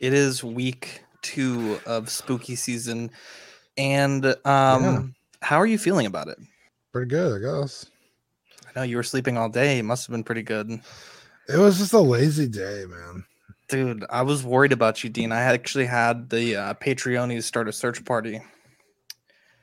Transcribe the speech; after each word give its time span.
It 0.00 0.12
is 0.14 0.42
week 0.42 1.02
two 1.22 1.78
of 1.86 2.08
spooky 2.08 2.56
season. 2.56 3.10
And 3.76 4.24
um 4.26 4.34
Yeah. 4.44 5.02
how 5.42 5.56
are 5.58 5.66
you 5.66 5.78
feeling 5.78 6.06
about 6.06 6.28
it? 6.28 6.38
Pretty 6.92 7.08
good, 7.08 7.36
I 7.46 7.60
guess. 7.62 7.86
I 8.66 8.70
know 8.80 8.82
you 8.82 8.96
were 8.96 9.02
sleeping 9.02 9.36
all 9.36 9.48
day. 9.48 9.78
It 9.78 9.84
must 9.84 10.06
have 10.06 10.12
been 10.12 10.24
pretty 10.24 10.42
good. 10.42 10.70
It 11.48 11.56
was 11.58 11.78
just 11.78 11.92
a 11.92 12.00
lazy 12.00 12.48
day, 12.48 12.84
man. 12.88 13.24
Dude, 13.68 14.04
I 14.10 14.22
was 14.22 14.42
worried 14.44 14.72
about 14.72 15.04
you, 15.04 15.10
Dean. 15.10 15.30
I 15.32 15.42
actually 15.42 15.86
had 15.86 16.30
the 16.30 16.56
uh, 16.56 16.74
Patreonies 16.74 17.44
start 17.44 17.68
a 17.68 17.72
search 17.72 18.04
party. 18.04 18.40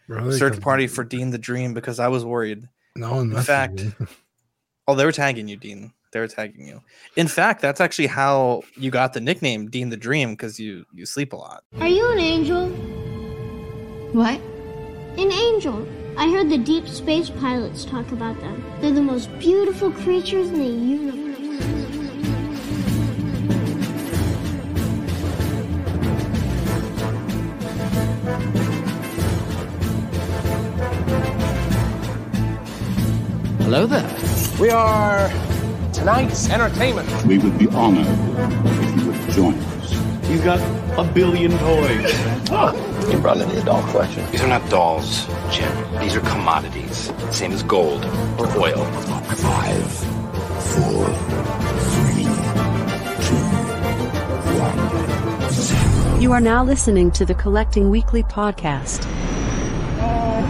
Really? 0.08 0.38
Search 0.38 0.62
party 0.62 0.88
for 0.88 1.04
Dean 1.04 1.32
the 1.32 1.38
Dream 1.38 1.74
because 1.74 2.00
I 2.00 2.08
was 2.08 2.24
worried. 2.24 2.64
No 2.96 3.16
one. 3.16 3.32
In 3.36 3.42
fact. 3.42 3.84
Oh, 4.90 4.96
they 4.96 5.04
were 5.04 5.12
tagging 5.12 5.50
you, 5.50 5.58
Dean. 5.58 5.92
They 6.12 6.20
were 6.20 6.28
tagging 6.28 6.66
you. 6.66 6.82
In 7.16 7.28
fact, 7.28 7.62
that's 7.62 7.82
actually 7.82 8.08
how 8.08 8.64
you 8.76 8.92
got 8.92 9.14
the 9.14 9.20
nickname 9.20 9.70
Dean 9.70 9.90
the 9.90 9.98
Dream 9.98 10.32
because 10.32 10.60
you 10.60 10.86
you 10.94 11.06
sleep 11.06 11.34
a 11.34 11.36
lot. 11.36 11.64
Are 11.80 11.88
you 11.88 12.10
an 12.12 12.20
angel? 12.20 12.70
What? 14.14 14.40
An 15.18 15.32
angel. 15.32 15.88
I 16.18 16.32
heard 16.32 16.50
the 16.50 16.58
deep 16.58 16.88
space 16.88 17.30
pilots 17.30 17.84
talk 17.86 18.12
about 18.12 18.40
them. 18.40 18.64
They're 18.80 18.92
the 18.92 19.02
most 19.02 19.30
beautiful 19.38 19.92
creatures 19.92 20.48
in 20.48 20.60
the 20.60 20.66
universe. 20.66 21.28
Hello 33.60 33.86
there. 33.86 34.10
We 34.60 34.70
are 34.70 35.30
tonight's 35.98 36.50
entertainment. 36.50 37.10
We 37.26 37.40
would 37.40 37.58
be 37.58 37.68
honored 37.70 38.06
if 38.06 39.02
you 39.02 39.08
would 39.08 39.32
join 39.32 39.56
us. 39.56 40.28
He's 40.28 40.42
got 40.42 40.60
a 40.98 41.04
billion 41.12 41.52
toys. 41.58 42.14
You 43.12 43.20
brought 43.20 43.38
in 43.38 43.50
the 43.50 43.62
adult 43.62 43.90
collection. 43.90 44.30
These 44.32 44.42
are 44.42 44.48
not 44.48 44.70
dolls, 44.70 45.26
Jim. 45.52 46.00
These 46.00 46.16
are 46.16 46.22
commodities. 46.22 47.12
Same 47.32 47.52
as 47.52 47.64
gold 47.64 48.06
or 48.38 48.48
oil. 48.58 48.86
Five, 49.38 49.92
four, 50.74 51.08
three, 51.96 52.26
two, 53.26 53.44
one, 54.60 55.52
zero. 55.52 56.20
You 56.20 56.32
are 56.32 56.42
now 56.42 56.64
listening 56.64 57.10
to 57.12 57.26
the 57.26 57.34
Collecting 57.34 57.90
Weekly 57.90 58.24
podcast. 58.24 59.04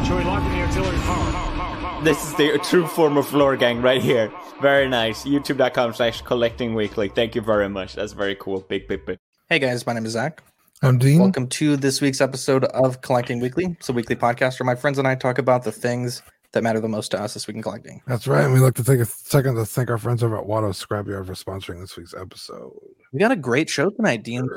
Shall 0.05 0.17
we 0.17 0.23
lock 0.25 0.43
in 0.43 0.51
the 0.51 0.65
artillery 0.65 0.97
power? 0.97 2.03
This 2.03 2.23
is 2.27 2.33
the 2.35 2.59
true 2.63 2.85
form 2.85 3.17
of 3.17 3.27
floor 3.27 3.55
gang 3.55 3.81
right 3.81 4.01
here. 4.01 4.31
Very 4.61 4.89
nice. 4.89 5.23
YouTube.com 5.23 5.93
slash 5.93 6.21
collecting 6.23 6.73
weekly. 6.73 7.09
Thank 7.09 7.35
you 7.35 7.41
very 7.41 7.69
much. 7.69 7.93
That's 7.93 8.13
very 8.13 8.35
cool. 8.35 8.61
Big, 8.61 8.87
big, 8.87 9.05
big. 9.05 9.19
Hey 9.49 9.59
guys, 9.59 9.85
my 9.85 9.93
name 9.93 10.05
is 10.05 10.13
Zach. 10.13 10.41
I'm 10.81 10.97
Dean. 10.97 11.19
Welcome 11.19 11.47
to 11.49 11.77
this 11.77 12.01
week's 12.01 12.21
episode 12.21 12.65
of 12.65 13.01
Collecting 13.01 13.39
Weekly. 13.39 13.75
It's 13.79 13.89
a 13.89 13.93
weekly 13.93 14.15
podcast 14.15 14.59
where 14.59 14.65
my 14.65 14.75
friends 14.75 14.97
and 14.97 15.07
I 15.07 15.15
talk 15.15 15.37
about 15.37 15.63
the 15.63 15.71
things 15.71 16.21
that 16.53 16.63
matter 16.63 16.79
the 16.79 16.87
most 16.87 17.11
to 17.11 17.21
us 17.21 17.33
this 17.33 17.47
week 17.47 17.55
in 17.55 17.61
collecting. 17.61 18.01
That's 18.07 18.27
right. 18.27 18.43
And 18.43 18.53
we'd 18.53 18.61
like 18.61 18.75
to 18.75 18.83
take 18.83 18.99
a 18.99 19.05
second 19.05 19.55
to 19.55 19.65
thank 19.65 19.89
our 19.89 19.97
friends 19.97 20.23
over 20.23 20.37
at 20.37 20.45
Watto 20.45 20.69
Scrapyard 20.69 21.27
for 21.27 21.33
sponsoring 21.33 21.79
this 21.79 21.95
week's 21.95 22.13
episode. 22.13 22.73
We 23.11 23.19
got 23.19 23.31
a 23.31 23.35
great 23.35 23.69
show 23.69 23.89
tonight, 23.91 24.23
Dean. 24.23 24.47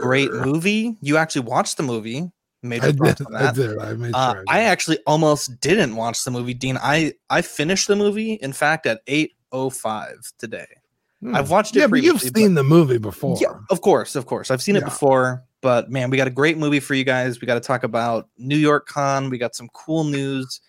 Great 0.00 0.32
movie. 0.32 0.96
You 1.00 1.16
actually 1.16 1.42
watched 1.42 1.76
the 1.76 1.82
movie. 1.84 2.30
Major 2.62 2.86
I 2.86 2.90
did. 2.92 3.22
I 3.34 3.52
did. 3.52 3.78
I 3.78 3.92
made 3.94 4.12
Uh, 4.14 4.32
sure. 4.34 4.44
I 4.48 4.58
did. 4.60 4.66
actually 4.66 4.98
almost 5.06 5.60
didn't 5.60 5.94
watch 5.96 6.24
the 6.24 6.30
movie, 6.30 6.54
Dean. 6.54 6.76
I 6.82 7.12
I 7.30 7.42
finished 7.42 7.86
the 7.88 7.96
movie, 7.96 8.32
in 8.34 8.52
fact, 8.52 8.86
at 8.86 9.00
eight 9.06 9.32
oh 9.52 9.70
five 9.70 10.16
today. 10.38 10.66
Hmm. 11.20 11.34
I've 11.34 11.50
watched 11.50 11.74
it 11.76 11.80
Yeah, 11.80 11.86
but 11.88 11.96
you've 12.02 12.14
previously, 12.16 12.30
but- 12.30 12.38
seen 12.40 12.54
the 12.54 12.64
movie 12.64 12.98
before. 12.98 13.36
Yeah, 13.40 13.54
of 13.70 13.80
course, 13.80 14.14
of 14.16 14.26
course. 14.26 14.50
I've 14.50 14.62
seen 14.62 14.76
it 14.76 14.84
before, 14.84 15.42
but 15.60 15.90
man, 15.90 16.10
we 16.10 16.16
got 16.16 16.26
a 16.28 16.30
great 16.32 16.58
movie 16.58 16.80
for 16.80 16.94
you 16.94 17.04
guys. 17.04 17.40
We 17.40 17.46
got 17.46 17.54
to 17.54 17.60
talk 17.60 17.82
about 17.84 18.28
New 18.38 18.56
York 18.56 18.86
Con. 18.86 19.28
We 19.30 19.38
got 19.38 19.54
some 19.56 19.68
cool 19.72 20.04
news. 20.04 20.60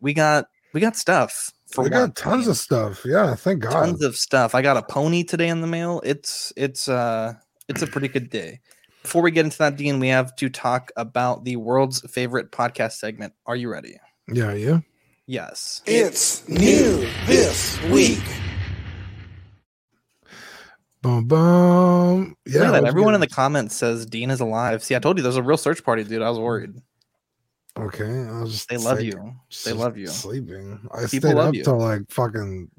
We 0.00 0.14
got 0.14 0.46
we 0.74 0.80
got 0.80 0.96
stuff 0.96 1.50
for 1.70 1.84
We 1.84 1.90
got 1.90 2.14
tons 2.14 2.46
of 2.46 2.56
stuff. 2.56 3.02
Yeah, 3.04 3.34
thank 3.34 3.60
God. 3.60 3.72
tons 3.72 4.02
of 4.02 4.16
stuff. 4.16 4.54
I 4.54 4.62
got 4.62 4.76
a 4.76 4.82
pony 4.82 5.24
today 5.24 5.48
in 5.48 5.60
the 5.60 5.66
mail. 5.66 6.00
It's 6.04 6.52
it's 6.56 6.88
uh 6.88 7.34
it's 7.68 7.82
a 7.82 7.86
pretty 7.86 8.08
good 8.08 8.30
day. 8.30 8.60
Before 9.02 9.22
we 9.22 9.30
get 9.30 9.44
into 9.44 9.58
that, 9.58 9.76
Dean, 9.76 10.00
we 10.00 10.08
have 10.08 10.34
to 10.36 10.48
talk 10.48 10.90
about 10.96 11.44
the 11.44 11.56
world's 11.56 12.00
favorite 12.10 12.50
podcast 12.50 12.92
segment. 12.92 13.32
Are 13.46 13.56
you 13.56 13.70
ready? 13.70 13.96
yeah, 14.32 14.52
you. 14.52 14.82
Yes. 15.26 15.82
It's 15.86 16.46
new 16.48 17.06
this 17.26 17.80
week. 17.84 18.22
Boom, 21.02 21.26
boom. 21.26 22.34
Yeah. 22.46 22.70
That. 22.72 22.84
Everyone 22.84 23.12
get? 23.12 23.16
in 23.16 23.20
the 23.20 23.28
comments 23.28 23.76
says 23.76 24.04
Dean 24.06 24.30
is 24.30 24.40
alive. 24.40 24.82
See, 24.82 24.96
I 24.96 24.98
told 24.98 25.16
you 25.16 25.22
there's 25.22 25.36
a 25.36 25.42
real 25.42 25.56
search 25.56 25.84
party, 25.84 26.02
dude. 26.02 26.22
I 26.22 26.28
was 26.30 26.38
worried. 26.38 26.74
Okay, 27.78 28.04
I 28.04 28.40
was 28.40 28.52
just 28.52 28.68
They 28.68 28.76
love 28.78 28.98
sick, 28.98 29.06
you. 29.06 29.34
They 29.64 29.72
love 29.72 29.96
you. 29.96 30.08
Sleeping. 30.08 30.80
I 30.92 31.06
People 31.06 31.30
stayed 31.30 31.34
love 31.36 31.48
up 31.48 31.54
you. 31.54 31.62
till 31.64 31.78
like 31.78 32.02
fucking. 32.10 32.70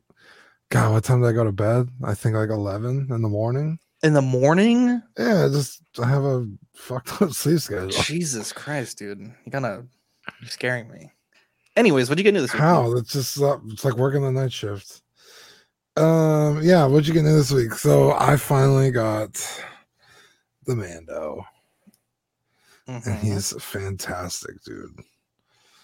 God, 0.70 0.92
what 0.94 1.04
time 1.04 1.22
did 1.22 1.30
I 1.30 1.32
go 1.32 1.46
to 1.46 1.52
bed? 1.54 1.88
I 2.04 2.14
think 2.14 2.36
like 2.36 2.50
eleven 2.50 3.08
in 3.10 3.22
the 3.22 3.30
morning. 3.30 3.80
In 4.02 4.14
the 4.14 4.22
morning? 4.22 5.02
Yeah, 5.18 5.50
just 5.52 5.82
I 6.02 6.08
have 6.08 6.24
a 6.24 6.48
fucked 6.74 7.22
up 7.22 7.32
sleep 7.32 7.60
schedule. 7.60 7.90
Jesus 8.04 8.54
Christ, 8.54 8.98
dude. 8.98 9.20
You 9.20 9.52
gotta 9.52 9.84
you're 10.42 10.50
scaring 10.50 10.90
me. 10.90 11.12
Anyways, 11.76 12.10
what'd 12.10 12.20
you 12.20 12.24
get 12.24 12.30
into 12.30 12.42
this 12.42 12.54
week? 12.54 12.62
How? 12.62 12.94
That's 12.94 13.12
just 13.12 13.42
uh, 13.42 13.58
it's 13.68 13.84
like 13.84 13.96
working 13.98 14.22
the 14.22 14.32
night 14.32 14.54
shift. 14.54 15.02
Um, 15.98 16.62
yeah, 16.64 16.86
what'd 16.86 17.08
you 17.08 17.14
get 17.14 17.22
into 17.26 17.34
this 17.34 17.52
week? 17.52 17.74
So 17.74 18.14
I 18.14 18.38
finally 18.38 18.92
got 18.92 19.34
the 20.66 20.76
Mando, 20.76 21.46
and 22.88 23.04
Mhm. 23.04 23.20
he's 23.20 23.54
fantastic, 23.62 24.64
dude. 24.64 24.98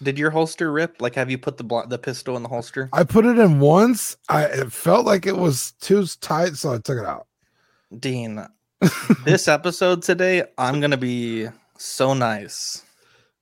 Did 0.02 0.18
your 0.18 0.30
holster 0.30 0.72
rip? 0.72 1.00
Like, 1.00 1.14
have 1.16 1.30
you 1.30 1.38
put 1.38 1.56
the 1.58 1.64
blo- 1.64 1.86
the 1.86 1.98
pistol 1.98 2.36
in 2.36 2.42
the 2.42 2.48
holster? 2.48 2.88
I 2.92 3.04
put 3.04 3.26
it 3.26 3.38
in 3.38 3.60
once. 3.60 4.16
I 4.28 4.44
it 4.44 4.72
felt 4.72 5.04
like 5.04 5.26
it 5.26 5.36
was 5.36 5.72
too 5.80 6.06
tight, 6.20 6.56
so 6.56 6.72
I 6.72 6.78
took 6.78 6.98
it 6.98 7.04
out. 7.06 7.26
Dean, 7.98 8.46
this 9.24 9.48
episode 9.48 10.02
today, 10.02 10.44
I'm 10.58 10.80
gonna 10.80 10.96
be 10.96 11.48
so 11.78 12.14
nice, 12.14 12.84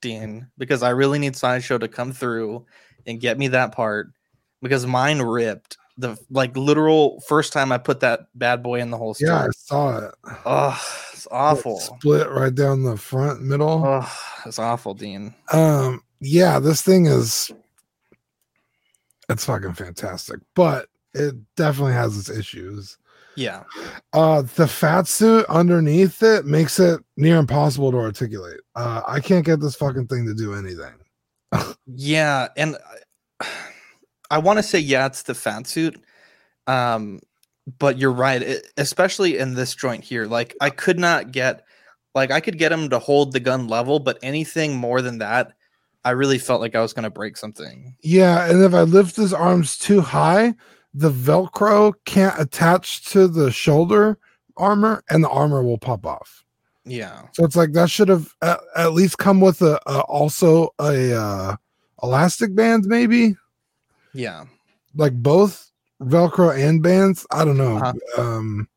Dean, 0.00 0.48
because 0.58 0.82
I 0.82 0.90
really 0.90 1.18
need 1.18 1.36
Sideshow 1.36 1.78
to 1.78 1.88
come 1.88 2.12
through 2.12 2.66
and 3.06 3.20
get 3.20 3.38
me 3.38 3.48
that 3.48 3.72
part 3.72 4.12
because 4.62 4.86
mine 4.86 5.20
ripped. 5.20 5.78
The 5.96 6.18
like 6.28 6.56
literal 6.56 7.20
first 7.20 7.52
time 7.52 7.70
I 7.70 7.78
put 7.78 8.00
that 8.00 8.26
bad 8.34 8.64
boy 8.64 8.80
in 8.80 8.90
the 8.90 8.98
holster. 8.98 9.26
Yeah, 9.26 9.44
I 9.44 9.48
saw 9.56 9.98
it. 9.98 10.14
Oh, 10.44 10.82
it's 11.12 11.26
It 11.26 11.32
awful. 11.32 11.78
Split 11.78 12.28
right 12.30 12.54
down 12.54 12.82
the 12.82 12.96
front 12.96 13.42
middle. 13.42 13.84
Oh, 13.86 14.18
it's 14.44 14.58
awful, 14.58 14.94
Dean. 14.94 15.32
Um, 15.52 16.02
yeah, 16.20 16.58
this 16.58 16.82
thing 16.82 17.06
is 17.06 17.52
it's 19.28 19.44
fucking 19.44 19.74
fantastic, 19.74 20.40
but 20.54 20.88
it 21.14 21.36
definitely 21.56 21.92
has 21.94 22.18
its 22.18 22.28
issues. 22.28 22.98
Yeah. 23.36 23.64
Uh 24.12 24.42
the 24.42 24.66
fat 24.68 25.06
suit 25.08 25.44
underneath 25.48 26.22
it 26.22 26.46
makes 26.46 26.78
it 26.78 27.00
near 27.16 27.38
impossible 27.38 27.90
to 27.92 27.98
articulate. 27.98 28.60
Uh 28.74 29.02
I 29.06 29.20
can't 29.20 29.44
get 29.44 29.60
this 29.60 29.76
fucking 29.76 30.06
thing 30.06 30.26
to 30.26 30.34
do 30.34 30.54
anything. 30.54 30.94
Yeah, 31.86 32.48
and 32.56 32.76
I, 33.40 33.46
I 34.30 34.38
want 34.38 34.58
to 34.58 34.62
say 34.62 34.78
yeah, 34.78 35.06
it's 35.06 35.22
the 35.22 35.34
fat 35.34 35.66
suit. 35.66 36.00
Um, 36.66 37.20
but 37.78 37.98
you're 37.98 38.12
right, 38.12 38.42
it, 38.42 38.66
especially 38.76 39.38
in 39.38 39.54
this 39.54 39.74
joint 39.74 40.04
here. 40.04 40.26
Like 40.26 40.56
I 40.60 40.70
could 40.70 40.98
not 40.98 41.32
get, 41.32 41.64
like 42.14 42.30
I 42.30 42.40
could 42.40 42.58
get 42.58 42.72
him 42.72 42.90
to 42.90 42.98
hold 42.98 43.32
the 43.32 43.40
gun 43.40 43.68
level, 43.68 43.98
but 43.98 44.18
anything 44.22 44.76
more 44.76 45.02
than 45.02 45.18
that, 45.18 45.52
I 46.04 46.10
really 46.10 46.38
felt 46.38 46.60
like 46.60 46.74
I 46.74 46.80
was 46.80 46.92
gonna 46.92 47.10
break 47.10 47.36
something. 47.36 47.96
Yeah, 48.02 48.48
and 48.50 48.62
if 48.62 48.74
I 48.74 48.82
lift 48.82 49.16
his 49.16 49.32
arms 49.32 49.78
too 49.78 50.00
high, 50.00 50.54
the 50.94 51.10
velcro 51.10 51.92
can't 52.04 52.38
attach 52.40 53.04
to 53.10 53.26
the 53.26 53.50
shoulder 53.50 54.18
armor 54.56 55.02
and 55.10 55.22
the 55.22 55.28
armor 55.28 55.62
will 55.62 55.78
pop 55.78 56.06
off. 56.06 56.44
Yeah, 56.86 57.22
So 57.32 57.44
it's 57.44 57.56
like 57.56 57.72
that 57.72 57.88
should 57.88 58.08
have 58.08 58.34
at, 58.42 58.60
at 58.76 58.92
least 58.92 59.16
come 59.18 59.40
with 59.40 59.62
a, 59.62 59.80
a 59.86 60.00
also 60.00 60.68
a 60.78 61.18
uh, 61.18 61.56
elastic 62.02 62.54
band, 62.54 62.84
maybe 62.84 63.36
yeah, 64.12 64.44
like 64.94 65.14
both 65.14 65.70
Velcro 66.02 66.56
and 66.56 66.82
bands. 66.82 67.26
I 67.30 67.44
don't 67.44 67.56
know. 67.56 67.78
Uh-huh. 67.78 68.22
Um, 68.22 68.68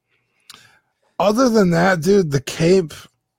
other 1.20 1.50
than 1.50 1.72
that, 1.72 2.02
dude, 2.02 2.32
the 2.32 2.42
cape 2.42 2.94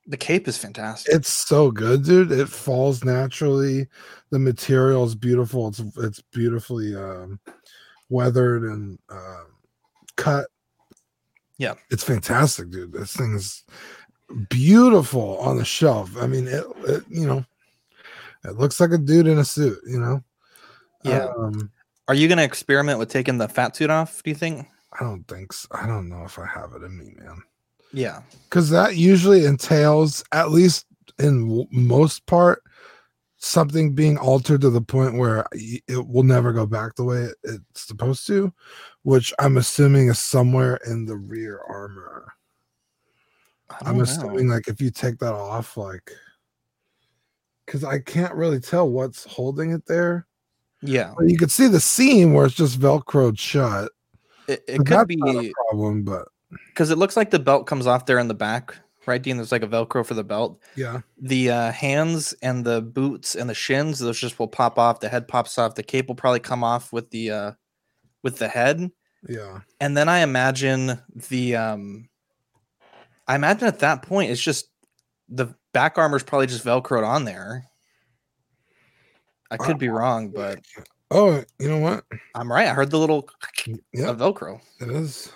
the 0.07 0.17
cape 0.17 0.49
is 0.49 0.57
fantastic. 0.57 1.15
it's 1.15 1.33
so 1.33 1.71
good, 1.71 2.05
dude. 2.05 2.33
It 2.33 2.49
falls 2.49 3.05
naturally. 3.05 3.87
The 4.31 4.39
material 4.39 5.05
is 5.05 5.15
beautiful. 5.15 5.69
It's 5.69 5.81
it's 5.99 6.23
beautifully 6.33 6.95
um, 6.95 7.41
weathered 8.09 8.63
and 8.63 8.99
uh, 9.11 9.45
cut. 10.17 10.47
Yeah. 11.59 11.75
it's 11.91 12.05
fantastic, 12.05 12.71
dude. 12.71 12.93
This 12.93 13.17
thing's 13.17 13.65
beautiful 14.49 15.39
on 15.39 15.57
the 15.57 15.65
shelf. 15.65 16.17
I 16.17 16.27
mean, 16.27 16.47
it, 16.47 16.65
it 16.87 17.03
you 17.09 17.27
know, 17.27 17.45
it 18.45 18.57
looks 18.57 18.79
like 18.81 18.93
a 18.93 18.99
dude 18.99 19.27
in 19.27 19.39
a 19.39 19.45
suit. 19.45 19.79
You 19.87 19.99
know, 19.99 20.23
Yeah. 21.03 21.29
Um, 21.37 21.71
Are 22.07 22.15
you 22.15 22.29
gonna 22.29 22.43
experiment 22.43 22.99
with 22.99 23.11
taking 23.11 23.39
the 23.39 23.49
fat 23.49 23.75
suit 23.75 23.91
off? 23.91 24.23
Do 24.23 24.31
you 24.31 24.37
think? 24.37 24.69
I 24.99 25.05
don't 25.05 25.25
think 25.25 25.53
so. 25.53 25.69
I 25.73 25.87
don't 25.87 26.09
know 26.09 26.25
if 26.25 26.39
I 26.39 26.47
have 26.47 26.73
it 26.75 26.83
in 26.83 26.97
me, 26.97 27.15
man. 27.19 27.43
Yeah. 27.93 28.21
because 28.45 28.71
that 28.71 28.97
usually 28.97 29.47
entails 29.47 30.23
at 30.33 30.51
least 30.51 30.87
in 31.19 31.67
most 31.71 32.27
part 32.27 32.63
something 33.39 33.95
being 33.95 34.19
altered 34.19 34.61
to 34.61 34.71
the 34.71 34.81
point 34.81 35.17
where 35.17 35.47
it 35.53 36.07
will 36.09 36.25
never 36.25 36.53
go 36.53 36.67
back 36.67 36.95
the 36.97 37.05
way 37.05 37.29
it's 37.45 37.87
supposed 37.87 38.27
to 38.27 38.53
which 39.03 39.33
i'm 39.39 39.57
assuming 39.57 40.09
is 40.09 40.19
somewhere 40.19 40.79
in 40.87 41.07
the 41.07 41.17
rear 41.17 41.61
armor 41.69 42.33
i'm 43.83 43.87
don't 43.87 43.97
know. 43.99 44.03
assuming 44.03 44.49
like 44.49 44.67
if 44.69 44.81
you 44.81 44.91
take 44.91 45.19
that 45.19 45.35
off 45.35 45.77
like 45.77 46.11
because 47.65 47.85
i 47.85 47.99
can't 47.99 48.35
really 48.35 48.61
tell 48.61 48.89
what's 48.91 49.25
holding 49.25 49.71
it 49.71 49.87
there 49.87 50.27
Yeah. 50.83 51.13
But 51.17 51.29
you 51.29 51.37
can 51.39 51.49
see 51.49 51.69
the 51.69 51.81
seam 51.81 52.35
where 52.35 52.47
it's 52.47 52.55
just 52.55 52.81
velcroed 52.81 53.39
shut 53.39 53.91
It, 54.49 54.65
it 54.67 54.87
could 54.87 55.07
be 55.07 55.21
a 55.25 55.53
problem 55.71 56.03
but 56.03 56.27
because 56.69 56.91
it 56.91 56.99
looks 56.99 57.17
like 57.17 57.31
the 57.31 57.39
belt 57.39 57.67
comes 57.67 57.87
off 57.87 58.07
there 58.07 58.19
in 58.19 58.29
the 58.29 58.35
back, 58.35 58.77
right, 59.09 59.21
Dean? 59.21 59.37
There's 59.37 59.53
like 59.53 59.63
a 59.63 59.69
Velcro 59.69 60.05
for 60.07 60.15
the 60.15 60.25
belt. 60.25 60.61
yeah 60.77 61.01
The 61.21 61.51
uh, 61.51 61.73
hands 61.73 62.35
and 62.43 62.65
the 62.65 62.81
boots 62.83 63.35
and 63.35 63.49
the 63.51 63.55
shins, 63.55 63.99
those 63.99 64.21
just 64.21 64.39
will 64.39 64.49
pop 64.49 64.79
off. 64.79 65.01
The 65.01 65.09
head 65.09 65.27
pops 65.27 65.59
off. 65.59 65.75
The 65.75 65.83
cape 65.83 66.09
will 66.09 66.15
probably 66.15 66.41
come 66.41 66.63
off 66.63 66.93
with 66.93 67.11
the 67.11 67.31
uh, 67.31 67.53
with 68.23 68.39
the 68.39 68.49
head. 68.49 68.91
yeah 69.29 69.61
And 69.81 69.97
then 69.97 70.09
I 70.09 70.19
imagine 70.21 71.01
the 71.29 71.57
um 71.57 72.09
I 73.27 73.35
imagine 73.35 73.67
at 73.69 73.81
that 73.81 74.03
point 74.03 74.31
it's 74.31 74.43
just 74.43 74.69
the 75.29 75.55
back 75.73 75.99
armor's 75.99 76.23
probably 76.23 76.47
just 76.47 76.65
velcroed 76.65 77.07
on 77.07 77.25
there. 77.25 77.67
I 79.51 79.57
could 79.57 79.79
be 79.79 79.89
wrong, 79.89 80.31
but 80.31 80.61
oh 81.11 81.43
you 81.59 81.69
know 81.69 81.79
what 81.79 82.05
I'm 82.35 82.51
right. 82.53 82.69
I 82.69 82.75
heard 82.75 82.91
the 82.91 82.99
little 82.99 83.29
yeah 83.93 84.13
velcro. 84.15 84.61
It 84.81 84.91
is. 84.91 85.33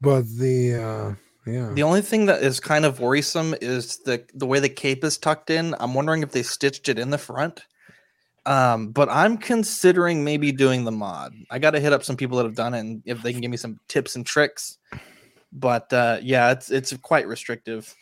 But 0.00 0.22
the 0.36 0.74
uh 0.74 1.14
yeah. 1.46 1.72
The 1.72 1.82
only 1.82 2.02
thing 2.02 2.26
that 2.26 2.42
is 2.42 2.60
kind 2.60 2.84
of 2.84 3.00
worrisome 3.00 3.54
is 3.60 3.98
the 3.98 4.24
the 4.34 4.46
way 4.46 4.60
the 4.60 4.68
cape 4.68 5.04
is 5.04 5.18
tucked 5.18 5.50
in. 5.50 5.74
I'm 5.80 5.94
wondering 5.94 6.22
if 6.22 6.32
they 6.32 6.42
stitched 6.42 6.88
it 6.88 6.98
in 6.98 7.10
the 7.10 7.18
front. 7.18 7.64
Um, 8.44 8.88
but 8.88 9.08
I'm 9.08 9.38
considering 9.38 10.24
maybe 10.24 10.50
doing 10.50 10.84
the 10.84 10.90
mod. 10.90 11.32
I 11.50 11.60
got 11.60 11.72
to 11.72 11.80
hit 11.80 11.92
up 11.92 12.02
some 12.02 12.16
people 12.16 12.38
that 12.38 12.44
have 12.44 12.56
done 12.56 12.74
it, 12.74 12.80
and 12.80 13.02
if 13.06 13.22
they 13.22 13.32
can 13.32 13.40
give 13.40 13.50
me 13.50 13.56
some 13.56 13.78
tips 13.88 14.16
and 14.16 14.26
tricks. 14.26 14.78
But 15.52 15.92
uh, 15.92 16.18
yeah, 16.22 16.50
it's 16.50 16.70
it's 16.70 16.96
quite 16.98 17.26
restrictive. 17.26 17.94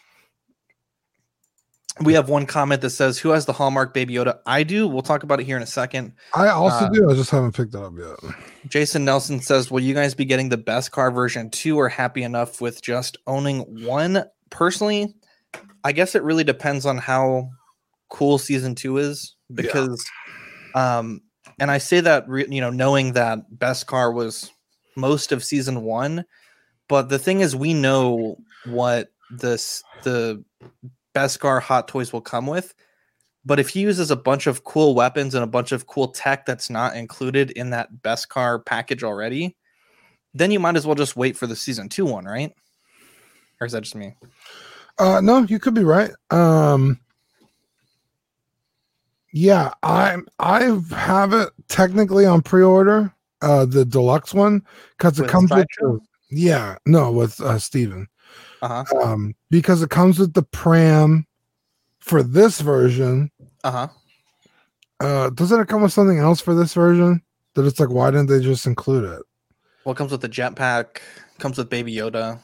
We 2.01 2.15
have 2.15 2.29
one 2.29 2.47
comment 2.47 2.81
that 2.83 2.91
says, 2.91 3.19
"Who 3.19 3.31
has 3.31 3.47
the 3.47 3.53
Hallmark 3.53 3.93
Baby 3.93 4.15
Yoda?" 4.15 4.39
I 4.47 4.63
do. 4.63 4.87
We'll 4.87 5.03
talk 5.03 5.23
about 5.23 5.41
it 5.41 5.45
here 5.45 5.57
in 5.57 5.63
a 5.63 5.67
second. 5.67 6.13
I 6.35 6.49
also 6.49 6.87
uh, 6.87 6.89
do. 6.89 7.11
I 7.11 7.15
just 7.15 7.31
haven't 7.31 7.53
picked 7.53 7.75
it 7.75 7.83
up 7.83 7.93
yet. 7.99 8.35
Jason 8.69 9.05
Nelson 9.05 9.41
says, 9.41 9.71
"Will 9.71 9.81
you 9.81 9.95
guys 9.95 10.15
be 10.15 10.25
getting 10.25 10.49
the 10.49 10.57
Beskar 10.57 11.13
version 11.13 11.51
two, 11.51 11.77
or 11.79 11.89
happy 11.89 12.23
enough 12.23 12.61
with 12.61 12.81
just 12.81 13.19
owning 13.27 13.85
one?" 13.85 14.25
Personally, 14.51 15.15
I 15.85 15.93
guess 15.93 16.15
it 16.15 16.23
really 16.23 16.45
depends 16.45 16.87
on 16.87 16.99
how 16.99 17.51
cool 18.09 18.39
season 18.39 18.75
two 18.75 18.99
is, 18.99 19.35
because, 19.53 20.05
um, 20.75 21.21
and 21.59 21.71
I 21.71 21.79
say 21.79 22.01
that 22.01 22.29
re- 22.29 22.47
you 22.49 22.61
know 22.61 22.71
knowing 22.71 23.13
that 23.15 23.41
Beskar 23.57 24.15
was 24.15 24.53
most 24.97 25.33
of 25.33 25.45
season 25.45 25.83
one, 25.83 26.25
but 26.89 27.09
the 27.09 27.19
thing 27.19 27.41
is, 27.41 27.55
we 27.55 27.75
know 27.75 28.37
what 28.65 29.09
this 29.31 29.83
the 30.03 30.43
Beskar 31.15 31.61
Hot 31.63 31.89
Toys 31.89 32.13
will 32.13 32.21
come 32.21 32.47
with. 32.47 32.75
But 33.45 33.59
if 33.59 33.71
he 33.71 33.81
uses 33.81 34.11
a 34.11 34.17
bunch 34.17 34.47
of 34.47 34.65
cool 34.65 34.95
weapons 34.95 35.35
and 35.35 35.43
a 35.43 35.47
bunch 35.47 35.73
of 35.73 35.87
cool 35.87 36.09
tech 36.09 36.45
that's 36.45 36.69
not 36.69 36.95
included 36.95 37.51
in 37.53 37.71
that 37.71 37.89
Beskar 38.03 38.65
package 38.65 39.03
already, 39.03 39.57
then 40.35 40.51
you 40.51 40.61
might 40.61 40.77
as 40.77 40.87
well 40.87 40.95
just 40.95 41.17
wait 41.17 41.37
for 41.37 41.47
the 41.47 41.57
season 41.57 41.89
two 41.89 42.05
one, 42.05 42.25
right? 42.25 42.53
Or 43.61 43.67
is 43.67 43.73
that 43.73 43.83
just 43.83 43.95
me? 43.95 44.15
Uh 44.99 45.21
no, 45.23 45.43
you 45.43 45.59
could 45.59 45.75
be 45.75 45.85
right. 45.85 46.11
Um 46.31 47.01
yeah, 49.33 49.73
I 49.83 50.19
I 50.39 50.79
have 50.91 51.33
it 51.33 51.51
technically 51.69 52.27
on 52.27 52.43
pre-order, 52.43 53.13
uh 53.41 53.65
the 53.65 53.85
deluxe 53.85 54.35
one, 54.35 54.63
because 54.99 55.19
it 55.19 55.29
comes 55.29 55.51
with 55.51 55.67
yeah, 56.31 56.77
no, 56.85 57.11
with 57.11 57.41
uh 57.41 57.59
Steven. 57.59 58.07
Uh 58.63 58.85
huh. 58.85 58.99
Um 59.03 59.35
because 59.51 59.83
it 59.83 59.91
comes 59.91 60.19
with 60.19 60.35
the 60.35 60.43
pram 60.43 61.27
for 62.01 62.23
this 62.23 62.61
version. 62.61 63.31
Uh 63.65 63.71
huh. 63.71 63.89
Uh 65.01 65.31
doesn't 65.31 65.61
it 65.61 65.69
come 65.69 65.83
with 65.83 65.93
something 65.93 66.19
else 66.19 66.41
for 66.41 66.55
this 66.55 66.75
version? 66.75 67.23
That 67.55 67.67
it's 67.67 67.81
like 67.81 67.91
why 67.91 68.11
didn't 68.11 68.29
they 68.29 68.41
just 68.41 68.67
include 68.67 69.05
it? 69.05 69.23
Well, 69.85 69.93
it 69.95 69.97
comes 69.99 70.13
with 70.13 70.21
the 70.21 70.29
jetpack. 70.29 70.99
Comes 71.39 71.57
with 71.59 71.71
Baby 71.71 71.95
Yoda. 71.95 72.39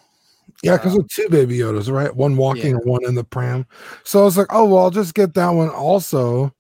Yeah, 0.62 0.76
because 0.76 0.96
with 0.96 1.08
two 1.08 1.28
baby 1.28 1.58
Yodas, 1.58 1.92
right? 1.92 2.14
One 2.14 2.36
walking 2.36 2.70
Yeah. 2.70 2.76
and 2.76 2.84
one 2.86 3.04
in 3.04 3.14
the 3.14 3.24
pram. 3.24 3.66
So 4.04 4.22
I 4.22 4.24
was 4.24 4.38
like, 4.38 4.46
oh 4.50 4.64
well, 4.64 4.84
I'll 4.84 4.90
just 4.90 5.14
get 5.14 5.34
that 5.34 5.50
one 5.50 5.68
also. 5.68 6.54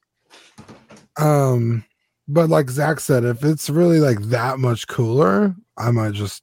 Um, 1.18 1.84
but 2.28 2.50
like 2.50 2.68
Zach 2.68 3.00
said, 3.00 3.24
if 3.24 3.42
it's 3.44 3.70
really 3.70 4.00
like 4.00 4.20
that 4.24 4.58
much 4.58 4.86
cooler, 4.88 5.54
I 5.78 5.90
might 5.92 6.12
just 6.12 6.42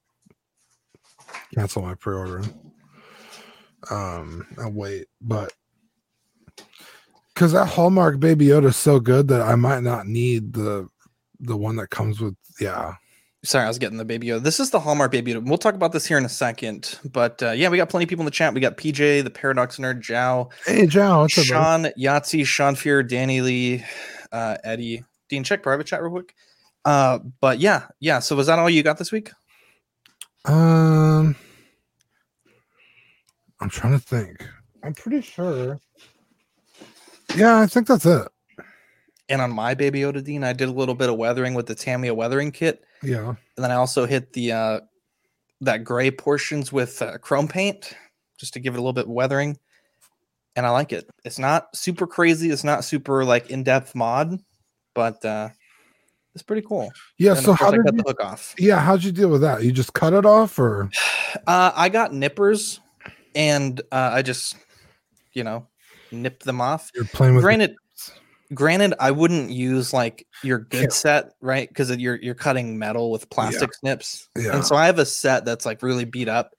cancel 1.54 1.82
my 1.84 1.94
pre-order. 1.96 2.42
Um, 3.92 4.48
and 4.58 4.76
wait, 4.76 5.08
but 5.22 5.54
because 7.34 7.52
that 7.52 7.66
Hallmark 7.66 8.20
Baby 8.20 8.48
Yoda 8.48 8.66
is 8.66 8.78
so 8.78 9.00
good 9.00 9.28
that 9.30 9.42
I 9.42 9.56
might 9.56 9.84
not 9.84 10.08
need 10.08 10.54
the 10.54 10.88
the 11.40 11.58
one 11.58 11.76
that 11.76 11.90
comes 11.90 12.22
with 12.22 12.36
yeah 12.60 12.96
Sorry, 13.46 13.66
I 13.66 13.68
was 13.68 13.78
getting 13.78 13.98
the 13.98 14.06
Baby 14.06 14.28
Yoda. 14.28 14.42
This 14.42 14.62
is 14.62 14.70
the 14.70 14.80
Hallmark 14.80 15.12
Baby 15.12 15.34
Yoda. 15.34 15.46
We'll 15.46 15.58
talk 15.58 15.76
about 15.76 15.92
this 15.92 16.06
here 16.06 16.18
in 16.18 16.24
a 16.24 16.30
second. 16.30 16.98
But 17.04 17.44
uh, 17.44 17.52
yeah, 17.52 17.68
we 17.68 17.76
got 17.76 17.90
plenty 17.90 18.06
of 18.06 18.10
people 18.10 18.22
in 18.22 18.26
the 18.26 18.32
chat. 18.32 18.54
We 18.54 18.62
got 18.62 18.78
PJ, 18.78 19.22
the 19.22 19.30
Paradox 19.30 19.78
Nerd, 19.78 20.00
Jow, 20.00 20.50
Hey, 20.66 20.86
up, 20.86 21.30
Sean, 21.30 21.88
Yahtzee, 22.00 22.46
Sean 22.46 22.76
Fear, 22.76 23.04
Danny 23.04 23.42
Lee, 23.42 23.84
uh, 24.32 24.56
Eddie. 24.64 25.04
Dean, 25.28 25.44
check 25.44 25.62
private 25.62 25.86
chat 25.86 26.02
real 26.02 26.12
quick. 26.12 26.34
Uh, 26.86 27.20
but 27.42 27.60
yeah, 27.60 27.88
yeah. 28.00 28.20
So 28.20 28.38
was 28.38 28.48
that 28.48 28.60
all 28.60 28.70
you 28.70 28.82
got 28.82 28.98
this 28.98 29.12
week? 29.12 29.32
Um, 30.46 31.36
I'm 33.64 33.70
trying 33.70 33.94
to 33.94 34.00
think. 34.00 34.46
I'm 34.84 34.94
pretty 34.94 35.22
sure. 35.22 35.80
Yeah, 37.34 37.62
I 37.62 37.66
think 37.66 37.88
that's 37.88 38.06
it. 38.06 38.28
And 39.30 39.42
on 39.42 39.52
my 39.52 39.74
Baby 39.74 40.02
Yoda, 40.02 40.22
Dean, 40.22 40.44
I 40.44 40.52
did 40.52 40.68
a 40.68 40.72
little 40.74 40.96
bit 40.96 41.10
of 41.10 41.16
weathering 41.16 41.54
with 41.54 41.68
the 41.68 41.74
Tamiya 41.74 42.14
weathering 42.14 42.52
kit. 42.52 42.84
Yeah. 43.02 43.30
And 43.30 43.64
then 43.64 43.72
I 43.72 43.76
also 43.76 44.06
hit 44.06 44.34
the 44.34 44.52
uh 44.52 44.80
that 45.62 45.86
gray 45.86 46.12
portions 46.12 46.74
with 46.74 47.02
uh, 47.02 47.18
chrome 47.20 47.48
paint 47.48 47.96
just 48.38 48.52
to 48.56 48.60
give 48.60 48.74
it 48.74 48.80
a 48.80 48.82
little 48.82 48.92
bit 48.92 49.06
of 49.06 49.12
weathering. 49.12 49.58
And 50.58 50.66
I 50.66 50.72
like 50.72 50.92
it. 50.92 51.10
It's 51.24 51.40
not 51.40 51.74
super 51.74 52.06
crazy. 52.06 52.50
It's 52.50 52.66
not 52.66 52.84
super 52.84 53.24
like 53.24 53.50
in-depth 53.50 53.96
mod, 53.96 54.42
but 54.94 55.24
uh 55.24 55.48
it's 56.36 56.44
pretty 56.44 56.68
cool. 56.68 56.92
Yeah. 57.18 57.32
And 57.32 57.40
so 57.40 57.46
course 57.56 57.60
how 57.62 57.68
I 57.68 57.72
did 57.72 57.86
cut 57.86 57.94
you, 57.94 58.04
the 58.04 58.10
hook 58.10 58.22
off? 58.22 58.56
yeah? 58.60 58.82
How'd 58.82 59.06
you 59.06 59.14
deal 59.14 59.30
with 59.30 59.40
that? 59.40 59.64
You 59.64 59.72
just 59.72 59.94
cut 59.94 60.12
it 60.12 60.26
off, 60.26 60.60
or 60.60 60.90
Uh 61.48 61.72
I 61.74 61.88
got 61.88 62.14
nippers 62.14 62.82
and 63.36 63.80
uh 63.92 64.12
I 64.14 64.22
just 64.22 64.56
you 65.34 65.44
know 65.44 65.68
nipped 66.12 66.44
them 66.46 66.62
off. 66.62 66.92
you're 66.96 67.06
playing 67.06 67.36
with? 67.36 67.44
Granted, 67.44 67.76
granted, 68.54 68.94
I 69.00 69.12
wouldn't 69.12 69.50
use 69.50 69.94
like 69.94 70.28
your 70.44 70.60
good 70.60 70.84
Yeah. 70.84 70.90
set, 70.90 71.26
right? 71.42 71.68
Because 71.68 71.96
you're 71.98 72.18
you're 72.22 72.36
cutting 72.36 72.78
metal 72.78 73.12
with 73.12 73.30
plastic 73.30 73.74
snips, 73.74 74.30
Yeah. 74.38 74.56
and 74.56 74.66
so 74.66 74.76
I 74.76 74.86
have 74.86 75.00
a 75.00 75.06
set 75.06 75.46
that's 75.46 75.66
like 75.66 75.82
really 75.82 76.06
beat 76.06 76.30
up. 76.30 76.54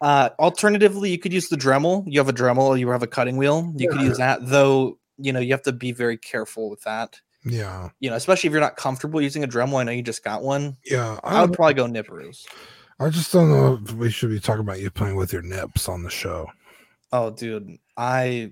Uh, 0.00 0.28
alternatively, 0.38 1.10
you 1.10 1.18
could 1.18 1.32
use 1.32 1.48
the 1.48 1.56
Dremel. 1.56 2.04
You 2.06 2.20
have 2.20 2.28
a 2.28 2.32
Dremel, 2.32 2.78
you 2.78 2.88
have 2.90 3.02
a 3.02 3.06
cutting 3.06 3.38
wheel. 3.38 3.72
You 3.76 3.88
could 3.88 4.02
use 4.02 4.18
that, 4.18 4.40
though. 4.46 4.98
You 5.16 5.32
know, 5.32 5.40
you 5.40 5.52
have 5.54 5.62
to 5.62 5.72
be 5.72 5.92
very 5.92 6.18
careful 6.18 6.68
with 6.68 6.82
that. 6.82 7.18
Yeah. 7.46 7.88
You 8.00 8.10
know, 8.10 8.16
especially 8.16 8.48
if 8.48 8.52
you're 8.52 8.60
not 8.60 8.76
comfortable 8.76 9.22
using 9.22 9.42
a 9.42 9.48
Dremel. 9.48 9.80
I 9.80 9.84
know 9.84 9.92
you 9.92 10.02
just 10.02 10.22
got 10.22 10.42
one. 10.42 10.76
Yeah. 10.84 11.18
I 11.24 11.40
would 11.40 11.54
probably 11.54 11.72
go 11.74 11.86
nippers. 11.86 12.46
I 12.98 13.10
just 13.10 13.32
don't 13.32 13.50
know 13.50 13.78
if 13.84 13.92
we 13.92 14.10
should 14.10 14.30
be 14.30 14.40
talking 14.40 14.60
about 14.62 14.80
you 14.80 14.90
playing 14.90 15.16
with 15.16 15.32
your 15.32 15.42
nips 15.42 15.88
on 15.88 16.02
the 16.02 16.10
show. 16.10 16.46
Oh, 17.12 17.30
dude, 17.30 17.76
I, 17.96 18.50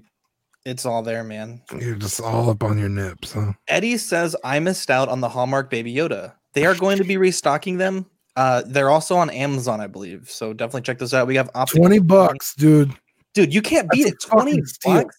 it's 0.67 0.85
all 0.85 1.03
there, 1.03 1.25
man. 1.25 1.63
You're 1.79 1.97
just 1.97 2.21
all 2.21 2.51
up 2.51 2.63
on 2.63 2.79
your 2.79 2.89
nips, 2.89 3.33
huh? 3.33 3.53
Eddie 3.69 3.97
says 3.97 4.37
I 4.45 4.59
missed 4.61 4.91
out 4.91 5.09
on 5.09 5.21
the 5.21 5.29
Hallmark 5.29 5.71
Baby 5.71 5.95
Yoda. 5.95 6.35
They 6.53 6.67
are 6.67 6.75
going 6.75 6.99
to 6.99 7.05
be 7.05 7.17
restocking 7.17 7.79
them. 7.79 8.07
Uh, 8.37 8.63
they're 8.67 8.91
also 8.91 9.17
on 9.17 9.31
Amazon, 9.31 9.81
I 9.81 9.87
believe. 9.87 10.29
So 10.31 10.53
definitely 10.53 10.83
check 10.83 10.99
those 10.99 11.15
out. 11.15 11.27
We 11.27 11.37
have 11.37 11.51
Optic- 11.55 11.81
Twenty 11.81 11.99
bucks, 12.01 12.55
dude. 12.55 12.93
dude. 13.33 13.55
You 13.55 13.63
can't 13.63 13.89
beat 13.91 14.05
That's 14.05 14.25
it. 14.25 14.31
Twenty 14.31 14.61
steal. 14.63 14.95
bucks. 14.95 15.17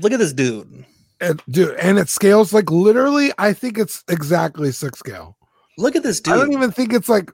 Look 0.00 0.12
at 0.12 0.18
this 0.18 0.32
dude. 0.32 0.84
And, 1.20 1.42
dude, 1.48 1.74
and 1.76 1.98
it 1.98 2.08
scales 2.10 2.52
like 2.52 2.70
literally. 2.70 3.32
I 3.38 3.54
think 3.54 3.78
it's 3.78 4.04
exactly 4.08 4.70
six 4.72 4.98
scale. 4.98 5.36
Look 5.78 5.96
at 5.96 6.02
this 6.02 6.20
dude. 6.20 6.34
I 6.34 6.36
don't 6.36 6.52
even 6.52 6.70
think 6.70 6.92
it's 6.92 7.08
like 7.08 7.30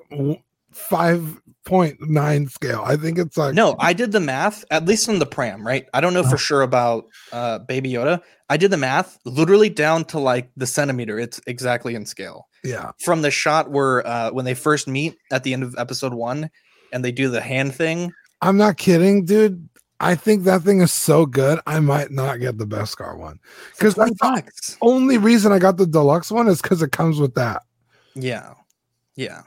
five 0.72 1.40
point 1.64 1.98
nine 2.00 2.48
scale. 2.48 2.82
I 2.84 2.96
think 2.96 3.18
it's 3.18 3.36
like 3.36 3.54
No, 3.54 3.76
I 3.78 3.92
did 3.92 4.12
the 4.12 4.20
math, 4.20 4.64
at 4.70 4.84
least 4.84 5.08
on 5.08 5.18
the 5.18 5.26
pram, 5.26 5.66
right? 5.66 5.86
I 5.94 6.00
don't 6.00 6.14
know 6.14 6.24
for 6.24 6.36
sure 6.38 6.62
about 6.62 7.06
uh 7.32 7.60
Baby 7.60 7.92
Yoda. 7.92 8.20
I 8.48 8.56
did 8.56 8.70
the 8.70 8.76
math 8.76 9.18
literally 9.24 9.68
down 9.68 10.04
to 10.06 10.18
like 10.18 10.50
the 10.56 10.66
centimeter. 10.66 11.18
It's 11.18 11.40
exactly 11.46 11.94
in 11.94 12.04
scale. 12.04 12.48
yeah, 12.64 12.90
From 13.00 13.22
the 13.22 13.30
shot 13.30 13.70
where 13.70 14.06
uh 14.06 14.30
when 14.32 14.44
they 14.44 14.54
first 14.54 14.88
meet 14.88 15.16
at 15.30 15.44
the 15.44 15.52
end 15.52 15.62
of 15.62 15.74
episode 15.78 16.14
one 16.14 16.50
and 16.92 17.04
they 17.04 17.12
do 17.12 17.28
the 17.30 17.40
hand 17.40 17.74
thing 17.74 18.12
I'm 18.40 18.56
not 18.56 18.76
kidding, 18.76 19.24
dude. 19.24 19.68
I 20.00 20.16
think 20.16 20.42
that 20.44 20.62
thing 20.62 20.80
is 20.80 20.92
so 20.92 21.26
good. 21.26 21.60
I 21.64 21.78
might 21.78 22.10
not 22.10 22.40
get 22.40 22.58
the 22.58 22.66
best 22.66 22.98
Beskar 22.98 23.16
one 23.16 23.38
because 23.78 23.94
the 23.94 24.76
only 24.80 25.16
reason 25.16 25.52
I 25.52 25.60
got 25.60 25.76
the 25.76 25.86
deluxe 25.86 26.32
one 26.32 26.48
is 26.48 26.60
because 26.60 26.82
it 26.82 26.90
comes 26.90 27.20
with 27.20 27.34
that. 27.34 27.62
Yeah, 28.16 28.54
yeah. 29.14 29.42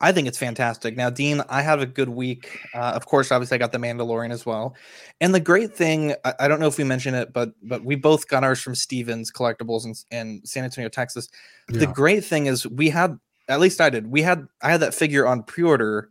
I 0.00 0.12
think 0.12 0.28
it's 0.28 0.38
fantastic. 0.38 0.96
Now, 0.96 1.10
Dean, 1.10 1.42
I 1.48 1.62
had 1.62 1.80
a 1.80 1.86
good 1.86 2.08
week. 2.08 2.60
Uh, 2.72 2.92
of 2.94 3.06
course, 3.06 3.32
obviously, 3.32 3.56
I 3.56 3.58
got 3.58 3.72
the 3.72 3.78
Mandalorian 3.78 4.30
as 4.30 4.46
well. 4.46 4.76
And 5.20 5.34
the 5.34 5.40
great 5.40 5.74
thing, 5.74 6.14
I, 6.24 6.34
I 6.40 6.48
don't 6.48 6.60
know 6.60 6.68
if 6.68 6.78
we 6.78 6.84
mentioned 6.84 7.16
it, 7.16 7.32
but 7.32 7.50
but 7.62 7.84
we 7.84 7.96
both 7.96 8.28
got 8.28 8.44
ours 8.44 8.60
from 8.60 8.74
Stevens 8.74 9.32
Collectibles 9.32 9.84
in, 9.84 9.94
in 10.16 10.40
San 10.44 10.64
Antonio, 10.64 10.88
Texas. 10.88 11.28
The 11.68 11.86
great 11.86 12.24
thing 12.24 12.46
is 12.46 12.66
we 12.66 12.90
had, 12.90 13.18
at 13.48 13.58
least 13.60 13.80
I 13.80 13.90
did, 13.90 14.06
we 14.06 14.22
had 14.22 14.46
I 14.62 14.70
had 14.70 14.80
that 14.80 14.94
figure 14.94 15.26
on 15.26 15.42
pre-order 15.42 16.10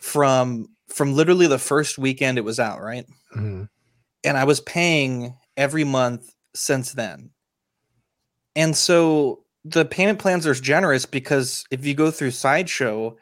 from 0.00 0.68
from 0.88 1.14
literally 1.14 1.46
the 1.46 1.58
first 1.58 1.98
weekend 1.98 2.38
it 2.38 2.44
was 2.44 2.58
out, 2.58 2.80
right? 2.80 3.06
Mhm. 3.36 3.68
and 4.24 4.36
I 4.36 4.44
was 4.44 4.60
paying 4.60 5.36
every 5.56 5.84
month 5.84 6.34
since 6.54 6.92
then. 6.92 7.30
And 8.56 8.76
so 8.76 9.44
the 9.64 9.84
payment 9.84 10.18
plans 10.18 10.46
are 10.46 10.54
generous 10.54 11.04
because 11.06 11.64
if 11.70 11.84
you 11.84 11.94
go 11.94 12.10
through 12.10 12.30
Sideshow 12.32 13.16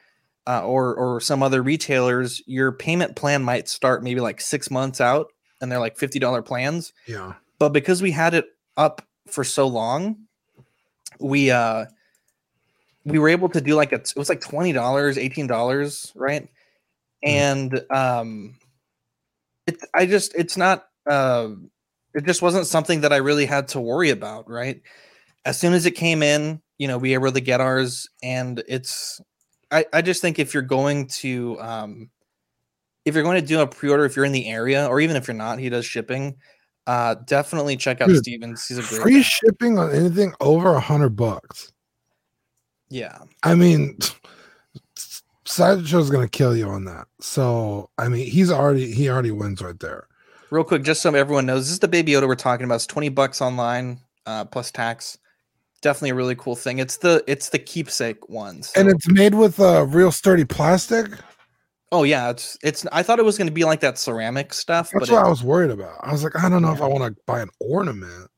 uh, 0.46 0.62
or 0.62 0.94
or 0.94 1.20
some 1.20 1.42
other 1.42 1.62
retailers, 1.62 2.42
your 2.46 2.72
payment 2.72 3.16
plan 3.16 3.42
might 3.42 3.68
start 3.68 4.02
maybe 4.02 4.20
like 4.20 4.40
six 4.40 4.70
months 4.70 5.00
out, 5.00 5.32
and 5.60 5.70
they're 5.70 5.80
like 5.80 5.96
fifty 5.96 6.18
dollar 6.18 6.42
plans. 6.42 6.92
Yeah. 7.06 7.34
But 7.58 7.70
because 7.70 8.02
we 8.02 8.10
had 8.10 8.34
it 8.34 8.46
up 8.76 9.02
for 9.26 9.44
so 9.44 9.66
long, 9.66 10.16
we 11.18 11.50
uh 11.50 11.86
we 13.04 13.18
were 13.18 13.28
able 13.28 13.48
to 13.50 13.60
do 13.60 13.74
like 13.74 13.92
a 13.92 13.96
it 13.96 14.14
was 14.16 14.28
like 14.28 14.40
twenty 14.40 14.72
dollars, 14.72 15.18
eighteen 15.18 15.46
dollars, 15.46 16.12
right? 16.14 16.48
And 17.22 17.80
um 17.90 18.56
it 19.66 19.78
I 19.94 20.06
just 20.06 20.34
it's 20.34 20.56
not 20.56 20.86
uh 21.08 21.48
it 22.14 22.24
just 22.24 22.42
wasn't 22.42 22.66
something 22.66 23.02
that 23.02 23.12
I 23.12 23.16
really 23.16 23.46
had 23.46 23.68
to 23.68 23.80
worry 23.80 24.10
about, 24.10 24.48
right? 24.48 24.80
As 25.44 25.58
soon 25.58 25.74
as 25.74 25.86
it 25.86 25.92
came 25.92 26.22
in, 26.22 26.60
you 26.78 26.88
know, 26.88 26.98
we 26.98 27.16
were 27.16 27.26
able 27.26 27.34
to 27.34 27.40
get 27.40 27.60
ours 27.60 28.08
and 28.22 28.62
it's 28.68 29.20
I, 29.70 29.84
I 29.92 30.02
just 30.02 30.20
think 30.22 30.38
if 30.38 30.54
you're 30.54 30.62
going 30.62 31.08
to 31.08 31.60
um 31.60 32.10
if 33.04 33.14
you're 33.14 33.24
going 33.24 33.40
to 33.40 33.46
do 33.46 33.60
a 33.60 33.66
pre-order 33.66 34.04
if 34.04 34.16
you're 34.16 34.24
in 34.24 34.32
the 34.32 34.48
area 34.48 34.86
or 34.86 35.00
even 35.00 35.16
if 35.16 35.28
you're 35.28 35.34
not, 35.36 35.58
he 35.58 35.68
does 35.68 35.86
shipping. 35.86 36.36
Uh 36.86 37.14
definitely 37.26 37.76
check 37.76 38.00
out 38.00 38.08
Dude, 38.08 38.18
Stevens. 38.18 38.66
He's 38.66 38.78
a 38.78 38.82
great 38.82 39.02
Free 39.02 39.14
guy. 39.16 39.22
shipping 39.22 39.78
on 39.78 39.92
anything 39.92 40.32
over 40.40 40.74
a 40.74 40.80
hundred 40.80 41.16
bucks. 41.16 41.72
Yeah. 42.88 43.18
I 43.42 43.54
mean, 43.56 43.98
Sideshow's 45.44 46.10
gonna 46.10 46.28
kill 46.28 46.56
you 46.56 46.68
on 46.68 46.84
that. 46.84 47.06
So 47.20 47.90
I 47.98 48.08
mean, 48.08 48.26
he's 48.30 48.50
already 48.50 48.92
he 48.92 49.08
already 49.08 49.30
wins 49.30 49.62
right 49.62 49.78
there. 49.80 50.08
Real 50.50 50.64
quick, 50.64 50.84
just 50.84 51.02
so 51.02 51.12
everyone 51.12 51.46
knows, 51.46 51.64
this 51.64 51.72
is 51.72 51.78
the 51.80 51.88
Baby 51.88 52.12
Yoda 52.12 52.28
we're 52.28 52.36
talking 52.36 52.64
about. 52.64 52.76
It's 52.76 52.86
20 52.86 53.08
bucks 53.08 53.42
online, 53.42 53.98
uh, 54.26 54.44
plus 54.44 54.70
tax. 54.70 55.18
Definitely 55.82 56.10
a 56.10 56.14
really 56.14 56.34
cool 56.36 56.56
thing. 56.56 56.78
It's 56.78 56.96
the 56.96 57.22
it's 57.26 57.50
the 57.50 57.58
keepsake 57.58 58.28
ones. 58.28 58.72
And 58.76 58.88
it's 58.88 59.08
made 59.08 59.34
with 59.34 59.60
uh, 59.60 59.84
real 59.86 60.10
sturdy 60.10 60.44
plastic. 60.44 61.06
oh 61.92 62.02
yeah, 62.02 62.30
it's 62.30 62.56
it's 62.62 62.86
I 62.92 63.02
thought 63.02 63.18
it 63.18 63.24
was 63.24 63.38
gonna 63.38 63.50
be 63.50 63.64
like 63.64 63.80
that 63.80 63.98
ceramic 63.98 64.52
stuff, 64.54 64.90
That's 64.92 65.10
what 65.10 65.22
it- 65.22 65.26
I 65.26 65.28
was 65.28 65.44
worried 65.44 65.70
about. 65.70 65.98
I 66.02 66.12
was 66.12 66.24
like, 66.24 66.36
I 66.42 66.48
don't 66.48 66.62
know 66.62 66.72
if 66.72 66.80
I 66.82 66.86
want 66.86 67.14
to 67.14 67.22
buy 67.26 67.40
an 67.40 67.50
ornament. 67.60 68.30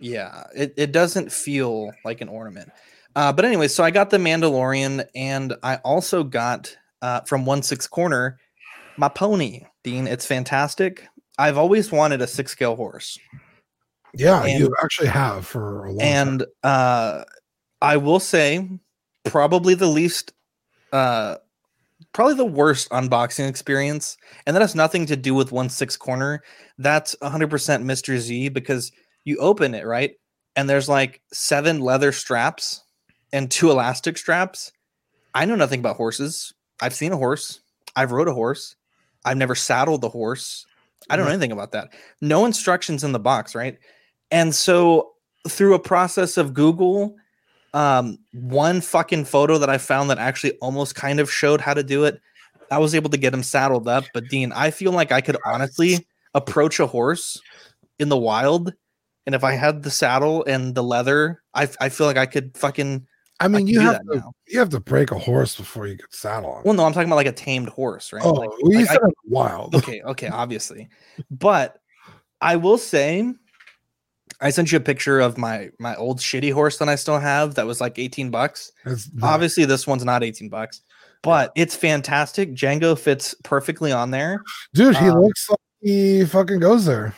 Yeah, 0.00 0.44
it, 0.56 0.74
it 0.76 0.92
doesn't 0.92 1.32
feel 1.32 1.90
like 2.04 2.20
an 2.20 2.28
ornament. 2.28 2.70
Uh, 3.16 3.32
but 3.32 3.44
anyway, 3.44 3.68
so 3.68 3.84
I 3.84 3.90
got 3.90 4.10
the 4.10 4.18
Mandalorian, 4.18 5.06
and 5.14 5.54
I 5.62 5.76
also 5.76 6.24
got 6.24 6.76
uh, 7.00 7.20
from 7.22 7.46
One 7.46 7.62
Six 7.62 7.86
Corner 7.86 8.38
my 8.96 9.08
pony, 9.08 9.62
Dean. 9.82 10.06
It's 10.06 10.26
fantastic. 10.26 11.06
I've 11.38 11.58
always 11.58 11.90
wanted 11.90 12.22
a 12.22 12.26
six 12.26 12.52
scale 12.52 12.76
horse, 12.76 13.18
Yeah, 14.16 14.42
And- 14.44 14.58
you 14.58 14.74
actually 14.82 15.08
have 15.08 15.46
for 15.46 15.84
a 15.84 15.88
long 15.92 15.98
time. 15.98 16.06
and 16.08 16.46
uh, 16.62 17.24
I 17.82 17.96
will 17.96 18.20
say, 18.20 18.68
probably 19.24 19.74
the 19.74 19.86
least, 19.88 20.32
uh, 20.92 21.36
probably 22.12 22.34
the 22.34 22.44
worst 22.44 22.88
unboxing 22.90 23.48
experience, 23.48 24.16
and 24.46 24.54
that 24.54 24.60
has 24.60 24.74
nothing 24.74 25.06
to 25.06 25.16
do 25.16 25.34
with 25.34 25.52
One 25.52 25.68
Six 25.68 25.96
Corner. 25.96 26.42
That's 26.78 27.14
100% 27.22 27.48
Mr. 27.84 28.16
Z 28.18 28.48
because 28.50 28.92
you 29.24 29.36
open 29.38 29.74
it 29.74 29.86
right, 29.86 30.12
and 30.56 30.68
there's 30.68 30.88
like 30.88 31.20
seven 31.32 31.80
leather 31.80 32.12
straps 32.12 32.82
and 33.32 33.50
two 33.50 33.70
elastic 33.70 34.16
straps. 34.18 34.70
I 35.34 35.44
know 35.44 35.56
nothing 35.56 35.80
about 35.80 35.96
horses. 35.96 36.52
I've 36.80 36.94
seen 36.94 37.12
a 37.12 37.16
horse. 37.16 37.60
I've 37.96 38.12
rode 38.12 38.28
a 38.28 38.34
horse. 38.34 38.76
I've 39.24 39.36
never 39.36 39.54
saddled 39.54 40.00
the 40.02 40.08
horse. 40.08 40.66
I 41.10 41.16
don't 41.16 41.26
know 41.26 41.32
anything 41.32 41.52
about 41.52 41.72
that. 41.72 41.88
No 42.20 42.44
instructions 42.46 43.04
in 43.04 43.12
the 43.12 43.18
box, 43.18 43.54
right? 43.54 43.78
And 44.30 44.54
so 44.54 45.12
through 45.48 45.74
a 45.74 45.78
process 45.78 46.36
of 46.36 46.54
Google, 46.54 47.16
um, 47.74 48.18
one 48.32 48.80
fucking 48.80 49.24
photo 49.24 49.58
that 49.58 49.68
I 49.68 49.78
found 49.78 50.10
that 50.10 50.18
actually 50.18 50.52
almost 50.58 50.94
kind 50.94 51.20
of 51.20 51.30
showed 51.30 51.60
how 51.60 51.74
to 51.74 51.82
do 51.82 52.04
it, 52.04 52.20
I 52.70 52.78
was 52.78 52.94
able 52.94 53.10
to 53.10 53.16
get 53.16 53.34
him 53.34 53.42
saddled 53.42 53.88
up. 53.88 54.04
But 54.14 54.28
Dean, 54.28 54.52
I 54.52 54.70
feel 54.70 54.92
like 54.92 55.12
I 55.12 55.20
could 55.20 55.36
honestly 55.44 56.06
approach 56.34 56.80
a 56.80 56.86
horse 56.86 57.40
in 57.98 58.08
the 58.08 58.16
wild, 58.16 58.72
and 59.26 59.34
if 59.34 59.44
I 59.44 59.52
had 59.52 59.82
the 59.82 59.90
saddle 59.90 60.44
and 60.44 60.74
the 60.74 60.82
leather, 60.82 61.42
I, 61.54 61.68
I 61.80 61.88
feel 61.88 62.06
like 62.06 62.16
I 62.16 62.26
could 62.26 62.56
fucking. 62.56 63.06
I 63.40 63.48
mean, 63.48 63.66
can 63.66 63.74
you 63.74 63.80
have 63.80 64.00
to 64.00 64.16
now. 64.16 64.32
you 64.46 64.58
have 64.60 64.68
to 64.70 64.80
break 64.80 65.10
a 65.10 65.18
horse 65.18 65.56
before 65.56 65.86
you 65.86 65.96
get 65.96 66.12
saddle. 66.12 66.60
Well, 66.64 66.74
no, 66.74 66.84
I'm 66.84 66.92
talking 66.92 67.08
about 67.08 67.16
like 67.16 67.26
a 67.26 67.32
tamed 67.32 67.68
horse, 67.68 68.12
right? 68.12 68.22
oh, 68.24 68.32
Like- 68.32 68.50
well, 68.50 68.72
you 68.72 68.78
like 68.78 68.86
said 68.86 69.00
it's 69.02 69.14
wild. 69.24 69.74
okay, 69.74 70.02
okay, 70.02 70.28
obviously. 70.28 70.88
But 71.30 71.78
I 72.40 72.56
will 72.56 72.78
say 72.78 73.32
I 74.44 74.50
sent 74.50 74.70
you 74.70 74.76
a 74.76 74.80
picture 74.80 75.20
of 75.20 75.38
my 75.38 75.70
my 75.78 75.96
old 75.96 76.20
shitty 76.20 76.52
horse 76.52 76.76
that 76.76 76.88
I 76.88 76.96
still 76.96 77.18
have 77.18 77.54
that 77.54 77.66
was 77.66 77.80
like 77.80 77.98
18 77.98 78.30
bucks. 78.30 78.70
Obviously 79.22 79.64
this 79.64 79.86
one's 79.86 80.04
not 80.04 80.22
18 80.22 80.50
bucks. 80.50 80.82
But 81.22 81.50
it's 81.56 81.74
fantastic. 81.74 82.52
Django 82.52 82.98
fits 82.98 83.34
perfectly 83.42 83.90
on 83.90 84.10
there. 84.10 84.42
dude, 84.74 84.94
he 84.98 85.08
um, 85.08 85.22
looks 85.22 85.48
like 85.48 85.58
he 85.80 86.26
fucking 86.26 86.58
goes 86.60 86.84
there. 86.84 87.14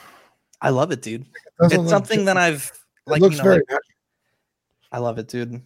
I 0.61 0.71
love 0.71 0.93
it, 0.93 1.03
dude. 1.03 1.27
Doesn't 1.61 1.81
It's 1.81 1.91
something 1.91 2.27
that 2.27 2.37
I've 2.37 2.71
it 3.07 3.11
like, 3.11 3.23
you 3.23 3.31
know, 3.31 3.43
very 3.43 3.63
like- 3.69 3.81
I 4.93 4.99
love 4.99 5.19
it, 5.19 5.27
dude. 5.27 5.61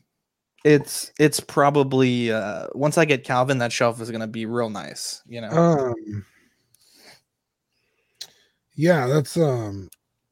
It's 0.65 1.13
it's 1.19 1.41
probably 1.41 2.33
uh 2.33 2.69
once 2.73 2.97
I 2.97 3.05
get 3.05 3.23
Calvin, 3.23 3.59
that 3.59 3.71
shelf 3.71 4.01
is 4.01 4.11
gonna 4.11 4.27
be 4.27 4.47
real 4.47 4.71
nice, 4.71 5.23
you 5.27 5.43
know. 5.43 5.51
Um, 5.51 6.25
yeah, 8.75 9.07
that's 9.07 9.37
um. 9.37 9.91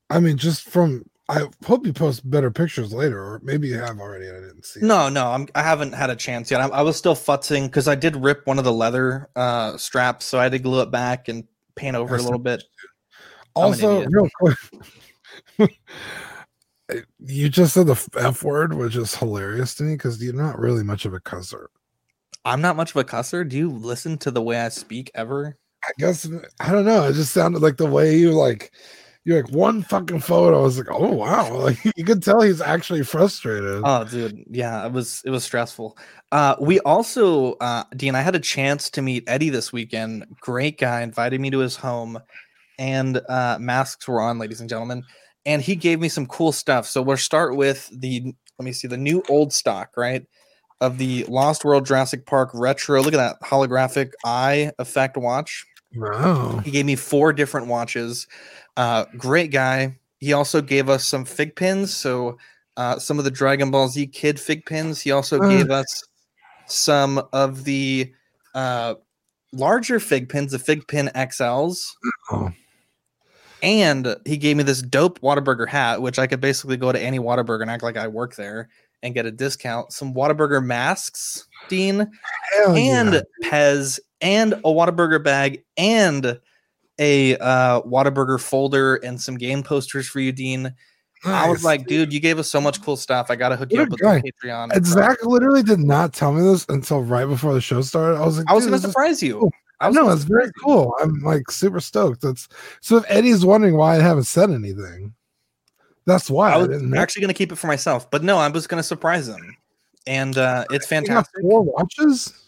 I 0.08 0.20
mean, 0.20 0.38
just 0.38 0.62
from 0.62 1.04
I 1.30 1.46
hope 1.66 1.84
you 1.84 1.92
post 1.92 2.28
better 2.28 2.50
pictures 2.50 2.92
later, 2.92 3.20
or 3.20 3.40
maybe 3.42 3.68
you 3.68 3.78
have 3.78 4.00
already. 4.00 4.28
and 4.28 4.36
I 4.36 4.40
didn't 4.40 4.64
see. 4.64 4.80
it. 4.80 4.84
No, 4.84 5.10
no, 5.10 5.26
I'm, 5.26 5.46
I 5.54 5.62
haven't 5.62 5.92
had 5.92 6.08
a 6.08 6.16
chance 6.16 6.50
yet. 6.50 6.60
I, 6.60 6.68
I 6.68 6.82
was 6.82 6.96
still 6.96 7.14
futzing 7.14 7.66
because 7.66 7.86
I 7.86 7.94
did 7.94 8.16
rip 8.16 8.46
one 8.46 8.58
of 8.58 8.64
the 8.64 8.72
leather 8.72 9.28
uh, 9.36 9.76
straps, 9.76 10.24
so 10.24 10.38
I 10.38 10.44
had 10.44 10.52
to 10.52 10.58
glue 10.58 10.80
it 10.80 10.90
back 10.90 11.28
and 11.28 11.44
paint 11.74 11.96
over 11.96 12.14
it 12.14 12.18
That's 12.18 12.22
a 12.22 12.26
little 12.26 12.42
bit. 12.42 12.64
Also, 13.54 14.04
real 14.06 14.28
quick, 14.38 14.56
you 17.18 17.48
just 17.48 17.74
said 17.74 17.86
the 17.86 18.08
f 18.16 18.42
word, 18.42 18.72
which 18.72 18.96
is 18.96 19.14
hilarious 19.14 19.74
to 19.74 19.82
me 19.82 19.94
because 19.94 20.22
you're 20.22 20.32
not 20.32 20.58
really 20.58 20.82
much 20.82 21.04
of 21.04 21.12
a 21.12 21.20
cusser. 21.20 21.66
I'm 22.44 22.62
not 22.62 22.76
much 22.76 22.90
of 22.90 22.96
a 22.96 23.04
cusser. 23.04 23.46
Do 23.46 23.56
you 23.56 23.70
listen 23.70 24.16
to 24.18 24.30
the 24.30 24.40
way 24.40 24.58
I 24.58 24.68
speak 24.68 25.10
ever? 25.14 25.58
I 25.84 25.90
guess 25.98 26.28
I 26.60 26.72
don't 26.72 26.86
know. 26.86 27.04
It 27.08 27.14
just 27.14 27.32
sounded 27.32 27.60
like 27.60 27.76
the 27.76 27.86
way 27.86 28.16
you 28.16 28.32
like. 28.32 28.72
You're 29.28 29.42
like 29.42 29.52
one 29.52 29.82
fucking 29.82 30.20
photo. 30.20 30.58
I 30.58 30.62
was 30.62 30.78
like, 30.78 30.90
oh 30.90 31.12
wow, 31.12 31.54
like 31.58 31.76
you 31.96 32.02
could 32.02 32.22
tell 32.22 32.40
he's 32.40 32.62
actually 32.62 33.02
frustrated. 33.02 33.82
Oh, 33.84 34.02
dude, 34.04 34.42
yeah, 34.48 34.86
it 34.86 34.92
was 34.92 35.20
it 35.26 35.28
was 35.28 35.44
stressful. 35.44 35.98
Uh, 36.32 36.56
we 36.58 36.80
also, 36.80 37.52
uh, 37.60 37.84
Dean, 37.94 38.14
I 38.14 38.22
had 38.22 38.34
a 38.34 38.40
chance 38.40 38.88
to 38.88 39.02
meet 39.02 39.24
Eddie 39.26 39.50
this 39.50 39.70
weekend. 39.70 40.24
Great 40.40 40.78
guy, 40.78 41.02
invited 41.02 41.42
me 41.42 41.50
to 41.50 41.58
his 41.58 41.76
home, 41.76 42.18
and 42.78 43.20
uh, 43.28 43.58
masks 43.60 44.08
were 44.08 44.22
on, 44.22 44.38
ladies 44.38 44.62
and 44.62 44.70
gentlemen. 44.70 45.04
And 45.44 45.60
he 45.60 45.76
gave 45.76 46.00
me 46.00 46.08
some 46.08 46.24
cool 46.24 46.50
stuff. 46.50 46.86
So 46.86 47.02
we'll 47.02 47.18
start 47.18 47.54
with 47.54 47.90
the 47.92 48.34
let 48.58 48.64
me 48.64 48.72
see 48.72 48.88
the 48.88 48.96
new 48.96 49.22
old 49.28 49.52
stock, 49.52 49.90
right? 49.98 50.24
Of 50.80 50.96
the 50.96 51.24
Lost 51.28 51.66
World 51.66 51.84
Jurassic 51.84 52.24
Park 52.24 52.48
retro. 52.54 53.02
Look 53.02 53.12
at 53.12 53.18
that 53.18 53.46
holographic 53.46 54.12
eye 54.24 54.72
effect 54.78 55.18
watch. 55.18 55.66
Wow. 55.94 56.58
He 56.64 56.70
gave 56.70 56.86
me 56.86 56.96
four 56.96 57.32
different 57.32 57.66
watches. 57.66 58.26
Uh, 58.78 59.04
great 59.18 59.50
guy. 59.50 59.98
He 60.20 60.32
also 60.32 60.62
gave 60.62 60.88
us 60.88 61.04
some 61.04 61.24
fig 61.26 61.54
pins. 61.56 61.92
So 61.94 62.38
uh, 62.78 62.98
some 62.98 63.18
of 63.18 63.24
the 63.24 63.30
Dragon 63.30 63.70
Ball 63.70 63.88
Z 63.88 64.06
Kid 64.06 64.40
fig 64.40 64.64
pins. 64.64 65.00
He 65.02 65.10
also 65.10 65.38
Uh. 65.40 65.48
gave 65.48 65.70
us 65.70 66.02
some 66.66 67.22
of 67.32 67.64
the 67.64 68.12
uh, 68.54 68.94
larger 69.52 70.00
fig 70.00 70.28
pins, 70.28 70.52
the 70.52 70.58
fig 70.58 70.86
pin 70.88 71.10
XLs. 71.14 71.80
Oh. 72.30 72.50
And 73.62 74.16
he 74.24 74.36
gave 74.36 74.56
me 74.56 74.62
this 74.62 74.80
dope 74.82 75.20
Whataburger 75.20 75.68
hat, 75.68 76.00
which 76.00 76.18
I 76.18 76.26
could 76.28 76.40
basically 76.40 76.76
go 76.76 76.92
to 76.92 77.00
any 77.00 77.18
Whataburger 77.18 77.62
and 77.62 77.70
act 77.70 77.82
like 77.82 77.96
I 77.96 78.06
work 78.08 78.36
there. 78.36 78.68
and 79.04 79.14
get 79.14 79.26
a 79.26 79.30
discount, 79.30 79.92
some 79.92 80.12
Whataburger 80.12 80.64
masks, 80.64 81.46
Dean, 81.68 82.10
Hell 82.52 82.74
and 82.74 83.14
yeah. 83.14 83.20
Pez, 83.44 84.00
and 84.20 84.54
a 84.54 84.62
Whataburger 84.62 85.22
bag, 85.22 85.62
and 85.76 86.40
a 86.98 87.36
uh, 87.38 87.82
Whataburger 87.82 88.40
folder, 88.40 88.96
and 88.96 89.20
some 89.20 89.36
game 89.36 89.62
posters 89.62 90.08
for 90.08 90.20
you, 90.20 90.32
Dean. 90.32 90.74
I 91.24 91.48
was 91.50 91.64
like, 91.64 91.86
dude, 91.86 92.12
you 92.12 92.20
gave 92.20 92.38
us 92.38 92.48
so 92.48 92.60
much 92.60 92.80
cool 92.82 92.96
stuff. 92.96 93.30
I 93.30 93.36
gotta 93.36 93.56
hook 93.56 93.72
you 93.72 93.82
up 93.82 93.88
with 93.88 94.00
guy. 94.00 94.20
the 94.20 94.32
Patreon. 94.32 94.72
And 94.72 94.86
Zach 94.86 95.18
literally 95.24 95.62
did 95.62 95.80
not 95.80 96.12
tell 96.12 96.32
me 96.32 96.42
this 96.42 96.64
until 96.68 97.02
right 97.02 97.26
before 97.26 97.54
the 97.54 97.60
show 97.60 97.82
started. 97.82 98.18
I 98.18 98.24
was 98.24 98.38
like, 98.38 98.46
I 98.48 98.54
was 98.54 98.64
"Dude, 98.64 98.72
gonna 98.72 98.82
surprise 98.82 99.22
you. 99.22 99.40
cool." 99.40 99.52
I 99.80 99.84
I 99.84 99.88
was 99.88 99.96
know 99.96 100.10
it's 100.10 100.24
very 100.24 100.50
cool. 100.62 100.94
I'm 101.00 101.20
like 101.22 101.50
super 101.50 101.80
stoked. 101.80 102.22
That's 102.22 102.48
so. 102.80 102.98
If 102.98 103.04
Eddie's 103.08 103.44
wondering 103.44 103.76
why 103.76 103.96
I 103.96 104.00
haven't 104.00 104.24
said 104.24 104.50
anything, 104.50 105.14
that's 106.06 106.30
why 106.30 106.52
I 106.52 106.54
I, 106.54 106.66
was 106.66 106.82
know. 106.82 107.00
actually 107.00 107.22
gonna 107.22 107.34
keep 107.34 107.52
it 107.52 107.56
for 107.56 107.66
myself, 107.66 108.10
but 108.10 108.22
no, 108.22 108.38
I 108.38 108.48
was 108.48 108.66
gonna 108.66 108.82
surprise 108.82 109.28
him, 109.28 109.56
and 110.06 110.38
uh, 110.38 110.64
it's 110.70 110.86
fantastic. 110.86 111.42
Four 111.42 111.62
watches. 111.62 112.47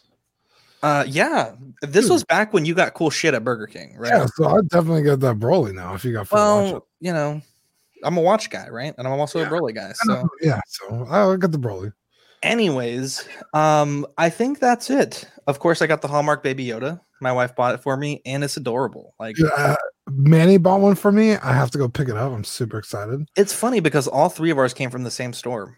Uh, 0.83 1.05
yeah, 1.07 1.55
this 1.83 2.05
Dude. 2.07 2.13
was 2.13 2.25
back 2.25 2.53
when 2.53 2.65
you 2.65 2.75
got 2.75 2.95
cool 2.95 3.11
shit 3.11 3.35
at 3.35 3.45
Burger 3.45 3.67
King, 3.67 3.97
right? 3.97 4.11
Yeah, 4.11 4.27
so 4.35 4.47
I'd 4.49 4.69
definitely 4.69 5.03
get 5.03 5.21
that 5.21 5.39
Broly 5.39 5.75
now 5.75 5.95
if 5.95 6.05
you 6.05 6.13
got 6.13 6.31
well, 6.31 6.87
you 7.01 7.13
know, 7.13 7.43
I'm 8.03 8.17
a 8.17 8.21
watch 8.21 8.49
guy, 8.51 8.69
right? 8.69 8.95
And 8.97 9.07
I'm 9.07 9.21
also 9.21 9.43
a 9.43 9.47
Broly 9.47 9.75
guy. 9.75 9.93
So, 9.95 10.27
yeah, 10.41 10.61
so 10.67 11.07
I'll 11.11 11.37
get 11.37 11.53
the 11.53 11.59
Broly. 11.59 11.93
anyways, 12.43 13.29
um, 13.53 14.07
I 14.17 14.31
think 14.31 14.59
that's 14.59 14.89
it. 14.89 15.29
Of 15.47 15.59
course, 15.59 15.83
I 15.83 15.87
got 15.87 16.01
the 16.01 16.09
Hallmark 16.09 16.43
Baby 16.43 16.67
Yoda. 16.67 17.01
My 17.21 17.33
wife 17.33 17.55
bought 17.55 17.75
it 17.75 17.83
for 17.83 17.99
me, 17.99 18.23
and 18.25 18.43
it's 18.43 18.57
adorable. 18.57 19.15
Like, 19.21 19.37
uh, 19.57 19.77
Manny 20.09 20.57
bought 20.57 20.81
one 20.81 20.95
for 20.95 21.13
me. 21.13 21.37
I 21.37 21.53
have 21.53 21.71
to 21.73 21.79
go 21.79 21.89
pick 21.89 22.09
it 22.09 22.17
up. 22.17 22.33
I'm 22.33 22.45
super 22.45 22.79
excited. 22.79 23.29
it's 23.37 23.53
funny 23.53 23.81
because 23.81 24.09
all 24.09 24.31
three 24.31 24.51
of 24.51 24.57
ours 24.59 24.73
came 24.73 24.89
from 24.89 25.05
the 25.05 25.11
same 25.11 25.35
store. 25.35 25.77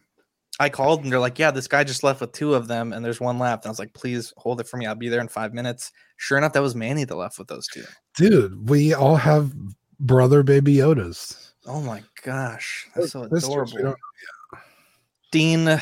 I 0.61 0.69
called 0.69 1.03
and 1.03 1.11
they're 1.13 1.19
like, 1.19 1.39
"Yeah, 1.39 1.51
this 1.51 1.67
guy 1.67 1.83
just 1.85 2.03
left 2.03 2.21
with 2.21 2.33
two 2.33 2.55
of 2.55 2.69
them, 2.69 2.93
and 2.93 3.05
there's 3.05 3.21
one 3.21 3.39
left." 3.39 3.65
And 3.65 3.71
I 3.71 3.73
was 3.73 3.79
like, 3.79 3.95
"Please 3.95 4.33
hold 4.37 4.61
it 4.61 4.69
for 4.69 4.77
me. 4.77 4.87
I'll 4.87 4.95
be 4.95 5.09
there 5.09 5.21
in 5.21 5.29
five 5.29 5.55
minutes." 5.55 5.93
Sure 6.19 6.37
enough, 6.39 6.53
that 6.53 6.63
was 6.63 6.75
Manny 6.75 7.05
that 7.05 7.15
left 7.17 7.39
with 7.39 7.49
those 7.49 7.67
two. 7.67 7.85
Dude, 8.17 8.69
we 8.69 8.93
all 8.95 9.17
have 9.17 9.53
brother 9.99 10.43
baby 10.43 10.75
Yodas. 10.77 11.53
Oh 11.67 11.81
my 11.81 12.03
gosh, 12.25 12.89
that's 12.95 13.13
so 13.13 13.23
adorable. 13.25 13.79
don't- 13.83 13.99
Dean, 15.31 15.81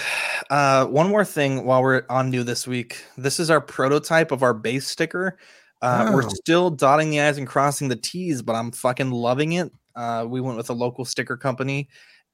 uh, 0.50 0.86
one 0.86 1.08
more 1.08 1.24
thing 1.24 1.64
while 1.64 1.82
we're 1.82 2.04
on 2.08 2.30
new 2.30 2.44
this 2.44 2.68
week. 2.68 3.02
This 3.16 3.40
is 3.40 3.50
our 3.50 3.60
prototype 3.60 4.30
of 4.30 4.44
our 4.44 4.54
base 4.54 4.86
sticker. 4.86 5.38
Uh, 5.82 6.10
We're 6.14 6.28
still 6.28 6.70
dotting 6.70 7.10
the 7.10 7.20
i's 7.20 7.38
and 7.38 7.46
crossing 7.48 7.88
the 7.88 7.96
t's, 7.96 8.42
but 8.42 8.54
I'm 8.54 8.70
fucking 8.70 9.10
loving 9.10 9.54
it. 9.54 9.72
Uh, 9.96 10.24
we 10.28 10.40
went 10.40 10.56
with 10.56 10.70
a 10.70 10.74
local 10.74 11.04
sticker 11.04 11.36
company, 11.36 11.88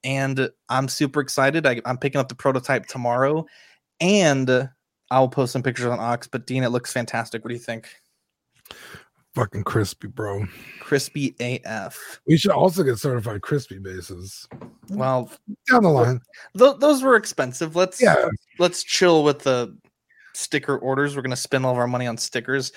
and 0.05 0.51
I'm 0.69 0.89
super 0.89 1.21
excited. 1.21 1.67
I, 1.67 1.81
I'm 1.85 1.99
picking 1.99 2.21
up 2.21 2.29
the 2.29 2.35
prototype 2.35 2.87
tomorrow, 2.87 3.47
and 4.01 4.69
I'll 5.11 5.29
post 5.29 5.53
some 5.53 5.63
pictures 5.63 5.87
on 5.87 6.01
Ox. 6.01 6.27
But 6.27 6.47
Dean, 6.47 6.63
it 6.65 6.71
looks 6.71 6.93
fantastic. 6.93 7.45
What 7.45 7.49
do 7.49 7.55
you 7.55 7.61
think? 7.61 7.89
Fucking 9.35 9.65
crispy, 9.65 10.09
bro. 10.09 10.47
Crispy 10.81 11.35
AF. 11.41 12.21
We 12.27 12.39
should 12.39 12.53
also 12.53 12.83
get 12.83 12.99
certified 12.99 13.43
crispy 13.43 13.79
bases 13.79 14.49
Well, 14.89 15.31
down 15.71 15.83
the 15.83 15.91
line. 15.91 16.21
th- 16.57 16.77
those 16.79 17.03
were 17.03 17.17
expensive. 17.17 17.77
Let's 17.77 18.01
Yeah. 18.01 18.29
let's 18.59 18.83
chill 18.83 19.25
with 19.25 19.41
the 19.41 19.77
sticker 20.33 20.79
orders. 20.79 21.15
We're 21.17 21.23
gonna 21.23 21.37
spend 21.37 21.67
all 21.67 21.73
of 21.73 21.79
our 21.79 21.87
money 21.87 22.07
on 22.07 22.17
stickers. 22.17 22.73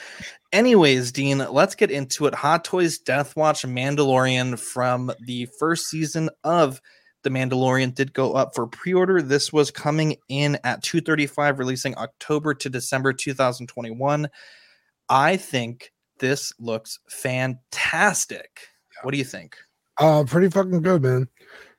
Anyways, 0.51 1.13
Dean, 1.13 1.37
let's 1.37 1.75
get 1.75 1.91
into 1.91 2.25
it. 2.25 2.35
Hot 2.35 2.65
Toys 2.65 2.97
Death 2.99 3.37
Watch 3.37 3.61
Mandalorian 3.63 4.59
from 4.59 5.13
the 5.21 5.47
first 5.59 5.87
season 5.87 6.29
of 6.43 6.81
The 7.23 7.29
Mandalorian 7.29 7.93
did 7.93 8.13
go 8.13 8.33
up 8.33 8.55
for 8.55 8.65
pre-order. 8.65 9.21
This 9.21 9.51
was 9.51 9.71
coming 9.71 10.15
in 10.29 10.57
at 10.63 10.81
235, 10.83 11.59
releasing 11.59 11.95
October 11.97 12.53
to 12.53 12.69
December 12.69 13.11
2021. 13.13 14.29
I 15.09 15.37
think 15.37 15.91
this 16.19 16.53
looks 16.59 16.99
fantastic. 17.09 18.61
What 19.03 19.11
do 19.11 19.17
you 19.17 19.23
think? 19.23 19.57
Uh, 19.97 20.23
pretty 20.25 20.49
fucking 20.49 20.81
good, 20.81 21.01
man. 21.01 21.27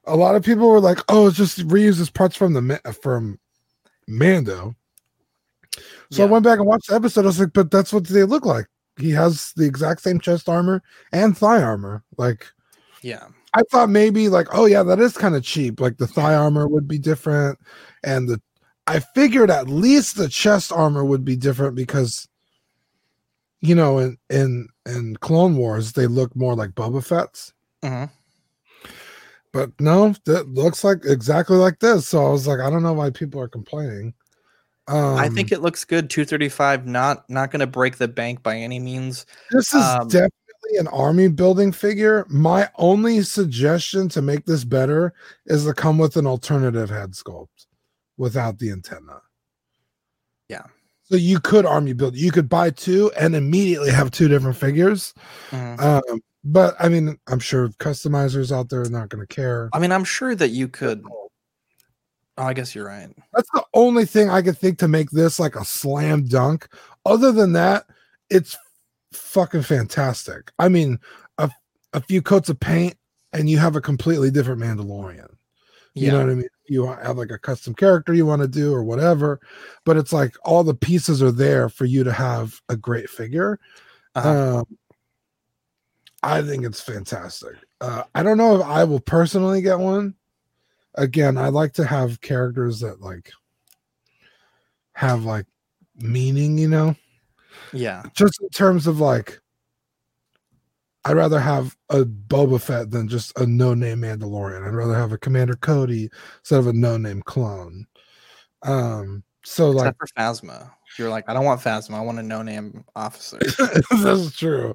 A 0.07 0.17
lot 0.17 0.35
of 0.35 0.43
people 0.43 0.69
were 0.69 0.81
like, 0.81 0.99
"Oh, 1.09 1.29
it's 1.29 1.37
just 1.37 1.67
reuses 1.69 2.13
parts 2.13 2.37
from 2.37 2.55
the 2.55 2.99
from 3.03 3.39
Mando." 4.09 4.75
So 6.11 6.25
I 6.25 6.27
went 6.27 6.45
back 6.45 6.59
and 6.59 6.67
watched 6.67 6.89
the 6.89 6.97
episode. 6.97 7.25
I 7.25 7.29
was 7.29 7.39
like, 7.39 7.53
"But 7.53 7.71
that's 7.71 7.93
what 7.93 8.05
they 8.05 8.25
look 8.25 8.45
like." 8.45 8.67
He 8.99 9.11
has 9.13 9.53
the 9.57 9.67
exact 9.67 10.03
same 10.03 10.21
chest 10.21 10.49
armor 10.49 10.83
and 11.13 11.37
thigh 11.37 11.63
armor. 11.63 12.03
Like, 12.19 12.47
Yeah. 13.03 13.29
I 13.55 13.63
thought 13.71 13.91
maybe 13.91 14.29
like, 14.29 14.49
oh 14.53 14.67
yeah, 14.67 14.83
that 14.85 15.01
is 15.01 15.17
kind 15.17 15.35
of 15.35 15.43
cheap. 15.43 15.81
Like 15.81 15.99
the 15.99 16.07
thigh 16.07 16.35
armor 16.35 16.69
would 16.69 16.87
be 16.87 16.99
different, 16.99 17.59
and 18.05 18.29
the 18.29 18.41
I 18.87 19.01
figured 19.01 19.51
at 19.51 19.69
least 19.69 20.17
the 20.17 20.29
chest 20.29 20.73
armor 20.73 21.05
would 21.05 21.25
be 21.25 21.37
different 21.37 21.75
because, 21.77 22.29
you 23.61 23.75
know, 23.75 23.99
in 23.99 24.19
in 24.29 24.69
in 24.87 25.17
Clone 25.17 25.57
Wars 25.57 25.93
they 25.93 26.07
look 26.07 26.35
more 26.35 26.55
like 26.55 26.71
Boba 26.71 27.05
Fett's. 27.05 27.53
Mhm. 27.83 28.11
But 29.53 29.71
no, 29.81 30.15
that 30.27 30.49
looks 30.49 30.85
like 30.85 31.05
exactly 31.05 31.57
like 31.57 31.81
this. 31.81 32.09
So 32.09 32.25
I 32.25 32.31
was 32.31 32.47
like, 32.47 32.61
I 32.61 32.71
don't 32.71 32.83
know 32.85 32.93
why 32.93 33.11
people 33.11 33.41
are 33.41 33.49
complaining. 33.49 34.15
Um, 34.87 35.17
I 35.17 35.29
think 35.29 35.53
it 35.53 35.61
looks 35.61 35.85
good. 35.85 36.11
235, 36.11 36.87
not 36.87 37.29
not 37.31 37.51
gonna 37.51 37.67
break 37.67 37.97
the 37.97 38.09
bank 38.09 38.43
by 38.43 38.57
any 38.57 38.79
means. 38.79 39.27
this 39.51 39.73
is 39.73 39.83
um, 39.83 40.09
definitely 40.61 40.79
an 40.79 40.89
army 40.89 41.29
building 41.29 41.73
figure. 41.73 42.27
My 42.29 42.69
only 42.77 43.23
suggestion 43.23 44.09
to 44.11 44.23
make 44.23 44.45
this 44.47 44.65
better 44.65 45.13
is 45.47 45.65
to 45.65 45.75
come 45.75 45.99
with 45.99 46.17
an 46.17 46.27
alternative 46.27 46.91
head 46.91 47.13
sculpt 47.13 47.67
without 48.17 48.59
the 48.59 48.71
antenna. 48.71 49.23
Yeah. 50.49 50.65
So 51.05 51.17
you 51.17 51.41
could 51.41 51.67
army 51.67 51.93
build. 51.93 52.17
You 52.17 52.31
could 52.31 52.49
buy 52.49 52.71
two 52.71 53.11
and 53.19 53.35
immediately 53.35 53.91
have 53.91 54.11
two 54.11 54.29
different 54.29 54.57
figures. 54.57 55.15
Mhm. 55.51 55.81
Um, 55.81 56.21
but 56.45 56.75
I 56.79 56.89
mean, 56.89 57.19
I'm 57.27 57.41
sure 57.41 57.69
customizers 57.81 58.53
out 58.53 58.69
there 58.69 58.83
are 58.83 58.91
not 58.91 59.09
going 59.09 59.27
to 59.27 59.35
care. 59.35 59.69
I 59.73 59.79
mean, 59.79 59.93
I'm 59.93 60.05
sure 60.05 60.35
that 60.35 60.51
you 60.51 60.69
could. 60.69 61.03
Oh, 62.39 62.45
I 62.45 62.55
guess 62.55 62.75
you're 62.75 62.87
right. 62.87 63.11
That's 63.35 63.51
the 63.53 63.65
only 63.75 64.07
thing 64.07 64.31
I 64.31 64.41
could 64.41 64.57
think 64.57 64.79
to 64.79 64.89
make 64.89 65.11
this 65.11 65.39
like 65.39 65.57
a 65.57 65.65
slam 65.65 66.25
dunk. 66.25 66.69
Other 67.05 67.33
than 67.33 67.53
that, 67.53 67.87
it's 68.31 68.57
fucking 69.13 69.63
fantastic. 69.63 70.53
I 70.59 70.69
mean, 70.69 70.99
a, 71.39 71.51
a 71.93 72.01
few 72.01 72.23
coats 72.23 72.49
of 72.49 72.61
paint 72.61 72.97
and 73.33 73.49
you 73.49 73.59
have 73.59 73.77
a 73.77 73.81
completely 73.81 74.31
different 74.31 74.61
Mandalorian. 74.61 75.29
You 75.95 76.07
Yeah. 76.07 76.13
know 76.13 76.19
what 76.21 76.31
I 76.31 76.35
mean? 76.35 76.49
You 76.67 76.87
have 76.87 77.19
like 77.19 77.31
a 77.33 77.39
custom 77.39 77.75
character 77.75 78.15
you 78.15 78.25
want 78.27 78.43
to 78.43 78.49
do 78.49 78.73
or 78.73 78.85
whatever, 78.85 79.41
but 79.85 79.97
it's 79.97 80.13
like 80.13 80.37
all 80.45 80.63
the 80.63 80.75
pieces 80.75 81.23
are 81.23 81.33
there 81.33 81.69
for 81.69 81.85
you 81.85 82.05
to 82.05 82.13
have 82.13 82.61
a 82.69 82.77
great 82.77 83.11
figure. 83.11 83.59
Uh-huh. 84.15 84.59
Um, 84.59 84.77
I 86.23 86.43
think 86.43 86.65
it's 86.65 86.81
fantastic. 86.81 87.57
Uh, 87.81 88.05
I 88.15 88.23
don't 88.23 88.39
know 88.39 88.57
if 88.57 88.63
I 88.63 88.85
will 88.85 89.01
personally 89.01 89.63
get 89.63 89.79
one. 89.79 90.15
Again, 90.97 91.39
I 91.39 91.49
like 91.49 91.73
to 91.75 91.85
have 91.85 92.21
characters 92.21 92.81
that 92.81 93.01
like 93.01 93.33
have 94.93 95.25
like 95.25 95.47
meaning, 95.97 96.59
you 96.59 96.69
know, 96.69 96.95
Yeah. 97.73 98.03
just 98.15 98.41
in 98.41 98.49
terms 98.51 98.87
of 98.87 99.01
like, 99.01 99.41
I'd 101.05 101.17
rather 101.17 101.41
have 101.41 101.77
a 101.89 102.05
Boba 102.05 102.61
Fett 102.61 102.91
than 102.91 103.09
just 103.09 103.33
a 103.39 103.47
no-name 103.47 104.01
Mandalorian. 104.01 104.67
I'd 104.67 104.75
rather 104.75 104.95
have 104.95 105.13
a 105.13 105.19
Commander 105.19 105.57
Cody 105.57 106.11
instead 106.41 106.59
of 106.59 106.67
a 106.67 106.73
no-name 106.75 107.23
clone. 107.23 107.87
Um, 108.63 109.25
so 109.43 109.71
like 109.71 109.97
for 109.97 110.07
Phasma. 110.19 110.71
You're 110.99 111.09
like, 111.09 111.25
I 111.29 111.33
don't 111.33 111.45
want 111.45 111.61
Phasma. 111.63 111.95
I 111.95 112.01
want 112.01 112.19
a 112.19 112.23
no 112.23 112.43
name 112.43 112.85
officer. 112.97 113.39
that's 114.03 114.37
true. 114.37 114.75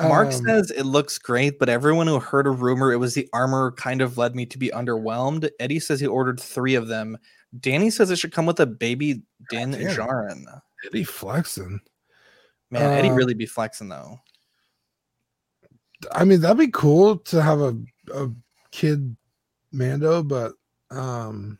Mark 0.00 0.26
Um, 0.28 0.32
says 0.32 0.70
it 0.70 0.84
looks 0.84 1.18
great, 1.18 1.58
but 1.58 1.68
everyone 1.68 2.06
who 2.06 2.20
heard 2.20 2.46
a 2.46 2.50
rumor 2.50 2.92
it 2.92 2.96
was 2.96 3.14
the 3.14 3.28
armor 3.32 3.72
kind 3.72 4.02
of 4.02 4.18
led 4.18 4.36
me 4.36 4.44
to 4.46 4.58
be 4.58 4.68
underwhelmed. 4.68 5.48
Eddie 5.58 5.80
says 5.80 6.00
he 6.00 6.06
ordered 6.06 6.38
three 6.38 6.74
of 6.74 6.86
them. 6.88 7.16
Danny 7.58 7.90
says 7.90 8.10
it 8.10 8.18
should 8.18 8.32
come 8.32 8.46
with 8.46 8.60
a 8.60 8.66
baby 8.66 9.22
Din 9.50 9.70
damn. 9.72 9.80
Djarin. 9.96 10.44
Eddie 10.86 11.04
flexing. 11.04 11.80
Man, 12.74 12.92
Eddie 12.98 13.10
Uh, 13.10 13.14
really 13.14 13.34
be 13.34 13.46
flexing 13.46 13.88
though. 13.88 14.18
I 16.12 16.24
mean, 16.24 16.40
that'd 16.40 16.58
be 16.58 16.68
cool 16.68 17.18
to 17.18 17.40
have 17.40 17.60
a, 17.60 17.76
a 18.12 18.30
kid 18.70 19.16
Mando, 19.72 20.22
but 20.22 20.52
um 20.90 21.58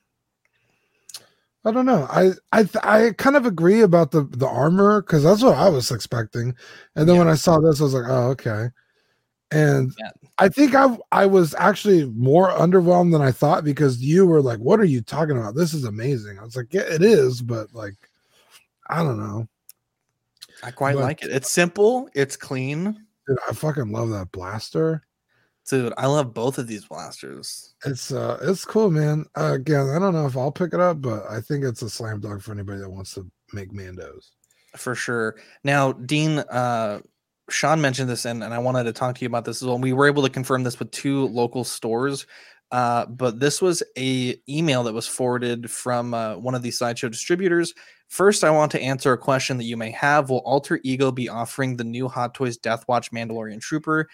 I 1.64 1.70
don't 1.70 1.86
know. 1.86 2.06
I 2.10 2.32
I 2.52 2.64
th- 2.64 2.84
I 2.84 3.12
kind 3.16 3.36
of 3.36 3.46
agree 3.46 3.80
about 3.80 4.10
the 4.10 4.24
the 4.24 4.46
armor 4.46 5.00
because 5.02 5.22
that's 5.22 5.42
what 5.42 5.56
I 5.56 5.68
was 5.68 5.90
expecting, 5.90 6.54
and 6.94 7.08
then 7.08 7.16
when 7.16 7.28
I 7.28 7.36
saw 7.36 7.58
this, 7.58 7.80
I 7.80 7.84
was 7.84 7.94
like, 7.94 8.08
oh 8.08 8.30
okay. 8.30 8.68
And 9.50 9.92
Yeah. 9.98 10.10
I 10.38 10.48
think 10.48 10.74
I 10.74 10.98
I 11.12 11.26
was 11.26 11.54
actually 11.54 12.06
more 12.06 12.50
underwhelmed 12.50 13.12
than 13.12 13.22
I 13.22 13.30
thought 13.30 13.64
because 13.64 14.02
you 14.02 14.26
were 14.26 14.42
like, 14.42 14.58
"What 14.58 14.80
are 14.80 14.84
you 14.84 15.00
talking 15.00 15.38
about? 15.38 15.54
This 15.54 15.72
is 15.72 15.84
amazing." 15.84 16.38
I 16.38 16.44
was 16.44 16.56
like, 16.56 16.72
"Yeah, 16.74 16.82
it 16.82 17.02
is," 17.02 17.40
but 17.40 17.72
like, 17.72 17.94
I 18.90 19.02
don't 19.02 19.18
know. 19.18 19.48
I 20.64 20.70
quite 20.70 20.96
but- 20.96 21.02
like 21.02 21.22
it. 21.22 21.30
It's 21.30 21.50
simple, 21.50 22.08
it's 22.14 22.36
clean. 22.36 23.06
Dude, 23.26 23.38
I 23.48 23.52
fucking 23.52 23.90
love 23.90 24.10
that 24.10 24.32
blaster. 24.32 25.06
Dude, 25.68 25.94
I 25.96 26.06
love 26.06 26.34
both 26.34 26.58
of 26.58 26.66
these 26.66 26.84
blasters. 26.84 27.74
It's 27.86 28.12
uh 28.12 28.38
it's 28.42 28.66
cool, 28.66 28.90
man. 28.90 29.24
Uh, 29.34 29.52
again, 29.54 29.88
I 29.88 29.98
don't 29.98 30.12
know 30.12 30.26
if 30.26 30.36
I'll 30.36 30.52
pick 30.52 30.74
it 30.74 30.80
up, 30.80 31.00
but 31.00 31.24
I 31.30 31.40
think 31.40 31.64
it's 31.64 31.80
a 31.80 31.88
slam 31.88 32.20
dunk 32.20 32.42
for 32.42 32.52
anybody 32.52 32.80
that 32.80 32.90
wants 32.90 33.14
to 33.14 33.26
make 33.54 33.72
Mandos. 33.72 34.30
For 34.76 34.94
sure. 34.94 35.36
Now, 35.62 35.92
Dean, 35.92 36.40
uh, 36.40 37.00
Sean 37.48 37.80
mentioned 37.80 38.10
this, 38.10 38.24
and, 38.26 38.42
and 38.42 38.52
I 38.52 38.58
wanted 38.58 38.84
to 38.84 38.92
talk 38.92 39.16
to 39.16 39.20
you 39.22 39.26
about 39.26 39.44
this 39.46 39.62
as 39.62 39.68
well. 39.68 39.78
We 39.78 39.92
were 39.92 40.06
able 40.06 40.22
to 40.22 40.30
confirm 40.30 40.64
this 40.64 40.78
with 40.78 40.90
two 40.90 41.28
local 41.28 41.64
stores, 41.64 42.26
uh, 42.70 43.06
but 43.06 43.40
this 43.40 43.62
was 43.62 43.82
a 43.96 44.36
email 44.48 44.82
that 44.84 44.94
was 44.94 45.06
forwarded 45.06 45.70
from 45.70 46.14
uh, 46.14 46.36
one 46.36 46.54
of 46.54 46.62
these 46.62 46.78
sideshow 46.78 47.08
distributors. 47.08 47.74
First, 48.08 48.44
I 48.44 48.50
want 48.50 48.70
to 48.72 48.80
answer 48.80 49.12
a 49.12 49.18
question 49.18 49.56
that 49.58 49.64
you 49.64 49.76
may 49.76 49.90
have. 49.90 50.30
Will 50.30 50.38
Alter 50.38 50.80
Ego 50.82 51.10
be 51.10 51.28
offering 51.28 51.76
the 51.76 51.84
new 51.84 52.08
Hot 52.08 52.34
Toys 52.34 52.56
Death 52.56 52.84
Watch 52.88 53.10
Mandalorian 53.12 53.60
Trooper? 53.60 54.08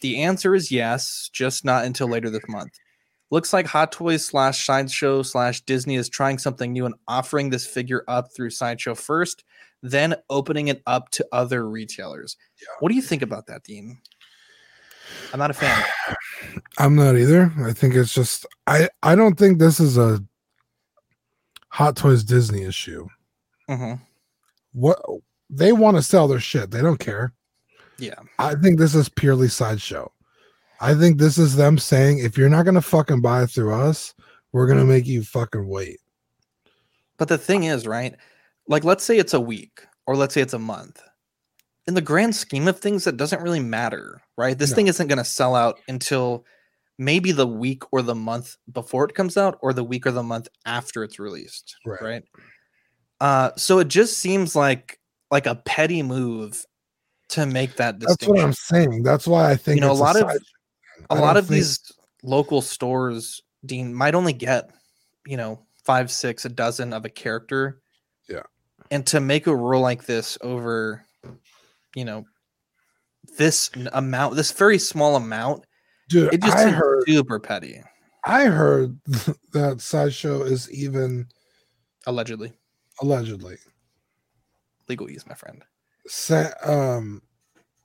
The 0.00 0.22
answer 0.22 0.54
is 0.54 0.70
yes, 0.70 1.30
just 1.32 1.64
not 1.64 1.84
until 1.84 2.08
later 2.08 2.30
this 2.30 2.42
month. 2.48 2.78
Looks 3.30 3.52
like 3.52 3.66
Hot 3.66 3.90
Toys 3.90 4.24
slash 4.24 4.64
Sideshow 4.64 5.22
slash 5.22 5.62
Disney 5.62 5.96
is 5.96 6.08
trying 6.08 6.38
something 6.38 6.72
new 6.72 6.86
and 6.86 6.94
offering 7.08 7.50
this 7.50 7.66
figure 7.66 8.04
up 8.06 8.32
through 8.32 8.50
Sideshow 8.50 8.94
first, 8.94 9.42
then 9.82 10.14
opening 10.30 10.68
it 10.68 10.82
up 10.86 11.10
to 11.10 11.26
other 11.32 11.68
retailers. 11.68 12.36
Yeah. 12.60 12.68
What 12.80 12.90
do 12.90 12.94
you 12.94 13.02
think 13.02 13.22
about 13.22 13.46
that, 13.46 13.64
Dean? 13.64 13.98
I'm 15.32 15.38
not 15.38 15.50
a 15.50 15.54
fan. 15.54 15.84
I'm 16.78 16.94
not 16.94 17.16
either. 17.16 17.52
I 17.64 17.72
think 17.72 17.94
it's 17.94 18.14
just 18.14 18.46
I 18.66 18.88
I 19.02 19.14
don't 19.14 19.38
think 19.38 19.58
this 19.58 19.80
is 19.80 19.96
a 19.98 20.22
Hot 21.70 21.96
Toys 21.96 22.24
Disney 22.24 22.62
issue. 22.62 23.06
hmm 23.68 23.94
What 24.72 24.98
they 25.50 25.72
want 25.72 25.96
to 25.96 26.02
sell 26.02 26.28
their 26.28 26.40
shit. 26.40 26.70
They 26.70 26.82
don't 26.82 26.98
care. 26.98 27.32
Yeah. 27.98 28.14
I 28.38 28.54
think 28.54 28.78
this 28.78 28.94
is 28.94 29.08
purely 29.08 29.48
sideshow. 29.48 30.12
I 30.80 30.94
think 30.94 31.18
this 31.18 31.38
is 31.38 31.56
them 31.56 31.78
saying 31.78 32.18
if 32.18 32.36
you're 32.36 32.48
not 32.50 32.64
gonna 32.64 32.82
fucking 32.82 33.22
buy 33.22 33.42
it 33.42 33.48
through 33.48 33.74
us, 33.74 34.14
we're 34.52 34.66
gonna 34.66 34.84
make 34.84 35.06
you 35.06 35.22
fucking 35.22 35.66
wait. 35.66 36.00
But 37.16 37.28
the 37.28 37.38
thing 37.38 37.64
is, 37.64 37.86
right? 37.86 38.14
Like, 38.68 38.84
let's 38.84 39.04
say 39.04 39.16
it's 39.18 39.34
a 39.34 39.40
week 39.40 39.86
or 40.06 40.16
let's 40.16 40.34
say 40.34 40.40
it's 40.40 40.52
a 40.52 40.58
month. 40.58 41.02
In 41.86 41.94
the 41.94 42.00
grand 42.00 42.34
scheme 42.34 42.66
of 42.66 42.80
things, 42.80 43.04
that 43.04 43.16
doesn't 43.16 43.42
really 43.42 43.60
matter, 43.60 44.20
right? 44.36 44.58
This 44.58 44.70
No. 44.70 44.76
thing 44.76 44.86
isn't 44.88 45.06
going 45.06 45.18
to 45.18 45.24
sell 45.24 45.54
out 45.54 45.78
until 45.88 46.44
maybe 46.98 47.30
the 47.30 47.46
week 47.46 47.82
or 47.92 48.02
the 48.02 48.14
month 48.14 48.56
before 48.72 49.04
it 49.04 49.14
comes 49.14 49.36
out 49.36 49.58
or 49.62 49.72
the 49.72 49.84
week 49.84 50.06
or 50.06 50.10
the 50.10 50.22
month 50.22 50.48
after 50.64 51.04
it's 51.04 51.18
released, 51.18 51.76
Right. 51.86 52.02
right? 52.02 52.24
Uh, 53.20 53.50
so 53.56 53.78
it 53.78 53.88
just 53.88 54.18
seems 54.18 54.54
like 54.56 54.98
like 55.32 55.46
a 55.46 55.56
petty 55.56 56.02
move 56.04 56.64
to 57.28 57.46
make 57.46 57.74
that 57.76 57.98
distinction. 57.98 58.34
That's 58.34 58.40
what 58.40 58.44
I'm 58.44 58.52
saying. 58.52 59.02
That's 59.02 59.26
why 59.26 59.50
I 59.50 59.56
think 59.56 59.74
You 59.76 59.80
know, 59.80 59.90
a 59.90 59.94
lot 59.94 60.14
of- 60.14 60.30
a 61.10 61.16
lot 61.16 61.36
of 61.36 61.46
think- 61.48 61.56
these 61.56 61.80
local 62.22 62.62
stores, 62.62 63.42
Dean, 63.64 63.92
might 63.92 64.14
only 64.14 64.32
get, 64.32 64.70
you 65.26 65.36
know, 65.36 65.66
five, 65.84 66.12
six, 66.12 66.44
a 66.44 66.48
dozen 66.48 66.92
of 66.92 67.04
a 67.04 67.08
character. 67.08 67.82
Yeah. 68.28 68.44
And 68.92 69.04
to 69.08 69.18
make 69.20 69.48
a 69.48 69.56
rule 69.56 69.80
like 69.80 70.06
this 70.06 70.38
over, 70.42 71.04
you 71.96 72.04
know, 72.04 72.24
this 73.38 73.70
amount, 73.92 74.36
this 74.36 74.52
very 74.52 74.78
small 74.78 75.16
amount, 75.16 75.64
dude. 76.08 76.32
it 76.32 76.40
just 76.42 76.56
I 76.56 76.68
heard 76.68 77.02
super 77.08 77.40
petty, 77.40 77.82
I 78.24 78.44
heard 78.44 78.96
that 79.52 79.80
sideshow 79.80 80.42
is 80.44 80.70
even 80.70 81.26
allegedly. 82.06 82.52
allegedly 83.02 83.56
Legalese, 84.88 85.26
my 85.28 85.34
friend. 85.34 85.64
sa- 86.06 86.52
um 86.64 87.20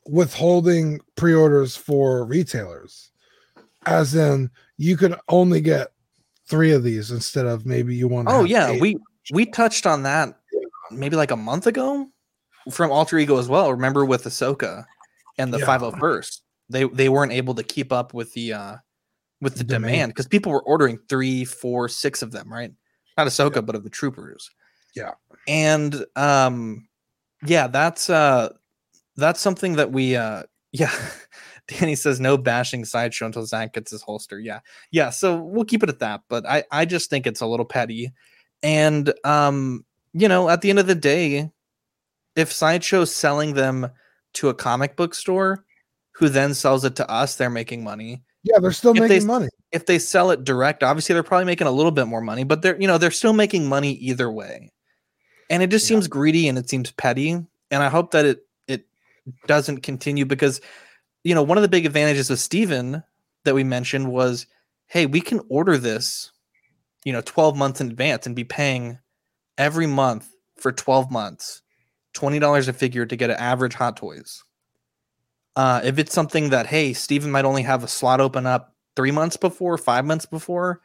withholding 0.05 0.99
pre-orders 1.15 1.75
for 1.75 2.25
retailers 2.25 3.11
as 3.85 4.15
in 4.15 4.49
you 4.77 4.97
could 4.97 5.15
only 5.29 5.61
get 5.61 5.89
three 6.47 6.71
of 6.71 6.83
these 6.83 7.11
instead 7.11 7.45
of 7.45 7.65
maybe 7.67 7.95
you 7.95 8.07
want 8.07 8.27
Oh 8.29 8.43
yeah, 8.43 8.69
eight. 8.71 8.81
we 8.81 8.97
we 9.31 9.45
touched 9.45 9.85
on 9.87 10.03
that 10.03 10.39
maybe 10.91 11.15
like 11.15 11.31
a 11.31 11.35
month 11.35 11.65
ago 11.67 12.07
from 12.69 12.91
Alter 12.91 13.17
Ego 13.17 13.37
as 13.37 13.47
well. 13.47 13.71
Remember 13.71 14.05
with 14.05 14.25
Ahsoka 14.25 14.85
and 15.37 15.53
the 15.53 15.59
Yeah. 15.59 15.65
501st, 15.65 16.41
they 16.69 16.83
they 16.85 17.09
weren't 17.09 17.31
able 17.31 17.55
to 17.55 17.63
keep 17.63 17.91
up 17.91 18.13
with 18.13 18.33
the 18.33 18.53
uh 18.53 18.75
with 19.41 19.55
the 19.55 19.63
Demand. 19.63 19.91
demand 19.91 20.09
because 20.11 20.27
people 20.27 20.51
were 20.51 20.63
ordering 20.63 20.99
three, 21.09 21.43
four, 21.45 21.87
six 21.89 22.21
of 22.21 22.31
them, 22.31 22.51
right? 22.51 22.71
Not 23.17 23.27
Ahsoka, 23.27 23.65
but 23.65 23.75
of 23.75 23.83
the 23.83 23.89
troopers. 23.89 24.49
Yeah. 24.95 25.11
And 25.47 26.05
um 26.15 26.87
yeah, 27.45 27.67
that's 27.67 28.09
uh 28.09 28.49
that's 29.17 29.39
something 29.41 29.73
that 29.75 29.91
we 29.91 30.15
uh 30.15 30.43
yeah. 30.71 30.91
Danny 31.67 31.95
says 31.95 32.19
no 32.19 32.37
bashing 32.37 32.83
sideshow 32.85 33.25
until 33.25 33.45
Zach 33.45 33.73
gets 33.73 33.91
his 33.91 34.01
holster. 34.01 34.39
Yeah. 34.39 34.59
Yeah. 34.91 35.09
So 35.09 35.37
we'll 35.37 35.65
keep 35.65 35.83
it 35.83 35.89
at 35.89 35.99
that. 35.99 36.21
But 36.27 36.45
I, 36.45 36.63
I 36.71 36.85
just 36.85 37.09
think 37.09 37.25
it's 37.25 37.39
a 37.41 37.45
little 37.45 37.65
petty. 37.65 38.11
And 38.63 39.13
um, 39.23 39.85
you 40.13 40.27
know, 40.27 40.49
at 40.49 40.61
the 40.61 40.69
end 40.69 40.79
of 40.79 40.87
the 40.87 40.95
day, 40.95 41.49
if 42.35 42.51
Sideshow's 42.51 43.13
selling 43.13 43.53
them 43.53 43.89
to 44.33 44.49
a 44.49 44.53
comic 44.53 44.95
book 44.95 45.13
store 45.13 45.65
who 46.13 46.29
then 46.29 46.53
sells 46.53 46.85
it 46.85 46.95
to 46.97 47.09
us, 47.09 47.35
they're 47.35 47.49
making 47.49 47.83
money. 47.83 48.23
yeah 48.43 48.59
they're 48.59 48.71
still 48.71 48.93
If 48.95 48.99
making 49.01 49.17
s- 49.17 49.23
money 49.25 49.47
If 49.71 49.85
they 49.85 49.99
sell 49.99 50.31
it 50.31 50.43
direct, 50.43 50.83
obviously 50.83 51.13
they're 51.13 51.23
probably 51.23 51.45
making 51.45 51.67
a 51.67 51.71
little 51.71 51.91
bit 51.91 52.07
more 52.07 52.21
money, 52.21 52.43
but 52.43 52.61
they're 52.61 52.79
you 52.79 52.87
know, 52.87 52.97
they're 52.97 53.11
still 53.11 53.33
making 53.33 53.67
money 53.67 53.93
either 53.93 54.29
way. 54.31 54.71
And 55.49 55.61
it 55.63 55.67
just 55.69 55.85
Yeah. 55.85 55.95
seems 55.95 56.07
greedy 56.07 56.47
and 56.47 56.57
it 56.57 56.69
seems 56.69 56.91
petty. 56.91 57.31
And 57.31 57.83
I 57.83 57.89
hope 57.89 58.11
that 58.11 58.25
it 58.25 58.45
it 58.67 58.85
doesn't 59.47 59.81
continue 59.81 60.25
because 60.25 60.61
you 61.23 61.35
know, 61.35 61.43
one 61.43 61.57
of 61.57 61.61
the 61.61 61.67
big 61.69 61.85
advantages 61.85 62.29
of 62.31 62.39
Steven 62.39 63.03
that 63.45 63.53
we 63.55 63.63
mentioned 63.63 64.11
was, 64.11 64.47
hey, 64.87 65.05
we 65.05 65.21
can 65.21 65.39
order 65.49 65.77
this, 65.77 66.31
you 67.05 67.13
know, 67.13 67.21
12 67.21 67.55
months 67.55 67.79
in 67.79 67.89
advance 67.91 68.25
and 68.25 68.35
be 68.35 68.43
paying 68.43 68.97
every 69.57 69.85
month 69.87 70.27
for 70.57 70.71
12 70.71 71.11
months, 71.11 71.61
$20 72.13 72.67
a 72.67 72.73
figure 72.73 73.05
to 73.05 73.15
get 73.15 73.29
an 73.29 73.37
average 73.37 73.73
Hot 73.75 73.97
Toys. 73.97 74.43
Uh, 75.55 75.81
if 75.83 75.99
it's 75.99 76.13
something 76.13 76.49
that, 76.49 76.65
hey, 76.65 76.93
Steven 76.93 77.31
might 77.31 77.45
only 77.45 77.61
have 77.63 77.83
a 77.83 77.87
slot 77.87 78.21
open 78.21 78.45
up 78.45 78.75
three 78.95 79.11
months 79.11 79.37
before, 79.37 79.77
five 79.77 80.05
months 80.05 80.25
before, 80.25 80.81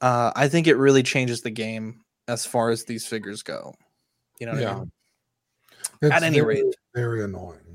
uh, 0.00 0.32
I 0.34 0.48
think 0.48 0.66
it 0.66 0.76
really 0.76 1.02
changes 1.02 1.42
the 1.42 1.50
game 1.50 2.00
as 2.28 2.46
far 2.46 2.70
as 2.70 2.84
these 2.84 3.06
figures 3.06 3.42
go. 3.42 3.74
You 4.40 4.46
know 4.46 4.52
what 4.52 4.66
I 4.66 4.74
mean? 4.74 4.92
At 6.12 6.22
any 6.22 6.40
very, 6.40 6.62
rate. 6.62 6.74
very 6.94 7.22
annoying 7.22 7.72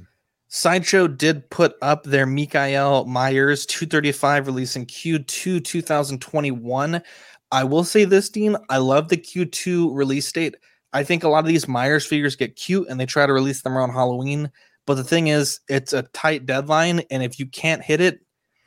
Sideshow 0.50 1.08
did 1.08 1.50
put 1.50 1.76
up 1.82 2.04
their 2.04 2.26
Michael 2.26 3.06
Myers 3.06 3.66
235 3.66 4.48
release 4.48 4.76
in 4.76 4.86
Q2 4.86 5.64
2021. 5.64 7.02
I 7.52 7.64
will 7.64 7.84
say 7.84 8.06
this, 8.06 8.30
Dean. 8.30 8.56
I 8.70 8.78
love 8.78 9.10
the 9.10 9.18
Q2 9.18 9.94
release 9.94 10.32
date. 10.32 10.56
I 10.94 11.04
think 11.04 11.24
a 11.24 11.30
lot 11.30 11.40
of 11.40 11.48
these 11.48 11.68
Myers 11.68 12.06
figures 12.06 12.36
get 12.36 12.56
cute 12.56 12.88
and 12.90 13.00
they 13.00 13.06
try 13.06 13.26
to 13.26 13.34
release 13.34 13.62
them 13.62 13.78
around 13.78 13.92
Halloween. 13.92 14.52
But 14.86 14.96
the 14.96 15.04
thing 15.04 15.28
is, 15.28 15.60
it's 15.68 15.94
a 15.94 16.04
tight 16.14 16.46
deadline. 16.46 17.02
And 17.12 17.22
if 17.22 17.40
you 17.40 17.46
can't 17.46 17.84
hit 17.84 18.02
it, 18.02 18.22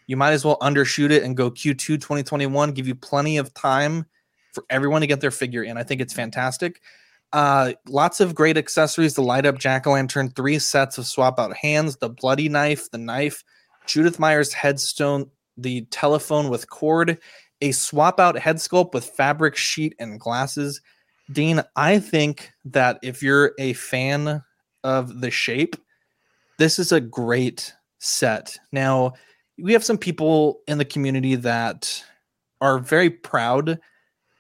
you 0.07 0.17
might 0.17 0.33
as 0.33 0.45
well 0.45 0.59
undershoot 0.61 1.11
it 1.11 1.23
and 1.23 1.37
go 1.37 1.51
Q2 1.51 1.79
2021, 1.79 2.73
give 2.73 2.87
you 2.87 2.95
plenty 2.95 3.39
of 3.39 3.55
time 3.55 4.07
for 4.53 4.65
everyone 4.69 5.01
to 5.01 5.07
get 5.07 5.21
their 5.21 5.31
figure 5.31 5.63
in. 5.63 5.77
I 5.77 5.83
think 5.83 6.01
it's 6.01 6.13
fantastic. 6.13 6.81
Uh, 7.33 7.73
lots 7.89 8.21
of 8.21 8.35
great 8.35 8.57
accessories. 8.57 9.15
The 9.15 9.23
light 9.23 9.47
up 9.47 9.59
jack 9.59 9.87
o' 9.87 9.93
lantern, 9.93 10.31
three 10.31 10.59
sets 10.59 10.99
of 10.99 11.07
swap 11.07 11.39
out 11.39 11.57
hands, 11.57 11.97
the 11.97 12.09
bloody 12.09 12.49
knife, 12.49 12.91
the 12.91 12.99
knife, 12.99 13.45
Judith 13.87 14.19
Myers 14.19 14.53
headstone, 14.53 15.31
the 15.57 15.83
telephone 15.87 16.49
with 16.49 16.69
cord, 16.69 17.19
a 17.61 17.73
swap 17.73 18.19
out 18.19 18.39
head 18.39 18.57
sculpt 18.57 18.95
with 18.95 19.05
fabric 19.05 19.57
sheet 19.57 19.95
and 19.99 20.19
glasses. 20.19 20.81
Dean, 21.33 21.63
I 21.77 21.99
think 21.99 22.53
that 22.65 22.99
if 23.03 23.23
you're 23.23 23.53
a 23.59 23.73
fan 23.75 24.43
of 24.85 25.21
the 25.21 25.31
shape, 25.31 25.77
this 26.59 26.79
is 26.79 26.93
a 26.93 27.01
great 27.01 27.73
set. 27.99 28.59
Now, 28.73 29.15
we 29.59 29.73
have 29.73 29.85
some 29.85 29.99
people 29.99 30.61
in 30.67 30.79
the 30.79 30.85
community 30.85 31.35
that 31.37 32.03
are 32.61 32.79
very 32.79 33.11
proud, 33.11 33.79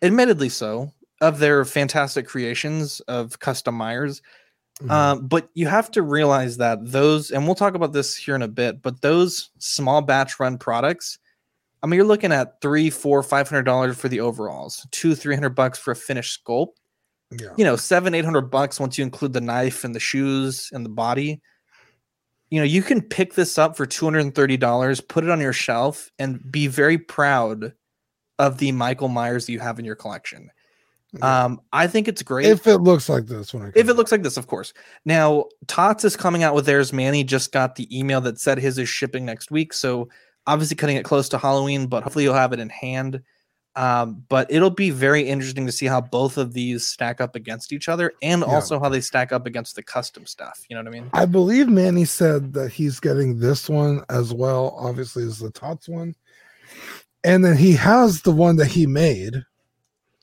admittedly 0.02 0.48
so, 0.48 0.92
of 1.20 1.38
their 1.38 1.64
fantastic 1.64 2.26
creations 2.26 3.00
of 3.00 3.38
custom 3.38 3.74
Myers. 3.74 4.22
Mhm. 4.82 4.90
Um, 4.90 5.26
but 5.26 5.50
you 5.54 5.66
have 5.66 5.90
to 5.90 6.02
realize 6.02 6.56
that 6.56 6.78
those, 6.82 7.30
and 7.30 7.44
we'll 7.44 7.54
talk 7.54 7.74
about 7.74 7.92
this 7.92 8.16
here 8.16 8.34
in 8.34 8.42
a 8.42 8.48
bit, 8.48 8.80
but 8.80 9.02
those 9.02 9.50
small 9.58 10.00
batch 10.00 10.40
run 10.40 10.56
products, 10.56 11.18
I 11.82 11.86
mean, 11.86 11.96
you're 11.96 12.06
looking 12.06 12.32
at 12.32 12.60
three, 12.60 12.90
four, 12.90 13.22
five 13.22 13.48
hundred 13.48 13.62
dollars 13.64 13.96
for 13.96 14.08
the 14.08 14.20
overalls, 14.20 14.86
two, 14.90 15.14
three 15.14 15.34
hundred 15.34 15.54
bucks 15.54 15.78
for 15.78 15.92
a 15.92 15.96
finished 15.96 16.44
sculpt. 16.44 16.74
yeah 17.30 17.48
You 17.56 17.64
know, 17.64 17.76
seven, 17.76 18.14
eight 18.14 18.24
hundred 18.24 18.50
bucks 18.50 18.78
once 18.78 18.98
you 18.98 19.04
include 19.04 19.32
the 19.32 19.40
knife 19.40 19.84
and 19.84 19.94
the 19.94 20.00
shoes 20.00 20.68
and 20.72 20.84
the 20.84 20.90
body. 20.90 21.40
You 22.50 22.58
know, 22.58 22.64
you 22.64 22.82
can 22.82 23.00
pick 23.00 23.34
this 23.34 23.58
up 23.58 23.76
for 23.76 23.86
two 23.86 24.04
hundred 24.04 24.20
and 24.20 24.34
thirty 24.34 24.56
dollars, 24.56 25.00
put 25.00 25.24
it 25.24 25.30
on 25.30 25.40
your 25.40 25.52
shelf, 25.52 26.10
and 26.18 26.40
be 26.50 26.66
very 26.66 26.98
proud 26.98 27.72
of 28.38 28.58
the 28.58 28.72
Michael 28.72 29.08
Myers 29.08 29.46
that 29.46 29.52
you 29.52 29.60
have 29.60 29.78
in 29.78 29.84
your 29.84 29.94
collection. 29.96 30.50
Yeah. 31.12 31.44
Um, 31.44 31.60
I 31.72 31.86
think 31.86 32.08
it's 32.08 32.22
great 32.22 32.46
if 32.46 32.66
it 32.66 32.78
looks 32.78 33.08
like 33.08 33.26
this 33.26 33.52
when 33.52 33.64
I 33.64 33.72
if 33.74 33.88
it 33.88 33.94
looks 33.94 34.12
like 34.12 34.22
this, 34.22 34.36
of 34.36 34.46
course. 34.46 34.72
Now, 35.04 35.46
Tots 35.66 36.04
is 36.04 36.16
coming 36.16 36.42
out 36.42 36.54
with 36.54 36.66
theirs. 36.66 36.92
Manny 36.92 37.24
just 37.24 37.52
got 37.52 37.74
the 37.74 37.88
email 37.96 38.20
that 38.20 38.38
said 38.38 38.58
his 38.58 38.78
is 38.78 38.88
shipping 38.88 39.24
next 39.24 39.50
week. 39.50 39.72
So 39.72 40.08
obviously 40.46 40.76
cutting 40.76 40.96
it 40.96 41.04
close 41.04 41.28
to 41.30 41.38
Halloween, 41.38 41.86
but 41.86 42.02
hopefully 42.02 42.24
you'll 42.24 42.34
have 42.34 42.52
it 42.52 42.60
in 42.60 42.68
hand. 42.68 43.22
Um, 43.76 44.24
but 44.28 44.50
it'll 44.50 44.68
be 44.70 44.90
very 44.90 45.22
interesting 45.22 45.64
to 45.66 45.72
see 45.72 45.86
how 45.86 46.00
both 46.00 46.36
of 46.36 46.52
these 46.52 46.84
stack 46.86 47.20
up 47.20 47.36
against 47.36 47.72
each 47.72 47.88
other 47.88 48.12
and 48.20 48.40
Yeah. 48.40 48.48
also 48.48 48.80
how 48.80 48.88
they 48.88 49.00
stack 49.00 49.30
up 49.32 49.46
against 49.46 49.76
the 49.76 49.82
custom 49.82 50.26
stuff. 50.26 50.64
You 50.68 50.74
know 50.76 50.82
what 50.82 50.88
I 50.88 50.90
mean? 50.90 51.10
I 51.14 51.24
believe 51.24 51.68
Manny 51.68 52.04
said 52.04 52.52
that 52.54 52.72
he's 52.72 52.98
getting 52.98 53.38
this 53.38 53.68
one 53.68 54.04
as 54.10 54.34
well, 54.34 54.74
obviously, 54.76 55.22
as 55.22 55.38
the 55.38 55.50
Tots 55.52 55.88
one. 55.88 56.14
And 57.22 57.44
then 57.44 57.56
he 57.56 57.72
has 57.74 58.22
the 58.22 58.32
one 58.32 58.56
that 58.56 58.66
he 58.66 58.86
made. 58.86 59.44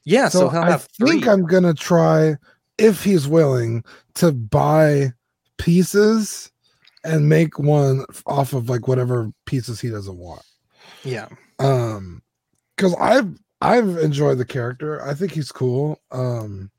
Yeah, 0.03 0.27
so, 0.29 0.49
he'll 0.49 0.59
I 0.59 0.77
think. 0.77 1.27
I'm 1.27 1.45
gonna 1.45 1.73
try, 1.73 2.35
if 2.77 3.03
he's 3.03 3.27
willing, 3.27 3.83
to 4.15 4.31
buy 4.33 5.13
pieces 5.57 6.51
and 7.07 7.27
make 7.29 7.57
one 7.57 8.05
off 8.25 8.53
of 8.53 8.69
like 8.69 8.87
whatever 8.87 9.31
pieces 9.45 9.79
he 9.81 9.89
doesn't 9.89 10.17
want. 10.17 10.43
yeah. 11.03 11.27
Um, 11.59 12.21
because 12.75 12.93
I've 12.99 13.29
I've 13.61 13.97
enjoyed 13.97 14.37
the 14.37 14.45
character. 14.45 15.01
I 15.03 15.15
think 15.15 15.31
he's 15.31 15.51
cool. 15.51 15.99
Um, 16.11 16.69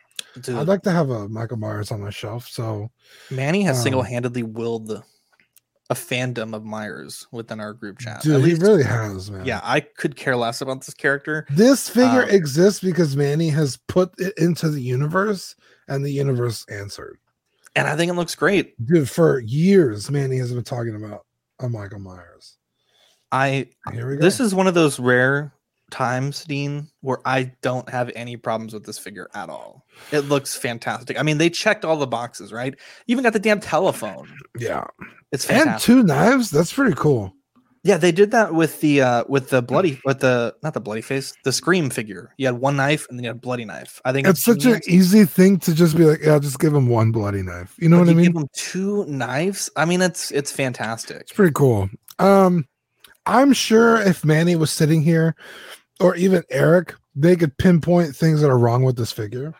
Dude, 0.41 0.55
I'd 0.57 0.69
like 0.69 0.83
to 0.83 0.93
have 0.93 1.11
a 1.11 1.29
Michael 1.29 1.57
Myers 1.57 1.91
on 1.91 2.01
my 2.01 2.11
shelf. 2.11 2.47
So 2.47 2.91
Manny 3.31 3.63
has 3.63 3.79
um, 3.79 3.83
single-handedly 3.83 4.45
willed 4.45 4.87
the, 4.87 5.03
a 5.91 5.95
fandom 5.95 6.55
of 6.55 6.65
Myers 6.65 7.27
within 7.33 7.59
our 7.59 7.73
group 7.73 7.99
chat. 7.99 8.19
At 8.19 8.23
dude, 8.23 8.45
he 8.45 8.55
really 8.55 8.85
has, 8.85 9.29
man. 9.33 9.45
yeah, 9.45 9.61
I 9.65 9.81
could 9.81 10.15
care 10.15 10.37
less 10.37 10.61
about 10.61 10.85
this 10.85 10.95
character. 10.95 11.45
This 11.51 11.89
figure 11.89 12.23
Um, 12.23 12.29
exists 12.31 12.81
because 12.81 13.17
Manny 13.17 13.49
has 13.49 13.77
put 13.89 14.13
it 14.19 14.35
into 14.39 14.69
the 14.69 14.83
universe 14.83 15.57
and 15.89 16.05
the 16.05 16.13
universe 16.13 16.65
answered. 16.71 17.19
And 17.79 17.87
I 17.87 17.95
think 17.95 18.11
it 18.11 18.15
looks 18.15 18.35
great. 18.35 18.75
Dude, 18.85 19.09
for 19.09 19.39
years, 19.39 20.11
Manny 20.11 20.37
has 20.39 20.53
been 20.53 20.65
talking 20.65 20.97
about 20.97 21.25
a 21.61 21.69
Michael 21.69 22.01
Myers. 22.01 22.57
I 23.31 23.69
Here 23.93 24.09
we 24.11 24.17
go. 24.17 24.21
this 24.21 24.41
is 24.41 24.53
one 24.53 24.67
of 24.67 24.75
those 24.75 24.99
rare 24.99 25.53
times, 25.93 26.45
Dean, 26.45 26.89
where 27.03 27.19
I 27.25 27.53
don't 27.63 27.89
have 27.89 28.11
any 28.17 28.37
problems 28.37 28.75
with 28.75 28.85
this 28.85 28.99
figure 28.99 29.29
at 29.33 29.49
all. 29.49 29.87
It 30.11 30.21
looks 30.21 30.57
fantastic. 30.57 31.21
I 31.21 31.23
mean, 31.23 31.39
they 31.39 31.51
checked 31.51 31.85
all 31.85 31.97
the 31.97 32.07
boxes, 32.07 32.53
right? 32.53 32.75
Even 33.07 33.23
got 33.23 33.33
the 33.33 33.39
damn 33.39 33.61
telephone. 33.61 34.29
yeah. 34.59 34.85
It's 35.31 35.49
And 35.49 35.79
two 35.79 36.03
knives. 36.03 36.51
That's 36.51 36.73
pretty 36.73 36.97
cool. 36.97 37.33
Yeah, 37.85 37.97
they 37.97 38.13
did 38.13 38.31
that 38.33 38.55
with 38.55 38.81
the 38.81 39.03
uh 39.03 39.25
with 39.29 39.51
the 39.51 39.63
bloody 39.63 40.01
with 40.05 40.21
the 40.21 40.55
not 40.63 40.75
the 40.75 40.81
bloody 40.81 41.01
face, 41.01 41.33
the 41.45 41.53
scream 41.53 41.91
figure. 41.91 42.35
You 42.37 42.47
had 42.47 42.57
one 42.57 42.77
knife 42.77 43.07
and 43.09 43.19
then 43.19 43.25
you 43.25 43.29
had 43.31 43.37
a 43.37 43.41
bloody 43.41 43.65
knife. 43.65 44.01
I 44.05 44.13
think 44.13 44.27
It's 44.27 44.45
such 44.45 44.65
an 44.65 44.81
easy 44.87 45.25
thing 45.25 45.59
to 45.61 45.75
just 45.75 45.97
be 45.97 46.05
like, 46.05 46.21
yeah, 46.23 46.39
just 46.39 46.59
give 46.59 46.75
him 46.75 46.89
one 46.89 47.13
bloody 47.13 47.43
knife. 47.43 47.75
You 47.79 47.89
know 47.89 47.99
But 47.99 48.07
what 48.07 48.11
I 48.11 48.15
mean? 48.15 48.25
Give 48.27 48.35
them 48.35 48.49
two 48.53 49.05
knives. 49.07 49.71
I 49.77 49.85
mean, 49.85 50.03
it's 50.03 50.31
it's 50.31 50.53
fantastic. 50.53 51.23
It's 51.23 51.33
pretty 51.33 51.53
cool. 51.53 51.89
Um, 52.19 52.67
I'm 53.27 53.53
sure 53.53 54.01
if 54.01 54.25
Manny 54.25 54.57
was 54.57 54.71
sitting 54.71 55.03
here, 55.03 55.37
or 56.01 56.17
even 56.17 56.43
Eric, 56.51 56.95
they 57.15 57.37
could 57.37 57.57
pinpoint 57.59 58.17
things 58.17 58.41
that 58.41 58.51
are 58.51 58.59
wrong 58.59 58.83
with 58.83 58.97
this 58.97 59.13
figure. 59.13 59.55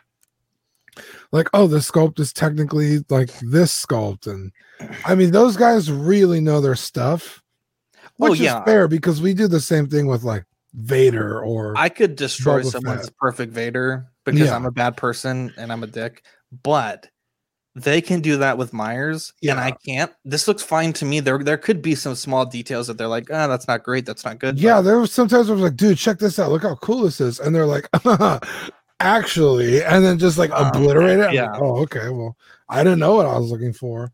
Like, 1.31 1.49
oh, 1.53 1.67
the 1.67 1.77
sculpt 1.77 2.19
is 2.19 2.33
technically 2.33 3.05
like 3.09 3.29
this 3.39 3.85
sculpt, 3.85 4.27
and 4.27 4.51
I 5.05 5.15
mean, 5.15 5.31
those 5.31 5.55
guys 5.55 5.91
really 5.91 6.41
know 6.41 6.59
their 6.59 6.75
stuff, 6.75 7.41
Oh, 8.19 8.31
which 8.31 8.39
yeah. 8.39 8.59
is 8.59 8.65
fair 8.65 8.87
because 8.87 9.21
we 9.21 9.33
do 9.33 9.47
the 9.47 9.61
same 9.61 9.87
thing 9.87 10.07
with 10.07 10.23
like 10.23 10.45
Vader 10.73 11.41
or 11.43 11.73
I 11.77 11.89
could 11.89 12.15
destroy 12.15 12.61
Boba 12.61 12.71
someone's 12.71 13.05
Fett. 13.05 13.17
perfect 13.17 13.53
Vader 13.53 14.07
because 14.25 14.41
Yeah. 14.41 14.55
I'm 14.55 14.65
a 14.65 14.71
bad 14.71 14.97
person 14.97 15.53
and 15.57 15.71
I'm 15.71 15.83
a 15.83 15.87
dick, 15.87 16.23
but 16.63 17.07
they 17.75 18.01
can 18.01 18.19
do 18.19 18.37
that 18.37 18.57
with 18.57 18.73
Myers 18.73 19.31
and 19.47 19.59
I 19.59 19.71
can't. 19.71 20.11
This 20.25 20.47
looks 20.47 20.61
fine 20.63 20.91
to 20.93 21.05
me. 21.05 21.21
There 21.21 21.37
there 21.39 21.57
could 21.57 21.81
be 21.81 21.95
some 21.95 22.13
small 22.15 22.45
details 22.45 22.87
that 22.87 22.97
they're 22.97 23.07
like, 23.07 23.29
ah, 23.31 23.47
that's 23.47 23.67
not 23.67 23.83
great, 23.83 24.05
that's 24.05 24.25
not 24.25 24.37
good. 24.39 24.59
Yeah, 24.59 24.75
but 24.75 24.81
there 24.81 24.99
was 24.99 25.11
sometimes 25.13 25.49
I 25.49 25.53
was 25.53 25.61
like, 25.61 25.77
dude, 25.77 25.97
check 25.97 26.19
this 26.19 26.39
out. 26.39 26.51
Look 26.51 26.63
how 26.63 26.75
cool 26.75 27.03
this 27.03 27.21
is. 27.21 27.39
And 27.39 27.55
they're 27.55 27.65
like, 27.67 27.87
actually, 28.99 29.83
and 29.83 30.03
then 30.03 30.17
just 30.19 30.37
like 30.37 30.51
Um, 30.51 30.67
obliterate 30.67 31.19
it. 31.19 31.27
I'm 31.27 31.33
yeah. 31.33 31.51
like, 31.51 31.61
oh, 31.61 31.77
okay. 31.83 32.09
Well, 32.09 32.35
I 32.67 32.83
didn't 32.83 32.99
know 32.99 33.15
what 33.15 33.25
I 33.25 33.37
was 33.37 33.49
looking 33.51 33.73
for. 33.73 34.11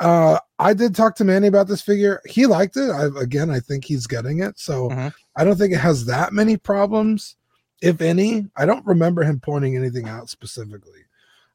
Uh, 0.00 0.38
I 0.58 0.72
did 0.74 0.94
talk 0.94 1.14
to 1.16 1.24
Manny 1.24 1.46
about 1.46 1.68
this 1.68 1.82
figure. 1.82 2.20
He 2.26 2.46
liked 2.46 2.76
it. 2.76 2.90
I 2.90 3.06
again, 3.20 3.50
I 3.50 3.60
think 3.60 3.84
he's 3.84 4.06
getting 4.06 4.40
it. 4.42 4.58
So 4.58 4.88
Mhm. 4.88 5.12
I 5.36 5.44
don't 5.44 5.56
think 5.56 5.72
it 5.74 5.78
has 5.80 6.06
that 6.06 6.32
many 6.32 6.56
problems, 6.56 7.36
if 7.82 8.00
any. 8.00 8.48
I 8.56 8.64
don't 8.66 8.86
remember 8.86 9.22
him 9.22 9.40
pointing 9.40 9.76
anything 9.76 10.08
out 10.08 10.30
specifically. 10.30 11.04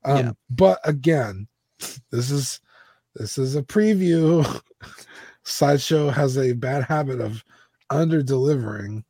Um, 0.04 0.18
Yeah. 0.18 0.32
but 0.50 0.80
again, 0.84 1.48
this 2.12 2.30
is 2.32 2.60
this 3.16 3.38
is 3.38 3.56
a 3.56 3.64
preview. 3.64 4.44
Sideshow 5.44 6.10
has 6.10 6.38
a 6.38 6.54
bad 6.54 6.84
habit 6.84 7.20
of 7.22 7.44
under 7.90 8.22
delivering. 8.22 9.04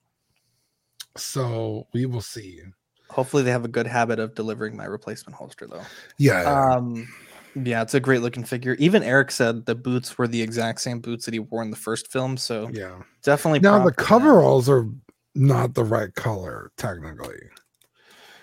So 1.17 1.88
we 1.93 2.06
will 2.06 2.21
see. 2.21 2.62
hopefully 3.10 3.43
they 3.43 3.52
have 3.52 3.63
a 3.63 3.69
good 3.69 3.88
habit 3.88 4.19
of 4.19 4.36
delivering 4.36 4.76
my 4.76 4.84
replacement 4.86 5.36
holster 5.36 5.67
though. 5.67 5.84
Yeah. 6.17 6.41
yeah. 6.41 6.76
Um 6.76 7.08
yeah, 7.56 7.82
it's 7.82 7.94
a 7.94 8.00
great 8.00 8.22
looking 8.22 8.44
figure. 8.44 8.76
Even 8.80 9.02
Eric 9.04 9.32
said 9.32 9.65
the 9.65 9.76
boots 9.76 10.18
were 10.18 10.28
the 10.28 10.41
exact 10.41 10.82
same 10.82 11.00
boots 11.00 11.26
that 11.26 11.34
he 11.34 11.39
wore 11.39 11.62
in 11.63 11.72
the 11.72 11.78
first 11.78 12.12
film. 12.12 12.38
So 12.38 12.70
yeah. 12.74 13.02
definitely 13.24 13.60
Now 13.60 13.78
the 13.80 13.91
props 13.91 13.96
that. 13.98 14.04
coveralls 14.06 14.70
are 14.70 14.88
not 15.36 15.74
the 15.74 15.84
right 15.84 16.13
color 16.15 16.72
technically 16.78 17.39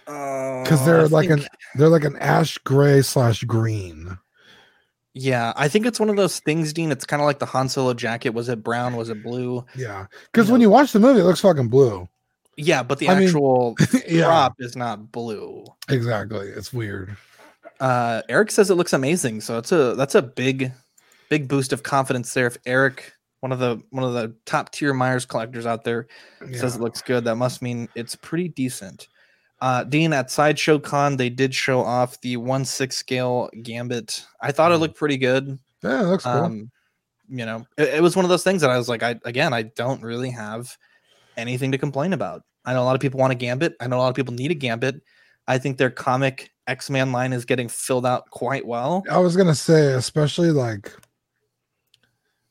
because 0.04 0.82
Uh, 0.82 0.84
they're 0.84 1.00
I 1.02 1.04
like 1.04 1.28
think- 1.28 1.42
an 1.42 1.48
they're 1.76 1.88
like 1.88 2.04
an 2.04 2.16
ash 2.18 2.58
gray 2.58 3.02
slash 3.02 3.44
green. 3.44 4.18
Yeah, 5.14 5.52
I 5.56 5.68
think 5.68 5.84
it's 5.84 6.00
one 6.00 6.08
of 6.08 6.16
those 6.16 6.40
things, 6.40 6.72
Dean. 6.72 6.90
It's 6.90 7.04
kind 7.04 7.20
of 7.20 7.26
like 7.26 7.38
the 7.38 7.44
Han 7.46 7.68
Solo 7.68 7.92
jacket. 7.92 8.30
Was 8.30 8.48
it 8.48 8.62
brown? 8.62 8.96
Was 8.96 9.10
it 9.10 9.22
blue? 9.22 9.62
Yeah, 9.76 10.06
because 10.32 10.50
when 10.50 10.62
you 10.62 10.70
watch 10.70 10.92
the 10.92 11.00
movie, 11.00 11.20
it 11.20 11.24
looks 11.24 11.40
fucking 11.40 11.68
blue. 11.68 12.08
Yeah, 12.56 12.82
but 12.82 12.98
the 12.98 13.08
I 13.10 13.14
mean, 13.16 13.24
actual 13.28 13.76
yeah. 14.08 14.24
prop 14.24 14.54
is 14.58 14.74
not 14.74 15.12
blue. 15.12 15.64
Exactly, 15.90 16.48
it's 16.48 16.72
weird. 16.72 17.14
Uh, 17.82 18.22
Eric 18.28 18.52
says 18.52 18.70
it 18.70 18.76
looks 18.76 18.92
amazing, 18.92 19.40
so 19.40 19.58
it's 19.58 19.72
a 19.72 19.96
that's 19.96 20.14
a 20.14 20.22
big, 20.22 20.70
big 21.28 21.48
boost 21.48 21.72
of 21.72 21.82
confidence 21.82 22.32
there. 22.32 22.46
If 22.46 22.56
Eric, 22.64 23.12
one 23.40 23.50
of 23.50 23.58
the 23.58 23.82
one 23.90 24.04
of 24.04 24.14
the 24.14 24.36
top 24.46 24.70
tier 24.70 24.94
Myers 24.94 25.26
collectors 25.26 25.66
out 25.66 25.82
there, 25.82 26.06
says 26.52 26.76
it 26.76 26.80
looks 26.80 27.02
good, 27.02 27.24
that 27.24 27.34
must 27.34 27.60
mean 27.60 27.88
it's 27.96 28.14
pretty 28.14 28.46
decent. 28.46 29.08
Uh, 29.60 29.82
Dean 29.82 30.12
at 30.12 30.30
Sideshow 30.30 30.78
Con, 30.78 31.16
they 31.16 31.28
did 31.28 31.52
show 31.52 31.80
off 31.80 32.20
the 32.20 32.36
one 32.36 32.64
six 32.64 32.96
scale 32.96 33.50
Gambit. 33.64 34.24
I 34.40 34.52
thought 34.52 34.70
it 34.70 34.76
looked 34.76 34.96
pretty 34.96 35.16
good. 35.16 35.58
Yeah, 35.82 36.02
it 36.02 36.04
looks 36.04 36.22
cool. 36.22 36.32
Um, 36.32 36.70
you 37.28 37.44
know, 37.44 37.66
it, 37.76 37.94
it 37.94 38.02
was 38.02 38.14
one 38.14 38.24
of 38.24 38.28
those 38.28 38.44
things 38.44 38.60
that 38.60 38.70
I 38.70 38.78
was 38.78 38.88
like, 38.88 39.02
I 39.02 39.18
again, 39.24 39.52
I 39.52 39.62
don't 39.62 40.02
really 40.02 40.30
have 40.30 40.76
anything 41.36 41.72
to 41.72 41.78
complain 41.78 42.12
about. 42.12 42.42
I 42.64 42.74
know 42.74 42.82
a 42.82 42.86
lot 42.86 42.94
of 42.94 43.00
people 43.00 43.18
want 43.18 43.32
a 43.32 43.34
Gambit. 43.34 43.74
I 43.80 43.88
know 43.88 43.96
a 43.96 44.02
lot 44.02 44.10
of 44.10 44.14
people 44.14 44.34
need 44.34 44.52
a 44.52 44.54
Gambit. 44.54 45.02
I 45.48 45.58
think 45.58 45.78
their 45.78 45.90
comic 45.90 46.51
X 46.66 46.90
Man 46.90 47.12
line 47.12 47.32
is 47.32 47.44
getting 47.44 47.68
filled 47.68 48.06
out 48.06 48.30
quite 48.30 48.66
well. 48.66 49.02
I 49.10 49.18
was 49.18 49.36
gonna 49.36 49.54
say, 49.54 49.92
especially 49.92 50.50
like 50.50 50.92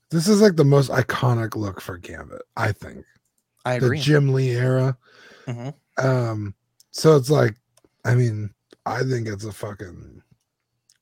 this 0.09 0.27
is 0.27 0.41
like 0.41 0.55
the 0.55 0.65
most 0.65 0.91
iconic 0.91 1.55
look 1.55 1.79
for 1.79 1.97
Gambit. 1.97 2.41
I 2.57 2.71
think 2.73 3.05
I 3.65 3.79
the. 3.79 3.95
Jim 3.95 4.33
Lee 4.33 4.51
era. 4.51 4.97
Mhm. 5.47 5.73
Um, 5.97 6.55
so 6.91 7.15
it's 7.15 7.29
like, 7.29 7.55
I 8.05 8.15
mean, 8.15 8.53
I 8.85 9.03
think 9.03 9.27
it's 9.27 9.45
a 9.45 9.51
fucking 9.51 10.21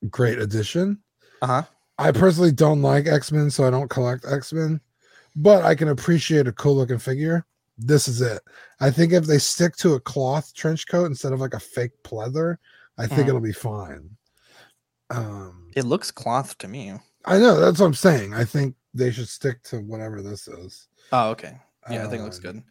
great 0.08 0.38
addition. 0.38 1.00
Uh 1.42 1.46
huh. 1.46 1.62
I 1.98 2.12
personally 2.12 2.52
don't 2.52 2.82
like 2.82 3.06
X 3.06 3.32
Men, 3.32 3.50
so 3.50 3.66
I 3.66 3.70
don't 3.70 3.90
collect 3.90 4.24
X 4.30 4.52
Men, 4.52 4.80
but 5.36 5.64
I 5.64 5.74
can 5.74 5.88
appreciate 5.88 6.46
a 6.46 6.52
cool 6.52 6.76
looking 6.76 6.98
figure. 6.98 7.44
This 7.76 8.08
is 8.08 8.20
it. 8.20 8.40
I 8.80 8.90
think 8.90 9.12
if 9.12 9.24
they 9.24 9.38
stick 9.38 9.74
to 9.76 9.94
a 9.94 10.00
cloth 10.00 10.54
trench 10.54 10.86
coat 10.86 11.06
instead 11.06 11.32
of 11.32 11.40
like 11.40 11.54
a 11.54 11.60
fake 11.60 11.92
pleather, 12.04 12.56
I 13.00 13.06
think 13.06 13.28
it'll 13.28 13.40
be 13.40 13.52
fine. 13.52 14.10
Um, 15.10 15.70
It 15.74 15.84
looks 15.84 16.10
cloth 16.10 16.56
to 16.58 16.68
me. 16.68 16.92
I 17.24 17.38
know 17.38 17.58
that's 17.60 17.80
what 17.80 17.86
I'm 17.86 17.94
saying. 17.94 18.34
I 18.34 18.44
think 18.44 18.74
they 18.94 19.10
should 19.10 19.28
stick 19.28 19.62
to 19.64 19.78
whatever 19.80 20.22
this 20.22 20.48
is. 20.48 20.88
Oh, 21.12 21.30
okay. 21.30 21.56
Yeah, 21.90 22.04
I 22.04 22.08
think 22.08 22.20
it 22.20 22.24
looks 22.24 22.36
Um, 22.38 22.42
good. 22.42 22.62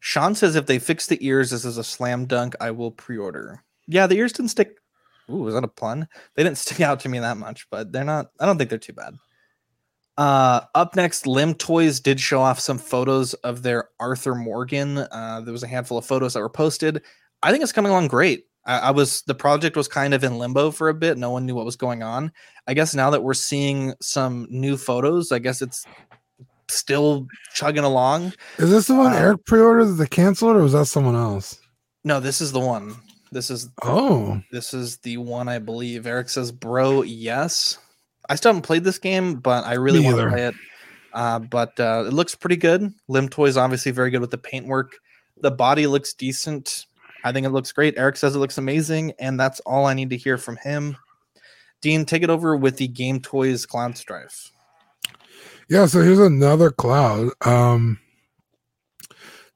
Sean 0.00 0.34
says 0.34 0.54
if 0.54 0.66
they 0.66 0.78
fix 0.78 1.06
the 1.06 1.24
ears, 1.26 1.50
this 1.50 1.64
is 1.64 1.78
a 1.78 1.84
slam 1.84 2.26
dunk. 2.26 2.54
I 2.60 2.70
will 2.70 2.90
pre-order. 2.92 3.62
Yeah, 3.86 4.06
the 4.06 4.16
ears 4.16 4.32
didn't 4.32 4.50
stick. 4.50 4.76
Ooh, 5.30 5.38
was 5.38 5.54
that 5.54 5.64
a 5.64 5.68
pun? 5.68 6.08
They 6.34 6.44
didn't 6.44 6.58
stick 6.64 6.80
out 6.80 7.00
to 7.00 7.08
me 7.08 7.18
that 7.18 7.36
much, 7.36 7.68
but 7.70 7.92
they're 7.92 8.04
not. 8.04 8.30
I 8.38 8.46
don't 8.46 8.58
think 8.58 8.70
they're 8.70 8.78
too 8.78 8.92
bad. 8.92 9.14
Uh, 10.16 10.62
up 10.74 10.96
next, 10.96 11.26
Limtoys 11.26 12.02
did 12.02 12.18
show 12.18 12.40
off 12.40 12.58
some 12.58 12.78
photos 12.78 13.34
of 13.34 13.62
their 13.62 13.88
Arthur 14.00 14.34
Morgan. 14.34 14.98
Uh, 14.98 15.40
there 15.44 15.52
was 15.52 15.62
a 15.62 15.68
handful 15.68 15.96
of 15.98 16.04
photos 16.06 16.34
that 16.34 16.40
were 16.40 16.48
posted. 16.48 17.02
I 17.42 17.52
think 17.52 17.62
it's 17.62 17.72
coming 17.72 17.90
along 17.90 18.08
great. 18.08 18.46
I, 18.68 18.78
I 18.78 18.90
was 18.92 19.22
the 19.22 19.34
project 19.34 19.76
was 19.76 19.88
kind 19.88 20.14
of 20.14 20.22
in 20.22 20.38
limbo 20.38 20.70
for 20.70 20.90
a 20.90 20.94
bit. 20.94 21.18
No 21.18 21.30
one 21.30 21.46
knew 21.46 21.54
what 21.56 21.64
was 21.64 21.76
going 21.76 22.02
on. 22.04 22.30
I 22.68 22.74
guess 22.74 22.94
now 22.94 23.10
that 23.10 23.22
we're 23.22 23.34
seeing 23.34 23.94
some 24.00 24.46
new 24.50 24.76
photos, 24.76 25.32
I 25.32 25.40
guess 25.40 25.62
it's 25.62 25.84
still 26.68 27.26
chugging 27.54 27.84
along. 27.84 28.34
Is 28.58 28.70
this 28.70 28.86
the 28.86 28.94
one 28.94 29.12
Uh, 29.12 29.16
Eric 29.16 29.44
pre-ordered 29.46 29.86
that 29.86 29.94
they 29.94 30.06
canceled, 30.06 30.54
or 30.56 30.62
was 30.62 30.74
that 30.74 30.86
someone 30.86 31.16
else? 31.16 31.58
No, 32.04 32.20
this 32.20 32.40
is 32.40 32.52
the 32.52 32.60
one. 32.60 32.94
This 33.32 33.50
is 33.50 33.68
Oh, 33.82 34.40
this 34.52 34.72
is 34.72 34.98
the 34.98 35.16
one 35.16 35.48
I 35.48 35.58
believe. 35.58 36.06
Eric 36.06 36.28
says, 36.28 36.52
"Bro, 36.52 37.02
yes." 37.02 37.78
I 38.28 38.34
still 38.34 38.50
haven't 38.50 38.66
played 38.66 38.84
this 38.84 38.98
game, 38.98 39.36
but 39.36 39.64
I 39.64 39.74
really 39.74 40.00
Me 40.00 40.06
want 40.06 40.18
to 40.18 40.28
play 40.28 40.46
it. 40.48 40.54
Uh, 41.14 41.38
but 41.38 41.80
uh, 41.80 42.04
it 42.06 42.12
looks 42.12 42.34
pretty 42.34 42.56
good. 42.56 42.92
Limtoys 43.08 43.56
obviously 43.56 43.90
very 43.92 44.10
good 44.10 44.20
with 44.20 44.30
the 44.30 44.38
paintwork. 44.38 44.98
The 45.40 45.50
body 45.50 45.86
looks 45.86 46.12
decent. 46.12 46.84
I 47.24 47.32
think 47.32 47.46
it 47.46 47.50
looks 47.50 47.72
great. 47.72 47.94
Eric 47.96 48.16
says 48.16 48.34
it 48.34 48.38
looks 48.38 48.58
amazing, 48.58 49.12
and 49.18 49.38
that's 49.38 49.60
all 49.60 49.86
I 49.86 49.94
need 49.94 50.10
to 50.10 50.16
hear 50.16 50.38
from 50.38 50.56
him. 50.56 50.96
Dean, 51.80 52.04
take 52.04 52.22
it 52.22 52.30
over 52.30 52.56
with 52.56 52.76
the 52.76 52.88
Game 52.88 53.20
Toys 53.20 53.64
Cloud 53.66 53.96
Strife. 53.96 54.50
Yeah, 55.68 55.86
so 55.86 56.00
here's 56.02 56.18
another 56.18 56.70
cloud. 56.70 57.30
Um 57.42 57.98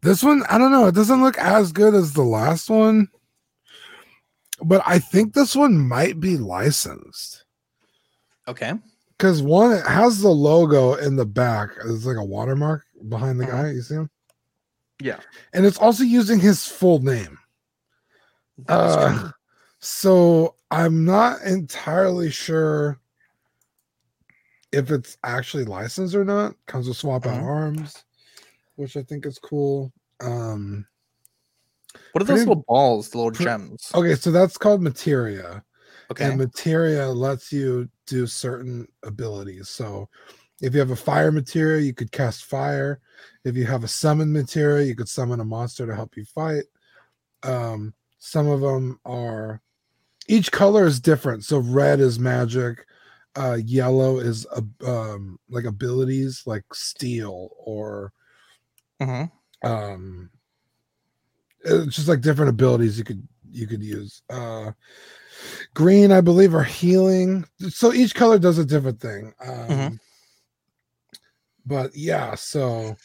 this 0.02 0.22
one, 0.22 0.42
I 0.50 0.58
don't 0.58 0.72
know, 0.72 0.86
it 0.88 0.94
doesn't 0.96 1.22
look 1.22 1.38
as 1.38 1.70
good 1.72 1.94
as 1.94 2.12
the 2.12 2.22
last 2.24 2.68
one. 2.68 3.08
But 4.60 4.82
I 4.84 4.98
think 4.98 5.32
this 5.32 5.54
one 5.56 5.78
might 5.78 6.18
be 6.20 6.36
licensed. 6.36 7.44
Okay. 8.48 8.72
Because 9.16 9.42
one, 9.42 9.70
it 9.72 9.86
has 9.86 10.20
the 10.20 10.28
logo 10.28 10.94
in 10.94 11.14
the 11.16 11.24
back. 11.26 11.70
It's 11.84 12.04
like 12.04 12.16
a 12.16 12.24
watermark 12.24 12.84
behind 13.08 13.38
the 13.40 13.44
Uh-huh. 13.48 13.62
guy. 13.62 13.70
You 13.70 13.82
see 13.82 13.94
him? 13.94 14.10
Yeah. 15.00 15.20
And 15.52 15.64
it's 15.64 15.78
also 15.78 16.02
using 16.02 16.40
his 16.40 16.66
full 16.66 16.98
name. 17.00 17.38
Uh, 18.68 19.30
so 19.80 20.56
I'm 20.70 21.04
not 21.04 21.42
entirely 21.42 22.30
sure 22.30 23.00
if 24.72 24.90
it's 24.90 25.18
actually 25.24 25.64
licensed 25.64 26.14
or 26.14 26.24
not. 26.24 26.54
Comes 26.66 26.88
with 26.88 26.96
swap 26.96 27.26
out 27.26 27.40
Mhm. 27.40 27.42
arms, 27.42 28.04
which 28.76 28.96
I 28.96 29.02
think 29.02 29.26
is 29.26 29.38
cool. 29.38 29.92
Um 30.20 30.86
What 32.12 32.22
are 32.22 32.24
those 32.24 32.40
little 32.40 32.64
balls, 32.66 33.10
the 33.10 33.18
little 33.18 33.30
gems? 33.32 33.90
okay, 33.94 34.14
so 34.14 34.30
that's 34.30 34.56
called 34.56 34.82
materia. 34.82 35.64
Okay. 36.10 36.28
And 36.28 36.38
materia 36.38 37.08
lets 37.08 37.52
you 37.52 37.88
do 38.06 38.26
certain 38.26 38.86
abilities. 39.02 39.68
So 39.68 40.08
if 40.60 40.74
you 40.74 40.80
have 40.80 40.90
a 40.90 40.96
fire 40.96 41.32
materia, 41.32 41.82
you 41.82 41.94
could 41.94 42.12
cast 42.12 42.44
fire. 42.44 43.00
If 43.44 43.56
you 43.56 43.64
have 43.66 43.84
a 43.84 43.88
summon 43.88 44.32
materia, 44.32 44.86
you 44.86 44.94
could 44.94 45.08
summon 45.08 45.40
a 45.40 45.44
monster 45.44 45.86
to 45.86 45.94
help 45.94 46.16
you 46.16 46.24
fight. 46.24 46.64
Um, 47.42 47.94
some 48.24 48.46
of 48.46 48.60
them 48.60 49.00
are 49.04 49.60
each 50.28 50.52
color 50.52 50.86
is 50.86 51.00
different. 51.00 51.44
So 51.44 51.58
red 51.58 51.98
is 51.98 52.20
magic, 52.20 52.86
uh, 53.34 53.58
yellow 53.64 54.18
is 54.18 54.46
uh, 54.46 54.62
um, 54.86 55.40
like 55.50 55.64
abilities 55.64 56.44
like 56.46 56.62
steel 56.72 57.50
or 57.58 58.12
Mhm. 59.00 59.28
um 59.64 60.30
it's 61.64 61.96
just 61.96 62.06
like 62.08 62.20
different 62.20 62.50
abilities 62.50 62.96
you 62.96 63.04
could 63.04 63.26
you 63.50 63.66
could 63.66 63.82
use 63.82 64.22
uh 64.30 64.70
green 65.74 66.12
i 66.12 66.20
believe 66.20 66.54
are 66.54 66.62
healing 66.62 67.44
so 67.68 67.92
each 67.92 68.14
color 68.14 68.38
does 68.38 68.58
a 68.58 68.64
different 68.64 69.00
thing 69.00 69.32
um 69.40 69.68
Mhm. 69.68 70.00
but 71.66 71.90
yeah 71.94 72.34
so 72.34 72.96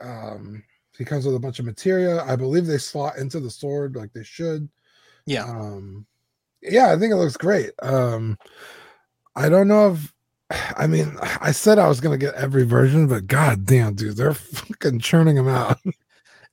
um 0.00 0.62
he 1.00 1.04
comes 1.06 1.24
with 1.24 1.34
a 1.34 1.40
bunch 1.40 1.58
of 1.58 1.64
materia. 1.64 2.22
I 2.24 2.36
believe 2.36 2.66
they 2.66 2.76
slot 2.76 3.16
into 3.16 3.40
the 3.40 3.50
sword 3.50 3.96
like 3.96 4.12
they 4.12 4.22
should. 4.22 4.68
Yeah. 5.24 5.44
um 5.44 6.06
yeah 6.60 6.92
i 6.92 6.98
think 6.98 7.12
it 7.12 7.16
looks 7.16 7.38
great. 7.38 7.70
Um 7.82 8.36
i 9.34 9.48
don't 9.48 9.66
know 9.66 9.94
if 9.94 10.12
i 10.76 10.86
mean 10.86 11.16
i 11.40 11.52
said 11.52 11.78
i 11.78 11.88
was 11.88 12.00
gonna 12.00 12.18
get 12.18 12.34
every 12.34 12.64
version 12.64 13.06
but 13.06 13.26
god 13.26 13.64
damn 13.64 13.94
dude 13.94 14.16
they're 14.16 14.34
fucking 14.34 15.00
churning 15.00 15.36
them 15.36 15.48
out. 15.48 15.78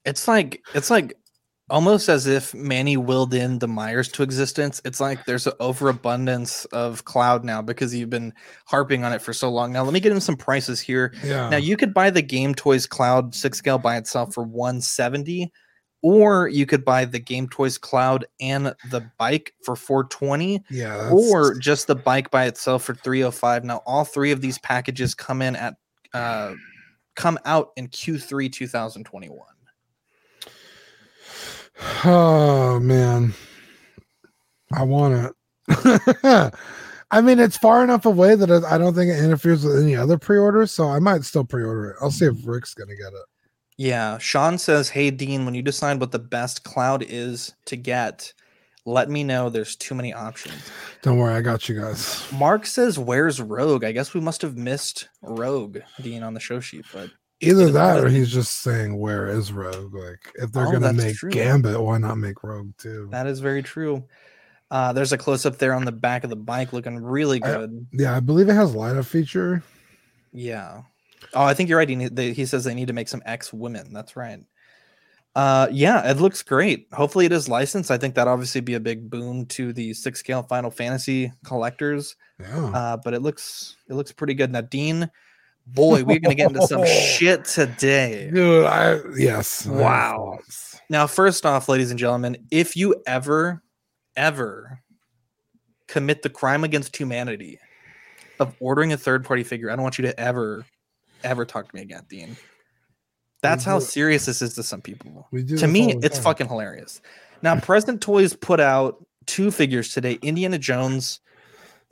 It's 0.05 0.29
like 0.29 0.63
it's 0.73 0.89
like 0.89 1.17
almost 1.69 2.07
as 2.09 2.27
if 2.27 2.53
Manny 2.53 2.95
willed 2.97 3.33
in 3.33 3.59
the 3.59 3.67
Myers 3.67 4.07
to 4.13 4.23
existence. 4.23 4.81
It's 4.85 4.99
like 4.99 5.25
there's 5.25 5.47
an 5.47 5.53
overabundance 5.59 6.65
of 6.65 7.03
cloud 7.05 7.43
now 7.43 7.61
because 7.61 7.93
you've 7.93 8.09
been 8.09 8.33
harping 8.65 9.03
on 9.03 9.11
it 9.13 9.21
for 9.21 9.33
so 9.33 9.49
long. 9.49 9.73
Now 9.73 9.83
let 9.83 9.93
me 9.93 9.99
get 9.99 10.11
in 10.11 10.21
some 10.21 10.37
prices 10.37 10.79
here. 10.79 11.13
yeah 11.23 11.49
Now 11.49 11.57
you 11.57 11.75
could 11.77 11.93
buy 11.93 12.09
the 12.09 12.21
Game 12.21 12.55
Toys 12.55 12.85
Cloud 12.85 13.35
six 13.35 13.57
scale 13.57 13.77
by 13.77 13.97
itself 13.97 14.33
for 14.33 14.43
170, 14.43 15.51
or 16.01 16.47
you 16.47 16.65
could 16.65 16.85
buy 16.85 17.03
the 17.05 17.19
Game 17.19 17.49
Toys 17.49 17.77
Cloud 17.77 18.25
and 18.39 18.67
the 18.91 19.01
bike 19.17 19.53
for 19.65 19.75
420, 19.75 20.63
yeah 20.69 20.95
that's- 20.95 21.11
or 21.11 21.57
just 21.59 21.87
the 21.87 21.95
bike 21.95 22.31
by 22.31 22.45
itself 22.45 22.83
for 22.83 22.93
305. 22.95 23.63
Now 23.65 23.81
all 23.85 24.05
three 24.05 24.31
of 24.31 24.39
these 24.41 24.57
packages 24.59 25.13
come 25.15 25.41
in 25.41 25.55
at 25.55 25.75
uh 26.13 26.53
come 27.15 27.37
out 27.45 27.71
in 27.75 27.87
Q3 27.89 28.51
2021. 28.53 29.37
Oh 32.05 32.79
man, 32.79 33.33
I 34.71 34.83
want 34.83 35.33
it. 35.69 36.53
I 37.11 37.21
mean, 37.21 37.39
it's 37.39 37.57
far 37.57 37.83
enough 37.83 38.05
away 38.05 38.35
that 38.35 38.51
I 38.65 38.77
don't 38.77 38.93
think 38.93 39.11
it 39.11 39.23
interferes 39.23 39.63
with 39.63 39.81
any 39.81 39.95
other 39.95 40.17
pre-orders, 40.17 40.71
so 40.71 40.89
I 40.89 40.99
might 40.99 41.23
still 41.23 41.45
pre-order 41.45 41.91
it. 41.91 41.97
I'll 42.01 42.11
see 42.11 42.25
if 42.25 42.35
Rick's 42.45 42.73
gonna 42.73 42.95
get 42.95 43.13
it. 43.13 43.25
Yeah, 43.77 44.17
Sean 44.17 44.57
says, 44.57 44.89
"Hey 44.89 45.11
Dean, 45.11 45.45
when 45.45 45.53
you 45.53 45.61
decide 45.61 45.99
what 45.99 46.11
the 46.11 46.19
best 46.19 46.63
cloud 46.63 47.05
is 47.07 47.53
to 47.65 47.75
get, 47.75 48.33
let 48.85 49.09
me 49.09 49.23
know. 49.23 49.49
There's 49.49 49.75
too 49.75 49.95
many 49.95 50.13
options." 50.13 50.69
Don't 51.03 51.17
worry, 51.17 51.35
I 51.35 51.41
got 51.41 51.69
you 51.69 51.79
guys. 51.79 52.25
Mark 52.33 52.65
says, 52.65 52.97
"Where's 52.99 53.39
Rogue?" 53.39 53.83
I 53.83 53.91
guess 53.91 54.13
we 54.13 54.19
must 54.19 54.41
have 54.41 54.57
missed 54.57 55.07
Rogue 55.21 55.77
Dean 56.01 56.23
on 56.23 56.33
the 56.33 56.39
show 56.39 56.59
sheet, 56.59 56.85
but 56.91 57.11
Either 57.39 57.69
that, 57.71 58.03
or 58.03 58.09
he's 58.09 58.31
just 58.31 58.61
saying, 58.61 58.97
"Where 58.97 59.27
is 59.27 59.51
Rogue?" 59.51 59.93
Like, 59.93 60.31
if 60.35 60.51
they're 60.51 60.67
Oh, 60.67 60.71
gonna 60.71 60.93
make 60.93 61.15
true. 61.17 61.29
Gambit, 61.29 61.79
why 61.79 61.97
not 61.99 62.17
make 62.17 62.43
Rogue 62.43 62.71
too? 62.77 63.07
that 63.11 63.27
is 63.27 63.39
very 63.39 63.61
true. 63.61 64.03
Uh, 64.71 64.91
there's 64.91 65.13
a 65.13 65.17
close 65.17 65.45
up 65.45 65.57
there 65.59 65.73
on 65.73 65.85
the 65.85 65.91
back 65.91 66.23
of 66.23 66.29
the 66.29 66.35
bike, 66.35 66.73
looking 66.73 66.97
really 66.97 67.41
I- 67.43 67.47
good. 67.57 67.87
Yeah, 67.93 68.15
I 68.17 68.19
believe 68.19 68.49
it 68.49 68.53
has 68.55 68.73
light 68.75 68.95
up 68.97 69.05
feature. 69.05 69.63
Yeah. 70.33 70.81
Oh, 71.33 71.43
I 71.43 71.53
think 71.53 71.69
you're 71.69 71.77
right. 71.77 71.87
He, 71.87 72.07
they, 72.09 72.33
he 72.33 72.45
says 72.45 72.63
they 72.63 72.73
need 72.73 72.87
to 72.87 72.93
make 72.93 73.07
some 73.07 73.21
X 73.25 73.53
women. 73.53 73.93
That's 73.93 74.15
right. 74.15 74.39
Uh, 75.35 75.67
yeah, 75.71 76.09
it 76.09 76.17
looks 76.17 76.41
great. 76.41 76.87
Hopefully, 76.91 77.25
it 77.27 77.31
is 77.31 77.47
licensed. 77.47 77.91
I 77.91 77.97
think 77.97 78.15
that 78.15 78.27
obviously 78.27 78.59
be 78.61 78.73
a 78.73 78.79
big 78.79 79.09
boon 79.09 79.45
to 79.47 79.71
the 79.71 79.93
six 79.93 80.19
scale 80.19 80.41
Final 80.43 80.71
Fantasy 80.71 81.31
collectors. 81.45 82.15
Yeah, 82.39 82.65
Uh, 82.73 82.97
but 82.97 83.13
it 83.13 83.21
looks 83.21 83.77
it 83.89 83.93
looks 83.93 84.11
pretty 84.11 84.33
good. 84.33 84.51
Now, 84.51 84.61
Dean, 84.61 85.09
boy, 85.73 86.03
we're 86.03 86.19
gonna 86.19 86.35
get 86.35 86.49
into 86.51 86.65
some 86.67 86.85
shit 86.85 87.45
today. 87.45 88.29
dude. 88.33 88.65
I 88.65 88.99
yes. 89.15 89.65
Wow. 89.65 90.39
thoughts. 90.39 90.79
Now, 90.89 91.07
first 91.07 91.45
off, 91.45 91.67
ladies 91.67 91.91
and 91.91 91.99
gentlemen, 91.99 92.37
if 92.49 92.75
you 92.75 92.95
ever, 93.05 93.61
ever 94.15 94.79
commit 95.87 96.21
the 96.21 96.29
crime 96.29 96.63
against 96.63 96.95
humanity 96.95 97.59
of 98.39 98.55
ordering 98.59 98.93
a 98.93 98.97
third 98.97 99.25
party 99.25 99.43
figure, 99.43 99.69
I 99.69 99.75
don't 99.75 99.83
want 99.83 99.97
you 99.97 100.03
to 100.03 100.17
ever, 100.19 100.65
ever 101.23 101.45
talk 101.45 101.69
to 101.69 101.75
me 101.75 101.81
again, 101.81 102.03
Dean. 102.07 102.37
That's 103.41 103.63
how 103.63 103.79
serious 103.79 104.25
this 104.25 104.41
is 104.41 104.55
to 104.55 104.63
some 104.63 104.81
people. 104.81 105.27
To 105.31 105.67
me, 105.67 105.93
it's 106.01 106.17
time. 106.17 106.23
fucking 106.23 106.47
hilarious. 106.47 107.01
Now, 107.41 107.59
Present 107.59 108.01
Toys 108.01 108.33
put 108.33 108.59
out 108.59 109.05
two 109.25 109.51
figures 109.51 109.93
today 109.93 110.17
Indiana 110.21 110.57
Jones 110.57 111.19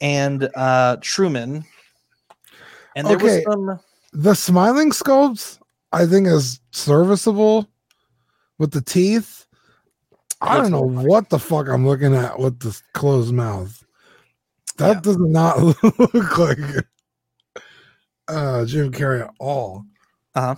and 0.02 0.50
uh 0.56 0.98
Truman. 1.02 1.66
And 2.96 3.06
there 3.08 3.16
Okay. 3.18 3.44
was 3.46 3.54
some 3.54 3.80
the 4.14 4.34
smiling 4.34 4.92
sculpts 4.92 5.60
i 5.92 6.06
think 6.06 6.26
is 6.28 6.62
serviceable 6.72 7.68
with 8.60 8.72
the 8.72 8.80
teeth 8.82 9.46
i 10.42 10.56
don't 10.58 10.72
know 10.72 10.80
what 10.82 11.30
the 11.30 11.38
fuck 11.40 11.68
i'm 11.68 11.86
looking 11.86 12.16
at 12.16 12.40
with 12.40 12.58
the 12.60 12.80
closed 12.94 13.34
mouth 13.34 13.84
that 14.78 14.96
Yeah. 14.96 15.02
does 15.02 15.18
not 15.18 15.60
look 15.84 16.38
like 16.38 16.58
uh 18.30 18.64
jim 18.66 18.92
carrey 18.94 19.22
at 19.22 19.34
all 19.40 19.86
uh 20.36 20.56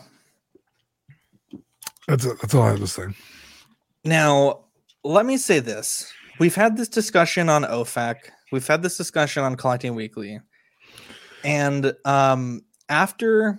that's 2.07 2.25
it 2.25 2.39
that's 2.39 2.53
all 2.53 2.61
i 2.63 2.69
have 2.69 2.79
to 2.79 2.87
say 2.87 3.05
Now, 4.05 4.65
let 5.03 5.25
me 5.25 5.37
say 5.37 5.59
this. 5.59 6.11
We've 6.39 6.55
had 6.55 6.77
this 6.77 6.87
discussion 6.87 7.49
on 7.49 7.63
OFAC. 7.63 8.15
We've 8.51 8.65
had 8.65 8.81
this 8.83 8.95
discussion 8.95 9.43
on 9.43 9.55
Collecting 9.57 9.95
Weekly. 9.95 10.39
And 11.47 11.93
um 12.05 12.61
after 12.89 13.57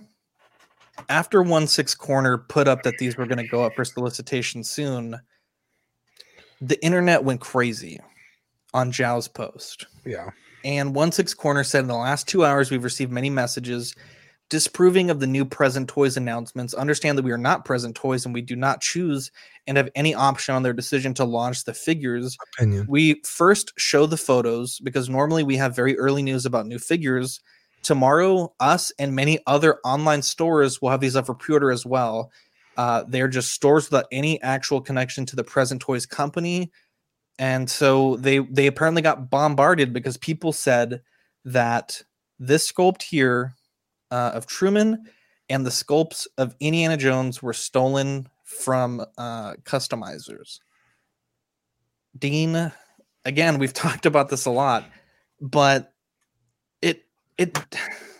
after 1.09 1.41
one 1.41 1.67
six 1.67 1.95
corner 1.95 2.37
put 2.37 2.67
up 2.67 2.83
that 2.83 2.97
these 2.99 3.17
were 3.17 3.25
going 3.25 3.37
to 3.37 3.47
go 3.47 3.63
up 3.63 3.75
for 3.75 3.85
solicitation 3.85 4.63
soon, 4.63 5.19
the 6.61 6.83
internet 6.83 7.23
went 7.23 7.41
crazy 7.41 7.99
on 8.73 8.91
Zhao's 8.91 9.27
post. 9.27 9.87
yeah 10.05 10.29
And 10.63 10.93
One 10.93 11.11
Six 11.11 11.33
Corner 11.33 11.63
said 11.63 11.81
in 11.81 11.87
the 11.87 11.95
last 11.95 12.27
two 12.27 12.45
hours, 12.45 12.69
we've 12.69 12.83
received 12.83 13.11
many 13.11 13.29
messages 13.29 13.95
disproving 14.49 15.09
of 15.09 15.19
the 15.19 15.27
new 15.27 15.45
present 15.45 15.87
toys 15.87 16.17
announcements. 16.17 16.73
Understand 16.73 17.17
that 17.17 17.23
we 17.23 17.31
are 17.31 17.37
not 17.37 17.65
present 17.65 17.95
toys 17.95 18.25
and 18.25 18.33
we 18.33 18.41
do 18.41 18.55
not 18.55 18.81
choose 18.81 19.31
and 19.67 19.77
have 19.77 19.89
any 19.95 20.13
option 20.13 20.55
on 20.55 20.63
their 20.63 20.73
decision 20.73 21.13
to 21.15 21.23
launch 21.23 21.63
the 21.63 21.73
figures. 21.73 22.35
opinion 22.57 22.85
We 22.89 23.21
first 23.23 23.73
show 23.77 24.05
the 24.05 24.17
photos 24.17 24.79
because 24.79 25.07
normally 25.07 25.43
we 25.43 25.57
have 25.57 25.75
very 25.75 25.97
early 25.97 26.23
news 26.23 26.45
about 26.45 26.65
new 26.65 26.79
figures. 26.79 27.39
Tomorrow, 27.81 28.53
us 28.59 28.91
and 28.99 29.15
many 29.15 29.39
other 29.47 29.79
online 29.83 30.21
stores 30.21 30.81
will 30.81 30.89
have 30.89 30.99
these 30.99 31.15
up 31.15 31.25
for 31.25 31.33
pre 31.33 31.53
order 31.53 31.71
as 31.71 31.85
well. 31.85 32.31
Uh, 32.77 33.03
they're 33.07 33.27
just 33.27 33.51
stores 33.51 33.89
without 33.89 34.05
any 34.11 34.41
actual 34.41 34.81
connection 34.81 35.25
to 35.25 35.35
the 35.35 35.43
present 35.43 35.81
toys 35.81 36.05
company 36.05 36.71
and 37.39 37.69
so 37.69 38.17
they 38.17 38.39
they 38.39 38.67
apparently 38.67 39.01
got 39.01 39.29
bombarded 39.31 39.93
because 39.93 40.17
people 40.17 40.51
said 40.51 41.01
that 41.45 42.03
this 42.37 42.69
sculpt 42.69 43.01
here 43.01 43.55
uh, 44.11 44.31
of 44.33 44.45
Truman 44.45 45.05
and 45.49 45.65
the 45.65 45.71
sculpts 45.71 46.27
of 46.37 46.53
Indiana 46.59 46.97
Jones 46.97 47.41
were 47.41 47.53
stolen 47.53 48.27
from 48.43 49.03
uh, 49.17 49.53
customizers. 49.63 50.59
Dean, 52.17 52.71
again, 53.23 53.57
we've 53.57 53.73
talked 53.73 54.05
about 54.05 54.29
this 54.29 54.45
a 54.45 54.51
lot, 54.51 54.83
but 55.39 55.93
it 57.39 57.57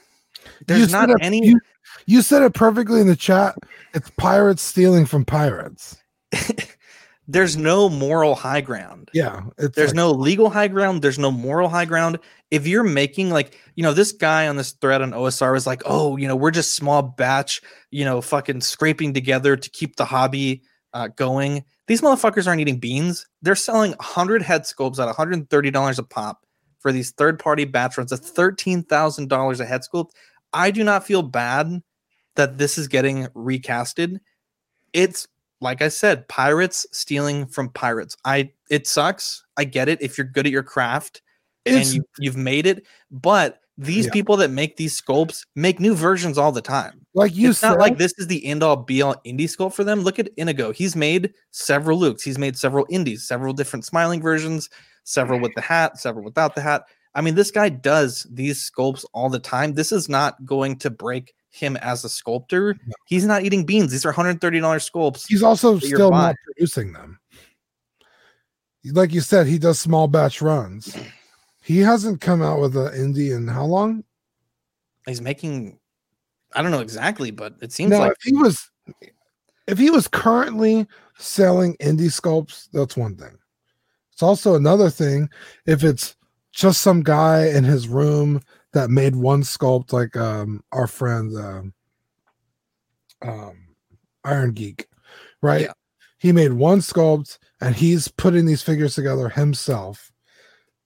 there's 0.67 0.91
You 0.91 0.97
not 0.97 1.09
any 1.21 1.45
You, 1.45 1.59
you 2.07 2.21
said 2.23 2.41
it 2.41 2.53
perfectly 2.53 3.01
in 3.01 3.07
the 3.07 3.15
chat. 3.15 3.55
It's 3.93 4.09
pirates 4.11 4.63
stealing 4.63 5.05
from 5.05 5.25
pirates. 5.25 5.97
there's 7.27 7.55
no 7.57 7.89
moral 7.89 8.33
high 8.35 8.61
ground. 8.61 9.09
Yeah, 9.13 9.43
it's 9.59 9.75
There's 9.75 9.89
like- 9.89 9.95
no 9.95 10.11
legal 10.11 10.49
high 10.49 10.67
ground. 10.67 11.01
There's 11.03 11.19
no 11.19 11.31
moral 11.31 11.69
high 11.69 11.85
ground. 11.85 12.17
If 12.49 12.65
you're 12.65 12.83
making 12.83 13.29
like, 13.29 13.57
you 13.75 13.83
know, 13.83 13.93
this 13.93 14.11
guy 14.11 14.47
on 14.47 14.55
this 14.55 14.71
thread 14.71 15.03
on 15.03 15.11
OSR 15.11 15.53
was 15.53 15.67
like, 15.67 15.83
oh, 15.85 16.17
you 16.17 16.27
know, 16.27 16.35
we're 16.35 16.49
just 16.51 16.73
small 16.75 17.03
batch, 17.03 17.61
you 17.91 18.03
know, 18.03 18.21
fucking 18.21 18.61
scraping 18.61 19.13
together 19.13 19.55
to 19.55 19.69
keep 19.69 19.95
the 19.95 20.05
hobby 20.05 20.63
uh, 20.93 21.09
going. 21.09 21.63
These 21.87 22.01
motherfuckers 22.01 22.47
aren't 22.47 22.61
eating 22.61 22.79
beans. 22.79 23.27
They're 23.43 23.55
selling 23.55 23.91
100 23.91 24.41
head 24.41 24.63
sculpts 24.63 24.97
at 24.99 25.15
$130 25.15 25.99
a 25.99 26.03
pop 26.03 26.45
for 26.79 26.91
these 26.91 27.11
third 27.11 27.39
party 27.39 27.65
batch 27.65 27.97
runs 27.97 28.11
at 28.13 28.21
$13,000 28.21 29.59
a 29.59 29.65
head 29.65 29.81
sculpt. 29.81 30.11
I 30.53 30.71
do 30.71 30.83
not 30.83 31.05
feel 31.05 31.21
bad 31.21 31.81
that 32.35 32.57
this 32.57 32.77
is 32.77 32.87
getting 32.87 33.25
recasted. 33.27 34.19
It's 34.93 35.27
like 35.61 35.81
I 35.81 35.89
said, 35.89 36.27
pirates 36.29 36.87
stealing 36.91 37.45
from 37.45 37.69
pirates. 37.69 38.15
I 38.25 38.51
it 38.69 38.87
sucks. 38.87 39.43
I 39.57 39.65
get 39.65 39.89
it 39.89 40.01
if 40.01 40.17
you're 40.17 40.25
good 40.27 40.45
at 40.45 40.51
your 40.53 40.63
craft 40.63 41.21
It's- 41.65 41.87
and 41.87 41.95
you, 41.97 42.03
you've 42.17 42.37
made 42.37 42.65
it, 42.65 42.85
but 43.11 43.59
these 43.77 44.05
Yeah. 44.05 44.11
people 44.11 44.37
that 44.37 44.51
make 44.51 44.77
these 44.77 44.99
sculpts 44.99 45.45
make 45.55 45.79
new 45.79 45.95
versions 45.95 46.37
all 46.37 46.51
the 46.51 46.61
time. 46.61 47.05
like 47.15 47.35
you 47.35 47.49
it's 47.49 47.59
said. 47.59 47.69
not 47.71 47.79
like 47.79 47.97
this 47.97 48.13
is 48.19 48.27
the 48.27 48.45
end 48.45 48.61
all 48.63 48.75
be 48.77 49.01
all 49.01 49.15
indie 49.25 49.45
sculpt 49.45 49.73
for 49.73 49.83
them. 49.83 50.01
Look 50.01 50.19
at 50.19 50.29
Inigo. 50.37 50.71
He's 50.71 50.95
made 50.95 51.33
several 51.51 51.97
looks. 51.99 52.23
He's 52.23 52.37
made 52.37 52.55
several 52.57 52.85
indies, 52.89 53.27
several 53.27 53.51
different 53.53 53.83
smiling 53.83 54.21
versions, 54.21 54.69
several 55.09 55.39
with 55.39 55.53
the 55.55 55.61
hat, 55.61 55.97
several 55.99 56.23
without 56.23 56.55
the 56.55 56.61
hat. 56.61 56.83
I 57.15 57.21
mean, 57.21 57.35
this 57.35 57.51
guy 57.51 57.69
does 57.69 58.27
these 58.29 58.69
sculpts 58.69 59.05
all 59.13 59.29
the 59.29 59.39
time. 59.39 59.73
This 59.73 59.91
is 59.91 60.09
not 60.09 60.43
going 60.45 60.77
to 60.79 60.89
break 60.89 61.33
him 61.49 61.75
as 61.77 62.03
a 62.03 62.09
sculptor. 62.09 62.77
He's 63.07 63.25
not 63.25 63.43
eating 63.43 63.65
beans. 63.65 63.91
These 63.91 64.05
are 64.05 64.13
$130 64.13 64.39
sculpts. 64.39 65.27
He's 65.27 65.43
also 65.43 65.79
still 65.79 66.11
not 66.11 66.35
producing 66.45 66.93
them. 66.93 67.19
Like 68.85 69.13
you 69.13 69.21
said, 69.21 69.47
he 69.47 69.57
does 69.57 69.79
small 69.79 70.07
batch 70.07 70.41
runs. 70.41 70.95
He 71.63 71.79
hasn't 71.79 72.21
come 72.21 72.41
out 72.41 72.61
with 72.61 72.77
an 72.77 72.93
indie 72.93 73.35
in 73.35 73.47
how 73.47 73.65
long? 73.65 74.03
He's 75.05 75.21
making 75.21 75.79
I 76.53 76.61
don't 76.61 76.71
know 76.71 76.81
exactly, 76.81 77.31
but 77.31 77.55
it 77.61 77.71
seems 77.71 77.91
Now, 77.91 77.99
like 77.99 78.11
if 78.11 78.23
he 78.23 78.33
was, 78.33 78.69
if 79.67 79.77
he 79.77 79.89
was 79.89 80.07
currently 80.07 80.87
selling 81.17 81.75
indie 81.77 82.11
sculpts, 82.11 82.69
that's 82.71 82.97
one 82.97 83.15
thing. 83.15 83.37
It's 84.19 84.23
also 84.23 84.55
another 84.55 84.89
thing 84.89 85.29
if 85.65 85.81
it's 85.81 86.17
just 86.51 86.81
some 86.81 87.03
guy 87.03 87.47
in 87.47 87.63
his 87.63 87.87
room 87.87 88.41
that 88.73 88.89
made 88.89 89.15
one 89.15 89.43
sculpt, 89.43 89.93
like 89.93 90.17
um 90.17 90.61
our 90.73 90.87
friend 90.87 91.33
um, 91.37 91.73
um 93.21 93.57
Iron 94.25 94.51
Geek, 94.51 94.87
right? 95.41 95.61
Yeah. 95.61 95.73
He 96.17 96.33
made 96.33 96.51
one 96.51 96.79
sculpt 96.79 97.37
and 97.61 97.73
he's 97.73 98.09
putting 98.09 98.45
these 98.45 98.61
figures 98.61 98.93
together 98.93 99.29
himself. 99.29 100.11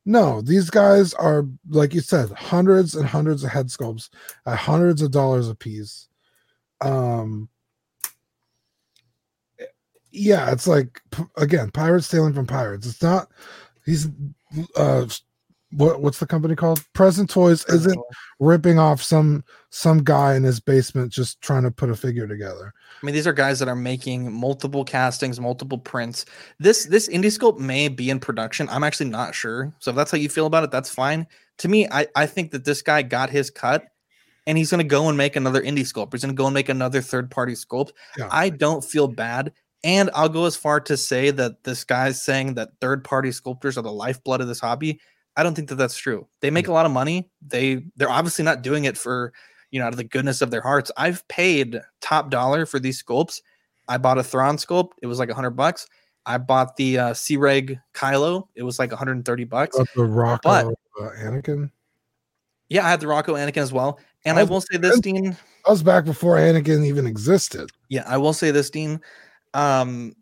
No, 0.06 0.42
these 0.42 0.70
guys 0.70 1.16
are 1.16 1.48
like 1.70 1.96
you 1.96 2.02
said, 2.02 2.30
hundreds 2.34 2.94
and 2.94 3.08
hundreds 3.08 3.44
of 3.44 3.50
head 3.50 3.70
sculpts 3.70 4.12
at 4.46 4.60
hundreds 4.60 5.02
of 5.02 5.10
dollars 5.10 5.50
a 5.50 5.56
piece. 5.56 6.08
Um, 6.82 7.50
yeah, 10.14 10.52
it's 10.52 10.68
like 10.68 11.02
again, 11.38 11.72
pirates 11.72 12.08
stealing 12.08 12.34
from 12.34 12.48
pirates. 12.48 12.88
It's 12.88 13.02
not. 13.02 13.30
He's 13.84 14.08
uh, 14.76 15.08
what 15.72 16.02
what's 16.02 16.20
the 16.20 16.28
company 16.28 16.56
called? 16.56 16.84
Present 16.94 17.30
Toys 17.30 17.66
isn't 17.66 18.00
ripping 18.40 18.78
off 18.78 19.02
some 19.02 19.44
some 19.72 20.04
guy 20.04 20.36
in 20.36 20.44
his 20.44 20.60
basement 20.60 21.12
just 21.12 21.42
trying 21.42 21.64
to 21.64 21.72
put 21.72 21.90
a 21.90 21.96
figure 21.96 22.28
together. 22.28 22.74
I 23.02 23.06
mean, 23.06 23.16
these 23.16 23.28
are 23.28 23.34
guys 23.34 23.60
that 23.60 23.68
are 23.68 23.76
making 23.76 24.32
multiple 24.32 24.86
castings, 24.86 25.40
multiple 25.40 25.80
prints. 25.80 26.26
This 26.60 26.86
this 26.86 27.10
indie 27.10 27.32
scope 27.32 27.60
may 27.60 27.88
be 27.88 28.10
in 28.10 28.20
production. 28.20 28.70
I'm 28.70 28.84
actually 28.84 29.10
not 29.10 29.34
sure. 29.34 29.74
So 29.80 29.92
if 29.92 29.98
that's 29.98 30.12
how 30.12 30.18
you 30.18 30.30
feel 30.30 30.46
about 30.46 30.64
it, 30.64 30.72
that's 30.72 30.94
fine. 30.94 31.28
To 31.60 31.68
me, 31.68 31.88
I, 31.90 32.08
I 32.16 32.26
think 32.28 32.52
that 32.52 32.66
this 32.66 32.82
guy 32.82 33.02
got 33.02 33.30
his 33.30 33.50
cut 33.50 33.88
and 34.46 34.58
he's 34.58 34.70
gonna 34.70 34.84
go 34.84 35.10
and 35.10 35.18
make 35.18 35.36
another 35.36 35.62
indie 35.62 35.80
sculpt. 35.80 36.14
He's 36.14 36.22
gonna 36.22 36.34
go 36.34 36.46
and 36.46 36.54
make 36.54 36.70
another 36.70 37.02
third-party 37.02 37.54
sculpt. 37.54 37.92
Yeah. 38.18 38.28
I 38.32 38.50
don't 38.50 38.84
feel 38.84 39.08
bad. 39.08 39.54
And 39.84 40.10
I'll 40.14 40.30
go 40.30 40.46
as 40.46 40.56
far 40.56 40.80
to 40.82 40.96
say 40.96 41.30
that 41.32 41.64
this 41.64 41.84
guy's 41.84 42.24
saying 42.24 42.54
that 42.56 42.70
third-party 42.80 43.32
sculptors 43.34 43.78
are 43.78 43.82
the 43.82 43.92
lifeblood 43.92 44.40
of 44.42 44.48
this 44.48 44.60
hobby. 44.62 45.00
I 45.36 45.44
don't 45.44 45.56
think 45.56 45.70
that 45.70 45.76
that's 45.76 45.98
true. 45.98 46.28
They 46.42 46.52
make 46.52 46.68
a 46.68 46.72
lot 46.72 46.86
of 46.86 46.92
money. 46.92 47.30
They 47.46 47.84
they're 47.96 48.10
obviously 48.10 48.46
not 48.46 48.62
doing 48.62 48.86
it 48.86 48.98
for 48.98 49.34
you 49.72 49.80
know 49.80 49.88
out 49.88 49.94
of 49.94 49.98
the 49.98 50.04
goodness 50.04 50.42
of 50.42 50.52
their 50.52 50.62
hearts. 50.62 50.92
I've 50.96 51.28
paid 51.28 51.82
top 52.02 52.30
dollar 52.30 52.66
for 52.66 52.80
these 52.80 53.02
sculpts. 53.04 53.42
I 53.88 53.98
bought 53.98 54.18
a 54.20 54.24
Thrawn 54.24 54.58
sculpt. 54.58 54.92
It 55.02 55.08
was 55.08 55.20
like 55.20 55.30
a 55.30 55.34
hundred 55.34 55.52
bucks. 55.52 55.88
I 56.26 56.38
bought 56.38 56.78
the 56.78 56.98
uh, 57.00 57.14
C-Reg 57.14 57.80
Kylo. 57.94 58.48
It 58.56 58.64
was 58.64 58.80
like 58.80 58.92
130 58.92 59.44
bucks. 59.44 59.76
About 59.76 59.90
the 59.94 60.04
Rocco 60.06 60.42
But- 60.44 60.66
uh, 61.04 61.10
Anakin. 61.20 61.70
Yeah, 62.70 62.86
I 62.86 62.90
had 62.90 63.02
the 63.02 63.08
Rocco 63.08 63.34
Anakin 63.34 63.58
as 63.58 63.74
well. 63.74 64.00
And 64.24 64.38
I 64.40 64.44
was- 64.44 64.50
will 64.50 64.62
say 64.62 64.78
this, 64.78 65.00
Dean. 65.02 65.36
I 65.68 65.70
was 65.72 65.84
back 65.84 66.06
before 66.06 66.38
Anakin 66.38 66.86
even 66.86 67.06
existed. 67.08 67.72
Yeah, 67.90 68.04
I 68.08 68.16
will 68.18 68.32
say 68.32 68.52
this, 68.52 68.70
Dean. 68.70 69.02
Um, 69.54 70.16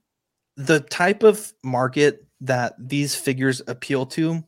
the 0.57 0.81
type 0.81 1.23
of 1.23 1.53
market 1.63 2.25
that 2.41 2.73
these 2.77 3.15
figures 3.15 3.61
appeal 3.67 4.05
to 4.07 4.43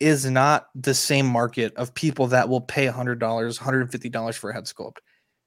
is 0.00 0.26
not 0.26 0.68
the 0.74 0.94
same 0.94 1.26
market 1.26 1.74
of 1.76 1.94
people 1.94 2.28
that 2.28 2.48
will 2.48 2.60
pay 2.60 2.86
$100, 2.86 3.18
$150 3.18 4.34
for 4.34 4.50
a 4.50 4.54
head 4.54 4.64
sculpt. 4.64 4.98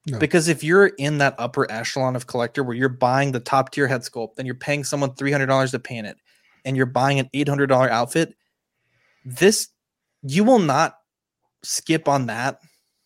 No. 0.07 0.17
Because 0.17 0.47
if 0.47 0.63
you're 0.63 0.87
in 0.87 1.19
that 1.19 1.35
upper 1.37 1.71
echelon 1.71 2.15
of 2.15 2.27
collector 2.27 2.63
where 2.63 2.75
you're 2.75 2.89
buying 2.89 3.31
the 3.31 3.39
top 3.39 3.71
tier 3.71 3.87
head 3.87 4.01
sculpt, 4.01 4.35
then 4.35 4.45
you're 4.45 4.55
paying 4.55 4.83
someone 4.83 5.11
$300 5.11 5.71
to 5.71 5.79
paint 5.79 6.07
it, 6.07 6.17
and 6.65 6.75
you're 6.75 6.85
buying 6.85 7.19
an 7.19 7.29
$800 7.33 7.89
outfit, 7.89 8.33
this 9.23 9.69
you 10.23 10.43
will 10.43 10.59
not 10.59 10.97
skip 11.63 12.07
on 12.07 12.27
that 12.27 12.59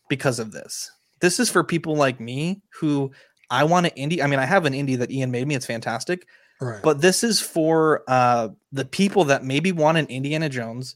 because 0.09 0.39
of 0.39 0.51
this. 0.51 0.89
This 1.21 1.39
is 1.39 1.49
for 1.49 1.63
people 1.63 1.95
like 1.95 2.19
me 2.19 2.61
who 2.79 3.11
I 3.49 3.63
want 3.63 3.85
an 3.85 3.91
indie. 3.97 4.21
I 4.21 4.27
mean, 4.27 4.39
I 4.39 4.45
have 4.45 4.65
an 4.65 4.73
indie 4.73 4.97
that 4.97 5.11
Ian 5.11 5.31
made 5.31 5.47
me. 5.47 5.55
It's 5.55 5.65
fantastic. 5.65 6.27
Right. 6.61 6.81
But 6.81 7.01
this 7.01 7.23
is 7.23 7.41
for 7.41 8.03
uh, 8.07 8.49
the 8.71 8.85
people 8.85 9.25
that 9.25 9.43
maybe 9.43 9.71
want 9.71 9.97
an 9.97 10.07
Indiana 10.07 10.49
Jones 10.49 10.95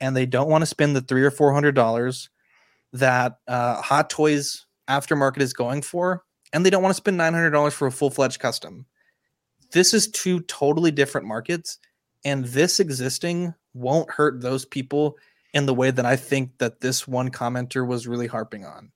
and 0.00 0.16
they 0.16 0.26
don't 0.26 0.48
want 0.48 0.62
to 0.62 0.66
spend 0.66 0.96
the 0.96 1.00
three 1.00 1.22
or 1.22 1.30
four 1.30 1.52
hundred 1.52 1.74
dollars 1.74 2.30
that 2.92 3.38
uh, 3.48 3.80
Hot 3.82 4.10
Toys 4.10 4.66
aftermarket 4.88 5.40
is 5.40 5.52
going 5.52 5.82
for, 5.82 6.24
and 6.52 6.64
they 6.64 6.70
don't 6.70 6.82
want 6.82 6.90
to 6.90 6.96
spend 6.96 7.16
nine 7.16 7.34
hundred 7.34 7.50
dollars 7.50 7.74
for 7.74 7.86
a 7.86 7.92
full 7.92 8.10
fledged 8.10 8.38
custom. 8.38 8.86
This 9.72 9.94
is 9.94 10.08
two 10.08 10.40
totally 10.40 10.90
different 10.90 11.26
markets, 11.26 11.78
and 12.24 12.44
this 12.44 12.80
existing 12.80 13.54
won't 13.72 14.10
hurt 14.10 14.40
those 14.40 14.64
people 14.64 15.16
in 15.52 15.66
the 15.66 15.74
way 15.74 15.90
that 15.90 16.06
I 16.06 16.16
think 16.16 16.58
that 16.58 16.80
this 16.80 17.06
one 17.06 17.30
commenter 17.30 17.86
was 17.86 18.06
really 18.06 18.26
harping 18.26 18.64
on. 18.64 18.90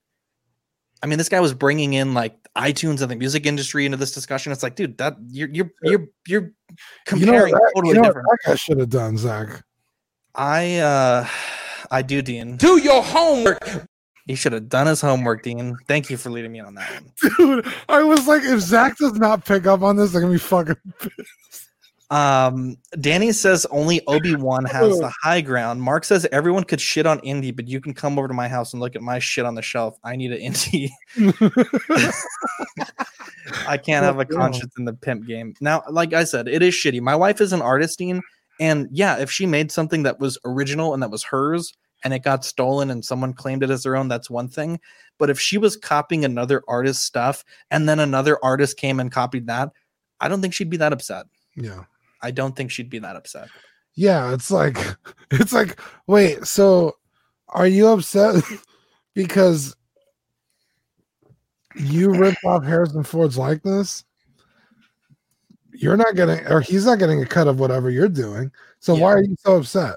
I 1.01 1.07
mean, 1.07 1.17
this 1.17 1.29
guy 1.29 1.39
was 1.39 1.53
bringing 1.53 1.93
in 1.93 2.13
like 2.13 2.35
iTunes 2.57 3.01
and 3.01 3.09
the 3.09 3.15
music 3.15 3.45
industry 3.45 3.85
into 3.85 3.97
this 3.97 4.11
discussion. 4.11 4.51
It's 4.51 4.63
like, 4.63 4.75
dude, 4.75 4.97
that 4.97 5.15
you're 5.29 5.49
you're 5.49 5.71
you're 5.83 6.07
you're 6.27 6.41
You 6.41 6.47
know, 6.47 6.75
comparing 7.05 7.53
what 7.53 7.61
that, 7.61 7.71
totally 7.75 7.89
you 7.89 7.93
know 7.95 8.01
what 8.01 8.07
different. 8.07 8.27
that 8.43 8.49
guy 8.49 8.55
should 8.55 8.79
have 8.79 8.89
done, 8.89 9.17
Zach. 9.17 9.63
I 10.35 10.77
uh 10.77 11.27
I 11.91 12.01
do, 12.01 12.21
Dean. 12.21 12.57
Do 12.57 12.77
your 12.77 13.01
homework. 13.01 13.87
He 14.27 14.35
should 14.35 14.53
have 14.53 14.69
done 14.69 14.85
his 14.85 15.01
homework, 15.01 15.41
Dean. 15.41 15.75
Thank 15.87 16.09
you 16.11 16.17
for 16.17 16.29
leading 16.29 16.51
me 16.51 16.59
on 16.59 16.75
that 16.75 16.91
one. 16.91 17.11
Dude, 17.37 17.73
I 17.87 18.03
was 18.03 18.27
like, 18.27 18.43
if 18.43 18.59
Zach 18.59 18.95
does 18.97 19.13
not 19.13 19.43
pick 19.45 19.65
up 19.65 19.81
on 19.81 19.95
this, 19.95 20.13
I'm 20.13 20.21
gonna 20.21 20.33
be 20.33 20.37
fucking 20.39 20.75
Um, 22.11 22.77
Danny 22.99 23.31
says 23.31 23.67
only 23.69 24.01
Obi 24.07 24.35
Wan 24.35 24.65
has 24.71 24.97
the 24.97 25.13
high 25.21 25.41
ground. 25.41 25.81
Mark 25.81 26.03
says 26.03 26.27
everyone 26.31 26.63
could 26.63 26.81
shit 26.81 27.05
on 27.05 27.19
indie, 27.19 27.55
but 27.55 27.67
you 27.67 27.79
can 27.79 27.93
come 27.93 28.17
over 28.17 28.27
to 28.27 28.33
my 28.33 28.47
house 28.47 28.73
and 28.73 28.81
look 28.81 28.95
at 28.95 29.01
my 29.01 29.19
shit 29.19 29.45
on 29.45 29.55
the 29.55 29.61
shelf. 29.61 29.97
I 30.03 30.15
need 30.15 30.31
an 30.31 30.39
indie. 30.39 30.89
I 33.67 33.77
can't 33.77 34.03
have 34.03 34.19
a 34.19 34.25
conscience 34.25 34.73
in 34.77 34.85
the 34.85 34.93
pimp 34.93 35.27
game. 35.27 35.53
Now, 35.61 35.83
like 35.89 36.13
I 36.13 36.23
said, 36.23 36.47
it 36.47 36.63
is 36.63 36.73
shitty. 36.73 37.01
My 37.01 37.15
wife 37.15 37.41
is 37.41 37.53
an 37.53 37.61
artist, 37.61 37.99
Dean, 37.99 38.21
and 38.59 38.87
yeah, 38.91 39.17
if 39.17 39.31
she 39.31 39.45
made 39.45 39.71
something 39.71 40.03
that 40.03 40.19
was 40.19 40.37
original 40.45 40.93
and 40.93 41.01
that 41.03 41.11
was 41.11 41.23
hers 41.23 41.73
and 42.03 42.13
it 42.13 42.23
got 42.23 42.45
stolen 42.45 42.89
and 42.89 43.03
someone 43.03 43.33
claimed 43.33 43.63
it 43.63 43.69
as 43.69 43.83
their 43.83 43.95
own, 43.95 44.07
that's 44.07 44.29
one 44.29 44.47
thing. 44.47 44.79
But 45.17 45.29
if 45.29 45.39
she 45.39 45.57
was 45.57 45.77
copying 45.77 46.25
another 46.25 46.63
artist's 46.67 47.05
stuff 47.05 47.43
and 47.71 47.87
then 47.87 47.99
another 47.99 48.37
artist 48.43 48.77
came 48.77 48.99
and 48.99 49.11
copied 49.11 49.47
that, 49.47 49.69
I 50.19 50.27
don't 50.27 50.41
think 50.41 50.53
she'd 50.53 50.69
be 50.69 50.77
that 50.77 50.93
upset. 50.93 51.25
Yeah. 51.55 51.83
I 52.21 52.31
don't 52.31 52.55
think 52.55 52.71
she'd 52.71 52.89
be 52.89 52.99
that 52.99 53.15
upset. 53.15 53.49
Yeah, 53.95 54.33
it's 54.33 54.51
like 54.51 54.77
it's 55.31 55.53
like 55.53 55.79
wait, 56.07 56.45
so 56.45 56.95
are 57.49 57.67
you 57.67 57.87
upset 57.87 58.43
because 59.15 59.75
you 61.75 62.11
ripped 62.11 62.43
off 62.45 62.63
Harrison 62.63 63.03
Ford's 63.03 63.37
likeness, 63.37 64.03
you're 65.73 65.97
not 65.97 66.15
getting, 66.15 66.45
or 66.47 66.61
he's 66.61 66.85
not 66.85 66.99
getting 66.99 67.21
a 67.21 67.25
cut 67.25 67.47
of 67.47 67.59
whatever 67.59 67.89
you're 67.89 68.09
doing. 68.09 68.51
So 68.79 68.95
why 68.95 69.13
are 69.13 69.23
you 69.23 69.35
so 69.39 69.57
upset? 69.57 69.95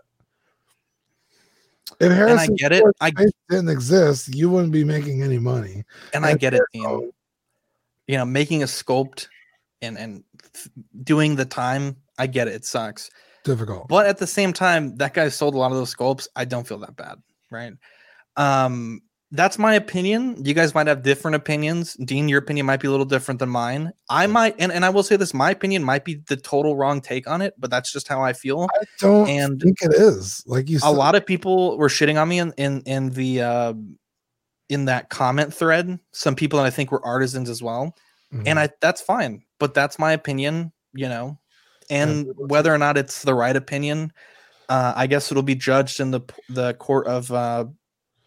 If 2.00 2.12
Harrison 2.12 2.56
get 2.56 2.72
it. 2.72 2.80
Ford's 2.80 2.98
I- 3.00 3.12
didn't 3.48 3.68
exist, 3.68 4.34
you 4.34 4.50
wouldn't 4.50 4.72
be 4.72 4.84
making 4.84 5.22
any 5.22 5.38
money. 5.38 5.84
and 6.14 6.24
I 6.24 6.34
get 6.34 6.54
it. 6.54 6.62
You 6.72 7.12
know, 8.08 8.24
making 8.24 8.62
a 8.62 8.66
sculpt 8.66 9.28
and 9.80 9.96
and 9.96 10.24
doing 11.02 11.36
the 11.36 11.44
time, 11.44 11.96
I 12.18 12.26
get 12.26 12.48
it. 12.48 12.54
It 12.54 12.64
sucks. 12.64 13.10
Difficult. 13.44 13.88
But 13.88 14.06
at 14.06 14.18
the 14.18 14.26
same 14.26 14.52
time, 14.52 14.96
that 14.96 15.14
guy 15.14 15.28
sold 15.28 15.54
a 15.54 15.58
lot 15.58 15.72
of 15.72 15.78
those 15.78 15.94
sculpts. 15.94 16.28
I 16.36 16.44
don't 16.44 16.66
feel 16.66 16.78
that 16.78 16.96
bad, 16.96 17.16
right? 17.50 17.72
Um, 18.36 19.00
that's 19.34 19.58
my 19.58 19.74
opinion. 19.74 20.44
You 20.44 20.52
guys 20.52 20.74
might 20.74 20.86
have 20.86 21.02
different 21.02 21.36
opinions. 21.36 21.94
Dean, 21.94 22.28
your 22.28 22.38
opinion 22.38 22.66
might 22.66 22.80
be 22.80 22.86
a 22.86 22.90
little 22.90 23.06
different 23.06 23.40
than 23.40 23.48
mine. 23.48 23.92
I 24.10 24.26
might, 24.26 24.54
and, 24.58 24.70
and 24.70 24.84
I 24.84 24.90
will 24.90 25.02
say 25.02 25.16
this: 25.16 25.32
my 25.32 25.50
opinion 25.50 25.82
might 25.82 26.04
be 26.04 26.16
the 26.28 26.36
total 26.36 26.76
wrong 26.76 27.00
take 27.00 27.26
on 27.26 27.40
it, 27.40 27.54
but 27.58 27.70
that's 27.70 27.90
just 27.90 28.08
how 28.08 28.22
I 28.22 28.34
feel. 28.34 28.68
I 28.78 28.84
don't 28.98 29.28
and 29.28 29.60
think 29.60 29.80
it 29.80 29.94
is. 29.94 30.44
Like 30.46 30.68
you 30.68 30.76
a 30.76 30.80
said, 30.80 30.88
lot 30.90 31.14
of 31.14 31.24
people 31.24 31.78
were 31.78 31.88
shitting 31.88 32.20
on 32.20 32.28
me 32.28 32.40
in 32.40 32.52
in 32.58 32.82
in 32.82 33.08
the 33.10 33.40
uh, 33.40 33.74
in 34.68 34.84
that 34.84 35.08
comment 35.08 35.54
thread. 35.54 35.98
Some 36.12 36.36
people 36.36 36.58
that 36.58 36.66
I 36.66 36.70
think 36.70 36.92
were 36.92 37.04
artisans 37.04 37.48
as 37.48 37.62
well, 37.62 37.96
Mhm. 38.34 38.42
and 38.46 38.60
I 38.60 38.68
that's 38.82 39.00
fine. 39.00 39.44
But 39.58 39.72
that's 39.72 39.98
my 39.98 40.12
opinion, 40.12 40.72
you 40.92 41.08
know. 41.08 41.38
And 41.92 42.32
whether 42.36 42.72
or 42.72 42.78
not 42.78 42.96
it's 42.96 43.22
the 43.22 43.34
right 43.34 43.54
opinion, 43.54 44.12
uh, 44.68 44.92
I 44.96 45.06
guess 45.06 45.30
it'll 45.30 45.42
be 45.42 45.54
judged 45.54 46.00
in 46.00 46.10
the 46.10 46.20
the 46.48 46.74
court 46.74 47.06
of 47.06 47.30
uh, 47.30 47.66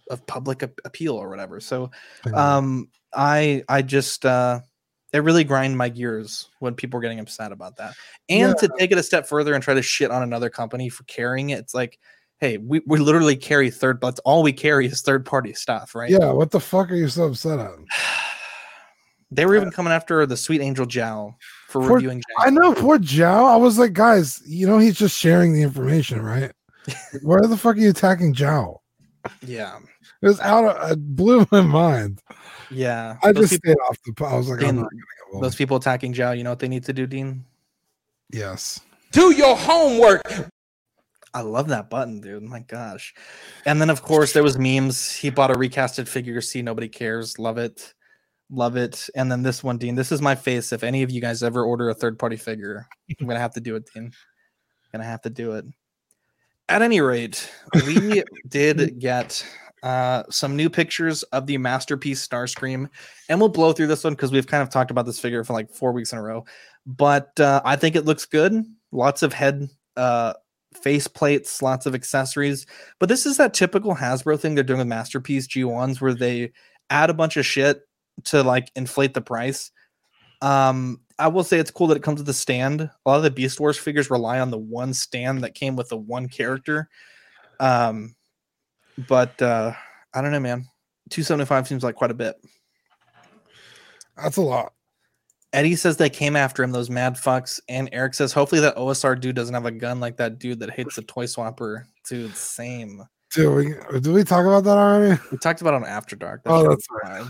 of 0.09 0.27
public 0.27 0.63
ap- 0.63 0.79
appeal 0.85 1.15
or 1.15 1.29
whatever. 1.29 1.59
So, 1.59 1.91
um, 2.33 2.89
I 3.13 3.63
I 3.67 3.81
just 3.81 4.25
uh, 4.25 4.59
it 5.13 5.19
really 5.19 5.43
grind 5.43 5.77
my 5.77 5.89
gears 5.89 6.49
when 6.59 6.75
people 6.75 6.99
are 6.99 7.01
getting 7.01 7.19
upset 7.19 7.51
about 7.51 7.77
that. 7.77 7.95
And 8.29 8.55
to 8.57 8.69
take 8.77 8.91
it 8.91 8.97
a 8.97 9.03
step 9.03 9.27
further 9.27 9.53
and 9.53 9.63
try 9.63 9.73
to 9.73 9.81
shit 9.81 10.11
on 10.11 10.21
another 10.21 10.49
company 10.49 10.89
for 10.89 11.03
carrying 11.05 11.49
it, 11.49 11.59
it's 11.59 11.73
like, 11.73 11.97
hey, 12.37 12.57
we, 12.57 12.81
we 12.85 12.99
literally 12.99 13.35
carry 13.35 13.71
third, 13.71 13.99
but 13.99 14.19
all 14.25 14.43
we 14.43 14.53
carry 14.53 14.87
is 14.87 15.01
third 15.01 15.25
party 15.25 15.53
stuff, 15.53 15.95
right? 15.95 16.11
yeah, 16.11 16.31
what 16.31 16.51
the 16.51 16.59
fuck 16.59 16.91
are 16.91 16.95
you 16.95 17.07
so 17.07 17.25
upset 17.25 17.59
at? 17.59 17.71
They 19.35 19.45
were 19.45 19.55
even 19.55 19.67
uh, 19.67 19.71
coming 19.71 19.93
after 19.93 20.25
the 20.25 20.37
Sweet 20.37 20.61
Angel 20.61 20.85
Jow 20.85 21.35
for 21.67 21.81
Poor- 21.81 21.95
reviewing. 21.95 22.21
I 22.39 22.49
know 22.49 22.73
poor 22.73 22.97
Jow. 22.97 23.45
I 23.45 23.55
was 23.57 23.77
like, 23.77 23.93
guys, 23.93 24.41
you 24.45 24.65
know 24.67 24.77
he's 24.77 24.95
just 24.97 25.17
sharing 25.17 25.53
the 25.53 25.61
information, 25.61 26.21
right? 26.21 26.51
Where 27.23 27.41
the 27.41 27.57
fuck 27.57 27.75
are 27.75 27.79
you 27.79 27.89
attacking 27.89 28.33
Jow? 28.33 28.81
Yeah, 29.45 29.79
It 30.21 30.27
was 30.27 30.39
out 30.39 30.65
of 30.65 30.91
it 30.91 31.15
blew 31.15 31.47
my 31.51 31.61
mind. 31.61 32.21
yeah. 32.69 33.17
I 33.23 33.31
Those 33.31 33.49
just 33.49 33.63
people- 33.63 33.73
stayed 33.73 33.89
off 33.89 33.97
the 34.05 34.13
po- 34.13 34.25
I 34.25 34.35
was 34.35 34.47
like, 34.49 34.61
I'm 34.63 34.75
not 34.75 34.81
gonna 34.83 34.89
get 35.33 35.41
those 35.41 35.55
people 35.55 35.77
attacking 35.77 36.13
Jow, 36.13 36.31
you 36.31 36.43
know 36.43 36.51
what 36.51 36.59
they 36.59 36.67
need 36.67 36.85
to 36.85 36.93
do, 36.93 37.05
Dean? 37.07 37.43
Yes. 38.31 38.79
Do 39.11 39.31
your 39.33 39.55
homework. 39.55 40.21
I 41.33 41.41
love 41.41 41.67
that 41.67 41.89
button, 41.89 42.21
dude. 42.21 42.43
My 42.43 42.59
gosh. 42.59 43.13
And 43.65 43.81
then 43.81 43.89
of 43.89 44.01
course 44.01 44.31
there 44.33 44.43
was 44.43 44.57
memes. 44.57 45.13
He 45.13 45.29
bought 45.29 45.51
a 45.51 45.55
recasted 45.55 46.07
figure. 46.07 46.39
See, 46.41 46.61
nobody 46.61 46.87
cares. 46.87 47.37
Love 47.37 47.57
it. 47.57 47.93
Love 48.51 48.77
it. 48.77 49.09
And 49.15 49.31
then 49.31 49.41
this 49.41 49.63
one, 49.63 49.77
Dean. 49.77 49.95
This 49.95 50.11
is 50.11 50.21
my 50.21 50.35
face. 50.35 50.71
If 50.71 50.83
any 50.83 51.03
of 51.03 51.09
you 51.09 51.19
guys 51.19 51.41
ever 51.41 51.63
order 51.63 51.89
a 51.89 51.95
third 51.95 52.19
party 52.19 52.37
figure, 52.37 52.87
I'm 53.19 53.27
gonna 53.27 53.39
have 53.39 53.53
to 53.53 53.61
do 53.61 53.75
it, 53.75 53.89
Dean. 53.93 54.05
I'm 54.05 54.11
Gonna 54.91 55.09
have 55.09 55.21
to 55.23 55.29
do 55.29 55.53
it. 55.53 55.65
At 56.69 56.81
any 56.81 57.01
rate, 57.01 57.51
we 57.85 58.23
did 58.47 58.99
get 58.99 59.45
uh, 59.83 60.23
some 60.29 60.55
new 60.55 60.69
pictures 60.69 61.23
of 61.23 61.47
the 61.47 61.57
masterpiece 61.57 62.25
Starscream, 62.25 62.89
and 63.29 63.39
we'll 63.39 63.49
blow 63.49 63.73
through 63.73 63.87
this 63.87 64.03
one 64.03 64.13
because 64.13 64.31
we've 64.31 64.47
kind 64.47 64.63
of 64.63 64.69
talked 64.69 64.91
about 64.91 65.05
this 65.05 65.19
figure 65.19 65.43
for 65.43 65.53
like 65.53 65.71
four 65.71 65.91
weeks 65.91 66.11
in 66.11 66.19
a 66.19 66.23
row. 66.23 66.45
But 66.85 67.39
uh, 67.39 67.61
I 67.65 67.75
think 67.75 67.95
it 67.95 68.05
looks 68.05 68.25
good. 68.25 68.63
Lots 68.91 69.23
of 69.23 69.33
head 69.33 69.69
uh, 69.97 70.33
face 70.75 71.07
plates, 71.07 71.61
lots 71.61 71.85
of 71.85 71.95
accessories. 71.95 72.65
But 72.99 73.09
this 73.09 73.25
is 73.25 73.37
that 73.37 73.53
typical 73.53 73.95
Hasbro 73.95 74.39
thing 74.39 74.55
they're 74.55 74.63
doing 74.63 74.79
with 74.79 74.87
Masterpiece 74.87 75.47
G1s 75.47 75.99
where 75.99 76.13
they 76.13 76.51
add 76.89 77.09
a 77.09 77.15
bunch 77.15 77.37
of 77.37 77.45
shit 77.45 77.81
to 78.25 78.43
like 78.43 78.71
inflate 78.75 79.13
the 79.13 79.21
price. 79.21 79.71
Um, 80.41 81.01
I 81.17 81.27
will 81.27 81.43
say 81.43 81.59
it's 81.59 81.71
cool 81.71 81.87
that 81.87 81.97
it 81.97 82.03
comes 82.03 82.19
with 82.19 82.29
a 82.29 82.33
stand. 82.33 82.81
A 82.81 83.09
lot 83.09 83.17
of 83.17 83.23
the 83.23 83.31
Beast 83.31 83.59
Wars 83.59 83.77
figures 83.77 84.09
rely 84.09 84.39
on 84.39 84.51
the 84.51 84.57
one 84.57 84.93
stand 84.93 85.43
that 85.43 85.55
came 85.55 85.75
with 85.75 85.89
the 85.89 85.97
one 85.97 86.27
character. 86.27 86.89
Um, 87.59 88.15
but 89.07 89.41
uh, 89.41 89.73
I 90.13 90.21
don't 90.21 90.31
know, 90.31 90.39
man. 90.39 90.65
275 91.09 91.67
seems 91.67 91.83
like 91.83 91.95
quite 91.95 92.11
a 92.11 92.15
bit. 92.15 92.35
That's 94.17 94.37
a 94.37 94.41
lot. 94.41 94.73
Eddie 95.53 95.75
says 95.75 95.95
they 95.95 96.09
came 96.09 96.35
after 96.35 96.63
him, 96.63 96.71
those 96.71 96.89
mad 96.89 97.15
fucks. 97.15 97.61
And 97.69 97.89
Eric 97.93 98.13
says, 98.13 98.33
hopefully 98.33 98.59
that 98.61 98.75
OSR 98.75 99.19
dude 99.19 99.35
doesn't 99.35 99.53
have 99.53 99.65
a 99.65 99.71
gun 99.71 100.01
like 100.01 100.17
that 100.17 100.37
dude 100.37 100.59
that 100.59 100.71
hates 100.71 100.97
the 100.97 101.01
toy 101.03 101.25
swapper. 101.25 101.85
Dude, 102.09 102.35
same. 102.35 103.03
Dude, 103.33 103.55
we, 103.55 103.99
did 103.99 104.13
we 104.13 104.23
talk 104.23 104.45
about 104.45 104.65
that 104.65 104.77
already? 104.77 105.21
We 105.31 105.37
talked 105.37 105.61
about 105.61 105.73
it 105.73 105.77
on 105.77 105.85
After 105.85 106.15
Dark. 106.17 106.41
Oh, 106.45 106.67
that's 106.67 106.85
right. 107.03 107.25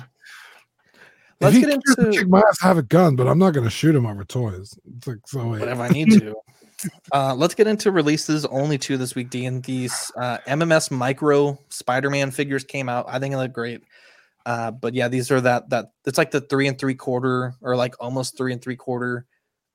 Fine. 1.42 1.52
Let's 1.52 1.56
he 1.56 1.62
get 1.62 1.74
into 1.74 2.12
kick 2.12 2.28
my 2.28 2.40
ass, 2.40 2.60
have 2.62 2.78
a 2.78 2.84
gun, 2.84 3.16
but 3.16 3.28
I'm 3.28 3.38
not 3.40 3.54
gonna 3.54 3.70
shoot 3.70 3.96
him 3.96 4.06
over 4.06 4.24
toys. 4.24 4.78
It's 4.98 5.08
like 5.08 5.18
so 5.26 5.48
wait. 5.50 5.60
whatever 5.60 5.84
I 5.84 5.90
need 5.90 6.12
to. 6.20 6.36
Uh, 7.14 7.34
let's 7.34 7.56
get 7.56 7.68
into 7.68 7.90
releases. 7.92 8.46
Only 8.46 8.78
two 8.78 8.98
this 8.98 9.16
week. 9.16 9.30
D 9.30 9.46
and 9.46 9.64
these 9.64 10.12
uh, 10.18 10.40
MMS 10.48 10.92
Micro 10.92 11.58
Spider-Man 11.70 12.32
figures 12.32 12.64
came 12.64 12.90
out. 12.90 13.06
I 13.08 13.18
think 13.20 13.34
they 13.34 13.38
look 13.38 13.54
great. 13.54 13.82
Uh, 14.46 14.72
but 14.72 14.94
yeah, 14.94 15.08
these 15.08 15.32
are 15.32 15.42
that 15.42 15.70
that 15.70 15.92
it's 16.06 16.18
like 16.18 16.32
the 16.32 16.42
three 16.42 16.68
and 16.68 16.78
three 16.78 16.94
quarter 16.96 17.56
or 17.62 17.76
like 17.76 17.96
almost 18.00 18.38
three 18.38 18.54
and 18.54 18.62
three 18.62 18.76
quarter 18.76 19.26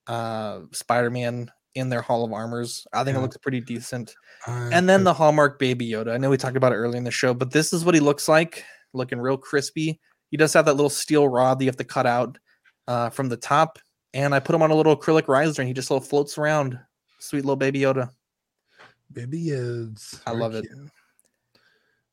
uh, 0.07 0.61
Spider-Man 0.73 1.51
in 1.75 1.89
their 1.89 2.03
Hall 2.03 2.25
of 2.25 2.33
Armors. 2.33 2.87
I 2.93 3.03
think 3.05 3.17
it 3.17 3.21
looks 3.21 3.37
pretty 3.39 3.61
decent. 3.61 4.15
I- 4.47 4.71
And 4.73 4.89
then 4.89 5.05
the 5.05 5.15
Hallmark 5.15 5.59
Baby 5.59 5.89
Yoda. 5.91 6.13
I 6.13 6.19
know 6.19 6.31
we 6.31 6.37
talked 6.37 6.57
about 6.57 6.73
it 6.73 6.77
earlier 6.77 6.99
in 6.99 7.05
the 7.05 7.11
show, 7.11 7.33
but 7.35 7.51
this 7.51 7.73
is 7.73 7.85
what 7.85 7.95
he 7.95 8.01
looks 8.01 8.29
like, 8.29 8.65
looking 8.93 9.19
real 9.21 9.37
crispy. 9.37 10.01
He 10.31 10.37
does 10.37 10.53
have 10.55 10.65
that 10.67 10.75
little 10.75 10.91
steel 10.91 11.29
rod 11.29 11.59
that 11.59 11.65
you 11.65 11.69
have 11.69 11.77
to 11.77 11.85
cut 11.85 12.07
out 12.07 12.39
uh, 12.89 13.11
from 13.11 13.29
the 13.29 13.37
top. 13.37 13.79
And 14.15 14.35
I 14.35 14.41
put 14.41 14.55
him 14.55 14.63
on 14.63 14.71
a 14.71 14.75
little 14.75 14.97
acrylic 14.97 15.29
riser, 15.29 15.63
and 15.63 15.69
he 15.69 15.75
just 15.75 15.91
little 15.91 16.05
floats 16.07 16.37
around. 16.39 16.79
Sweet 17.19 17.45
little 17.45 17.57
Baby 17.57 17.81
Yoda. 17.81 18.11
baby 19.13 19.47
Yods. 19.47 20.21
I 20.27 20.33
love 20.33 20.55
it. 20.55 20.67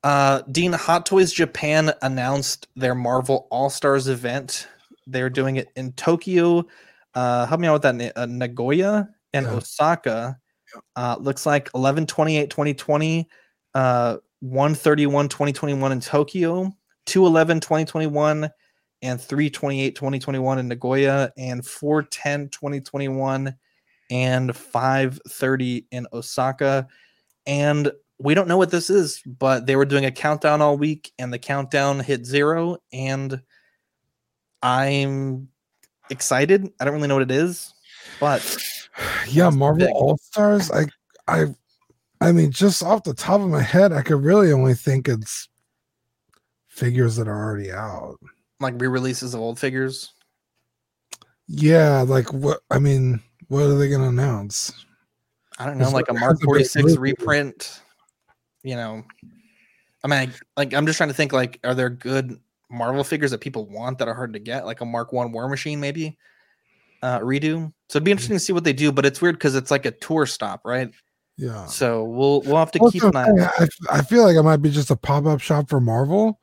Uh, 0.04 0.42
Dean, 0.52 0.74
Hot 0.74 1.06
Toys 1.06 1.32
Japan 1.34 1.92
announced 2.02 2.68
their 2.76 2.96
Marvel 2.96 3.48
All 3.52 3.70
Stars 3.70 4.08
event. 4.08 4.68
They're 5.08 5.30
doing 5.30 5.56
it 5.58 5.70
in 5.76 5.94
Tokyo. 5.94 6.66
Uh, 7.14 7.46
help 7.46 7.60
me 7.62 7.68
out 7.68 7.74
with 7.74 7.82
that. 7.84 7.96
Na- 7.96 8.12
uh, 8.16 8.26
Nagoya 8.28 9.10
and 9.34 9.46
Yeah. 9.46 9.54
Osaka. 9.54 10.40
Uh, 10.96 11.16
looks 11.20 11.46
like 11.46 11.70
11 11.74 12.06
28 12.06 12.50
2020, 12.50 13.28
uh, 13.74 14.18
131 14.42 15.30
2021 15.30 15.92
in 15.94 16.00
Tokyo, 16.00 16.72
211 17.08 17.60
2021, 17.60 18.50
and 19.02 19.22
328 19.22 19.96
2021 19.96 20.60
in 20.60 20.68
Nagoya, 20.68 21.32
and 21.38 21.66
410 21.66 22.50
2021, 22.50 23.56
and 24.12 24.56
530 24.56 25.88
in 25.92 26.08
Osaka. 26.14 26.88
And 27.46 27.92
we 28.20 28.34
don't 28.34 28.48
know 28.48 28.58
what 28.58 28.72
this 28.72 28.90
is, 28.90 29.22
but 29.26 29.66
they 29.66 29.76
were 29.76 29.86
doing 29.86 30.06
a 30.06 30.12
countdown 30.12 30.62
all 30.62 30.78
week, 30.78 31.12
and 31.18 31.34
the 31.34 31.40
countdown 31.40 32.00
hit 32.00 32.26
zero. 32.26 32.78
And 32.94 33.42
I'm 34.62 35.50
excited. 36.10 36.72
I 36.80 36.86
don't 36.86 36.96
really 36.96 37.08
know 37.08 37.16
what 37.16 37.24
it 37.24 37.32
is, 37.32 37.74
but 38.20 38.42
Yeah, 39.28 39.50
Marvel. 39.50 39.88
All 39.94 40.18
Stars. 40.18 40.72
I 40.72 40.86
I 41.28 41.56
I 42.22 42.32
mean, 42.32 42.52
just 42.52 42.84
off 42.84 43.04
the 43.04 43.14
top 43.14 43.42
of 43.42 43.50
my 43.50 43.62
head, 43.62 43.94
I 43.94 44.02
could 44.02 44.24
really 44.24 44.52
only 44.52 44.74
think 44.74 45.08
it's 45.08 45.48
figures 46.78 47.16
that 47.16 47.28
are 47.28 47.44
already 47.44 47.72
out. 47.72 48.18
like 48.60 48.76
re-releases 48.78 49.34
of 49.34 49.42
old 49.42 49.60
figures. 49.60 50.14
Yeah, 51.48 52.02
like 52.02 52.32
what 52.34 52.60
I 52.70 52.80
mean, 52.80 53.22
what 53.48 53.64
are 53.64 53.78
they 53.78 53.90
gonna 53.90 54.10
announce? 54.10 54.72
I 55.60 55.66
don't 55.66 55.78
know, 55.78 55.90
like 55.90 56.10
a 56.10 56.14
Mark 56.14 56.40
big 56.40 56.46
46 56.46 56.98
reprint. 56.98 57.82
You 58.64 58.76
know, 58.76 59.04
I 60.04 60.08
mean, 60.08 60.20
I, 60.20 60.30
like 60.56 60.74
I'm 60.74 60.86
just 60.86 60.98
trying 60.98 61.10
to 61.10 61.16
think. 61.16 61.34
Like, 61.34 61.60
are 61.64 61.74
there 61.74 61.90
good 61.90 62.40
Marvel 62.70 63.04
figures 63.04 63.32
that 63.32 63.40
people 63.40 63.66
want 63.66 63.98
that 64.00 64.08
are 64.08 64.14
hard 64.14 64.34
to 64.34 64.40
get? 64.40 64.66
Like 64.66 64.82
a 64.82 64.86
Mark 64.86 65.14
One 65.14 65.32
War 65.32 65.48
Machine, 65.48 65.80
maybe 65.80 66.18
uh, 67.02 67.20
redo. 67.20 67.72
So 67.90 67.98
it'd 67.98 68.04
be 68.04 68.12
interesting 68.12 68.36
to 68.36 68.42
see 68.42 68.54
what 68.54 68.66
they 68.66 68.74
do. 68.74 68.92
But 68.92 69.06
it's 69.06 69.22
weird 69.22 69.36
because 69.36 69.56
it's 69.56 69.72
like 69.72 69.86
a 69.86 69.92
tour 69.92 70.26
stop, 70.26 70.62
right? 70.66 70.92
Yeah. 71.38 71.66
So 71.68 72.04
we'll 72.04 72.42
we'll 72.42 72.58
have 72.58 72.72
to 72.72 72.80
Well, 72.80 72.92
keep 72.92 73.04
an 73.04 73.16
eye. 73.16 73.50
I. 73.60 73.68
I 73.90 74.02
feel 74.02 74.24
like 74.24 74.36
it 74.36 74.44
might 74.44 74.58
be 74.62 74.72
just 74.72 74.90
a 74.92 74.96
pop-up 74.96 75.40
shop 75.40 75.70
for 75.70 75.80
Marvel 75.80 76.40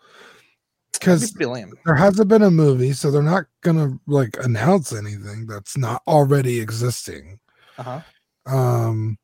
because 0.93 1.33
be 1.33 1.45
there 1.85 1.95
hasn't 1.97 2.29
been 2.29 2.43
a 2.43 2.51
movie, 2.51 2.93
so 2.93 3.11
they're 3.11 3.23
not 3.23 3.47
gonna 3.63 3.99
like 4.07 4.37
announce 4.43 4.93
anything 4.93 5.47
that's 5.47 5.77
not 5.77 6.03
already 6.07 6.61
existing. 6.61 7.39
Uh-huh. 7.77 8.01
Um, 8.47 9.19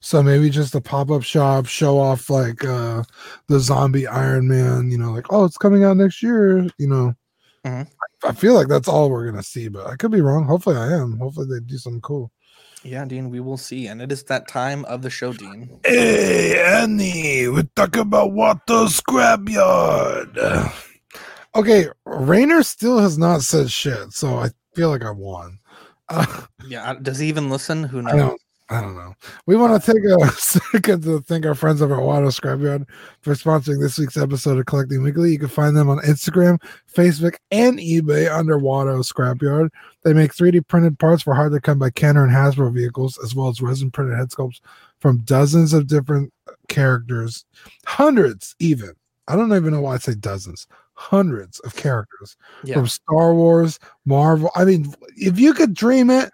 so 0.00 0.22
maybe 0.22 0.50
just 0.50 0.74
a 0.74 0.80
pop-up 0.80 1.22
shop, 1.22 1.66
show 1.66 1.98
off 1.98 2.28
like 2.28 2.64
uh 2.64 3.04
the 3.46 3.60
zombie 3.60 4.08
Iron 4.08 4.48
Man, 4.48 4.90
you 4.90 4.98
know, 4.98 5.12
like 5.12 5.26
oh, 5.30 5.44
it's 5.44 5.56
coming 5.58 5.84
out 5.84 5.96
next 5.96 6.22
year, 6.22 6.66
you 6.78 6.88
know, 6.88 7.14
Mhm. 7.64 7.86
I 8.24 8.32
feel 8.32 8.54
like 8.54 8.66
that's 8.66 8.88
all 8.88 9.08
we're 9.08 9.26
gonna 9.30 9.42
see, 9.42 9.68
but 9.68 9.86
I 9.86 9.94
could 9.94 10.10
be 10.10 10.20
wrong. 10.20 10.46
Hopefully, 10.46 10.76
I 10.76 10.92
am. 10.94 11.18
Hopefully, 11.18 11.46
they 11.48 11.60
do 11.64 11.78
something 11.78 12.00
cool. 12.00 12.32
Yeah, 12.84 13.04
Dean, 13.04 13.30
we 13.30 13.40
will 13.40 13.56
see. 13.56 13.86
And 13.86 14.02
it 14.02 14.10
is 14.10 14.24
that 14.24 14.48
time 14.48 14.84
of 14.86 15.02
the 15.02 15.10
show, 15.10 15.32
Dean. 15.32 15.78
Hey, 15.84 16.60
Annie, 16.60 17.48
we 17.48 17.62
talk 17.76 17.96
about 17.96 18.32
Watto 18.32 18.88
Scrapyard. 18.88 20.72
Okay, 21.54 21.86
Rainer 22.04 22.62
still 22.62 22.98
has 22.98 23.18
not 23.18 23.42
said 23.42 23.70
shit, 23.70 24.12
so 24.12 24.38
I 24.38 24.50
feel 24.74 24.88
like 24.88 25.04
I 25.04 25.10
won. 25.10 25.58
Uh, 26.08 26.42
Yeah, 26.66 26.94
does 27.00 27.18
he 27.18 27.28
even 27.28 27.50
listen? 27.50 27.84
Who 27.84 28.00
I 28.00 28.12
knows? 28.12 28.38
I 28.72 28.80
don't 28.80 28.94
know. 28.96 29.12
We 29.46 29.54
want 29.56 29.82
to 29.82 29.90
uh, 29.90 29.94
take 29.94 30.04
a 30.04 30.32
second 30.38 31.02
to 31.04 31.20
thank 31.20 31.44
our 31.44 31.54
friends 31.54 31.82
over 31.82 31.94
at 31.94 32.00
Watto 32.00 32.28
Scrapyard 32.32 32.86
for 33.20 33.34
sponsoring 33.34 33.80
this 33.80 33.98
week's 33.98 34.16
episode 34.16 34.58
of 34.58 34.64
Collecting 34.66 35.02
Weekly. 35.02 35.30
You 35.32 35.38
can 35.38 35.48
find 35.48 35.76
them 35.76 35.90
on 35.90 35.98
Instagram, 35.98 36.58
Facebook, 36.90 37.36
and 37.50 37.78
eBay 37.78 38.34
under 38.34 38.58
Watto 38.58 39.04
Scrapyard. 39.04 39.68
They 40.04 40.14
make 40.14 40.32
3D 40.34 40.66
printed 40.68 40.98
parts 40.98 41.22
for 41.22 41.34
hard 41.34 41.52
to 41.52 41.60
come 41.60 41.78
by 41.78 41.90
Kenner 41.90 42.24
and 42.24 42.32
Hasbro 42.32 42.72
vehicles, 42.72 43.18
as 43.22 43.34
well 43.34 43.48
as 43.48 43.60
resin 43.60 43.90
printed 43.90 44.16
head 44.16 44.30
sculpts 44.30 44.60
from 45.00 45.18
dozens 45.18 45.74
of 45.74 45.86
different 45.86 46.32
uh, 46.48 46.52
characters, 46.68 47.44
hundreds 47.86 48.56
even. 48.58 48.92
I 49.28 49.36
don't 49.36 49.52
even 49.54 49.72
know 49.74 49.82
why 49.82 49.94
I 49.94 49.98
say 49.98 50.14
dozens, 50.14 50.66
hundreds 50.94 51.60
of 51.60 51.76
characters 51.76 52.36
Yeah. 52.64 52.76
from 52.76 52.86
Star 52.88 53.34
Wars, 53.34 53.78
Marvel. 54.06 54.50
I 54.56 54.64
mean, 54.64 54.94
if 55.16 55.38
you 55.38 55.52
could 55.52 55.74
dream 55.74 56.08
it, 56.10 56.32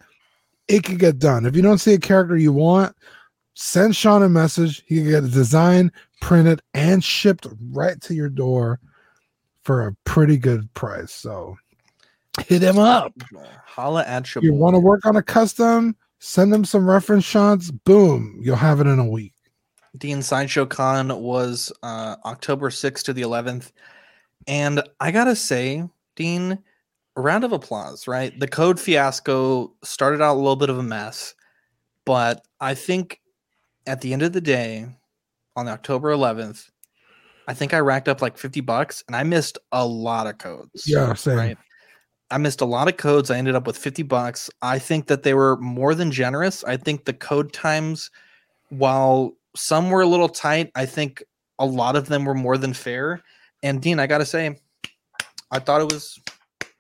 it 0.69 0.85
could 0.85 0.99
get 0.99 1.19
done. 1.19 1.47
If 1.47 1.57
you 1.57 1.63
don't 1.63 1.79
see 1.79 1.95
a 1.95 1.99
character 1.99 2.37
you 2.37 2.53
want, 2.53 2.95
send 3.55 3.97
Sean 3.97 4.23
a 4.23 4.29
message. 4.29 4.85
He 4.87 4.97
can 4.97 5.11
get 5.11 5.25
a 5.25 5.29
design 5.29 5.91
printed 6.21 6.61
and 6.75 7.03
shipped 7.03 7.47
right 7.71 8.01
to 8.03 8.15
your 8.15 8.29
door 8.29 8.81
for 9.63 9.87
a 9.87 9.95
pretty 10.05 10.37
good 10.37 10.73
price. 10.75 11.13
So 11.13 11.57
hit 12.47 12.63
him 12.63 12.79
up. 12.79 13.13
Holla 13.65 14.05
at 14.07 14.25
Shaboy. 14.25 14.43
You 14.43 14.55
want 14.55 14.75
to 14.75 14.81
work 14.81 15.05
on 15.07 15.17
a 15.17 15.23
custom? 15.23 15.97
Send 16.21 16.53
them 16.53 16.65
some 16.65 16.89
reference 16.89 17.25
shots. 17.25 17.71
Boom, 17.71 18.39
you'll 18.43 18.57
have 18.57 18.81
it 18.81 18.87
in 18.87 18.99
a 18.99 19.09
week. 19.09 19.35
Dean 19.97 20.23
Sideshow 20.23 20.67
Con 20.67 21.09
was 21.21 21.73
uh, 21.83 22.17
October 22.25 22.71
6th 22.71 23.05
to 23.05 23.13
the 23.13 23.23
11th. 23.23 23.73
And 24.47 24.83
I 25.01 25.11
got 25.11 25.25
to 25.25 25.37
say, 25.37 25.85
Dean, 26.17 26.59
a 27.19 27.21
round 27.21 27.43
of 27.43 27.53
applause, 27.53 28.07
right? 28.07 28.39
The 28.39 28.47
code 28.47 28.79
fiasco 28.79 29.75
started 29.83 30.23
out 30.23 30.35
a 30.35 30.39
little 30.39 30.57
bit 30.57 30.71
of 30.71 30.79
a 30.79 30.83
mess, 30.85 31.35
but 32.07 32.47
I 32.61 32.75
think 32.75 33.21
at 33.89 34.01
the 34.01 34.13
end 34.13 34.23
of 34.23 34.33
the 34.33 34.41
day, 34.41 34.87
on 35.57 35.67
October 35.67 36.15
11th, 36.15 36.71
I 37.49 37.55
think 37.55 37.75
I 37.75 37.81
racked 37.81 38.09
up 38.09 38.23
like 38.23 38.39
50 38.39 38.61
bucks 38.61 39.03
and 39.09 39.17
I 39.17 39.25
missed 39.25 39.59
a 39.73 39.85
lot 39.85 40.29
of 40.29 40.39
codes. 40.39 40.85
Yeah, 40.87 41.13
same. 41.15 41.37
Right. 41.37 41.59
I 42.31 42.39
missed 42.39 42.61
a 42.61 42.67
lot 42.67 42.87
of 42.87 42.99
codes. 42.99 43.33
I 43.33 43.39
ended 43.39 43.57
up 43.57 43.67
with 43.67 43.77
50 43.77 44.05
bucks. 44.05 44.49
I 44.63 44.79
think 44.79 45.09
that 45.09 45.25
they 45.25 45.35
were 45.35 45.57
more 45.57 45.97
than 45.97 46.13
generous. 46.13 46.63
I 46.63 46.77
think 46.77 47.05
the 47.05 47.15
code 47.15 47.53
times, 47.53 48.13
while 48.69 49.33
some 49.57 49.91
were 49.91 50.03
a 50.03 50.07
little 50.07 50.29
tight, 50.29 50.71
I 50.77 50.87
think 50.87 51.25
a 51.59 51.67
lot 51.67 51.97
of 51.97 52.07
them 52.07 52.25
were 52.25 52.35
more 52.35 52.59
than 52.59 52.75
fair. 52.75 53.25
And 53.65 53.83
Dean, 53.83 53.99
I 53.99 54.07
got 54.07 54.19
to 54.19 54.27
say, 54.27 54.57
I 55.51 55.59
thought 55.59 55.81
it 55.81 55.93
was 55.93 56.21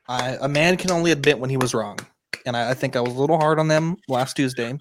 I, 0.09 0.38
a 0.40 0.48
man 0.48 0.76
can 0.76 0.90
only 0.90 1.11
admit 1.11 1.38
when 1.38 1.50
he 1.50 1.56
was 1.56 1.74
wrong. 1.74 1.98
And 2.46 2.56
I, 2.56 2.70
I 2.70 2.74
think 2.74 2.96
I 2.96 3.00
was 3.00 3.14
a 3.14 3.20
little 3.20 3.38
hard 3.38 3.59
on 3.59 3.68
them 3.68 3.96
last 4.09 4.34
Tuesday. 4.34 4.78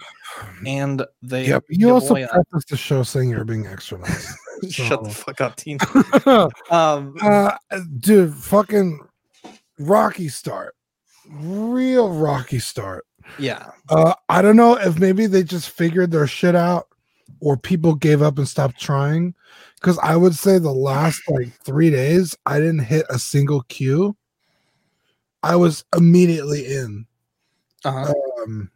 And 0.66 1.06
they 1.22 1.48
Yep. 1.48 1.66
You 1.70 1.92
also 1.92 2.14
prefaced 2.16 2.70
the 2.70 2.78
show 2.78 3.04
saying 3.04 3.30
you're 3.30 3.44
being 3.44 3.68
extra 3.68 4.00
nice. 4.00 4.38
shut 4.70 5.04
the 5.04 5.10
fuck 5.10 5.42
up, 5.42 5.56
Dean. 5.58 5.78
um, 6.72 7.16
uh, 7.22 7.52
dude, 8.00 8.34
fucking 8.34 9.00
rocky 9.80 10.30
start, 10.30 10.76
real 11.30 12.10
rocky 12.10 12.60
start. 12.60 13.06
yeah. 13.38 13.72
Uh, 13.90 14.14
I 14.30 14.42
don't 14.42 14.56
know 14.56 14.76
if 14.76 14.98
maybe 15.00 15.28
they 15.28 15.44
just 15.44 15.70
figured 15.70 16.12
their 16.12 16.28
shit 16.28 16.56
out, 16.56 16.88
or 17.42 17.58
people 17.58 17.96
gave 17.96 18.22
up 18.22 18.38
and 18.38 18.48
stopped 18.48 18.80
trying. 18.80 19.34
Because 19.76 20.00
I 20.00 20.16
would 20.16 20.36
say 20.36 20.58
the 20.58 20.72
last 20.72 21.22
like 21.28 21.52
three 21.64 21.90
days, 21.90 22.36
I 22.46 22.60
didn't 22.60 22.80
hit 22.80 23.06
a 23.10 23.20
single 23.20 23.62
queue. 23.64 24.16
I 25.44 25.56
was 25.56 25.84
immediately 25.96 26.66
in. 26.66 27.06
Uh-huh. 27.86 28.14
Um, 28.42 28.72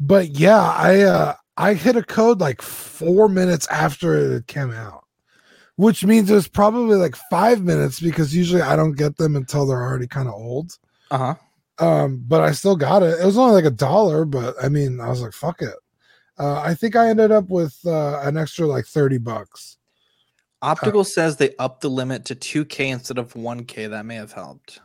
but 0.00 0.30
yeah, 0.30 0.60
I 0.60 1.00
uh, 1.02 1.34
I 1.56 1.74
hit 1.74 1.96
a 1.96 2.02
code 2.02 2.40
like 2.40 2.60
four 2.62 3.28
minutes 3.28 3.66
after 3.68 4.36
it 4.36 4.46
came 4.46 4.72
out, 4.72 5.04
which 5.76 6.04
means 6.04 6.30
it 6.30 6.34
was 6.34 6.48
probably 6.48 6.96
like 6.96 7.16
five 7.30 7.62
minutes 7.62 8.00
because 8.00 8.34
usually 8.34 8.62
I 8.62 8.76
don't 8.76 8.96
get 8.96 9.16
them 9.16 9.36
until 9.36 9.66
they're 9.66 9.82
already 9.82 10.08
kind 10.08 10.28
of 10.28 10.34
old. 10.34 10.78
Uh-huh. 11.10 11.34
Um, 11.78 12.24
but 12.26 12.42
I 12.42 12.52
still 12.52 12.76
got 12.76 13.02
it. 13.02 13.20
It 13.20 13.24
was 13.24 13.38
only 13.38 13.54
like 13.54 13.64
a 13.64 13.70
dollar, 13.70 14.24
but 14.24 14.54
I 14.62 14.68
mean, 14.68 15.00
I 15.00 15.08
was 15.08 15.22
like, 15.22 15.32
fuck 15.32 15.62
it. 15.62 15.74
Uh, 16.38 16.60
I 16.60 16.74
think 16.74 16.96
I 16.96 17.08
ended 17.08 17.30
up 17.30 17.48
with 17.48 17.78
uh, 17.84 18.20
an 18.22 18.36
extra 18.36 18.66
like 18.66 18.86
30 18.86 19.18
bucks. 19.18 19.78
Optical 20.62 21.04
says 21.04 21.36
they 21.36 21.54
upped 21.58 21.80
the 21.80 21.90
limit 21.90 22.24
to 22.26 22.36
2K 22.36 22.88
instead 22.88 23.18
of 23.18 23.34
1K. 23.34 23.90
That 23.90 24.06
may 24.06 24.14
have 24.14 24.32
helped. 24.32 24.80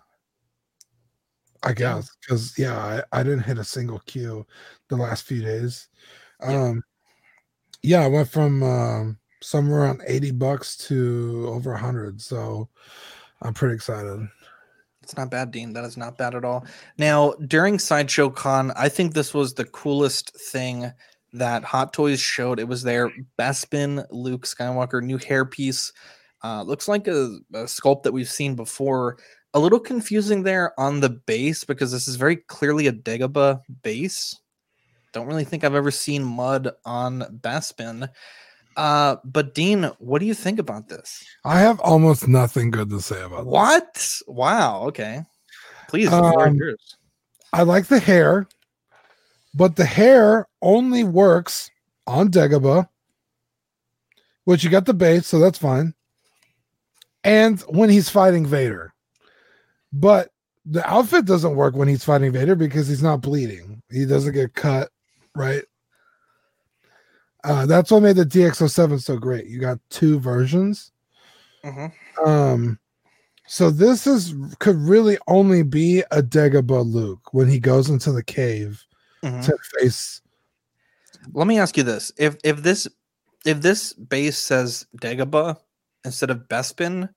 I 1.63 1.73
guess 1.73 2.15
because 2.21 2.57
yeah, 2.57 2.77
I, 3.11 3.19
I 3.19 3.23
didn't 3.23 3.43
hit 3.43 3.57
a 3.57 3.63
single 3.63 3.99
queue 4.05 4.45
the 4.89 4.95
last 4.95 5.23
few 5.23 5.41
days. 5.41 5.87
Um, 6.41 6.83
yeah, 7.83 8.01
I 8.03 8.07
went 8.07 8.29
from 8.29 8.63
um, 8.63 9.17
somewhere 9.41 9.81
around 9.81 10.01
80 10.05 10.31
bucks 10.31 10.75
to 10.87 11.45
over 11.47 11.71
100. 11.71 12.21
So 12.21 12.69
I'm 13.41 13.53
pretty 13.53 13.75
excited. 13.75 14.27
It's 15.01 15.15
not 15.15 15.31
bad, 15.31 15.51
Dean. 15.51 15.71
That 15.73 15.85
is 15.85 15.95
not 15.95 16.17
bad 16.17 16.35
at 16.35 16.43
all. 16.43 16.65
Now, 16.97 17.31
during 17.47 17.79
Sideshow 17.79 18.29
Con, 18.29 18.71
I 18.75 18.89
think 18.89 19.13
this 19.13 19.33
was 19.33 19.53
the 19.53 19.63
coolest 19.63 20.35
thing 20.37 20.91
that 21.33 21.63
Hot 21.63 21.93
Toys 21.93 22.19
showed. 22.19 22.59
It 22.59 22.67
was 22.67 22.83
their 22.83 23.11
Bespin 23.39 24.05
Luke 24.11 24.45
Skywalker 24.45 25.01
new 25.01 25.17
hairpiece. 25.17 25.93
Uh, 26.43 26.61
looks 26.63 26.87
like 26.87 27.07
a, 27.07 27.37
a 27.53 27.63
sculpt 27.63 28.03
that 28.03 28.11
we've 28.11 28.29
seen 28.29 28.55
before. 28.55 29.17
A 29.53 29.59
little 29.59 29.79
confusing 29.79 30.43
there 30.43 30.79
on 30.79 30.99
the 30.99 31.09
base 31.09 31.63
because 31.63 31.91
this 31.91 32.07
is 32.07 32.15
very 32.15 32.35
clearly 32.35 32.87
a 32.87 32.91
Dagobah 32.91 33.61
base. 33.81 34.39
Don't 35.13 35.27
really 35.27 35.45
think 35.45 35.63
I've 35.63 35.73
ever 35.73 35.91
seen 35.91 36.23
mud 36.23 36.69
on 36.85 37.21
Bespin. 37.41 38.09
Uh, 38.75 39.15
but 39.23 39.55
Dean, 39.55 39.89
what 39.97 40.19
do 40.19 40.27
you 40.27 40.35
think 40.35 40.59
about 40.59 40.87
this? 40.87 41.25
I 41.43 41.59
have 41.59 41.79
almost 41.79 42.27
nothing 42.27 42.69
good 42.69 42.89
to 42.91 43.01
say 43.01 43.21
about 43.21 43.45
this. 43.45 43.51
What? 43.51 44.21
Wow. 44.27 44.83
Okay. 44.87 45.23
Please. 45.89 46.11
the 46.11 46.17
floor 46.17 46.47
is 46.47 46.53
Um. 46.53 46.77
I 47.53 47.63
like 47.63 47.87
the 47.87 47.99
hair, 47.99 48.47
but 49.55 49.75
the 49.75 49.85
hair 49.85 50.47
only 50.61 51.03
works 51.03 51.71
on 52.05 52.29
Dagobah, 52.29 52.87
which 54.43 54.63
you 54.63 54.69
got 54.69 54.85
the 54.85 54.93
base, 54.93 55.25
so 55.25 55.39
that's 55.39 55.57
fine. 55.57 55.93
And 57.23 57.59
when 57.61 57.89
he's 57.89 58.09
fighting 58.09 58.45
Vader. 58.45 58.93
But 59.93 60.31
the 60.65 60.85
outfit 60.87 61.25
doesn't 61.25 61.55
work 61.55 61.75
when 61.75 61.87
he's 61.87 62.03
fighting 62.03 62.31
Vader 62.31 62.55
because 62.55 62.87
he's 62.87 63.03
not 63.03 63.21
bleeding. 63.21 63.81
He 63.89 64.05
doesn't 64.05 64.33
get 64.33 64.53
cut, 64.53 64.89
right? 65.35 65.63
Uh, 67.43 67.65
that's 67.65 67.91
what 67.91 68.03
made 68.03 68.17
the 68.17 68.25
DX07 68.25 69.01
so 69.01 69.17
great. 69.17 69.45
You 69.47 69.59
got 69.59 69.79
two 69.89 70.19
versions. 70.19 70.91
Mhm. 71.63 71.93
Um, 72.25 72.79
so 73.47 73.69
this 73.69 74.05
is 74.05 74.35
could 74.59 74.75
really 74.75 75.17
only 75.27 75.63
be 75.63 76.01
a 76.11 76.21
Dagobah 76.21 76.85
Luke 76.91 77.33
when 77.33 77.47
he 77.47 77.59
goes 77.59 77.89
into 77.89 78.11
the 78.11 78.23
cave 78.23 78.83
Mhm. 79.23 79.45
to 79.45 79.57
face. 79.79 80.21
Let 81.33 81.47
me 81.47 81.57
ask 81.57 81.77
you 81.77 81.83
this: 81.83 82.11
if 82.17 82.35
if 82.43 82.61
this 82.63 82.87
if 83.45 83.61
this 83.61 83.93
base 83.93 84.37
says 84.37 84.85
Dagobah 85.01 85.57
instead 86.03 86.29
of 86.29 86.49
Bespin, 86.49 87.09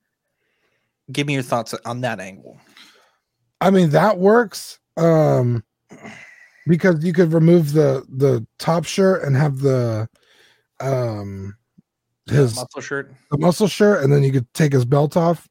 give 1.11 1.27
me 1.27 1.33
your 1.33 1.43
thoughts 1.43 1.73
on 1.85 2.01
that 2.01 2.19
angle. 2.19 2.59
I 3.59 3.69
mean, 3.69 3.89
that 3.91 4.17
works. 4.17 4.79
Um, 4.97 5.63
because 6.67 7.03
you 7.03 7.13
could 7.13 7.33
remove 7.33 7.73
the 7.73 8.05
the 8.09 8.45
top 8.59 8.85
shirt 8.85 9.23
and 9.23 9.35
have 9.35 9.59
the 9.59 10.07
um 10.79 11.55
his 12.29 12.55
muscle 12.55 12.81
shirt. 12.81 13.11
the 13.31 13.37
muscle 13.37 13.67
shirt, 13.67 14.03
and 14.03 14.11
then 14.13 14.23
you 14.23 14.31
could 14.31 14.51
take 14.53 14.73
his 14.73 14.85
belt 14.85 15.17
off, 15.17 15.49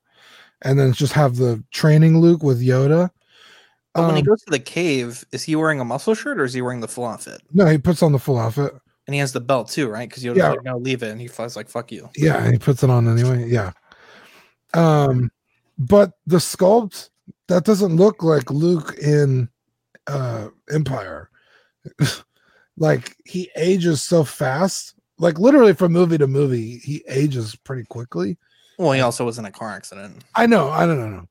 and 0.62 0.78
then 0.78 0.92
just 0.92 1.12
have 1.12 1.36
the 1.36 1.62
training 1.72 2.18
Luke 2.20 2.42
with 2.42 2.60
Yoda. 2.60 3.10
But 3.94 4.06
when 4.06 4.14
he 4.14 4.20
Um, 4.22 4.26
goes 4.26 4.42
to 4.42 4.50
the 4.52 4.60
cave, 4.60 5.24
is 5.32 5.42
he 5.42 5.56
wearing 5.56 5.80
a 5.80 5.84
muscle 5.84 6.14
shirt 6.14 6.38
or 6.40 6.44
is 6.44 6.52
he 6.54 6.62
wearing 6.62 6.80
the 6.80 6.86
full 6.88 7.06
outfit? 7.06 7.42
no, 7.52 7.66
he 7.66 7.76
puts 7.76 8.02
on 8.04 8.12
the 8.12 8.18
full 8.20 8.38
outfit. 8.38 8.72
And 9.08 9.14
he 9.14 9.18
has 9.20 9.32
the 9.32 9.40
belt 9.40 9.68
too, 9.68 9.88
right? 9.88 10.08
Because 10.08 10.22
Yoda's 10.22 10.36
Yeah. 10.38 10.50
like, 10.50 10.62
"No, 10.62 10.78
leave 10.78 11.02
it," 11.02 11.10
and 11.10 11.20
he 11.20 11.26
flies 11.26 11.56
like, 11.56 11.68
"Fuck 11.68 11.90
you." 11.90 12.08
Yeah, 12.16 12.36
and 12.44 12.52
he 12.52 12.58
puts 12.58 12.84
it 12.84 12.90
on 12.90 13.08
anyway. 13.08 13.48
Yeah. 13.48 13.72
Um, 14.74 15.32
but 15.80 16.12
the 16.26 16.36
sculpt 16.36 17.08
that 17.48 17.64
doesn't 17.64 17.96
look 17.96 18.22
like 18.22 18.50
Luke 18.50 18.96
in 19.02 19.48
uh 20.06 20.48
Empire. 20.70 21.30
like 22.76 23.16
he 23.24 23.50
ages 23.56 24.02
so 24.02 24.22
fast. 24.22 24.94
Like 25.18 25.38
literally 25.38 25.72
from 25.72 25.92
movie 25.92 26.18
to 26.18 26.26
movie, 26.26 26.78
he 26.78 27.02
ages 27.08 27.56
pretty 27.56 27.84
quickly. 27.84 28.36
Well, 28.78 28.92
he 28.92 29.00
also 29.00 29.24
was 29.24 29.38
in 29.38 29.44
a 29.44 29.50
car 29.50 29.70
accident. 29.70 30.24
I 30.34 30.46
know, 30.46 30.68
I 30.70 30.86
don't 30.86 30.98
know. 30.98 31.28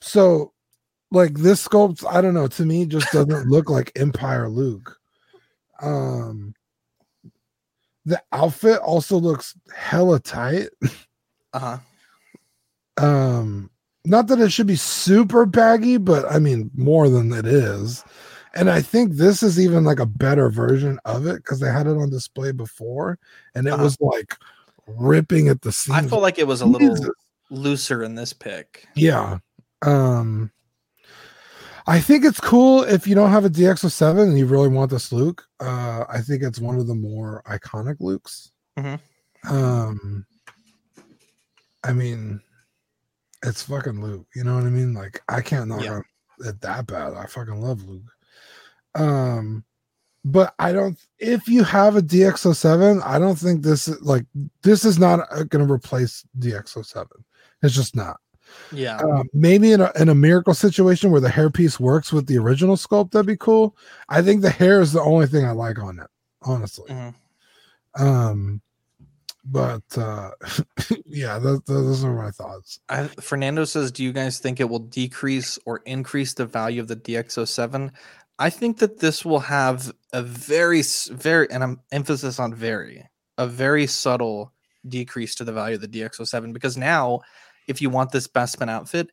So, 0.00 0.52
like 1.10 1.34
this 1.34 1.66
sculpt, 1.66 2.04
I 2.06 2.20
don't 2.20 2.34
know. 2.34 2.46
To 2.46 2.66
me, 2.66 2.84
just 2.84 3.10
doesn't 3.12 3.48
look 3.48 3.70
like 3.70 3.92
Empire 3.96 4.48
Luke. 4.50 4.98
Um, 5.80 6.54
the 8.04 8.22
outfit 8.32 8.80
also 8.80 9.16
looks 9.16 9.56
hella 9.74 10.20
tight. 10.20 10.68
Uh-huh. 11.54 11.78
Um, 12.98 13.70
not 14.04 14.26
that 14.28 14.40
it 14.40 14.50
should 14.52 14.66
be 14.66 14.76
super 14.76 15.46
baggy, 15.46 15.96
but 15.96 16.24
I 16.30 16.38
mean 16.38 16.70
more 16.74 17.08
than 17.08 17.32
it 17.32 17.46
is. 17.46 18.04
And 18.54 18.70
I 18.70 18.82
think 18.82 19.14
this 19.14 19.42
is 19.42 19.58
even 19.58 19.82
like 19.84 19.98
a 19.98 20.06
better 20.06 20.48
version 20.48 21.00
of 21.04 21.26
it 21.26 21.36
because 21.36 21.58
they 21.58 21.70
had 21.72 21.86
it 21.88 21.96
on 21.96 22.08
display 22.10 22.52
before, 22.52 23.18
and 23.54 23.66
it 23.66 23.72
Uh-huh. 23.72 23.82
was 23.82 24.00
like 24.00 24.36
ripping 24.86 25.48
at 25.48 25.62
the 25.62 25.72
seams. 25.72 25.98
I 25.98 26.02
feel 26.06 26.20
like 26.20 26.38
it 26.38 26.46
was 26.46 26.60
a 26.60 26.66
little 26.66 26.94
Jesus. 26.94 27.10
looser 27.50 28.02
in 28.04 28.14
this 28.14 28.32
pick. 28.32 28.86
Yeah. 28.94 29.38
Um 29.82 30.50
I 31.86 32.00
think 32.00 32.24
it's 32.24 32.40
cool 32.40 32.82
if 32.84 33.06
you 33.06 33.14
don't 33.14 33.30
have 33.30 33.44
a 33.44 33.50
DX07 33.50 34.22
and 34.22 34.38
you 34.38 34.46
really 34.46 34.68
want 34.68 34.90
this 34.90 35.10
Luke. 35.12 35.44
Uh 35.60 36.04
I 36.08 36.20
think 36.20 36.42
it's 36.42 36.60
one 36.60 36.78
of 36.78 36.86
the 36.86 36.94
more 36.94 37.42
iconic 37.46 37.98
Lukes. 38.00 38.50
Mhm. 38.78 39.00
Um 39.50 40.26
I 41.82 41.92
mean 41.92 42.40
it's 43.44 43.62
fucking 43.62 44.00
Luke, 44.02 44.26
you 44.34 44.42
know 44.44 44.54
what 44.56 44.64
I 44.64 44.70
mean? 44.70 44.94
Like 44.94 45.22
I 45.28 45.40
can't 45.40 45.68
knock 45.68 45.82
Yeah. 45.84 45.92
on 45.94 46.04
it 46.40 46.60
that 46.62 46.86
bad. 46.86 47.14
I 47.14 47.26
fucking 47.26 47.60
love 47.60 47.84
Luke. 47.88 48.10
Um 48.94 49.64
but 50.24 50.54
I 50.58 50.72
don't 50.72 50.98
if 51.18 51.46
you 51.48 51.62
have 51.64 51.96
a 51.96 52.02
DX07, 52.02 53.02
I 53.04 53.18
don't 53.18 53.38
think 53.38 53.62
this 53.62 53.88
is 53.88 54.00
like 54.02 54.24
this 54.62 54.84
is 54.84 54.98
not 54.98 55.28
going 55.50 55.66
to 55.66 55.72
replace 55.72 56.24
DX07. 56.38 57.06
It's 57.62 57.74
just 57.74 57.94
not. 57.94 58.18
Yeah. 58.72 58.96
Uh, 58.98 59.22
maybe 59.32 59.72
in 59.72 59.80
a, 59.80 59.90
in 59.96 60.08
a 60.10 60.14
miracle 60.14 60.54
situation 60.54 61.10
where 61.10 61.20
the 61.20 61.28
hairpiece 61.28 61.80
works 61.80 62.12
with 62.12 62.26
the 62.26 62.38
original 62.38 62.76
sculpt, 62.76 63.10
that'd 63.10 63.26
be 63.26 63.36
cool. 63.36 63.76
I 64.08 64.22
think 64.22 64.42
the 64.42 64.50
hair 64.50 64.80
is 64.80 64.92
the 64.92 65.00
only 65.00 65.26
thing 65.26 65.44
I 65.44 65.50
like 65.52 65.78
on 65.78 65.98
it, 65.98 66.08
honestly. 66.42 66.90
Mhm. 66.90 67.14
Um, 67.98 68.60
but 69.44 69.82
uh, 69.96 70.30
yeah, 71.06 71.38
those, 71.38 71.60
those 71.62 72.04
are 72.04 72.14
my 72.14 72.30
thoughts. 72.30 72.80
I, 72.88 73.04
Fernando 73.20 73.64
says, 73.64 73.92
"Do 73.92 74.02
you 74.02 74.12
guys 74.12 74.38
think 74.38 74.60
it 74.60 74.68
will 74.68 74.78
decrease 74.78 75.58
or 75.66 75.78
increase 75.84 76.34
the 76.34 76.46
value 76.46 76.80
of 76.80 76.88
the 76.88 76.96
DX07?" 76.96 77.92
I 78.38 78.50
think 78.50 78.78
that 78.78 78.98
this 78.98 79.24
will 79.24 79.40
have 79.40 79.92
a 80.12 80.22
very, 80.22 80.82
very, 81.10 81.48
and 81.50 81.62
I'm 81.62 81.80
emphasis 81.92 82.40
on 82.40 82.54
very, 82.54 83.08
a 83.38 83.46
very 83.46 83.86
subtle 83.86 84.52
decrease 84.86 85.36
to 85.36 85.44
the 85.44 85.52
value 85.52 85.76
of 85.76 85.82
the 85.82 85.88
DX07 85.88 86.52
because 86.52 86.76
now, 86.76 87.20
if 87.68 87.80
you 87.80 87.90
want 87.90 88.10
this 88.10 88.26
Bespin 88.26 88.68
outfit, 88.68 89.10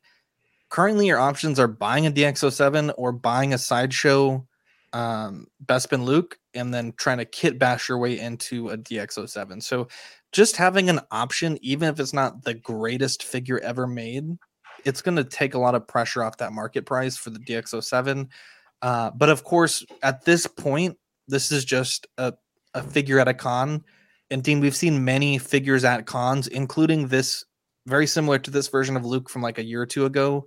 currently 0.70 1.06
your 1.06 1.20
options 1.20 1.60
are 1.60 1.68
buying 1.68 2.06
a 2.06 2.10
DX07 2.10 2.94
or 2.98 3.12
buying 3.12 3.54
a 3.54 3.58
sideshow 3.58 4.46
um, 4.92 5.46
Bespin 5.64 6.04
Luke 6.04 6.38
and 6.54 6.72
then 6.74 6.92
trying 6.96 7.18
to 7.18 7.24
kit 7.24 7.58
bash 7.58 7.88
your 7.88 7.98
way 7.98 8.18
into 8.18 8.70
a 8.70 8.76
DX07. 8.76 9.62
So 9.62 9.88
just 10.32 10.56
having 10.56 10.88
an 10.88 11.00
option, 11.10 11.58
even 11.62 11.88
if 11.88 12.00
it's 12.00 12.12
not 12.12 12.42
the 12.42 12.54
greatest 12.54 13.22
figure 13.22 13.60
ever 13.60 13.86
made, 13.86 14.38
it's 14.84 15.02
going 15.02 15.16
to 15.16 15.24
take 15.24 15.54
a 15.54 15.58
lot 15.58 15.74
of 15.74 15.86
pressure 15.86 16.24
off 16.24 16.38
that 16.38 16.52
market 16.52 16.86
price 16.86 17.16
for 17.16 17.30
the 17.30 17.38
DX07. 17.38 18.28
Uh, 18.80 19.10
but 19.10 19.28
of 19.28 19.44
course, 19.44 19.84
at 20.02 20.24
this 20.24 20.46
point, 20.46 20.96
this 21.28 21.52
is 21.52 21.64
just 21.64 22.06
a, 22.18 22.32
a 22.74 22.82
figure 22.82 23.20
at 23.20 23.28
a 23.28 23.34
con. 23.34 23.84
And 24.30 24.42
Dean, 24.42 24.60
we've 24.60 24.74
seen 24.74 25.04
many 25.04 25.38
figures 25.38 25.84
at 25.84 26.06
cons, 26.06 26.48
including 26.48 27.08
this 27.08 27.44
very 27.86 28.06
similar 28.06 28.38
to 28.38 28.50
this 28.50 28.68
version 28.68 28.96
of 28.96 29.04
Luke 29.04 29.28
from 29.28 29.42
like 29.42 29.58
a 29.58 29.64
year 29.64 29.82
or 29.82 29.86
two 29.86 30.06
ago, 30.06 30.46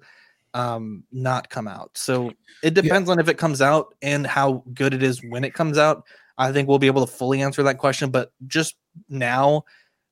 um, 0.54 1.04
not 1.12 1.50
come 1.50 1.68
out. 1.68 1.92
So 1.96 2.32
it 2.64 2.74
depends 2.74 3.10
on 3.10 3.20
if 3.20 3.30
it 3.30 3.38
comes 3.38 3.62
out 3.62 3.94
and 4.02 4.26
how 4.26 4.64
good 4.74 4.94
it 4.94 5.04
is 5.04 5.22
when 5.30 5.44
it 5.44 5.54
comes 5.54 5.78
out. 5.78 6.04
I 6.38 6.52
think 6.52 6.68
we'll 6.68 6.80
be 6.80 6.88
able 6.88 7.06
to 7.06 7.12
fully 7.12 7.42
answer 7.42 7.64
that 7.64 7.78
question. 7.78 8.10
But 8.10 8.32
just 8.48 8.76
now, 9.10 9.64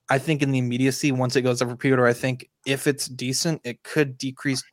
I 0.09 0.17
think 0.19 0.41
in 0.41 0.51
the 0.51 0.59
immediacy, 0.59 1.11
once 1.11 1.36
it 1.36 1.41
goes 1.43 1.61
up 1.61 1.69
for 1.69 1.75
pre-order, 1.75 2.05
I 2.05 2.13
think 2.13 2.49
if 2.65 2.88
it's 2.88 3.07
decent, 3.07 3.61
it 3.63 3.81
could 3.84 4.17
decrease 4.17 4.63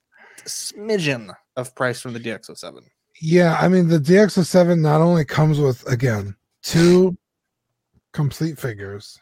a 0.45 0.49
smidgen 0.49 1.33
of 1.57 1.75
price 1.75 2.01
from 2.01 2.13
the 2.13 2.21
DX07. 2.21 2.81
Yeah, 3.23 3.57
I 3.61 3.69
mean 3.69 3.89
the 3.89 3.99
DX07 3.99 4.81
not 4.81 5.01
only 5.03 5.25
comes 5.27 5.59
with 5.59 5.87
again 5.87 6.35
two 6.63 7.17
complete 8.13 8.59
figures. 8.59 9.19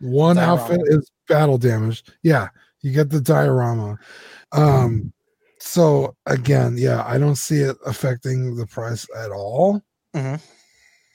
One 0.00 0.36
Diorama. 0.36 0.60
outfit 0.62 0.80
is 0.86 1.10
battle 1.28 1.56
damaged. 1.56 2.14
Yeah, 2.22 2.48
you 2.80 2.92
get 2.92 3.10
the 3.10 3.20
diorama. 3.20 3.96
Um 4.52 5.12
so 5.60 6.16
again, 6.26 6.74
yeah, 6.76 7.04
I 7.06 7.16
don't 7.16 7.36
see 7.36 7.58
it 7.60 7.76
affecting 7.86 8.56
the 8.56 8.66
price 8.66 9.06
at 9.16 9.30
all. 9.30 9.80
Mhm. 10.14 10.40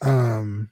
Um 0.02 0.70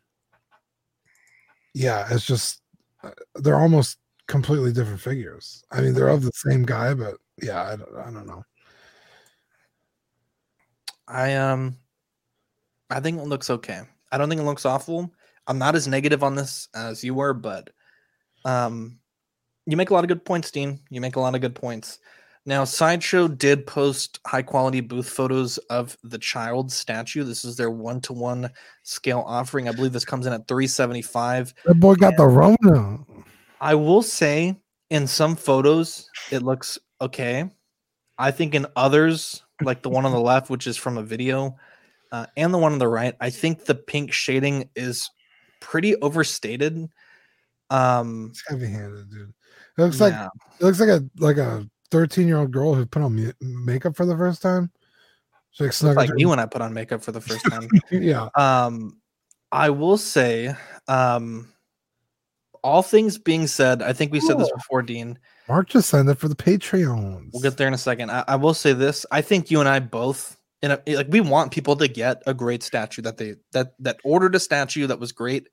yeah, 1.78 2.08
it's 2.10 2.26
just 2.26 2.62
uh, 3.04 3.12
they're 3.36 3.60
almost 3.60 3.98
completely 4.28 4.74
different 4.74 5.00
figures. 5.00 5.64
I 5.72 5.82
mean, 5.82 5.94
they're 5.94 6.08
of 6.08 6.24
the 6.24 6.32
same 6.34 6.64
guy, 6.64 6.96
but 6.96 7.16
yeah, 7.42 7.62
I 7.62 7.76
don't, 7.76 7.96
I 7.98 8.04
don't 8.06 8.26
know. 8.26 8.44
I 11.08 11.36
um 11.36 11.78
I 12.90 13.00
think 13.00 13.20
it 13.20 13.28
looks 13.28 13.50
okay. 13.50 13.82
I 14.12 14.18
don't 14.18 14.28
think 14.28 14.42
it 14.42 14.46
looks 14.46 14.66
awful. 14.66 15.14
I'm 15.46 15.60
not 15.60 15.76
as 15.76 15.88
negative 15.88 16.24
on 16.24 16.36
this 16.36 16.68
as 16.76 17.04
you 17.04 17.14
were, 17.14 17.34
but 17.34 17.70
um 18.44 19.00
you 19.68 19.78
make 19.78 19.92
a 19.92 19.94
lot 19.94 20.04
of 20.04 20.08
good 20.08 20.26
points, 20.26 20.50
Dean. 20.50 20.80
You 20.90 21.00
make 21.00 21.16
a 21.16 21.20
lot 21.20 21.36
of 21.36 21.42
good 21.42 21.56
points. 21.56 22.00
Now, 22.48 22.64
Sideshow 22.64 23.28
did 23.28 23.68
post 23.68 24.22
high 24.26 24.42
quality 24.42 24.80
booth 24.80 25.10
photos 25.10 25.58
of 25.70 25.98
the 26.02 26.18
child 26.18 26.72
statue. 26.72 27.26
This 27.26 27.44
is 27.44 27.58
their 27.58 27.70
one 27.70 28.00
to 28.02 28.14
one 28.14 28.50
scale 28.84 29.22
offering. 29.28 29.68
I 29.68 29.74
believe 29.74 29.92
this 29.92 30.06
comes 30.06 30.26
in 30.26 30.32
at 30.32 30.48
375. 30.48 31.54
That 31.66 31.76
boy 31.76 31.96
got 31.96 32.16
the 32.16 32.26
Rona. 32.26 33.00
I 33.60 33.76
will 33.76 34.02
say 34.02 34.56
in 34.90 35.08
some 35.08 35.36
photos 35.36 36.10
it 36.32 36.42
looks 36.42 36.80
okay. 37.02 37.52
I 38.18 38.32
think 38.32 38.56
in 38.56 38.66
others, 38.78 39.44
like 39.62 39.82
the 39.82 39.90
one 39.90 40.06
on 40.06 40.14
the 40.14 40.22
left, 40.22 40.50
which 40.50 40.68
is 40.68 40.78
from 40.78 40.98
a 40.98 41.04
video, 41.04 41.58
uh, 42.14 42.28
and 42.38 42.54
the 42.54 42.58
one 42.58 42.72
on 42.72 42.80
the 42.80 42.88
right, 42.88 43.14
I 43.20 43.30
think 43.30 43.66
the 43.66 43.76
pink 43.76 44.14
shading 44.14 44.70
is 44.74 45.10
pretty 45.60 45.98
overstated. 45.98 46.88
Um, 47.70 48.28
It's 48.30 48.44
heavy 48.48 48.68
handed, 48.68 49.10
dude. 49.12 49.34
It 49.78 49.82
looks 49.82 50.00
like 50.00 50.14
it 50.14 50.64
looks 50.64 50.80
like 50.80 50.90
a 50.90 51.04
like 51.18 51.38
a 51.38 51.68
13 51.92 52.28
year 52.28 52.38
old 52.38 52.52
girl 52.52 52.74
who 52.74 52.86
put 52.86 53.02
on 53.02 53.34
makeup 53.42 53.96
for 53.96 54.06
the 54.06 54.18
first 54.18 54.42
time. 54.42 54.72
She 55.52 55.64
like 55.64 55.74
snuck 55.74 55.98
like 55.98 56.12
me 56.12 56.26
when 56.26 56.40
I 56.40 56.46
put 56.46 56.62
on 56.62 56.74
makeup 56.74 57.04
for 57.04 57.12
the 57.12 57.22
first 57.22 57.46
time. 57.50 57.68
yeah. 57.92 58.30
Um, 58.36 58.98
I 59.52 59.70
will 59.70 59.98
say, 59.98 60.56
um, 60.88 61.52
all 62.64 62.84
things 62.84 63.18
being 63.18 63.48
said, 63.48 63.82
I 63.82 63.94
think 63.94 64.12
we 64.12 64.20
said 64.20 64.38
this 64.38 64.52
before, 64.52 64.82
Dean. 64.82 65.18
Mark 65.48 65.70
just 65.70 65.90
signed 65.90 66.10
up 66.10 66.18
for 66.18 66.28
the 66.28 66.36
Patreons. 66.36 67.30
We'll 67.32 67.42
get 67.42 67.58
there 67.58 67.68
in 67.68 67.74
a 67.74 67.78
second. 67.78 68.12
I, 68.12 68.26
I 68.28 68.36
will 68.36 68.54
say 68.54 68.74
this: 68.74 69.06
I 69.12 69.22
think 69.22 69.50
you 69.50 69.60
and 69.60 69.70
I 69.70 69.80
both, 69.80 70.38
in 70.62 70.72
a, 70.72 70.82
like, 70.88 71.08
we 71.10 71.22
want 71.22 71.54
people 71.54 71.76
to 71.78 71.88
get 71.88 72.22
a 72.28 72.34
great 72.34 72.62
statue 72.62 73.02
that 73.04 73.18
they 73.18 73.36
that 73.54 73.74
that 73.80 74.00
ordered 74.04 74.36
a 74.36 74.40
statue 74.40 74.86
that 74.88 75.00
was 75.00 75.12
great 75.12 75.48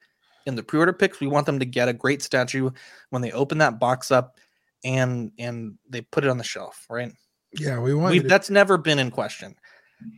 in 0.47 0.57
the 0.57 0.63
pre-order 0.63 0.93
picks. 0.93 1.21
We 1.21 1.29
want 1.29 1.47
them 1.47 1.61
to 1.61 1.65
get 1.65 1.89
a 1.89 1.93
great 1.93 2.23
statue 2.23 2.71
when 3.11 3.23
they 3.23 3.31
open 3.33 3.59
that 3.59 3.79
box 3.79 4.11
up 4.11 4.39
and 4.85 5.33
and 5.39 5.79
they 5.89 6.03
put 6.03 6.25
it 6.25 6.31
on 6.31 6.39
the 6.39 6.45
shelf, 6.45 6.87
right? 6.89 7.13
Yeah, 7.59 7.79
we 7.79 7.95
want 7.95 8.15
to- 8.21 8.29
that's 8.29 8.51
never 8.51 8.77
been 8.77 8.99
in 8.99 9.11
question. 9.11 9.57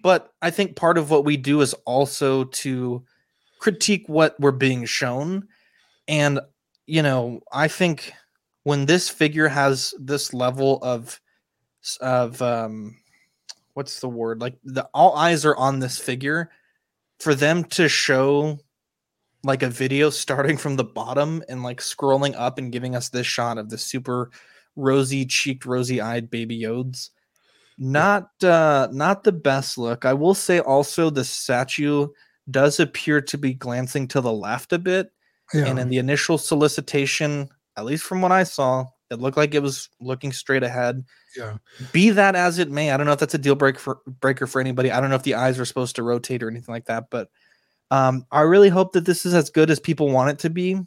But 0.02 0.32
I 0.42 0.50
think 0.50 0.74
part 0.74 0.98
of 0.98 1.10
what 1.10 1.24
we 1.24 1.36
do 1.36 1.60
is 1.60 1.72
also 1.84 2.44
to 2.44 3.04
critique 3.60 4.04
what 4.08 4.38
we're 4.40 4.50
being 4.50 4.84
shown. 4.84 5.46
And, 6.08 6.40
you 6.86 7.02
know, 7.02 7.40
I 7.52 7.68
think 7.68 8.12
when 8.64 8.86
this 8.86 9.08
figure 9.08 9.48
has 9.48 9.94
this 9.98 10.34
level 10.34 10.78
of, 10.82 11.20
of, 12.00 12.42
um, 12.42 12.96
what's 13.74 14.00
the 14.00 14.08
word? 14.08 14.40
Like 14.40 14.56
the 14.64 14.88
all 14.92 15.14
eyes 15.14 15.44
are 15.44 15.56
on 15.56 15.78
this 15.78 15.98
figure 15.98 16.50
for 17.20 17.34
them 17.34 17.64
to 17.64 17.88
show 17.88 18.58
like 19.44 19.62
a 19.62 19.70
video 19.70 20.10
starting 20.10 20.56
from 20.56 20.76
the 20.76 20.84
bottom 20.84 21.44
and 21.48 21.62
like 21.62 21.80
scrolling 21.80 22.34
up 22.36 22.58
and 22.58 22.72
giving 22.72 22.96
us 22.96 23.08
this 23.10 23.26
shot 23.26 23.58
of 23.58 23.70
the 23.70 23.78
super 23.78 24.30
rosy 24.76 25.26
cheeked, 25.26 25.66
rosy 25.66 26.00
eyed 26.00 26.30
baby 26.30 26.60
Yodes. 26.60 27.10
Not 27.78 28.30
uh 28.42 28.88
not 28.92 29.24
the 29.24 29.32
best 29.32 29.76
look. 29.76 30.04
I 30.04 30.14
will 30.14 30.34
say 30.34 30.60
also 30.60 31.10
the 31.10 31.24
statue 31.24 32.08
does 32.50 32.80
appear 32.80 33.20
to 33.20 33.38
be 33.38 33.54
glancing 33.54 34.08
to 34.08 34.20
the 34.20 34.32
left 34.32 34.72
a 34.72 34.78
bit 34.78 35.10
and 35.52 35.78
in 35.78 35.88
the 35.88 35.98
initial 35.98 36.38
solicitation 36.38 37.48
at 37.76 37.84
least 37.84 38.04
from 38.04 38.20
what 38.20 38.32
i 38.32 38.42
saw 38.42 38.84
it 39.10 39.20
looked 39.20 39.36
like 39.36 39.54
it 39.54 39.62
was 39.62 39.88
looking 40.00 40.32
straight 40.32 40.64
ahead. 40.64 41.04
Yeah. 41.36 41.58
be 41.92 42.10
that 42.10 42.34
as 42.34 42.58
it 42.58 42.70
may 42.70 42.90
i 42.90 42.96
don't 42.96 43.06
know 43.06 43.12
if 43.12 43.20
that's 43.20 43.34
a 43.34 43.38
deal 43.38 43.54
breaker 43.54 43.78
for 43.78 44.00
breaker 44.20 44.46
for 44.48 44.60
anybody. 44.60 44.90
I 44.90 45.00
don't 45.00 45.10
know 45.10 45.16
if 45.16 45.22
the 45.22 45.34
eyes 45.34 45.60
are 45.60 45.64
supposed 45.64 45.94
to 45.96 46.02
rotate 46.02 46.42
or 46.42 46.50
anything 46.50 46.72
like 46.72 46.86
that 46.86 47.10
but 47.10 47.30
um 47.90 48.26
i 48.32 48.40
really 48.40 48.68
hope 48.68 48.92
that 48.92 49.04
this 49.04 49.24
is 49.26 49.34
as 49.34 49.50
good 49.50 49.70
as 49.70 49.78
people 49.78 50.10
want 50.10 50.30
it 50.30 50.38
to 50.40 50.50
be. 50.50 50.80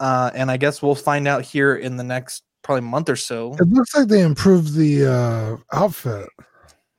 Uh 0.00 0.30
and 0.34 0.50
i 0.50 0.56
guess 0.56 0.80
we'll 0.82 0.94
find 0.94 1.28
out 1.28 1.42
here 1.42 1.74
in 1.74 1.96
the 1.96 2.04
next 2.04 2.44
probably 2.62 2.82
month 2.88 3.08
or 3.08 3.16
so. 3.16 3.54
It 3.54 3.68
looks 3.68 3.94
like 3.94 4.08
they 4.08 4.22
improved 4.22 4.74
the 4.74 5.06
uh, 5.06 5.56
outfit. 5.72 6.28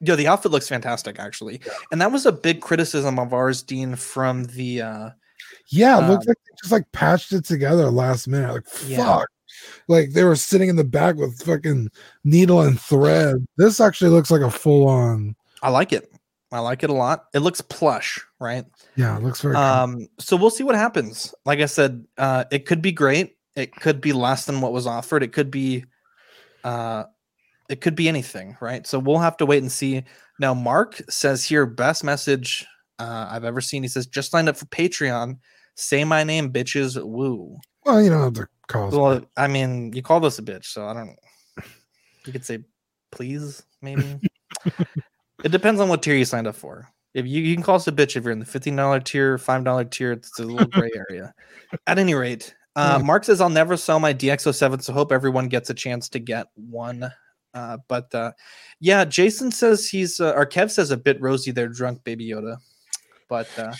Yeah, 0.01 0.15
the 0.15 0.27
outfit 0.27 0.51
looks 0.51 0.67
fantastic 0.69 1.19
actually, 1.19 1.59
and 1.91 1.99
that 2.01 2.11
was 2.11 2.25
a 2.25 2.31
big 2.31 2.61
criticism 2.61 3.19
of 3.19 3.33
ours, 3.33 3.61
Dean, 3.63 3.95
from 3.95 4.45
the. 4.45 4.81
uh 4.81 5.09
Yeah, 5.69 5.97
it 5.97 6.09
looks 6.09 6.25
Um, 6.25 6.29
like 6.29 6.37
they 6.37 6.55
just 6.61 6.71
like 6.71 6.91
patched 6.93 7.33
it 7.33 7.43
together 7.45 7.89
last 7.91 8.27
minute. 8.27 8.53
Like 8.53 8.65
fuck. 8.65 8.89
Yeah. 8.89 9.23
Like 9.87 10.11
they 10.11 10.23
were 10.23 10.35
sitting 10.37 10.69
in 10.69 10.75
the 10.77 10.83
back 10.83 11.15
with 11.15 11.41
fucking 11.43 11.89
needle 12.23 12.61
and 12.61 12.79
thread. 12.79 13.45
This 13.57 13.81
actually 13.81 14.11
looks 14.11 14.31
like 14.31 14.41
a 14.41 14.49
full 14.51 14.87
on. 14.87 15.35
I 15.61 15.69
like 15.69 15.91
it. 15.91 16.09
I 16.51 16.59
like 16.59 16.83
it 16.83 16.89
a 16.89 16.93
lot. 16.93 17.25
It 17.33 17.39
looks 17.39 17.59
plush, 17.61 18.19
right? 18.39 18.65
Yeah, 18.95 19.17
it 19.17 19.23
looks 19.23 19.41
very. 19.41 19.55
Um, 19.55 20.07
so 20.17 20.37
we'll 20.37 20.49
see 20.49 20.63
what 20.63 20.75
happens. 20.75 21.33
Like 21.45 21.59
I 21.59 21.65
said, 21.65 22.05
uh, 22.17 22.45
it 22.51 22.65
could 22.65 22.81
be 22.81 22.91
great. 22.91 23.35
It 23.59 23.75
could 23.75 23.99
be 24.01 24.13
less 24.13 24.45
than 24.45 24.61
what 24.61 24.71
was 24.71 24.87
offered. 24.87 25.21
It 25.21 25.33
could 25.33 25.51
be, 25.51 25.85
uh, 26.63 27.03
it 27.69 27.81
could 27.81 27.95
be 27.95 28.07
anything, 28.07 28.57
right? 28.61 28.87
So 28.87 28.97
we'll 28.97 29.19
have 29.19 29.37
to 29.37 29.45
wait 29.45 29.61
and 29.61 29.71
see. 29.71 30.03
Now, 30.39 30.53
Mark 30.53 31.01
says 31.09 31.45
here, 31.45 31.65
best 31.65 32.03
message 32.03 32.65
uh, 32.99 33.27
I've 33.29 33.43
ever 33.43 33.61
seen. 33.61 33.83
He 33.83 33.89
says, 33.89 34.07
just 34.07 34.31
signed 34.31 34.49
up 34.49 34.57
for 34.57 34.65
Patreon. 34.65 35.37
Say 35.75 36.03
my 36.03 36.23
name, 36.23 36.51
bitches. 36.51 37.01
Woo. 37.03 37.57
well, 37.85 38.01
you 38.01 38.09
don't 38.09 38.21
have 38.21 38.33
to 38.33 38.47
call. 38.67 38.89
Well, 38.89 39.21
I 39.37 39.47
mean, 39.47 39.93
you 39.93 40.01
called 40.01 40.25
us 40.25 40.39
a 40.39 40.41
bitch, 40.41 40.65
so 40.65 40.87
I 40.87 40.93
don't. 40.93 41.15
You 42.25 42.33
could 42.33 42.45
say, 42.45 42.59
please, 43.11 43.63
maybe. 43.81 44.19
it 45.43 45.51
depends 45.51 45.79
on 45.79 45.89
what 45.89 46.03
tier 46.03 46.15
you 46.15 46.25
signed 46.25 46.47
up 46.47 46.55
for. 46.55 46.89
If 47.13 47.25
you, 47.25 47.41
you 47.41 47.55
can 47.55 47.63
call 47.63 47.75
us 47.75 47.87
a 47.87 47.91
bitch 47.91 48.15
if 48.15 48.23
you're 48.23 48.31
in 48.31 48.39
the 48.39 48.45
fifteen 48.45 48.75
dollar 48.75 48.99
tier, 48.99 49.37
five 49.37 49.63
dollar 49.63 49.83
tier, 49.83 50.11
it's 50.11 50.37
a 50.39 50.43
little 50.43 50.67
gray 50.67 50.91
area. 51.09 51.33
At 51.87 51.97
any 51.97 52.13
rate, 52.13 52.53
uh, 52.75 52.99
Mark 53.03 53.23
says 53.23 53.41
I'll 53.41 53.49
never 53.49 53.77
sell 53.77 53.99
my 53.99 54.13
DX07, 54.13 54.83
so 54.83 54.93
hope 54.93 55.11
everyone 55.11 55.47
gets 55.47 55.69
a 55.69 55.73
chance 55.73 56.09
to 56.09 56.19
get 56.19 56.47
one. 56.55 57.11
Uh, 57.53 57.77
but 57.87 58.13
uh, 58.13 58.31
yeah, 58.79 59.05
Jason 59.05 59.51
says 59.51 59.87
he's 59.87 60.19
uh, 60.19 60.33
or 60.35 60.45
Kev 60.45 60.71
says 60.71 60.91
a 60.91 60.97
bit 60.97 61.19
rosy 61.21 61.51
there, 61.51 61.67
drunk 61.67 62.03
baby 62.03 62.29
Yoda. 62.29 62.57
But 63.27 63.47
uh, 63.57 63.73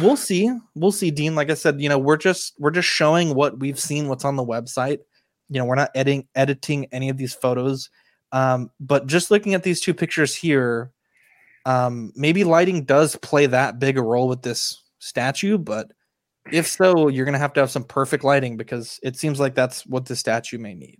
we'll 0.00 0.16
see. 0.28 0.50
We'll 0.74 0.92
see, 0.92 1.10
Dean. 1.10 1.34
Like 1.34 1.50
I 1.50 1.54
said, 1.54 1.80
you 1.80 1.88
know, 1.88 1.98
we're 1.98 2.16
just 2.16 2.54
we're 2.58 2.70
just 2.70 2.88
showing 2.88 3.34
what 3.34 3.58
we've 3.58 3.78
seen, 3.78 4.08
what's 4.08 4.24
on 4.24 4.36
the 4.36 4.44
website. 4.44 4.98
You 5.48 5.58
know, 5.58 5.64
we're 5.64 5.74
not 5.74 5.90
editing 5.94 6.26
editing 6.34 6.86
any 6.92 7.08
of 7.08 7.16
these 7.16 7.34
photos. 7.34 7.90
Um, 8.32 8.70
but 8.80 9.06
just 9.06 9.30
looking 9.30 9.52
at 9.52 9.62
these 9.62 9.80
two 9.80 9.92
pictures 9.92 10.34
here, 10.34 10.90
um, 11.66 12.12
maybe 12.16 12.44
lighting 12.44 12.84
does 12.84 13.14
play 13.16 13.44
that 13.46 13.78
big 13.78 13.98
a 13.98 14.02
role 14.02 14.28
with 14.28 14.40
this 14.40 14.82
statue. 15.00 15.58
But 15.58 15.92
if 16.50 16.66
so, 16.66 17.08
you're 17.08 17.24
gonna 17.24 17.38
have 17.38 17.52
to 17.54 17.60
have 17.60 17.70
some 17.70 17.84
perfect 17.84 18.24
lighting 18.24 18.56
because 18.56 18.98
it 19.02 19.16
seems 19.16 19.38
like 19.38 19.54
that's 19.54 19.86
what 19.86 20.06
the 20.06 20.16
statue 20.16 20.58
may 20.58 20.74
need. 20.74 20.98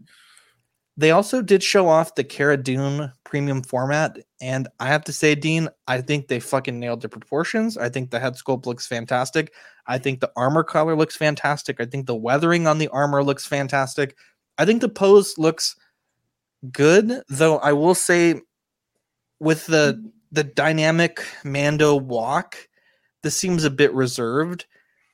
They 0.97 1.11
also 1.11 1.40
did 1.40 1.62
show 1.62 1.88
off 1.88 2.14
the 2.14 2.24
Cara 2.24 2.59
Dune 2.59 3.11
premium 3.24 3.62
format, 3.62 4.18
and 4.43 4.68
I 4.78 4.88
have 4.88 5.05
to 5.05 5.12
say, 5.12 5.34
Dean, 5.34 5.68
I 5.88 6.03
think 6.03 6.28
they 6.28 6.38
fucking 6.38 6.78
nailed 6.78 7.01
the 7.01 7.09
proportions. 7.09 7.78
I 7.78 7.88
think 7.88 8.11
the 8.11 8.20
head 8.20 8.34
sculpt 8.34 8.66
looks 8.66 8.86
fantastic. 8.86 9.55
I 9.86 9.97
think 9.99 10.20
the 10.20 10.30
armor 10.36 10.62
color 10.62 10.95
looks 10.95 11.16
fantastic. 11.16 11.80
I 11.80 11.86
think 11.86 12.07
the 12.07 12.14
weathering 12.14 12.66
on 12.66 12.76
the 12.78 12.88
armor 12.88 13.24
looks 13.24 13.47
fantastic. 13.47 14.16
I 14.59 14.66
think 14.66 14.82
the 14.82 14.88
pose 14.90 15.38
looks 15.38 15.76
good, 16.70 17.22
though 17.28 17.59
I 17.59 17.72
will 17.72 17.95
say 17.95 18.40
with 19.40 19.66
the 19.66 20.12
the 20.30 20.45
dynamic 20.45 21.22
Mando 21.45 21.95
walk, 21.97 22.57
this 23.22 23.36
seems 23.36 23.64
a 23.64 23.70
bit 23.70 23.93
reserved, 23.93 24.66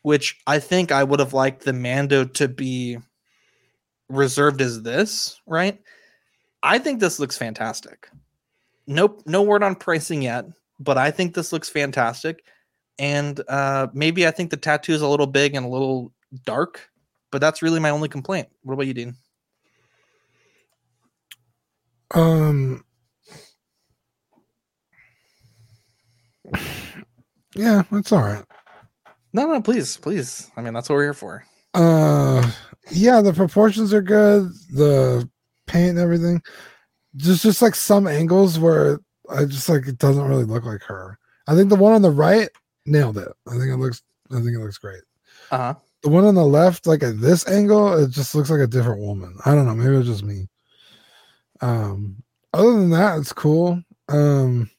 which 0.08 0.38
I 0.46 0.58
think 0.58 0.90
I 0.90 1.04
would 1.04 1.20
have 1.20 1.34
liked 1.34 1.66
the 1.66 1.74
Mando 1.74 2.24
to 2.24 2.48
be 2.48 2.96
reserved 4.08 4.62
as 4.62 4.80
this, 4.80 5.38
right? 5.46 5.78
I 6.62 6.78
think 6.78 6.98
this 6.98 7.20
looks 7.20 7.36
fantastic. 7.36 8.08
Nope, 8.86 9.22
no 9.26 9.42
word 9.42 9.62
on 9.62 9.74
pricing 9.74 10.22
yet, 10.22 10.46
but 10.80 10.96
I 10.96 11.10
think 11.10 11.34
this 11.34 11.52
looks 11.52 11.68
fantastic. 11.68 12.42
And 12.98 13.38
uh 13.48 13.88
maybe 13.92 14.26
I 14.26 14.30
think 14.30 14.48
the 14.50 14.56
tattoo 14.56 14.94
is 14.94 15.02
a 15.02 15.08
little 15.08 15.26
big 15.26 15.54
and 15.54 15.66
a 15.66 15.68
little 15.68 16.10
dark, 16.46 16.88
but 17.30 17.42
that's 17.42 17.60
really 17.60 17.78
my 17.78 17.90
only 17.90 18.08
complaint. 18.08 18.48
What 18.62 18.72
about 18.72 18.86
you, 18.86 18.94
Dean? 18.94 19.14
Um. 22.14 22.82
Yeah, 27.54 27.82
that's 27.90 28.12
all 28.12 28.22
right. 28.22 28.44
No, 29.32 29.46
no, 29.46 29.60
please, 29.60 29.96
please. 29.96 30.50
I 30.56 30.62
mean, 30.62 30.74
that's 30.74 30.88
what 30.88 30.96
we're 30.96 31.04
here 31.04 31.14
for. 31.14 31.44
Uh, 31.74 32.50
yeah, 32.90 33.20
the 33.20 33.32
proportions 33.32 33.92
are 33.92 34.02
good. 34.02 34.50
The 34.72 35.28
paint 35.66 35.90
and 35.90 35.98
everything. 35.98 36.42
Just, 37.16 37.42
just 37.42 37.62
like 37.62 37.74
some 37.74 38.06
angles 38.06 38.58
where 38.58 39.00
I 39.30 39.44
just 39.44 39.68
like 39.68 39.86
it 39.86 39.98
doesn't 39.98 40.26
really 40.26 40.44
look 40.44 40.64
like 40.64 40.82
her. 40.82 41.18
I 41.46 41.54
think 41.54 41.68
the 41.68 41.76
one 41.76 41.92
on 41.92 42.02
the 42.02 42.10
right 42.10 42.48
nailed 42.86 43.18
it. 43.18 43.28
I 43.46 43.52
think 43.52 43.70
it 43.70 43.76
looks. 43.76 44.02
I 44.30 44.36
think 44.36 44.54
it 44.54 44.60
looks 44.60 44.78
great. 44.78 45.02
Uh 45.50 45.56
huh. 45.56 45.74
The 46.02 46.10
one 46.10 46.24
on 46.24 46.34
the 46.34 46.44
left, 46.44 46.86
like 46.86 47.02
at 47.02 47.20
this 47.20 47.46
angle, 47.48 47.92
it 48.04 48.10
just 48.10 48.34
looks 48.34 48.50
like 48.50 48.60
a 48.60 48.66
different 48.66 49.00
woman. 49.00 49.36
I 49.44 49.54
don't 49.54 49.66
know. 49.66 49.74
Maybe 49.74 49.96
it's 49.96 50.06
just 50.06 50.22
me. 50.22 50.48
Um, 51.60 52.22
other 52.52 52.72
than 52.72 52.90
that, 52.90 53.18
it's 53.18 53.32
cool. 53.32 53.82
Um, 54.08 54.70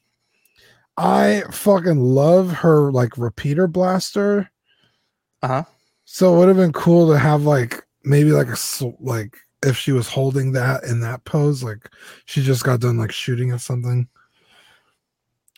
I 1.00 1.44
fucking 1.50 1.98
love 1.98 2.52
her 2.52 2.92
like 2.92 3.16
repeater 3.16 3.66
blaster. 3.66 4.50
Uh 5.42 5.48
huh. 5.48 5.64
So 6.04 6.34
it 6.34 6.38
would 6.38 6.48
have 6.48 6.56
been 6.58 6.72
cool 6.72 7.08
to 7.10 7.18
have 7.18 7.44
like 7.44 7.86
maybe 8.04 8.32
like 8.32 8.48
a 8.48 8.56
like 9.00 9.36
if 9.62 9.76
she 9.76 9.92
was 9.92 10.08
holding 10.08 10.52
that 10.52 10.84
in 10.84 11.00
that 11.00 11.24
pose, 11.24 11.62
like 11.62 11.90
she 12.26 12.42
just 12.42 12.64
got 12.64 12.80
done 12.80 12.98
like 12.98 13.12
shooting 13.12 13.50
at 13.50 13.60
something. 13.62 14.08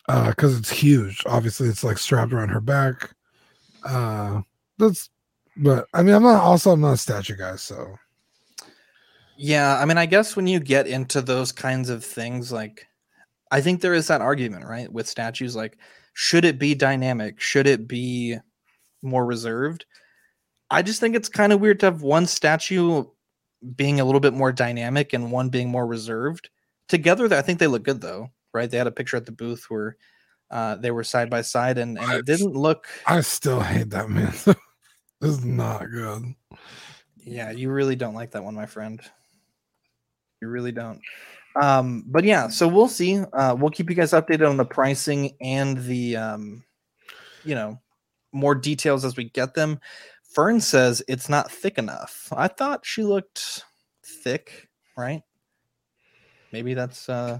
Uh, 0.07 0.29
because 0.29 0.57
it's 0.57 0.69
huge. 0.69 1.21
Obviously, 1.25 1.67
it's 1.69 1.83
like 1.83 1.97
strapped 1.97 2.33
around 2.33 2.49
her 2.49 2.61
back. 2.61 3.11
Uh, 3.83 4.41
that's. 4.77 5.09
But 5.57 5.87
I 5.93 6.03
mean, 6.03 6.15
I'm 6.15 6.23
not. 6.23 6.41
Also, 6.41 6.71
I'm 6.71 6.81
not 6.81 6.93
a 6.93 6.97
statue 6.97 7.35
guy, 7.35 7.55
so 7.57 7.97
Yeah, 9.35 9.77
I 9.79 9.85
mean, 9.85 9.97
I 9.97 10.05
guess 10.05 10.35
when 10.35 10.47
you 10.47 10.59
get 10.59 10.87
into 10.87 11.21
those 11.21 11.51
kinds 11.51 11.89
of 11.89 12.03
things, 12.05 12.51
like, 12.51 12.87
I 13.53 13.61
think 13.61 13.81
there 13.81 13.93
is 13.93 14.07
that 14.07 14.19
argument, 14.19 14.65
right, 14.65 14.91
with 14.91 15.07
statues. 15.07 15.55
Like, 15.55 15.77
should 16.15 16.43
it 16.43 16.57
be 16.57 16.73
dynamic? 16.73 17.39
Should 17.39 17.67
it 17.67 17.87
be 17.87 18.37
more 19.03 19.23
reserved? 19.27 19.85
I 20.71 20.81
just 20.81 20.99
think 20.99 21.15
it's 21.15 21.29
kind 21.29 21.53
of 21.53 21.61
weird 21.61 21.79
to 21.81 21.85
have 21.85 22.01
one 22.01 22.25
statue 22.25 23.05
being 23.75 23.99
a 23.99 24.05
little 24.05 24.19
bit 24.19 24.33
more 24.33 24.51
dynamic 24.51 25.13
and 25.13 25.31
one 25.31 25.49
being 25.49 25.69
more 25.69 25.85
reserved. 25.85 26.49
Together, 26.89 27.31
I 27.31 27.43
think 27.43 27.59
they 27.59 27.67
look 27.67 27.83
good, 27.83 28.01
though, 28.01 28.31
right? 28.55 28.71
They 28.71 28.79
had 28.79 28.87
a 28.87 28.91
picture 28.91 29.17
at 29.17 29.27
the 29.27 29.31
booth 29.31 29.65
where 29.69 29.97
uh, 30.49 30.77
they 30.77 30.89
were 30.89 31.03
side 31.03 31.29
by 31.29 31.43
side, 31.43 31.77
and, 31.77 31.99
and 31.99 32.11
it 32.11 32.25
didn't 32.25 32.53
look. 32.53 32.87
I 33.05 33.21
still 33.21 33.59
hate 33.59 33.91
that 33.91 34.09
man. 34.09 34.33
this 34.45 34.55
is 35.21 35.45
not 35.45 35.91
good. 35.91 36.33
Yeah, 37.17 37.51
you 37.51 37.69
really 37.69 37.95
don't 37.95 38.15
like 38.15 38.31
that 38.31 38.43
one, 38.43 38.55
my 38.55 38.65
friend. 38.65 38.99
You 40.41 40.47
really 40.47 40.71
don't. 40.71 41.01
Um, 41.61 42.03
but 42.07 42.23
yeah, 42.23 42.47
so 42.47 42.67
we'll 42.67 42.87
see. 42.87 43.19
Uh, 43.19 43.55
we'll 43.57 43.69
keep 43.69 43.89
you 43.89 43.95
guys 43.95 44.11
updated 44.11 44.49
on 44.49 44.57
the 44.57 44.65
pricing 44.65 45.35
and 45.39 45.77
the, 45.77 46.15
um, 46.17 46.63
you 47.43 47.55
know, 47.55 47.79
more 48.31 48.55
details 48.55 49.05
as 49.05 49.15
we 49.15 49.25
get 49.25 49.53
them. 49.53 49.79
Fern 50.33 50.59
says 50.59 51.03
it's 51.07 51.29
not 51.29 51.51
thick 51.51 51.77
enough. 51.77 52.33
I 52.35 52.47
thought 52.47 52.85
she 52.85 53.03
looked 53.03 53.63
thick, 54.03 54.67
right? 54.97 55.21
Maybe 56.51 56.73
that's 56.73 57.07
uh 57.09 57.39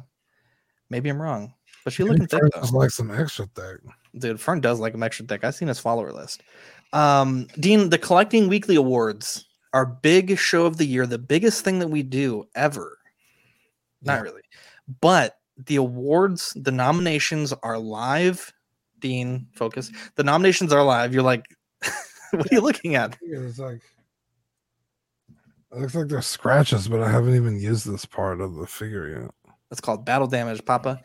maybe 0.90 1.10
I'm 1.10 1.22
wrong, 1.22 1.54
but 1.84 1.94
she 1.94 2.04
looking 2.04 2.28
thick 2.28 2.40
Fern 2.40 2.50
though. 2.54 2.78
like 2.78 2.92
some 2.92 3.12
extra 3.12 3.48
thick. 3.56 3.78
Dude, 4.18 4.40
Fern 4.40 4.62
does 4.62 4.80
like 4.80 4.94
him 4.94 5.04
extra 5.04 5.26
thick. 5.26 5.44
I've 5.44 5.56
seen 5.56 5.68
his 5.68 5.80
follower 5.80 6.12
list. 6.12 6.44
Um, 6.94 7.48
Dean, 7.60 7.90
the 7.90 7.98
collecting 7.98 8.48
weekly 8.48 8.76
awards, 8.76 9.46
our 9.74 9.86
big 9.86 10.38
show 10.38 10.68
of 10.68 10.78
the 10.78 10.86
year, 10.86 11.08
the 11.08 11.18
biggest 11.18 11.64
thing 11.64 11.80
that 11.80 11.88
we 11.88 12.04
do 12.04 12.48
ever. 12.56 13.00
Not 14.04 14.22
really, 14.22 14.42
but 15.02 15.38
the 15.58 15.78
awards, 15.78 16.54
the 16.56 16.72
nominations 16.72 17.54
are 17.64 17.78
live. 17.78 18.54
Dean, 19.00 19.48
focus. 19.54 19.92
The 20.16 20.24
nominations 20.24 20.72
are 20.72 20.84
live. 20.84 21.14
You're 21.14 21.24
like, 21.24 21.46
what 22.32 22.52
are 22.52 22.56
you 22.56 22.62
looking 22.62 22.96
at? 22.96 23.18
It's 23.22 23.60
like 23.60 23.82
it 25.74 25.80
looks 25.80 25.96
like 25.96 26.08
there's 26.08 26.28
scratches, 26.28 26.88
but 26.88 27.02
I 27.02 27.10
haven't 27.10 27.36
even 27.36 27.60
used 27.60 27.90
this 27.90 28.06
part 28.06 28.42
of 28.42 28.56
the 28.56 28.68
figure 28.68 29.22
yet. 29.22 29.56
It's 29.72 29.82
called 29.82 30.06
Battle 30.06 30.28
Damage, 30.28 30.64
Papa. 30.66 31.02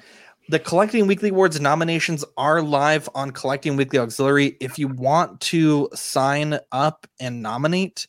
The 0.51 0.59
Collecting 0.59 1.07
Weekly 1.07 1.31
Awards 1.31 1.59
nominations 1.59 2.25
are 2.37 2.61
live 2.63 3.09
on 3.15 3.31
Collecting 3.31 3.77
Weekly 3.77 3.99
Auxiliary. 3.99 4.57
If 4.61 4.79
you 4.79 4.89
want 4.89 5.41
to 5.43 5.89
sign 5.95 6.59
up 6.71 7.07
and 7.19 7.43
nominate, 7.43 8.09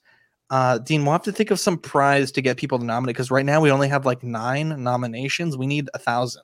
uh, 0.49 0.79
Dean, 0.79 1.03
we'll 1.03 1.11
have 1.11 1.23
to 1.23 1.31
think 1.31 1.51
of 1.51 1.59
some 1.59 1.77
prize 1.77 2.31
to 2.31 2.41
get 2.41 2.57
people 2.57 2.79
to 2.79 2.85
nominate 2.85 3.15
because 3.15 3.31
right 3.31 3.45
now 3.45 3.61
we 3.61 3.71
only 3.71 3.87
have 3.87 4.05
like 4.05 4.23
nine 4.23 4.83
nominations. 4.83 5.57
We 5.57 5.67
need 5.67 5.89
a 5.93 5.99
thousand, 5.99 6.43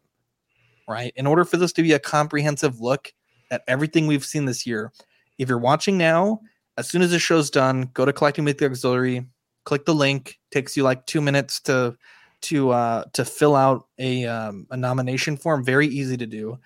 right? 0.87 1.11
In 1.15 1.25
order 1.25 1.43
for 1.45 1.57
this 1.57 1.73
to 1.73 1.81
be 1.81 1.93
a 1.93 1.99
comprehensive 1.99 2.79
look 2.79 3.13
at 3.51 3.63
everything 3.67 4.07
we've 4.07 4.25
seen 4.25 4.45
this 4.45 4.65
year. 4.65 4.91
If 5.37 5.49
you're 5.49 5.57
watching 5.57 5.97
now, 5.97 6.41
as 6.77 6.89
soon 6.89 7.01
as 7.01 7.11
the 7.11 7.19
show's 7.19 7.49
done, 7.49 7.89
go 7.93 8.05
to 8.05 8.13
Collecting 8.13 8.45
Weekly 8.45 8.67
Auxiliary, 8.67 9.25
Click 9.65 9.85
the 9.85 9.95
link. 9.95 10.39
Takes 10.51 10.77
you 10.77 10.83
like 10.83 11.05
two 11.07 11.21
minutes 11.21 11.59
to 11.61 11.97
to 12.41 12.69
uh, 12.69 13.05
to 13.13 13.25
fill 13.25 13.55
out 13.55 13.87
a 13.97 14.25
um, 14.25 14.67
a 14.69 14.77
nomination 14.77 15.37
form. 15.37 15.63
Very 15.63 15.87
easy 15.87 16.15
to 16.17 16.27
do, 16.27 16.59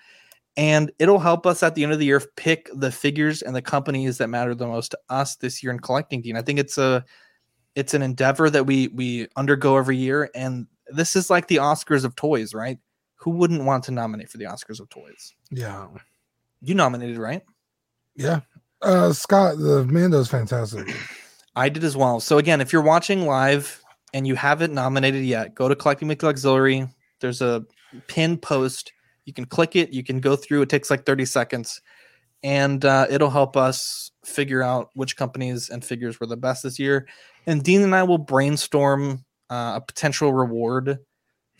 and 0.58 0.92
it'll 0.98 1.18
help 1.18 1.46
us 1.46 1.62
at 1.62 1.74
the 1.74 1.82
end 1.82 1.94
of 1.94 1.98
the 1.98 2.04
year 2.04 2.20
pick 2.36 2.68
the 2.74 2.92
figures 2.92 3.40
and 3.40 3.56
the 3.56 3.62
companies 3.62 4.18
that 4.18 4.28
matter 4.28 4.54
the 4.54 4.66
most 4.66 4.90
to 4.90 4.98
us 5.08 5.36
this 5.36 5.62
year 5.62 5.72
in 5.72 5.80
collecting. 5.80 6.20
Dean, 6.20 6.36
I 6.36 6.42
think 6.42 6.58
it's 6.58 6.76
a 6.76 7.02
it's 7.74 7.94
an 7.94 8.02
endeavor 8.02 8.50
that 8.50 8.66
we 8.66 8.88
we 8.88 9.28
undergo 9.36 9.76
every 9.76 9.96
year, 9.96 10.30
and 10.34 10.66
this 10.88 11.16
is 11.16 11.30
like 11.30 11.48
the 11.48 11.56
Oscars 11.56 12.04
of 12.04 12.16
toys, 12.16 12.54
right? 12.54 12.78
Who 13.16 13.30
wouldn't 13.30 13.64
want 13.64 13.84
to 13.84 13.92
nominate 13.92 14.30
for 14.30 14.38
the 14.38 14.44
Oscars 14.44 14.80
of 14.80 14.88
toys? 14.88 15.34
Yeah, 15.50 15.88
you 16.60 16.74
nominated, 16.74 17.18
right? 17.18 17.42
Yeah, 18.16 18.40
uh, 18.82 19.12
Scott, 19.12 19.58
the 19.58 19.84
Mando's 19.84 20.28
fantastic. 20.28 20.94
I 21.56 21.68
did 21.68 21.84
as 21.84 21.96
well. 21.96 22.20
So 22.20 22.38
again, 22.38 22.60
if 22.60 22.72
you're 22.72 22.82
watching 22.82 23.26
live 23.26 23.82
and 24.14 24.26
you 24.26 24.34
haven't 24.34 24.72
nominated 24.72 25.24
yet, 25.24 25.54
go 25.54 25.68
to 25.68 25.76
Collecting 25.76 26.08
Weekly 26.08 26.28
Auxiliary. 26.28 26.88
There's 27.20 27.42
a 27.42 27.64
pin 28.06 28.38
post. 28.38 28.92
You 29.24 29.32
can 29.32 29.44
click 29.44 29.76
it. 29.76 29.92
You 29.92 30.02
can 30.02 30.20
go 30.20 30.36
through. 30.36 30.62
It 30.62 30.68
takes 30.68 30.90
like 30.90 31.04
30 31.04 31.24
seconds, 31.24 31.82
and 32.42 32.84
uh, 32.84 33.06
it'll 33.10 33.30
help 33.30 33.56
us 33.56 34.10
figure 34.24 34.62
out 34.62 34.90
which 34.94 35.16
companies 35.16 35.68
and 35.70 35.84
figures 35.84 36.20
were 36.20 36.26
the 36.26 36.36
best 36.36 36.62
this 36.62 36.78
year. 36.78 37.06
And 37.46 37.62
Dean 37.62 37.82
and 37.82 37.94
I 37.94 38.02
will 38.02 38.18
brainstorm 38.18 39.24
uh, 39.50 39.74
a 39.76 39.80
potential 39.80 40.32
reward 40.32 40.98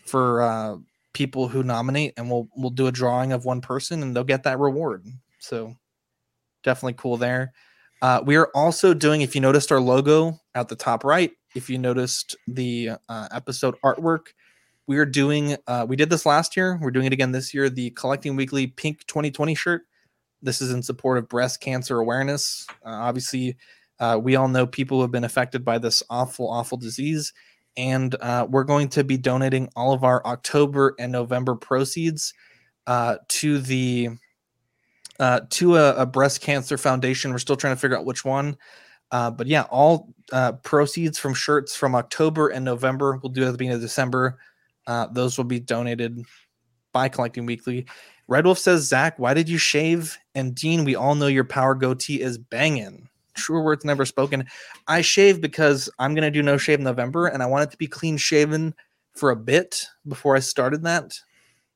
for 0.05 0.41
uh, 0.41 0.75
people 1.13 1.47
who 1.47 1.63
nominate, 1.63 2.13
and 2.17 2.29
we'll 2.29 2.47
we'll 2.55 2.69
do 2.69 2.87
a 2.87 2.91
drawing 2.91 3.31
of 3.31 3.45
one 3.45 3.61
person, 3.61 4.01
and 4.01 4.15
they'll 4.15 4.23
get 4.23 4.43
that 4.43 4.59
reward. 4.59 5.05
So 5.39 5.75
definitely 6.63 6.93
cool 6.93 7.17
there. 7.17 7.53
Uh, 8.01 8.21
we 8.25 8.35
are 8.35 8.49
also 8.55 8.93
doing, 8.93 9.21
if 9.21 9.35
you 9.35 9.41
noticed 9.41 9.71
our 9.71 9.79
logo 9.79 10.39
at 10.55 10.67
the 10.67 10.75
top 10.75 11.03
right, 11.03 11.31
if 11.55 11.69
you 11.69 11.77
noticed 11.77 12.35
the 12.47 12.91
uh, 13.09 13.27
episode 13.31 13.75
artwork, 13.85 14.27
we 14.87 14.97
are 14.97 15.05
doing, 15.05 15.55
uh, 15.67 15.85
we 15.87 15.95
did 15.95 16.09
this 16.09 16.25
last 16.25 16.57
year. 16.57 16.79
We're 16.81 16.91
doing 16.91 17.05
it 17.05 17.13
again 17.13 17.31
this 17.31 17.53
year. 17.53 17.69
The 17.69 17.91
Collecting 17.91 18.35
Weekly 18.35 18.67
Pink 18.67 19.05
2020 19.05 19.53
shirt. 19.53 19.83
This 20.41 20.61
is 20.61 20.71
in 20.71 20.81
support 20.81 21.17
of 21.17 21.29
breast 21.29 21.61
cancer 21.61 21.99
awareness. 21.99 22.65
Uh, 22.85 22.89
obviously, 22.89 23.57
uh, 23.99 24.19
we 24.21 24.35
all 24.35 24.47
know 24.47 24.65
people 24.65 24.97
who 24.97 25.01
have 25.03 25.11
been 25.11 25.23
affected 25.23 25.63
by 25.63 25.77
this 25.77 26.01
awful, 26.09 26.49
awful 26.49 26.77
disease. 26.77 27.33
And 27.77 28.15
uh, 28.19 28.47
we're 28.49 28.63
going 28.65 28.89
to 28.89 29.03
be 29.03 29.17
donating 29.17 29.69
all 29.75 29.93
of 29.93 30.03
our 30.03 30.25
October 30.25 30.95
and 30.99 31.11
November 31.11 31.55
proceeds 31.55 32.33
to 32.87 33.59
the 33.59 34.09
uh, 35.21 35.41
to 35.51 35.77
a, 35.77 35.95
a, 35.97 36.05
breast 36.05 36.41
cancer 36.41 36.79
foundation. 36.79 37.31
We're 37.31 37.37
still 37.37 37.55
trying 37.55 37.75
to 37.75 37.79
figure 37.79 37.95
out 37.95 38.05
which 38.05 38.25
one. 38.25 38.57
Uh, 39.11 39.29
but 39.29 39.45
yeah, 39.45 39.63
all 39.69 40.13
uh, 40.31 40.53
proceeds 40.53 41.19
from 41.19 41.35
shirts 41.35 41.75
from 41.75 41.93
October 41.93 42.49
and 42.49 42.65
November, 42.65 43.19
we'll 43.21 43.31
do 43.31 43.43
at 43.43 43.51
the 43.51 43.57
beginning 43.57 43.75
of 43.75 43.81
December. 43.81 44.39
Uh, 44.87 45.07
those 45.11 45.37
will 45.37 45.45
be 45.45 45.59
donated 45.59 46.23
by 46.91 47.07
Collecting 47.07 47.45
Weekly. 47.45 47.85
Red 48.31 48.45
Wolf 48.45 48.59
says, 48.59 48.87
Zach, 48.87 49.19
why 49.19 49.33
did 49.33 49.49
you 49.49 49.57
shave? 49.57 50.17
And 50.35 50.55
Dean, 50.55 50.85
we 50.85 50.95
all 50.95 51.15
know 51.15 51.27
your 51.27 51.43
power 51.43 51.75
goatee 51.75 52.21
is 52.21 52.37
banging. 52.37 53.09
True 53.35 53.61
words 53.61 53.83
never 53.83 54.05
spoken. 54.05 54.45
I 54.87 55.01
shave 55.01 55.41
because 55.41 55.89
I'm 55.99 56.15
going 56.15 56.23
to 56.23 56.31
do 56.31 56.41
no 56.41 56.57
shave 56.57 56.79
November 56.79 57.27
and 57.27 57.43
I 57.43 57.45
want 57.45 57.63
it 57.63 57.71
to 57.71 57.77
be 57.77 57.87
clean 57.87 58.15
shaven 58.15 58.73
for 59.13 59.31
a 59.31 59.35
bit 59.35 59.85
before 60.07 60.37
I 60.37 60.39
started 60.39 60.81
that, 60.83 61.19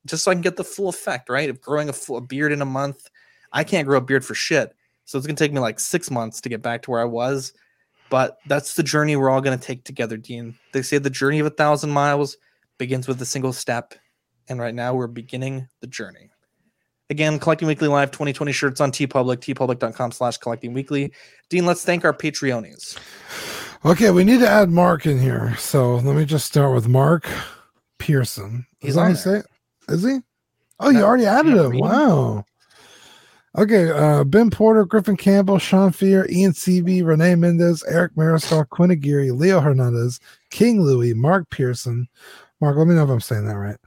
just 0.05 0.23
so 0.23 0.31
I 0.31 0.33
can 0.35 0.41
get 0.41 0.55
the 0.55 0.63
full 0.63 0.87
effect, 0.87 1.27
right? 1.27 1.49
Of 1.49 1.59
growing 1.59 1.89
a, 1.89 1.93
full, 1.93 2.15
a 2.15 2.21
beard 2.21 2.53
in 2.53 2.61
a 2.61 2.65
month 2.65 3.09
I 3.55 3.63
can't 3.63 3.87
grow 3.87 3.97
a 3.97 4.01
beard 4.01 4.25
for 4.25 4.35
shit. 4.35 4.75
So 5.05 5.17
it's 5.17 5.25
gonna 5.25 5.37
take 5.37 5.53
me 5.53 5.59
like 5.59 5.79
six 5.79 6.11
months 6.11 6.41
to 6.41 6.49
get 6.49 6.61
back 6.61 6.81
to 6.83 6.91
where 6.91 7.01
I 7.01 7.05
was. 7.05 7.53
But 8.09 8.37
that's 8.47 8.75
the 8.75 8.83
journey 8.83 9.15
we're 9.15 9.29
all 9.29 9.41
gonna 9.41 9.57
take 9.57 9.85
together, 9.85 10.17
Dean. 10.17 10.55
They 10.73 10.81
say 10.81 10.97
the 10.97 11.09
journey 11.09 11.39
of 11.39 11.45
a 11.47 11.51
thousand 11.51 11.91
miles 11.91 12.37
begins 12.77 13.07
with 13.07 13.21
a 13.21 13.25
single 13.25 13.53
step. 13.53 13.93
And 14.49 14.59
right 14.59 14.75
now 14.75 14.93
we're 14.93 15.07
beginning 15.07 15.69
the 15.79 15.87
journey. 15.87 16.29
Again, 17.09 17.37
Collecting 17.37 17.67
Weekly 17.67 17.87
Live 17.87 18.09
2020 18.11 18.51
shirts 18.51 18.81
on 18.81 18.91
TeePublic, 18.91 19.37
teepublic.com 19.37 20.11
slash 20.11 20.37
collecting 20.37 20.73
weekly. 20.73 21.11
Dean, 21.49 21.65
let's 21.65 21.85
thank 21.85 22.03
our 22.03 22.13
Patreonies. 22.13 22.97
Okay, 23.85 24.09
we 24.09 24.23
need 24.23 24.39
to 24.39 24.49
add 24.49 24.71
Mark 24.71 25.05
in 25.05 25.19
here. 25.19 25.55
So 25.57 25.97
let 25.97 26.15
me 26.15 26.25
just 26.25 26.47
start 26.47 26.73
with 26.73 26.87
Mark 26.87 27.29
Pearson. 27.99 28.65
Is 28.81 28.87
He's 28.87 28.97
on 28.97 29.15
say? 29.15 29.43
Is 29.87 30.03
he? 30.03 30.19
Oh, 30.79 30.89
you 30.89 31.03
already 31.03 31.27
added 31.27 31.53
him. 31.53 31.77
Wow. 31.77 32.45
Okay, 33.57 33.89
uh, 33.91 34.23
Ben 34.23 34.49
Porter, 34.49 34.83
Griffin 34.83 35.15
Campbell, 35.15 35.59
Sean 35.59 35.91
Fear, 35.91 36.27
Ian 36.29 36.51
CB, 36.51 37.05
Renee 37.05 37.35
Mendez, 37.35 37.83
Eric 37.87 38.13
Mariscal, 38.15 38.67
Quinn 38.67 38.91
Aguirre, 38.91 39.31
Leo 39.31 39.61
Hernandez, 39.61 40.19
King 40.49 40.81
Louis, 40.81 41.13
Mark 41.13 41.49
Pearson. 41.51 42.07
Mark, 42.59 42.75
let 42.75 42.87
me 42.87 42.95
know 42.95 43.03
if 43.03 43.09
I'm 43.09 43.21
saying 43.21 43.45
that 43.45 43.57
right. 43.57 43.77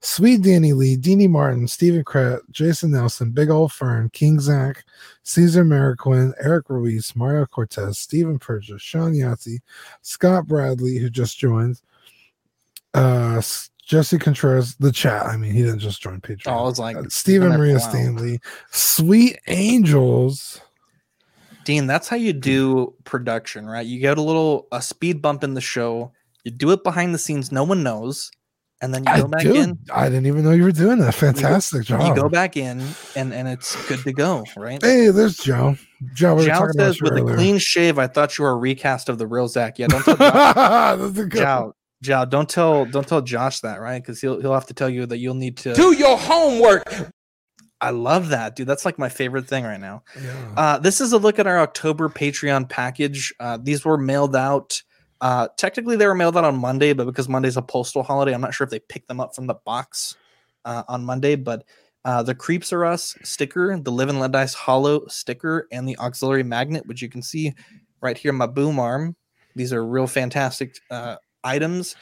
Sweet 0.00 0.42
Danny 0.42 0.72
Lee, 0.72 0.96
Deanie 0.96 1.28
Martin, 1.28 1.68
Stephen 1.68 2.04
Kratt, 2.04 2.40
Jason 2.50 2.90
Nelson, 2.90 3.30
Big 3.30 3.50
Old 3.50 3.72
Fern, 3.72 4.10
King 4.10 4.40
Zach, 4.40 4.84
Caesar 5.22 5.64
Mariquin, 5.64 6.32
Eric 6.40 6.68
Ruiz, 6.68 7.14
Mario 7.14 7.46
Cortez, 7.46 7.98
Stephen 7.98 8.38
Purchase, 8.38 8.82
Sean 8.82 9.12
Yahtzee, 9.12 9.60
Scott 10.02 10.46
Bradley, 10.46 10.98
who 10.98 11.08
just 11.10 11.38
joined, 11.38 11.80
uh, 12.94 13.40
Jesse 13.84 14.18
Contreras, 14.18 14.76
the 14.76 14.92
chat. 14.92 15.26
I 15.26 15.36
mean, 15.36 15.52
he 15.52 15.62
didn't 15.62 15.80
just 15.80 16.00
join 16.00 16.20
Patreon. 16.20 16.46
Oh, 16.46 16.58
I 16.58 16.62
was 16.62 16.78
like 16.78 16.96
uh, 16.96 17.04
Stephen 17.08 17.50
Maria 17.50 17.80
Stanley, 17.80 18.40
Sweet 18.70 19.38
Angels. 19.48 20.60
Dean, 21.64 21.86
that's 21.86 22.08
how 22.08 22.16
you 22.16 22.32
do 22.32 22.94
production, 23.04 23.66
right? 23.66 23.86
You 23.86 24.00
get 24.00 24.18
a 24.18 24.22
little 24.22 24.66
a 24.72 24.80
speed 24.82 25.20
bump 25.22 25.44
in 25.44 25.54
the 25.54 25.60
show. 25.60 26.12
You 26.44 26.50
do 26.50 26.72
it 26.72 26.82
behind 26.82 27.14
the 27.14 27.18
scenes, 27.18 27.52
no 27.52 27.64
one 27.64 27.82
knows, 27.82 28.30
and 28.82 28.92
then 28.92 29.04
you 29.04 29.22
go 29.22 29.26
I 29.26 29.28
back 29.28 29.44
in. 29.46 29.78
I 29.92 30.08
didn't 30.08 30.26
even 30.26 30.44
know 30.44 30.50
you 30.50 30.64
were 30.64 30.72
doing 30.72 30.98
that. 30.98 31.14
Fantastic 31.14 31.88
you 31.88 31.96
job. 31.96 32.16
You 32.16 32.20
go 32.20 32.28
back 32.28 32.56
in, 32.56 32.82
and 33.14 33.32
and 33.32 33.48
it's 33.48 33.76
good 33.88 34.00
to 34.00 34.12
go, 34.12 34.44
right? 34.56 34.82
Hey, 34.82 35.08
there's 35.08 35.36
Joe. 35.36 35.76
Joe, 36.14 36.34
we 36.34 36.46
Joe 36.46 36.66
says 36.76 37.00
with 37.00 37.12
earlier. 37.12 37.32
a 37.32 37.36
clean 37.36 37.58
shave, 37.58 37.98
I 37.98 38.08
thought 38.08 38.36
you 38.36 38.44
were 38.44 38.50
a 38.50 38.56
recast 38.56 39.08
of 39.08 39.18
the 39.18 39.26
real 39.26 39.46
Zach. 39.46 39.78
Yeah, 39.78 39.86
don't 39.86 40.04
tell 40.04 41.12
Joe. 41.28 41.74
Joe, 42.02 42.24
don't 42.24 42.48
tell 42.48 42.84
don't 42.84 43.06
tell 43.06 43.22
Josh 43.22 43.60
that, 43.60 43.80
right? 43.80 44.02
Because 44.02 44.20
he'll 44.20 44.40
he'll 44.40 44.54
have 44.54 44.66
to 44.66 44.74
tell 44.74 44.90
you 44.90 45.06
that 45.06 45.18
you'll 45.18 45.34
need 45.34 45.56
to 45.58 45.74
do 45.74 45.92
your 45.92 46.18
homework. 46.18 46.84
I 47.80 47.90
love 47.90 48.28
that, 48.28 48.54
dude. 48.56 48.66
That's 48.68 48.84
like 48.84 48.98
my 48.98 49.08
favorite 49.08 49.48
thing 49.48 49.64
right 49.64 49.80
now. 49.80 50.02
Yeah. 50.20 50.54
Uh, 50.56 50.78
this 50.78 51.00
is 51.00 51.12
a 51.12 51.18
look 51.18 51.38
at 51.40 51.48
our 51.48 51.58
October 51.58 52.08
Patreon 52.08 52.68
package. 52.68 53.32
Uh, 53.40 53.58
these 53.60 53.84
were 53.84 53.98
mailed 53.98 54.36
out. 54.36 54.82
Uh, 55.22 55.46
technically, 55.56 55.94
they 55.94 56.06
were 56.06 56.16
mailed 56.16 56.36
out 56.36 56.42
on 56.42 56.56
Monday, 56.56 56.92
but 56.92 57.06
because 57.06 57.28
Monday's 57.28 57.56
a 57.56 57.62
postal 57.62 58.02
holiday, 58.02 58.34
I'm 58.34 58.40
not 58.40 58.52
sure 58.52 58.64
if 58.64 58.72
they 58.72 58.80
picked 58.80 59.06
them 59.06 59.20
up 59.20 59.36
from 59.36 59.46
the 59.46 59.54
box 59.54 60.16
uh, 60.64 60.82
on 60.88 61.04
Monday. 61.04 61.36
But 61.36 61.64
uh, 62.04 62.24
the 62.24 62.34
Creeps 62.34 62.72
Are 62.72 62.84
Us 62.84 63.16
sticker, 63.22 63.78
the 63.78 63.92
Live 63.92 64.08
and 64.08 64.18
Let 64.18 64.32
Dice 64.32 64.52
Hollow 64.52 65.06
sticker, 65.06 65.68
and 65.70 65.88
the 65.88 65.96
auxiliary 65.98 66.42
magnet, 66.42 66.86
which 66.86 67.00
you 67.00 67.08
can 67.08 67.22
see 67.22 67.54
right 68.00 68.18
here, 68.18 68.32
my 68.32 68.48
boom 68.48 68.80
arm. 68.80 69.14
These 69.54 69.72
are 69.72 69.86
real 69.86 70.08
fantastic 70.08 70.76
uh, 70.90 71.16
items. 71.44 71.94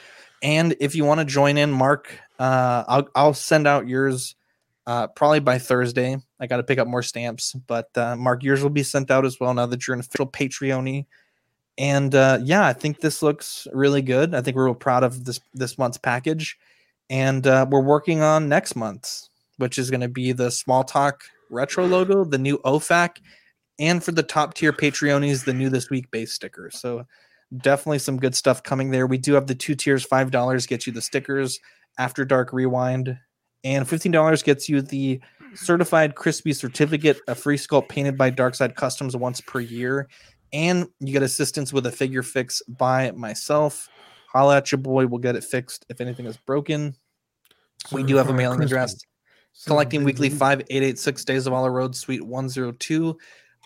And 0.42 0.74
if 0.80 0.94
you 0.94 1.04
want 1.04 1.20
to 1.20 1.26
join 1.26 1.58
in, 1.58 1.70
Mark, 1.70 2.18
uh, 2.38 2.84
I'll 2.88 3.08
I'll 3.14 3.34
send 3.34 3.66
out 3.66 3.86
yours 3.86 4.34
uh, 4.86 5.08
probably 5.08 5.40
by 5.40 5.58
Thursday. 5.58 6.16
I 6.40 6.46
got 6.46 6.56
to 6.56 6.62
pick 6.62 6.78
up 6.78 6.88
more 6.88 7.02
stamps, 7.02 7.52
but 7.52 7.90
Mark, 8.16 8.42
yours 8.42 8.62
will 8.62 8.70
be 8.70 8.82
sent 8.82 9.10
out 9.10 9.26
as 9.26 9.38
well 9.38 9.52
now 9.52 9.66
that 9.66 9.86
you're 9.86 9.92
an 9.92 10.00
official 10.00 10.26
Patreon. 10.26 11.04
And 11.80 12.14
uh, 12.14 12.38
yeah, 12.42 12.66
I 12.66 12.74
think 12.74 13.00
this 13.00 13.22
looks 13.22 13.66
really 13.72 14.02
good. 14.02 14.34
I 14.34 14.42
think 14.42 14.54
we're 14.54 14.66
real 14.66 14.74
proud 14.74 15.02
of 15.02 15.24
this 15.24 15.40
this 15.54 15.78
month's 15.78 15.96
package, 15.96 16.58
and 17.08 17.46
uh, 17.46 17.66
we're 17.70 17.80
working 17.80 18.20
on 18.20 18.50
next 18.50 18.76
month's, 18.76 19.30
which 19.56 19.78
is 19.78 19.88
going 19.90 20.02
to 20.02 20.08
be 20.08 20.32
the 20.32 20.50
Small 20.50 20.84
Talk 20.84 21.22
retro 21.48 21.86
logo, 21.86 22.22
the 22.24 22.36
new 22.36 22.58
OFAC, 22.58 23.16
and 23.78 24.04
for 24.04 24.12
the 24.12 24.22
top 24.22 24.52
tier 24.52 24.74
Patreonies, 24.74 25.46
the 25.46 25.54
new 25.54 25.70
this 25.70 25.88
week 25.88 26.10
base 26.10 26.34
sticker. 26.34 26.70
So 26.70 27.06
definitely 27.56 28.00
some 28.00 28.18
good 28.18 28.34
stuff 28.34 28.62
coming 28.62 28.90
there. 28.90 29.06
We 29.06 29.16
do 29.16 29.32
have 29.32 29.46
the 29.46 29.54
two 29.54 29.74
tiers, 29.74 30.04
five 30.04 30.30
dollars 30.30 30.66
gets 30.66 30.86
you 30.86 30.92
the 30.92 31.00
stickers, 31.00 31.58
After 31.96 32.26
Dark 32.26 32.52
Rewind, 32.52 33.16
and 33.64 33.88
fifteen 33.88 34.12
dollars 34.12 34.42
gets 34.42 34.68
you 34.68 34.82
the 34.82 35.22
certified 35.54 36.14
crispy 36.14 36.52
certificate, 36.52 37.20
a 37.26 37.34
free 37.34 37.56
sculpt 37.56 37.88
painted 37.88 38.18
by 38.18 38.30
Darkside 38.30 38.74
Customs 38.74 39.16
once 39.16 39.40
per 39.40 39.60
year, 39.60 40.08
and 40.52 40.86
you 41.00 41.12
get 41.12 41.22
assistance 41.22 41.72
with 41.72 41.86
a 41.86 41.92
figure 41.92 42.22
fix 42.22 42.62
by 42.68 43.10
myself. 43.12 43.88
Holla 44.32 44.58
at 44.58 44.70
your 44.70 44.78
boy, 44.78 45.06
we'll 45.06 45.18
get 45.18 45.36
it 45.36 45.44
fixed 45.44 45.86
if 45.88 46.00
anything 46.00 46.26
is 46.26 46.36
broken. 46.36 46.94
we 47.92 48.02
do 48.02 48.16
have 48.16 48.28
a 48.28 48.34
mailing 48.34 48.62
address. 48.62 48.96
Collecting 49.66 50.04
weekly 50.04 50.30
5886 50.30 51.24
De 51.24 51.34
Zavala 51.34 51.72
Road, 51.72 51.96
Suite 51.96 52.24
102 52.24 53.16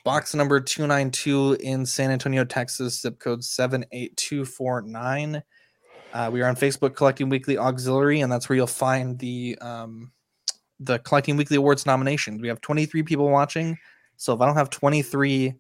box 0.05 0.35
number 0.35 0.61
292 0.61 1.57
in 1.61 1.87
San 1.87 2.11
Antonio, 2.11 2.45
Texas, 2.45 3.01
zip 3.01 3.19
code 3.19 3.43
78249. 3.43 5.43
Uh, 6.13 6.31
we 6.33 6.43
are 6.43 6.49
on 6.49 6.55
Facebook 6.55 6.95
collecting 6.95 7.29
weekly 7.29 7.59
auxiliary, 7.59 8.21
and 8.21 8.31
that's 8.31 8.49
where 8.49 8.55
you'll 8.55 8.67
find 8.67 9.19
the 9.19 9.59
um, 9.61 10.13
the 10.79 10.99
collecting 11.01 11.37
weekly 11.37 11.57
awards 11.57 11.87
nominations. 11.87 12.41
We 12.41 12.49
have 12.49 12.61
23 12.61 13.03
people 13.03 13.31
watching, 13.31 13.77
so 14.17 14.35
if 14.35 14.41
I 14.41 14.47
don't 14.47 14.57
have 14.57 14.71
23 14.71 15.55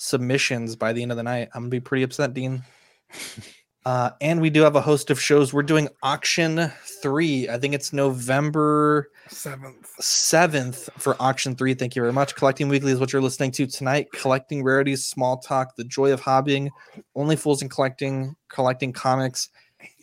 submissions 0.00 0.76
by 0.76 0.92
the 0.92 1.02
end 1.02 1.10
of 1.10 1.16
the 1.16 1.22
night, 1.22 1.50
I'm 1.54 1.62
gonna 1.62 1.70
be 1.70 1.80
pretty 1.80 2.02
upset, 2.02 2.34
Dean. 2.34 2.62
Uh, 3.86 4.10
and 4.20 4.42
we 4.42 4.50
do 4.50 4.60
have 4.60 4.76
a 4.76 4.80
host 4.80 5.10
of 5.10 5.18
shows. 5.18 5.54
We're 5.54 5.62
doing 5.62 5.88
auction 6.02 6.70
three. 7.02 7.48
I 7.48 7.56
think 7.58 7.72
it's 7.72 7.94
November 7.94 9.10
Seventh. 9.28 9.90
7th 9.98 10.90
for 10.98 11.16
auction 11.18 11.56
three. 11.56 11.72
Thank 11.72 11.96
you 11.96 12.02
very 12.02 12.12
much. 12.12 12.34
Collecting 12.34 12.68
Weekly 12.68 12.92
is 12.92 13.00
what 13.00 13.12
you're 13.12 13.22
listening 13.22 13.52
to 13.52 13.66
tonight. 13.66 14.08
Collecting 14.12 14.62
rarities, 14.62 15.06
small 15.06 15.38
talk, 15.38 15.76
the 15.76 15.84
joy 15.84 16.12
of 16.12 16.20
hobbying, 16.20 16.68
only 17.14 17.36
fools 17.36 17.62
in 17.62 17.70
collecting, 17.70 18.36
collecting 18.48 18.92
comics. 18.92 19.48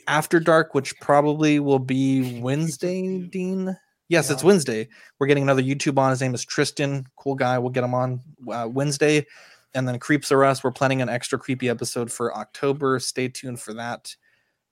After 0.08 0.40
dark, 0.40 0.74
which 0.74 1.00
probably 1.00 1.60
will 1.60 1.80
be 1.80 2.40
Wednesday, 2.42 3.20
Dean. 3.20 3.78
Yes, 4.10 4.32
it's 4.32 4.44
Wednesday. 4.44 4.88
We're 5.20 5.28
getting 5.28 5.44
another 5.44 5.62
YouTube 5.62 6.00
on. 6.00 6.10
His 6.12 6.22
name 6.22 6.34
is 6.34 6.46
Tristan. 6.46 7.06
Cool 7.18 7.36
guy. 7.36 7.60
We'll 7.60 7.72
get 7.72 7.84
him 7.84 7.94
on 7.94 8.22
uh, 8.50 8.68
Wednesday. 8.72 9.26
And 9.74 9.88
then 9.88 10.00
Creeps 10.00 10.32
Are 10.32 10.44
Us. 10.44 10.64
We're 10.64 10.72
planning 10.72 11.02
an 11.02 11.10
extra 11.10 11.38
creepy 11.38 11.70
episode 11.70 12.12
for 12.12 12.36
October. 12.36 13.00
Stay 13.00 13.28
tuned 13.28 13.60
for 13.60 13.74
that. 13.76 14.16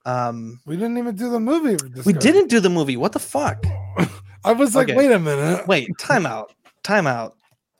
Um, 0.06 0.60
We 0.66 0.76
didn't 0.76 0.98
even 0.98 1.16
do 1.16 1.30
the 1.30 1.40
movie. 1.40 1.78
we 2.06 2.14
didn't 2.14 2.48
do 2.48 2.60
the 2.60 2.70
movie. 2.70 2.98
What 2.98 3.12
the 3.12 3.20
fuck? 3.20 3.66
I 4.46 4.52
was 4.52 4.76
like, 4.76 4.90
Okay. 4.90 4.96
wait 4.98 5.12
a 5.12 5.20
minute. 5.20 5.68
Wait, 5.68 5.90
time 5.98 6.26
out. 6.26 6.54
Time 6.84 7.08
out. 7.08 7.36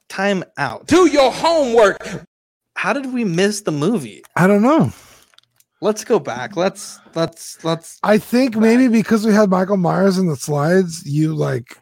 Time 0.10 0.44
out. 0.58 0.88
Do 0.88 1.08
your 1.08 1.32
homework. 1.32 2.26
How 2.76 2.94
did 2.94 3.14
we 3.14 3.24
miss 3.24 3.62
the 3.62 3.72
movie? 3.72 4.24
I 4.36 4.48
don't 4.48 4.62
know. 4.62 4.92
Let's 5.82 6.04
go 6.04 6.20
back. 6.20 6.56
Let's 6.56 7.00
let's 7.14 7.64
let's 7.64 8.00
I 8.02 8.18
think 8.18 8.56
maybe 8.56 8.88
because 8.88 9.26
we 9.26 9.34
had 9.34 9.50
Michael 9.50 9.78
Myers 9.78 10.18
in 10.18 10.28
the 10.28 10.36
slides, 10.36 11.06
you 11.06 11.36
like 11.36 11.78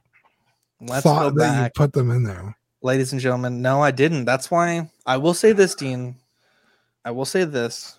let's 0.82 1.04
go 1.04 1.14
thought 1.14 1.36
that 1.36 1.64
you 1.66 1.70
put 1.76 1.94
them 1.94 2.12
in 2.12 2.24
there. 2.24 2.58
Ladies 2.84 3.14
and 3.14 3.22
gentlemen, 3.22 3.62
no, 3.62 3.82
I 3.82 3.92
didn't. 3.92 4.26
That's 4.26 4.52
why 4.52 4.90
I 5.06 5.16
will 5.16 5.34
say 5.34 5.54
this, 5.54 5.74
Dean. 5.74 6.18
I 7.06 7.12
will 7.12 7.24
say 7.24 7.46
this. 7.46 7.98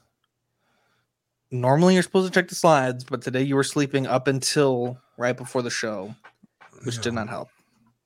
Normally 1.51 1.95
you're 1.95 2.03
supposed 2.03 2.31
to 2.31 2.39
check 2.39 2.51
the 2.51 2.55
slides, 2.55 3.03
but 3.03 3.23
today 3.23 3.43
you 3.43 3.57
were 3.57 3.65
sleeping 3.65 4.07
up 4.07 4.29
until 4.29 4.99
right 5.17 5.35
before 5.35 5.63
the 5.63 5.71
show, 5.71 6.15
which 6.85 7.01
did 7.01 7.15
not 7.15 7.31
help. 7.31 7.49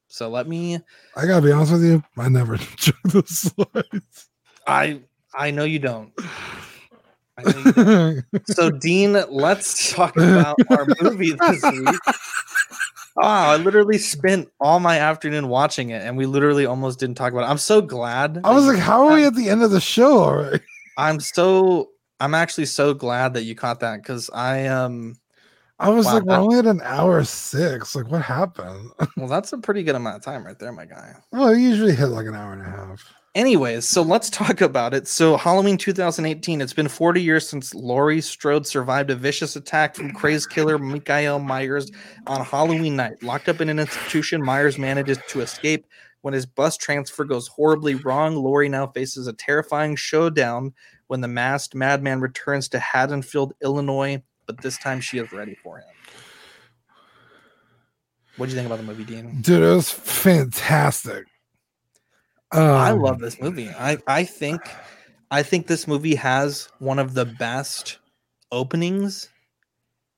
So 0.07 0.29
let 0.29 0.47
me 0.47 0.79
I 1.17 1.27
gotta 1.27 1.45
be 1.45 1.51
honest 1.51 1.73
with 1.73 1.83
you, 1.83 2.05
I 2.17 2.29
never 2.29 2.57
checked 2.77 3.03
the 3.03 3.25
slides. 3.27 4.29
I 4.65 5.01
I 5.35 5.51
know 5.51 5.65
you 5.65 5.81
don't. 5.81 6.13
I 7.37 7.43
know 7.43 7.59
you 7.59 7.73
don't. 7.73 8.25
so 8.47 8.71
Dean, 8.71 9.21
let's 9.31 9.93
talk 9.93 10.17
about 10.17 10.57
our 10.71 10.87
movie 11.01 11.33
this 11.33 11.63
week. 11.65 11.99
Wow, 13.21 13.51
I 13.51 13.57
literally 13.57 13.99
spent 13.99 14.49
all 14.61 14.79
my 14.79 14.99
afternoon 14.99 15.49
watching 15.49 15.91
it, 15.91 16.03
and 16.03 16.17
we 16.17 16.27
literally 16.27 16.67
almost 16.67 17.01
didn't 17.01 17.17
talk 17.17 17.33
about 17.33 17.45
it. 17.45 17.51
I'm 17.51 17.59
so 17.59 17.81
glad. 17.81 18.41
I 18.45 18.53
was 18.55 18.67
like, 18.67 18.79
how 18.79 19.07
are 19.07 19.15
we 19.15 19.25
at 19.25 19.35
the 19.35 19.49
end 19.49 19.63
of 19.63 19.71
the 19.71 19.81
show 19.81 20.19
already? 20.23 20.63
I'm 20.97 21.21
so. 21.21 21.91
I'm 22.21 22.35
actually 22.35 22.67
so 22.67 22.95
glad 22.95 23.35
that 23.35 23.45
you 23.45 23.55
caught 23.55 23.81
that 23.81 24.03
because 24.03 24.31
I 24.31 24.67
um. 24.67 25.17
I 25.81 25.91
was 25.91 26.07
Wow, 26.07 26.15
like, 26.15 26.25
we're 26.25 26.35
only 26.37 26.59
at 26.59 26.67
an 26.67 26.81
hour 26.83 27.23
six. 27.25 27.95
Like, 27.95 28.11
what 28.11 28.23
happened? 28.23 28.91
Well, 29.17 29.29
that's 29.29 29.53
a 29.53 29.59
pretty 29.59 29.83
good 29.83 29.95
amount 29.97 30.17
of 30.17 30.23
time 30.23 30.45
right 30.45 30.59
there, 30.59 30.73
my 30.73 30.87
guy. 30.87 31.15
well, 31.33 31.49
I 31.49 31.53
usually 31.55 31.95
hit 31.95 32.07
like 32.09 32.27
an 32.27 32.35
hour 32.35 32.53
and 32.53 32.63
a 32.63 32.65
half. 32.65 33.15
Anyways, 33.39 33.89
so 33.89 34.03
let's 34.03 34.31
talk 34.31 34.61
about 34.61 34.95
it. 34.95 35.07
So, 35.07 35.37
Halloween 35.37 35.79
2018, 35.79 36.61
it's 36.61 36.73
been 36.73 36.89
40 36.89 37.23
years 37.23 37.49
since 37.49 37.73
Laurie 37.73 38.21
Strode 38.21 38.67
survived 38.67 39.11
a 39.11 39.15
vicious 39.15 39.55
attack 39.55 39.95
from 39.95 40.11
crazed 40.11 40.51
killer 40.51 40.77
Michael 40.77 41.39
Myers 41.39 41.89
on 42.27 42.45
Halloween 42.45 42.97
night. 42.97 43.23
Locked 43.23 43.49
up 43.49 43.61
in 43.61 43.69
an 43.69 43.79
institution, 43.79 44.43
Myers 44.43 44.77
manages 44.77 45.19
to 45.29 45.41
escape. 45.41 45.87
When 46.23 46.35
his 46.35 46.47
bus 46.47 46.77
transfer 46.77 47.25
goes 47.25 47.47
horribly 47.47 47.95
wrong, 47.95 48.35
Laurie 48.35 48.69
now 48.69 48.89
faces 48.89 49.29
a 49.29 49.33
terrifying 49.33 49.95
showdown 49.95 50.75
when 51.07 51.21
the 51.21 51.29
masked 51.29 51.77
madman 51.77 52.21
returns 52.21 52.69
to 52.71 52.81
Haddonfield, 52.81 53.53
Illinois, 53.63 54.21
but 54.47 54.63
this 54.63 54.79
time 54.79 55.01
she 55.01 55.19
is 55.19 55.31
ready 55.31 55.55
for 55.55 55.79
him. 55.79 55.87
What 58.37 58.47
do 58.47 58.51
you 58.51 58.57
think 58.57 58.67
about 58.67 58.79
the 58.79 58.85
movie, 58.85 59.05
Dean? 59.05 59.43
Dude, 59.43 59.63
it 59.63 59.75
was 59.77 59.93
fantastic. 59.93 61.27
Um, 62.53 62.63
I 62.63 62.91
love 62.93 63.19
this 63.19 63.41
movie. 63.41 63.69
I 63.69 63.99
I 64.07 64.25
think 64.25 64.63
I 65.31 65.43
think 65.43 65.67
this 65.67 65.87
movie 65.87 66.15
has 66.15 66.69
one 66.79 66.99
of 66.99 67.15
the 67.15 67.27
best 67.27 67.99
openings 68.51 69.29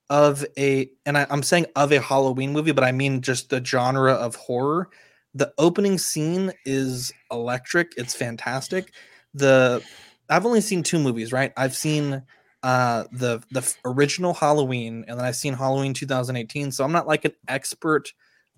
of 0.09 0.45
a 0.59 0.91
and 1.07 1.17
I, 1.19 1.27
I'm 1.31 1.43
saying 1.43 1.67
of 1.77 1.93
a 1.93 2.01
Halloween 2.01 2.53
movie, 2.53 2.73
but 2.73 2.85
I 2.85 2.93
mean 2.93 3.21
just 3.21 3.51
the 3.51 3.65
genre 3.65 4.13
of 4.13 4.35
horror. 4.37 4.89
The 5.35 5.53
opening 5.59 5.99
scene 5.99 6.53
is 6.65 7.13
electric. 7.31 7.93
It's 7.97 8.15
fantastic. 8.15 8.93
The 9.35 9.83
I've 10.29 10.47
only 10.47 10.61
seen 10.61 10.83
two 10.83 10.99
movies, 10.99 11.33
right? 11.33 11.53
I've 11.57 11.75
seen 11.75 12.23
uh 12.63 13.05
the 13.13 13.43
the 13.53 13.75
original 13.85 14.35
Halloween 14.35 15.05
and 15.09 15.19
then 15.19 15.25
I've 15.25 15.37
seen 15.37 15.55
Halloween 15.55 15.95
2018. 15.95 16.73
So 16.73 16.85
I'm 16.85 16.93
not 16.93 17.07
like 17.07 17.25
an 17.25 17.33
expert 17.49 18.13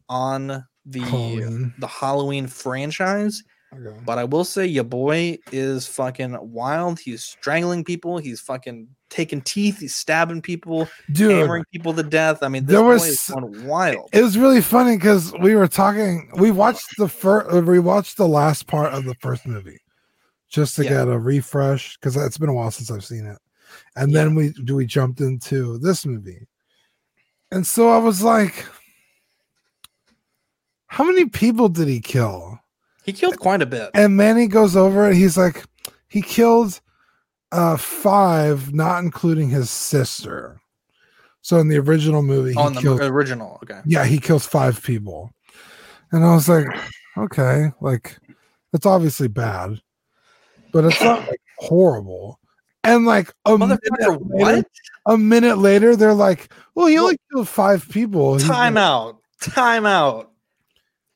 on 0.08 0.64
the 0.84 1.00
Halloween. 1.00 1.74
the 1.78 1.86
Halloween 1.86 2.46
franchise. 2.46 3.42
Okay. 3.74 3.96
But 4.04 4.18
I 4.18 4.24
will 4.24 4.44
say 4.44 4.66
your 4.66 4.84
boy 4.84 5.38
is 5.50 5.86
fucking 5.86 6.36
wild. 6.40 6.98
He's 7.00 7.24
strangling 7.24 7.84
people. 7.84 8.18
He's 8.18 8.40
fucking 8.40 8.86
taking 9.08 9.40
teeth. 9.40 9.78
He's 9.80 9.94
stabbing 9.94 10.42
people, 10.42 10.88
Dude, 11.12 11.32
hammering 11.32 11.64
people 11.72 11.94
to 11.94 12.02
death. 12.02 12.42
I 12.42 12.48
mean, 12.48 12.66
this 12.66 12.74
there 12.74 12.82
boy 12.82 12.94
was 12.94 13.30
wild. 13.64 14.10
it 14.12 14.22
was 14.22 14.36
really 14.36 14.60
funny 14.60 14.96
because 14.96 15.32
we 15.40 15.54
were 15.54 15.68
talking. 15.68 16.30
We 16.36 16.50
watched 16.50 16.96
the 16.98 17.08
first. 17.08 17.54
Uh, 17.54 17.62
we 17.62 17.78
watched 17.78 18.18
the 18.18 18.28
last 18.28 18.66
part 18.66 18.92
of 18.92 19.04
the 19.04 19.14
first 19.16 19.46
movie 19.46 19.78
just 20.50 20.76
to 20.76 20.84
Yeah. 20.84 20.90
get 20.90 21.08
a 21.08 21.18
refresh 21.18 21.96
because 21.96 22.14
it's 22.16 22.36
been 22.38 22.50
a 22.50 22.54
while 22.54 22.70
since 22.70 22.90
I've 22.90 23.04
seen 23.04 23.24
it. 23.24 23.38
And 23.96 24.14
then 24.14 24.34
we 24.34 24.50
do 24.64 24.76
we 24.76 24.84
jumped 24.84 25.22
into 25.22 25.78
this 25.78 26.04
movie, 26.04 26.46
and 27.50 27.66
so 27.66 27.88
I 27.88 27.96
was 27.96 28.22
like, 28.22 28.66
"How 30.88 31.04
many 31.04 31.24
people 31.26 31.70
did 31.70 31.88
he 31.88 32.00
kill?" 32.00 32.58
He 33.04 33.12
killed 33.12 33.38
quite 33.38 33.62
a 33.62 33.66
bit. 33.66 33.90
And 33.94 34.16
Manny 34.16 34.46
goes 34.46 34.76
over 34.76 35.10
it. 35.10 35.16
He's 35.16 35.36
like, 35.36 35.64
he 36.08 36.22
killed 36.22 36.80
uh 37.50 37.76
five, 37.76 38.72
not 38.72 39.02
including 39.02 39.50
his 39.50 39.70
sister. 39.70 40.60
So 41.42 41.58
in 41.58 41.68
the 41.68 41.78
original 41.78 42.22
movie, 42.22 42.52
he 42.52 42.58
on 42.58 42.74
the 42.74 42.80
killed 42.80 43.00
original. 43.00 43.58
Okay. 43.62 43.80
yeah, 43.84 44.04
he 44.04 44.18
kills 44.18 44.46
five 44.46 44.82
people. 44.82 45.30
And 46.12 46.24
I 46.24 46.34
was 46.34 46.48
like, 46.48 46.66
okay, 47.18 47.72
like 47.80 48.18
it's 48.72 48.86
obviously 48.86 49.28
bad, 49.28 49.80
but 50.72 50.84
it's 50.84 51.02
not 51.02 51.26
like 51.28 51.40
horrible. 51.58 52.38
And 52.84 53.06
like 53.06 53.32
a 53.44 53.56
minute, 53.56 53.80
later, 53.98 54.12
what? 54.14 54.66
a 55.06 55.16
minute 55.16 55.58
later, 55.58 55.94
they're 55.94 56.14
like, 56.14 56.52
well, 56.74 56.86
he 56.86 56.98
only 56.98 57.16
killed 57.32 57.48
five 57.48 57.88
people. 57.88 58.38
Time 58.38 58.74
like- 58.74 58.82
out. 58.82 59.18
Time 59.40 59.86
out. 59.86 60.31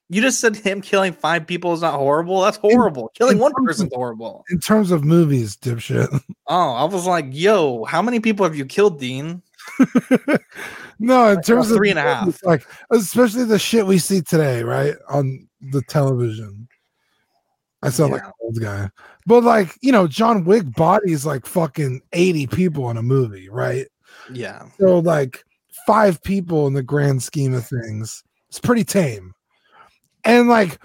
You 0.09 0.23
just 0.23 0.39
said 0.41 0.55
him 0.57 0.81
killing 0.81 1.13
five 1.13 1.47
people 1.47 1.73
is 1.73 1.81
not 1.81 1.95
horrible. 1.95 2.41
That's 2.41 2.59
horrible. 2.59 3.11
killing 3.15 3.37
in 3.37 3.43
one 3.43 3.53
person 3.53 3.67
person's 3.67 3.93
horrible. 3.95 4.45
In 4.51 4.61
terms 4.61 4.93
of 4.93 5.05
movies, 5.05 5.57
dipshit. 5.57 6.09
Oh, 6.49 6.75
I 6.75 6.85
was 6.85 7.07
like, 7.07 7.27
yo, 7.31 7.83
how 7.87 8.01
many 8.01 8.21
people 8.21 8.45
have 8.45 8.55
you 8.55 8.65
killed, 8.67 9.01
Dean? 9.01 9.43
No, 10.99 11.29
in 11.29 11.43
terms 11.43 11.71
of 11.71 11.77
three 11.77 11.91
and 11.91 11.99
a 11.99 12.03
half. 12.03 12.43
like 12.45 12.67
especially 12.91 13.45
the 13.45 13.59
shit 13.59 13.87
we 13.87 13.99
see 13.99 14.23
today, 14.23 14.63
right 14.63 14.95
on 15.09 15.47
the 15.61 15.83
television. 15.83 16.69
I 17.83 17.91
sound 17.91 18.13
like 18.13 18.25
an 18.25 18.33
old 18.41 18.61
guy, 18.61 18.91
but 19.27 19.45
like 19.45 19.77
you 19.83 19.93
know, 19.93 20.09
John 20.09 20.45
Wick 20.45 20.65
bodies 20.75 21.27
like 21.27 21.47
fucking 21.47 22.01
eighty 22.13 22.47
people 22.47 22.91
in 22.91 22.97
a 22.97 23.03
movie, 23.03 23.49
right? 23.49 23.87
Yeah. 24.33 24.67
So 24.81 24.99
like 25.01 25.45
five 25.87 26.23
people 26.23 26.67
in 26.67 26.73
the 26.73 26.83
grand 26.83 27.23
scheme 27.23 27.55
of 27.55 27.67
things, 27.67 28.25
it's 28.49 28.59
pretty 28.59 28.85
tame. 28.85 29.35
And 30.27 30.49
like 30.49 30.79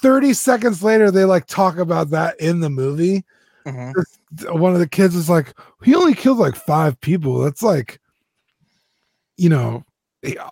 thirty 0.00 0.32
seconds 0.32 0.82
later, 0.82 1.10
they 1.10 1.24
like 1.24 1.46
talk 1.46 1.76
about 1.76 2.10
that 2.10 2.40
in 2.40 2.60
the 2.60 2.70
movie. 2.70 3.24
Mhm. 3.66 3.92
One 4.58 4.72
of 4.72 4.78
the 4.78 4.88
kids 4.88 5.14
is 5.14 5.28
like, 5.28 5.52
he 5.84 5.94
only 5.94 6.14
killed 6.14 6.38
like 6.38 6.56
five 6.56 6.98
people. 7.00 7.38
That's 7.40 7.62
like, 7.62 8.00
you 9.36 9.48
know, 9.48 9.84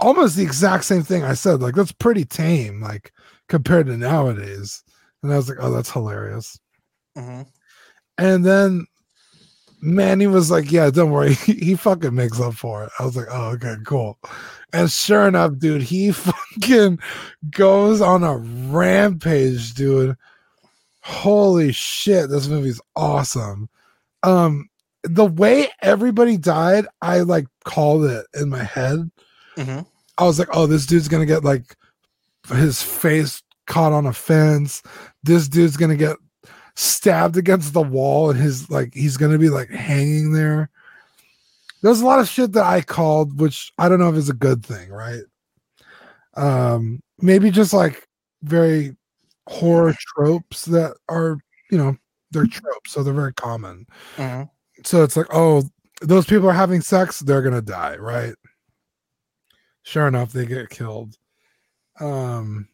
almost 0.00 0.36
the 0.36 0.42
exact 0.42 0.84
same 0.84 1.02
thing 1.02 1.24
I 1.24 1.34
said. 1.34 1.62
Like, 1.62 1.74
that's 1.74 1.92
pretty 1.92 2.24
tame, 2.24 2.80
like 2.82 3.12
compared 3.48 3.86
to 3.86 3.96
nowadays. 3.96 4.82
And 5.22 5.32
I 5.32 5.36
was 5.36 5.48
like, 5.48 5.58
oh, 5.60 5.72
that's 5.72 5.90
hilarious. 5.90 6.58
Mhm. 7.16 7.46
And 8.18 8.44
then 8.44 8.86
Manny 9.80 10.26
was 10.26 10.50
like, 10.50 10.70
yeah, 10.70 10.90
don't 10.90 11.10
worry. 11.10 11.34
He 11.46 11.74
fucking 11.74 12.14
makes 12.14 12.40
up 12.40 12.54
for 12.54 12.84
it. 12.84 12.90
I 12.98 13.04
was 13.04 13.16
like, 13.16 13.28
oh, 13.30 13.50
okay, 13.52 13.76
cool. 13.86 14.18
And 14.72 14.90
sure 14.90 15.26
enough, 15.28 15.58
dude, 15.58 15.82
he 15.82 16.12
fucking 16.12 16.98
goes 17.50 18.00
on 18.00 18.22
a 18.22 18.36
rampage, 18.36 19.74
dude. 19.74 20.16
Holy 21.02 21.72
shit, 21.72 22.28
this 22.30 22.46
movie's 22.48 22.80
awesome. 22.94 23.68
Um, 24.22 24.68
the 25.02 25.24
way 25.24 25.68
everybody 25.80 26.36
died, 26.36 26.86
I 27.00 27.20
like 27.20 27.46
called 27.64 28.04
it 28.04 28.26
in 28.34 28.48
my 28.50 28.62
head. 28.62 29.10
Mhm. 29.56 29.86
I 30.18 30.24
was 30.24 30.38
like, 30.38 30.48
oh, 30.52 30.66
this 30.66 30.84
dude's 30.86 31.08
gonna 31.08 31.26
get 31.26 31.42
like 31.44 31.76
his 32.48 32.82
face 32.82 33.42
caught 33.66 33.92
on 33.92 34.06
a 34.06 34.12
fence. 34.12 34.82
This 35.22 35.48
dude's 35.48 35.76
gonna 35.78 35.96
get 35.96 36.16
stabbed 36.74 37.36
against 37.36 37.72
the 37.72 37.82
wall 37.82 38.30
and 38.30 38.38
his 38.38 38.70
like 38.70 38.92
he's 38.94 39.16
gonna 39.16 39.38
be 39.38 39.48
like 39.48 39.70
hanging 39.70 40.32
there. 40.32 40.68
There's 41.82 42.00
a 42.00 42.06
lot 42.06 42.18
of 42.18 42.28
shit 42.28 42.52
that 42.52 42.64
I 42.64 42.82
called, 42.82 43.40
which 43.40 43.72
I 43.78 43.88
don't 43.88 43.98
know 44.00 44.10
if 44.10 44.16
is 44.16 44.28
a 44.28 44.34
good 44.34 44.64
thing, 44.64 44.90
right? 44.90 45.22
Um, 46.34 47.00
maybe 47.20 47.50
just 47.50 47.72
like 47.72 48.06
very 48.42 48.96
horror 49.48 49.94
tropes 50.16 50.64
that 50.66 50.94
are, 51.08 51.38
you 51.70 51.78
know, 51.78 51.96
they're 52.30 52.46
tropes, 52.46 52.92
so 52.92 53.02
they're 53.02 53.12
very 53.14 53.34
common. 53.34 53.86
Mhm. 54.16 54.48
So 54.84 55.02
it's 55.02 55.16
like, 55.16 55.26
oh, 55.32 55.64
those 56.00 56.26
people 56.26 56.48
are 56.48 56.52
having 56.52 56.80
sex, 56.80 57.20
they're 57.20 57.42
gonna 57.42 57.60
die, 57.62 57.96
right? 57.96 58.34
Sure 59.82 60.06
enough, 60.08 60.32
they 60.32 60.46
get 60.46 60.70
killed. 60.70 61.16
Um, 62.00 62.68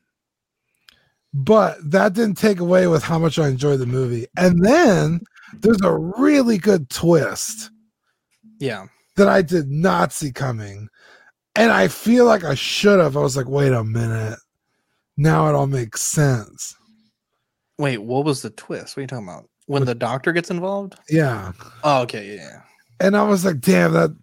but 1.35 1.78
that 1.91 2.15
didn't 2.15 2.39
take 2.39 2.61
away 2.61 2.87
with 2.87 3.03
how 3.03 3.19
much 3.19 3.39
I 3.39 3.49
enjoyed 3.49 3.81
the 3.81 3.87
movie. 3.87 4.27
And 4.37 4.65
then 4.65 5.20
there's 5.61 5.81
a 5.83 5.95
really 5.97 6.59
good 6.59 6.89
twist 6.91 7.70
Yeah. 8.59 8.87
That 9.16 9.28
I 9.28 9.43
did 9.43 9.68
not 9.68 10.12
see 10.12 10.32
coming. 10.32 10.88
And 11.55 11.72
I 11.72 11.88
feel 11.88 12.26
like 12.26 12.44
I 12.44 12.55
should 12.55 13.01
have. 13.01 13.16
I 13.16 13.20
was 13.20 13.36
like, 13.36 13.48
wait 13.48 13.72
a 13.72 13.82
minute. 13.82 14.38
Now 15.16 15.48
it 15.48 15.55
all 15.55 15.66
makes 15.66 16.02
sense. 16.02 16.76
Wait, 17.78 17.98
what 17.98 18.24
was 18.24 18.43
the 18.43 18.51
twist? 18.51 18.97
What 18.97 19.01
are 19.01 19.02
you 19.02 19.06
talking 19.06 19.28
about? 19.28 19.48
When 19.66 19.84
the 19.84 19.94
doctor 19.94 20.32
gets 20.32 20.51
involved? 20.51 20.97
Yeah. 21.09 21.52
Oh, 21.82 22.02
okay, 22.02 22.36
yeah. 22.36 22.60
And 23.01 23.16
I 23.16 23.24
was 23.24 23.44
like, 23.44 23.60
damn, 23.60 23.93
that 23.93 24.16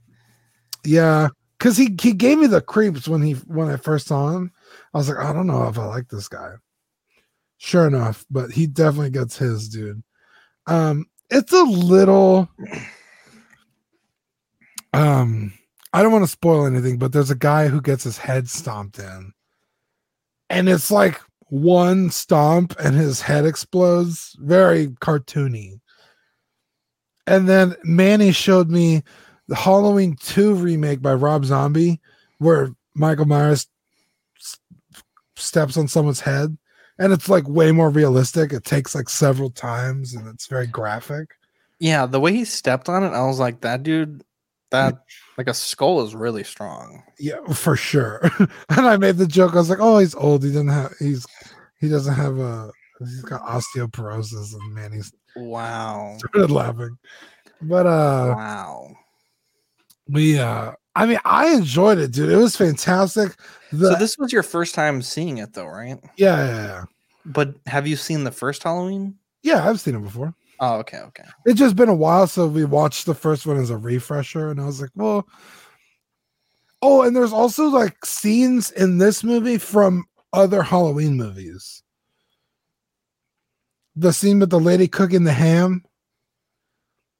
yeah. 0.85 1.29
Cause 1.59 1.77
he 1.77 1.95
he 2.01 2.13
gave 2.13 2.39
me 2.39 2.47
the 2.47 2.61
creeps 2.61 3.07
when 3.07 3.21
he 3.21 3.33
when 3.33 3.69
I 3.69 3.77
first 3.77 4.07
saw 4.07 4.29
him. 4.29 4.51
I 4.93 4.97
was 4.97 5.09
like, 5.09 5.17
I 5.17 5.33
don't 5.33 5.47
know 5.47 5.67
if 5.67 5.77
I 5.77 5.85
like 5.85 6.09
this 6.09 6.27
guy. 6.27 6.53
Sure 7.57 7.87
enough, 7.87 8.25
but 8.29 8.51
he 8.51 8.67
definitely 8.67 9.11
gets 9.11 9.37
his 9.37 9.69
dude. 9.69 10.03
Um, 10.67 11.05
it's 11.29 11.53
a 11.53 11.63
little 11.63 12.49
um 14.93 15.53
I 15.93 16.01
don't 16.01 16.11
want 16.11 16.23
to 16.23 16.31
spoil 16.31 16.65
anything, 16.65 16.97
but 16.97 17.11
there's 17.11 17.29
a 17.29 17.35
guy 17.35 17.67
who 17.67 17.79
gets 17.79 18.03
his 18.03 18.17
head 18.17 18.49
stomped 18.49 18.97
in. 18.97 19.31
And 20.49 20.67
it's 20.67 20.89
like 20.89 21.21
one 21.49 22.09
stomp 22.09 22.75
and 22.79 22.95
his 22.95 23.21
head 23.21 23.45
explodes. 23.45 24.35
Very 24.39 24.87
cartoony. 24.87 25.79
And 27.27 27.47
then 27.47 27.75
Manny 27.83 28.31
showed 28.31 28.71
me 28.71 29.03
the 29.47 29.55
Halloween 29.55 30.15
2 30.19 30.55
remake 30.55 31.01
by 31.01 31.13
Rob 31.13 31.45
Zombie, 31.45 32.01
where 32.39 32.73
Michael 32.95 33.25
Myers 33.25 33.67
steps 35.35 35.77
on 35.77 35.87
someone's 35.87 36.21
head. 36.21 36.57
And 36.97 37.13
it's 37.13 37.29
like 37.29 37.47
way 37.47 37.71
more 37.71 37.89
realistic. 37.89 38.51
It 38.51 38.63
takes 38.63 38.95
like 38.95 39.09
several 39.09 39.51
times 39.51 40.15
and 40.15 40.27
it's 40.27 40.47
very 40.47 40.67
graphic. 40.67 41.35
Yeah, 41.79 42.07
the 42.07 42.19
way 42.19 42.33
he 42.33 42.45
stepped 42.45 42.89
on 42.89 43.03
it, 43.03 43.09
I 43.09 43.25
was 43.25 43.39
like, 43.39 43.61
that 43.61 43.83
dude, 43.83 44.23
that 44.73 44.95
like 45.37 45.47
a 45.47 45.53
skull 45.53 46.05
is 46.05 46.13
really 46.13 46.43
strong. 46.43 47.01
Yeah, 47.17 47.37
for 47.53 47.75
sure. 47.77 48.21
and 48.39 48.49
I 48.85 48.97
made 48.97 49.15
the 49.17 49.25
joke. 49.25 49.53
I 49.53 49.57
was 49.57 49.69
like, 49.69 49.79
"Oh, 49.81 49.97
he's 49.99 50.13
old. 50.15 50.43
He 50.43 50.49
doesn't 50.49 50.67
have. 50.67 50.93
He's 50.99 51.25
he 51.79 51.87
doesn't 51.89 52.13
have 52.13 52.37
a. 52.37 52.69
He's 52.99 53.21
got 53.23 53.41
osteoporosis." 53.41 54.53
And 54.53 54.73
man, 54.73 54.91
he's 54.91 55.11
Wow. 55.35 56.15
started 56.19 56.51
laughing. 56.51 56.97
But 57.61 57.87
uh, 57.87 58.33
Wow. 58.35 58.95
we 60.07 60.37
uh, 60.37 60.73
I 60.95 61.05
mean, 61.05 61.19
I 61.25 61.53
enjoyed 61.55 61.97
it, 61.97 62.11
dude. 62.11 62.29
It 62.29 62.37
was 62.37 62.55
fantastic. 62.55 63.35
The, 63.71 63.93
so 63.93 63.95
this 63.95 64.17
was 64.17 64.31
your 64.31 64.43
first 64.43 64.75
time 64.75 65.01
seeing 65.01 65.37
it 65.39 65.53
though, 65.53 65.65
right? 65.65 65.97
yeah, 66.17 66.45
yeah, 66.45 66.55
yeah, 66.65 66.83
But 67.25 67.55
have 67.65 67.87
you 67.87 67.95
seen 67.95 68.23
the 68.23 68.31
first 68.31 68.63
Halloween? 68.63 69.15
yeah. 69.41 69.67
I've 69.67 69.79
seen 69.81 69.95
it 69.95 70.03
before. 70.03 70.35
Oh, 70.65 70.75
okay, 70.77 70.99
okay. 70.99 71.25
It's 71.45 71.59
just 71.59 71.75
been 71.75 71.89
a 71.89 71.93
while, 71.93 72.25
so 72.25 72.47
we 72.47 72.63
watched 72.63 73.05
the 73.05 73.13
first 73.13 73.45
one 73.45 73.57
as 73.57 73.69
a 73.69 73.75
refresher, 73.75 74.49
and 74.49 74.61
I 74.61 74.65
was 74.65 74.79
like, 74.79 74.91
well. 74.95 75.27
Oh, 76.81 77.01
and 77.01 77.13
there's 77.13 77.33
also 77.33 77.65
like 77.65 78.05
scenes 78.05 78.71
in 78.71 78.97
this 78.97 79.25
movie 79.25 79.57
from 79.57 80.05
other 80.31 80.63
Halloween 80.63 81.17
movies. 81.17 81.83
The 83.97 84.13
scene 84.13 84.39
with 84.39 84.51
the 84.51 84.59
lady 84.59 84.87
cooking 84.87 85.25
the 85.25 85.33
ham, 85.33 85.83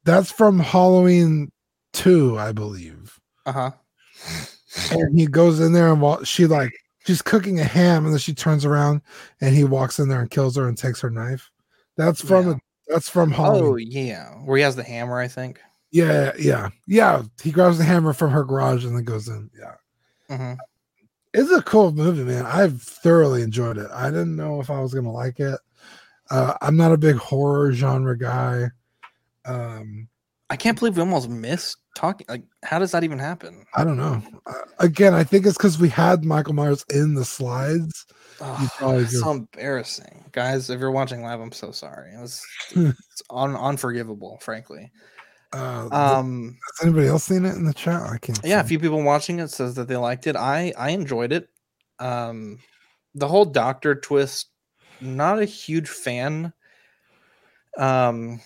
that's 0.05 0.31
from 0.31 0.59
Halloween 0.59 1.51
2, 1.91 2.39
I 2.39 2.53
believe. 2.53 3.19
Uh-huh. 3.45 3.71
And 4.91 5.19
he 5.19 5.27
goes 5.27 5.59
in 5.59 5.73
there 5.73 5.91
and 5.91 6.01
wa- 6.01 6.23
she 6.23 6.47
like 6.47 6.71
she's 7.05 7.21
cooking 7.21 7.59
a 7.59 7.65
ham, 7.65 8.05
and 8.05 8.13
then 8.13 8.19
she 8.19 8.33
turns 8.33 8.63
around 8.63 9.01
and 9.41 9.53
he 9.53 9.65
walks 9.65 9.99
in 9.99 10.07
there 10.07 10.21
and 10.21 10.31
kills 10.31 10.55
her 10.55 10.67
and 10.69 10.77
takes 10.77 11.01
her 11.01 11.09
knife. 11.09 11.51
That's 11.97 12.21
from 12.21 12.47
Yeah. 12.47 12.55
That's 12.93 13.09
from 13.09 13.31
Halloween. 13.31 13.71
Oh 13.71 13.75
yeah. 13.75 14.29
Where 14.45 14.57
he 14.57 14.63
has 14.63 14.75
the 14.75 14.83
hammer, 14.83 15.19
I 15.19 15.27
think. 15.27 15.59
Yeah, 15.91 16.31
yeah, 16.39 16.69
yeah. 16.87 17.23
He 17.41 17.51
grabs 17.51 17.77
the 17.77 17.83
hammer 17.83 18.13
from 18.13 18.31
her 18.31 18.43
garage 18.43 18.85
and 18.85 18.95
then 18.95 19.03
goes 19.03 19.27
in. 19.27 19.49
Yeah, 19.59 20.35
hmm 20.35 20.53
it's 21.33 21.51
a 21.51 21.61
cool 21.63 21.91
movie, 21.91 22.23
man. 22.23 22.45
I've 22.45 22.81
thoroughly 22.81 23.41
enjoyed 23.41 23.77
it. 23.77 23.89
I 23.91 24.09
didn't 24.09 24.35
know 24.35 24.61
if 24.61 24.69
I 24.69 24.79
was 24.79 24.93
gonna 24.93 25.11
like 25.11 25.39
it. 25.39 25.59
Uh, 26.29 26.53
I'm 26.61 26.77
not 26.77 26.91
a 26.91 26.97
big 26.97 27.15
horror 27.15 27.73
genre 27.73 28.17
guy. 28.17 28.69
Um, 29.45 30.07
I 30.49 30.55
can't 30.55 30.77
believe 30.77 30.95
we 30.95 31.01
almost 31.01 31.29
missed 31.29 31.77
talking. 31.95 32.25
Like, 32.29 32.43
how 32.63 32.79
does 32.79 32.91
that 32.91 33.03
even 33.03 33.19
happen? 33.19 33.65
I 33.75 33.83
don't 33.83 33.97
know. 33.97 34.21
Uh, 34.45 34.53
again, 34.79 35.13
I 35.13 35.23
think 35.23 35.45
it's 35.45 35.57
because 35.57 35.79
we 35.79 35.89
had 35.89 36.23
Michael 36.23 36.53
Myers 36.53 36.85
in 36.89 37.15
the 37.15 37.25
slides. 37.25 38.05
Oh, 38.81 38.97
it's 38.99 39.19
so 39.19 39.31
embarrassing, 39.31 40.25
guys. 40.31 40.69
If 40.69 40.79
you're 40.79 40.91
watching 40.91 41.21
live, 41.21 41.39
I'm 41.39 41.51
so 41.51 41.71
sorry. 41.71 42.13
It 42.13 42.19
was 42.19 42.45
it's 42.75 43.23
un- 43.29 43.55
unforgivable, 43.55 44.37
frankly. 44.41 44.91
Uh, 45.53 45.87
Um, 45.91 46.57
has 46.79 46.87
anybody 46.87 47.07
else 47.07 47.23
seen 47.25 47.45
it 47.45 47.55
in 47.55 47.65
the 47.65 47.73
chat? 47.73 48.01
I 48.01 48.17
can't. 48.17 48.43
yeah, 48.43 48.59
a 48.59 48.63
few 48.63 48.79
people 48.79 49.01
watching 49.03 49.39
it 49.39 49.49
says 49.49 49.75
that 49.75 49.87
they 49.87 49.97
liked 49.97 50.27
it. 50.27 50.35
I 50.35 50.73
I 50.77 50.89
enjoyed 50.89 51.31
it. 51.31 51.49
Um, 51.99 52.59
the 53.15 53.27
whole 53.27 53.45
Doctor 53.45 53.95
twist, 53.95 54.47
not 54.99 55.39
a 55.39 55.45
huge 55.45 55.89
fan. 55.89 56.51
Um, 57.77 58.41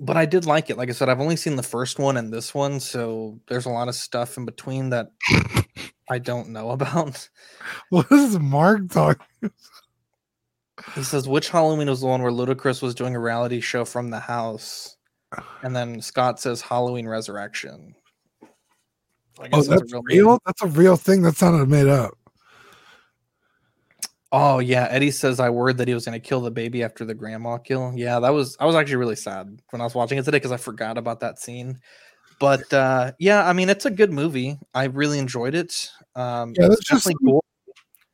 but 0.00 0.16
I 0.16 0.26
did 0.26 0.46
like 0.46 0.70
it. 0.70 0.76
Like 0.76 0.88
I 0.88 0.92
said, 0.92 1.08
I've 1.08 1.20
only 1.20 1.36
seen 1.36 1.56
the 1.56 1.62
first 1.62 1.98
one 1.98 2.16
and 2.16 2.32
this 2.32 2.54
one, 2.54 2.80
so 2.80 3.38
there's 3.48 3.66
a 3.66 3.70
lot 3.70 3.88
of 3.88 3.94
stuff 3.94 4.36
in 4.36 4.44
between 4.44 4.90
that 4.90 5.08
I 6.10 6.18
don't 6.18 6.50
know 6.50 6.70
about. 6.72 7.28
What 7.90 8.10
is 8.10 8.38
Mark 8.38 8.90
talking? 8.90 9.50
He 10.94 11.02
says, 11.02 11.28
which 11.28 11.48
Halloween 11.48 11.88
was 11.88 12.00
the 12.00 12.06
one 12.06 12.22
where 12.22 12.30
Ludacris 12.30 12.82
was 12.82 12.94
doing 12.94 13.16
a 13.16 13.20
reality 13.20 13.60
show 13.60 13.84
from 13.84 14.10
the 14.10 14.20
house? 14.20 14.96
And 15.62 15.76
then 15.76 16.00
Scott 16.00 16.40
says 16.40 16.62
Halloween 16.62 17.06
Resurrection. 17.06 17.94
Oh, 19.40 19.48
guess 19.48 19.66
that's 19.68 19.92
name. 19.92 20.02
real. 20.04 20.38
That's 20.46 20.62
a 20.62 20.68
real 20.68 20.96
thing. 20.96 21.22
That 21.22 21.36
sounded 21.36 21.68
made 21.68 21.86
up. 21.86 22.16
Oh 24.30 24.58
yeah, 24.58 24.88
Eddie 24.90 25.10
says 25.10 25.40
I 25.40 25.48
worried 25.48 25.78
that 25.78 25.88
he 25.88 25.94
was 25.94 26.04
going 26.04 26.20
to 26.20 26.26
kill 26.26 26.40
the 26.40 26.50
baby 26.50 26.82
after 26.82 27.04
the 27.04 27.14
grandma 27.14 27.56
kill. 27.56 27.92
Yeah, 27.94 28.20
that 28.20 28.30
was 28.30 28.56
I 28.60 28.66
was 28.66 28.76
actually 28.76 28.96
really 28.96 29.16
sad 29.16 29.62
when 29.70 29.80
I 29.80 29.84
was 29.84 29.94
watching 29.94 30.18
it 30.18 30.24
today 30.24 30.36
because 30.36 30.52
I 30.52 30.58
forgot 30.58 30.98
about 30.98 31.20
that 31.20 31.38
scene. 31.38 31.80
But 32.40 32.72
uh 32.72 33.12
yeah, 33.18 33.46
I 33.46 33.52
mean 33.52 33.68
it's 33.68 33.86
a 33.86 33.90
good 33.90 34.12
movie. 34.12 34.58
I 34.74 34.84
really 34.84 35.18
enjoyed 35.18 35.54
it. 35.54 35.90
Um 36.14 36.54
Yeah, 36.56 36.66
it's 36.66 36.84
just 36.84 37.06
definitely 37.06 37.26
gory. 37.26 37.40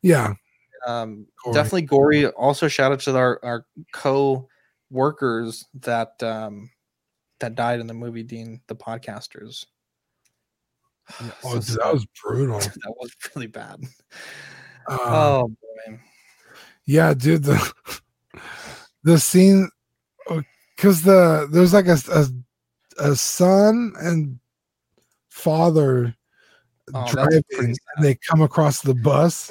Yeah, 0.03 0.35
Um 0.87 1.27
Gory. 1.43 1.55
definitely 1.55 1.83
gory. 1.83 2.27
Also 2.29 2.69
shout 2.69 2.93
out 2.93 3.01
to 3.01 3.17
our 3.17 3.41
our 3.43 3.67
co 3.93 4.49
workers 4.91 5.67
that 5.81 6.23
um 6.23 6.71
that 7.41 7.55
died 7.55 7.81
in 7.81 7.87
the 7.87 7.95
movie 7.95 8.23
Dean 8.23 8.61
the 8.67 8.77
podcasters. 8.77 9.67
Oh, 11.45 11.61
So 11.61 11.75
that 11.75 11.93
was 11.93 12.07
brutal. 12.23 12.59
that 12.61 12.95
was 12.99 13.11
really 13.35 13.47
bad. 13.47 13.79
Uh, 14.89 14.99
oh 15.03 15.49
boy. 15.49 15.99
Yeah, 16.87 17.15
dude. 17.15 17.45
The 17.45 17.73
the 19.05 19.19
scene 19.19 19.69
because 20.77 21.03
the 21.03 21.47
there's 21.51 21.73
like 21.75 21.87
a, 21.87 21.99
a 22.13 22.27
a 22.99 23.17
son 23.17 23.93
and 23.99 24.39
father 25.31 26.15
Oh, 26.93 27.11
driving, 27.11 27.43
and 27.59 27.79
they 28.03 28.15
come 28.29 28.43
across 28.43 28.83
the 28.83 28.95
bus. 28.95 29.51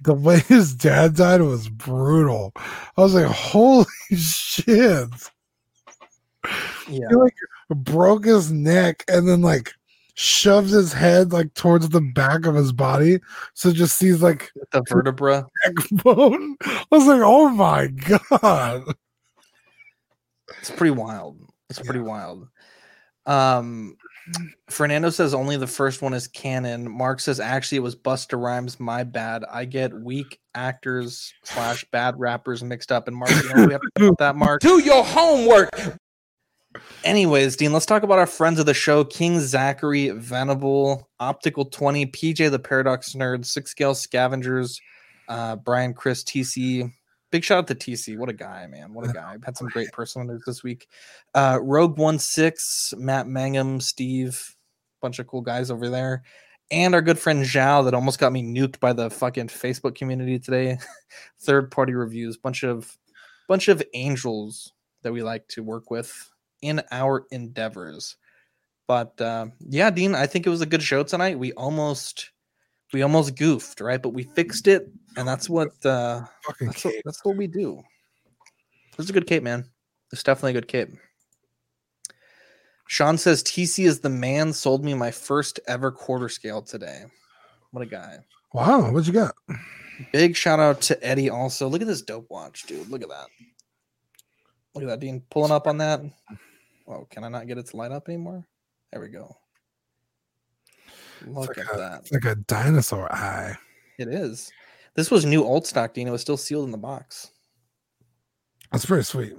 The 0.00 0.14
way 0.14 0.38
his 0.48 0.74
dad 0.74 1.14
died 1.14 1.42
was 1.42 1.68
brutal. 1.68 2.52
I 2.56 3.02
was 3.02 3.14
like, 3.14 3.26
"Holy 3.26 3.84
shit!" 4.16 5.10
Yeah. 6.88 7.06
He 7.10 7.14
like 7.14 7.34
broke 7.68 8.24
his 8.24 8.50
neck 8.50 9.04
and 9.08 9.28
then 9.28 9.42
like 9.42 9.72
shoved 10.14 10.70
his 10.70 10.94
head 10.94 11.32
like 11.32 11.52
towards 11.52 11.90
the 11.90 12.00
back 12.00 12.46
of 12.46 12.54
his 12.54 12.72
body, 12.72 13.20
so 13.52 13.70
just 13.72 13.98
sees 13.98 14.22
like 14.22 14.50
The 14.70 14.82
vertebra. 14.88 15.46
backbone. 15.66 16.56
I 16.64 16.84
was 16.90 17.06
like, 17.06 17.20
"Oh 17.22 17.50
my 17.50 17.88
god!" 17.88 18.84
It's 20.60 20.70
pretty 20.70 20.92
wild. 20.92 21.38
It's 21.78 21.86
pretty 21.86 22.00
wild. 22.00 22.48
Um 23.26 23.96
Fernando 24.68 25.10
says 25.10 25.34
only 25.34 25.56
the 25.56 25.66
first 25.66 26.02
one 26.02 26.14
is 26.14 26.28
canon. 26.28 26.90
Mark 26.90 27.20
says 27.20 27.40
actually 27.40 27.78
it 27.78 27.82
was 27.82 27.96
Busta 27.96 28.40
Rhymes. 28.40 28.78
My 28.78 29.04
bad. 29.04 29.44
I 29.50 29.64
get 29.64 29.92
weak 29.92 30.38
actors 30.54 31.32
slash 31.44 31.84
bad 31.90 32.18
rappers 32.18 32.62
mixed 32.62 32.92
up. 32.92 33.08
And 33.08 33.16
Mark, 33.16 33.30
you 33.30 33.54
know 33.54 33.66
we 33.66 33.72
have 33.72 33.80
to 33.96 34.14
that. 34.18 34.36
Mark, 34.36 34.60
Do 34.62 34.80
your 34.80 35.04
homework. 35.04 35.70
Anyways, 37.04 37.56
Dean, 37.56 37.72
let's 37.72 37.86
talk 37.86 38.02
about 38.02 38.18
our 38.18 38.26
friends 38.26 38.58
of 38.58 38.66
the 38.66 38.74
show 38.74 39.04
King 39.04 39.40
Zachary, 39.40 40.10
Venable, 40.10 41.08
Optical 41.20 41.66
20, 41.66 42.06
PJ 42.06 42.50
the 42.50 42.58
Paradox 42.58 43.14
Nerd, 43.14 43.44
Six 43.44 43.70
Scale 43.72 43.94
Scavengers, 43.94 44.80
uh, 45.28 45.56
Brian 45.56 45.94
Chris, 45.94 46.22
TC. 46.24 46.90
Big 47.32 47.42
shout 47.42 47.58
out 47.58 47.66
to 47.66 47.74
TC. 47.74 48.16
What 48.18 48.28
a 48.28 48.34
guy, 48.34 48.66
man. 48.68 48.92
What 48.92 49.08
a 49.08 49.12
guy. 49.14 49.32
I've 49.32 49.42
had 49.42 49.56
some 49.56 49.66
great 49.68 49.90
personal 49.90 50.28
news 50.28 50.44
this 50.46 50.62
week. 50.62 50.86
Uh, 51.34 51.58
Rogue 51.60 51.98
One 51.98 52.18
Six, 52.18 52.92
Matt 52.96 53.26
Mangum, 53.26 53.80
Steve, 53.80 54.54
bunch 55.00 55.18
of 55.18 55.26
cool 55.26 55.40
guys 55.40 55.70
over 55.70 55.88
there. 55.88 56.22
And 56.70 56.94
our 56.94 57.02
good 57.02 57.18
friend 57.18 57.44
Zhao 57.44 57.84
that 57.84 57.94
almost 57.94 58.18
got 58.18 58.32
me 58.32 58.42
nuked 58.42 58.80
by 58.80 58.92
the 58.92 59.10
fucking 59.10 59.48
Facebook 59.48 59.94
community 59.94 60.38
today. 60.38 60.78
Third 61.40 61.70
party 61.70 61.94
reviews, 61.94 62.36
bunch 62.36 62.62
of 62.62 62.96
bunch 63.48 63.68
of 63.68 63.82
angels 63.94 64.72
that 65.02 65.12
we 65.12 65.22
like 65.22 65.48
to 65.48 65.62
work 65.62 65.90
with 65.90 66.30
in 66.60 66.82
our 66.90 67.26
endeavors. 67.30 68.16
But 68.86 69.18
uh, 69.22 69.46
yeah, 69.60 69.90
Dean, 69.90 70.14
I 70.14 70.26
think 70.26 70.46
it 70.46 70.50
was 70.50 70.60
a 70.60 70.66
good 70.66 70.82
show 70.82 71.02
tonight. 71.02 71.38
We 71.38 71.52
almost 71.54 72.31
we 72.92 73.02
almost 73.02 73.36
goofed, 73.36 73.80
right? 73.80 74.00
But 74.00 74.10
we 74.10 74.24
fixed 74.24 74.68
it, 74.68 74.88
and 75.16 75.26
that's 75.26 75.48
what 75.48 75.70
uh, 75.84 76.22
that's 76.60 76.84
what, 76.84 76.94
that's 77.04 77.24
what 77.24 77.36
we 77.36 77.46
do. 77.46 77.78
It 77.78 78.98
was 78.98 79.10
a 79.10 79.12
good 79.12 79.26
cape, 79.26 79.42
man. 79.42 79.64
It's 80.12 80.22
definitely 80.22 80.50
a 80.50 80.60
good 80.60 80.68
cape. 80.68 80.90
Sean 82.86 83.16
says 83.16 83.42
TC 83.42 83.86
is 83.86 84.00
the 84.00 84.10
man. 84.10 84.52
Sold 84.52 84.84
me 84.84 84.92
my 84.92 85.10
first 85.10 85.60
ever 85.66 85.90
quarter 85.90 86.28
scale 86.28 86.60
today. 86.60 87.04
What 87.70 87.82
a 87.82 87.86
guy! 87.86 88.18
Wow, 88.52 88.92
what 88.92 89.06
you 89.06 89.14
got? 89.14 89.34
Big 90.12 90.36
shout 90.36 90.60
out 90.60 90.80
to 90.82 91.06
Eddie. 91.06 91.30
Also, 91.30 91.68
look 91.68 91.80
at 91.80 91.88
this 91.88 92.02
dope 92.02 92.26
watch, 92.28 92.64
dude. 92.64 92.88
Look 92.88 93.02
at 93.02 93.08
that. 93.08 93.26
Look 94.74 94.84
at 94.84 94.88
that, 94.88 95.00
Dean. 95.00 95.22
Pulling 95.30 95.52
up 95.52 95.66
on 95.66 95.78
that. 95.78 96.00
Oh, 96.86 97.06
can 97.10 97.24
I 97.24 97.28
not 97.28 97.46
get 97.46 97.58
it 97.58 97.66
to 97.66 97.76
light 97.76 97.92
up 97.92 98.08
anymore? 98.08 98.46
There 98.90 99.00
we 99.00 99.08
go. 99.08 99.36
Look 101.26 101.50
It's 101.56 101.60
at 101.60 101.66
like, 101.66 101.74
a, 101.74 101.78
that. 101.78 102.00
it's 102.02 102.12
like 102.12 102.24
a 102.24 102.34
dinosaur 102.36 103.12
eye. 103.12 103.56
It 103.98 104.08
is. 104.08 104.50
This 104.94 105.10
was 105.10 105.24
new 105.24 105.44
old 105.44 105.66
stock, 105.66 105.94
Dean. 105.94 106.08
It 106.08 106.10
was 106.10 106.20
still 106.20 106.36
sealed 106.36 106.64
in 106.66 106.70
the 106.70 106.78
box. 106.78 107.30
That's 108.70 108.86
pretty 108.86 109.04
sweet. 109.04 109.34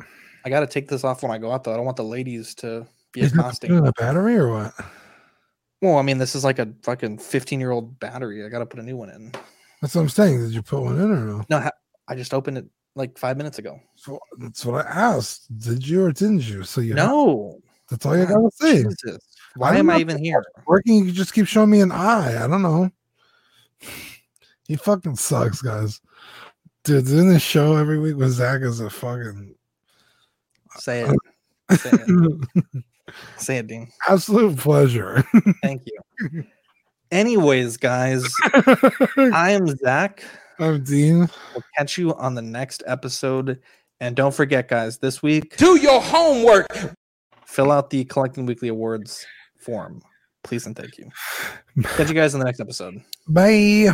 I 0.46 0.50
got 0.50 0.60
to 0.62 0.68
take 0.68 0.88
this 0.88 1.04
off 1.04 1.24
when 1.24 1.32
I 1.32 1.38
go 1.38 1.52
out, 1.52 1.64
though. 1.64 1.74
I 1.74 1.76
don't 1.76 1.86
want 1.86 1.98
the 1.98 2.04
ladies 2.04 2.54
to 2.56 2.86
be 3.12 3.22
accosting. 3.22 3.72
in 3.76 3.86
a 3.86 3.92
battery 3.94 4.36
or 4.36 4.50
what? 4.50 4.74
Well, 5.82 5.98
I 5.98 6.02
mean, 6.02 6.18
this 6.18 6.36
is 6.36 6.44
like 6.44 6.60
a 6.60 6.72
fucking 6.84 7.18
15 7.20 7.60
year 7.60 7.72
old 7.72 8.00
battery. 8.00 8.46
I 8.46 8.50
got 8.50 8.60
to 8.60 8.66
put 8.66 8.80
a 8.80 8.84
new 8.84 8.98
one 8.98 9.10
in. 9.10 9.32
That's 9.82 9.96
what 9.96 10.02
I'm 10.02 10.10
saying. 10.10 10.42
Did 10.42 10.52
you 10.54 10.62
put 10.62 10.82
one 10.82 11.00
in 11.00 11.12
or 11.12 11.20
no? 11.26 11.44
No, 11.50 11.70
I 12.08 12.16
just 12.16 12.34
opened 12.34 12.58
it 12.58 12.66
like 12.96 13.18
five 13.18 13.38
minutes 13.38 13.60
ago. 13.60 13.80
So 13.96 14.20
that's 14.40 14.66
what 14.66 14.86
I 14.86 14.90
asked. 14.90 15.58
Did 15.60 15.86
you 15.88 16.04
or 16.06 16.12
didn't 16.12 16.48
you? 16.48 16.64
So 16.64 16.80
you 16.82 16.96
have- 16.96 17.08
No. 17.10 17.60
that's 17.90 18.06
all 18.06 18.18
you 18.18 18.26
gotta 18.26 18.50
say. 18.54 18.84
Jesus. 18.84 19.20
Why 19.56 19.70
don't 19.72 19.80
am 19.80 19.90
I 19.90 19.94
know. 19.96 20.00
even 20.00 20.24
here? 20.24 20.44
Working, 20.66 21.06
you 21.06 21.12
just 21.12 21.34
keep 21.34 21.48
showing 21.48 21.70
me 21.70 21.82
an 21.82 21.92
eye. 21.92 22.44
I 22.44 22.48
don't 22.48 22.62
know. 22.62 22.90
He 24.66 24.78
fucking 24.78 25.18
sucks, 25.18 25.62
guys. 25.62 26.00
Dude, 26.86 27.06
doing 27.06 27.28
this 27.30 27.42
show 27.44 27.76
every 27.76 28.00
week 28.00 28.16
with 28.16 28.32
Zach 28.32 28.62
is 28.62 28.80
a 28.80 28.90
fucking 28.90 29.54
Say 30.78 31.02
it. 31.02 31.16
Uh, 31.70 31.76
Say 31.76 31.90
it. 31.92 32.84
Say 33.38 33.58
it, 33.58 33.68
Dean. 33.68 33.92
absolute 34.08 34.58
pleasure. 34.58 35.26
Thank 35.62 35.84
you. 35.86 36.46
Anyways, 37.12 37.76
guys, 37.76 38.26
I 39.34 39.52
am 39.52 39.68
Zach. 39.78 40.24
I'm 40.60 40.82
Dean. 40.84 41.30
We'll 41.54 41.64
catch 41.78 41.98
you 41.98 42.16
on 42.16 42.34
the 42.34 42.42
next 42.42 42.84
episode. 42.88 43.60
And 44.00 44.16
don't 44.16 44.34
forget, 44.34 44.70
guys, 44.70 44.98
this 44.98 45.22
week, 45.22 45.58
Do 45.58 45.78
your 45.78 46.02
homework. 46.02 46.68
fill 47.46 47.70
out 47.72 47.90
the 47.90 48.06
Collecting 48.06 48.46
Weekly 48.46 48.70
Awards 48.70 49.26
form. 49.64 50.02
Please 50.44 50.66
and 50.66 50.76
thank 50.76 50.98
you. 50.98 51.10
Catch 51.84 52.10
you 52.10 52.16
guys 52.16 52.34
in 52.34 52.40
the 52.40 52.46
next 52.46 52.60
episode. 52.60 53.02
Bye. 53.28 53.94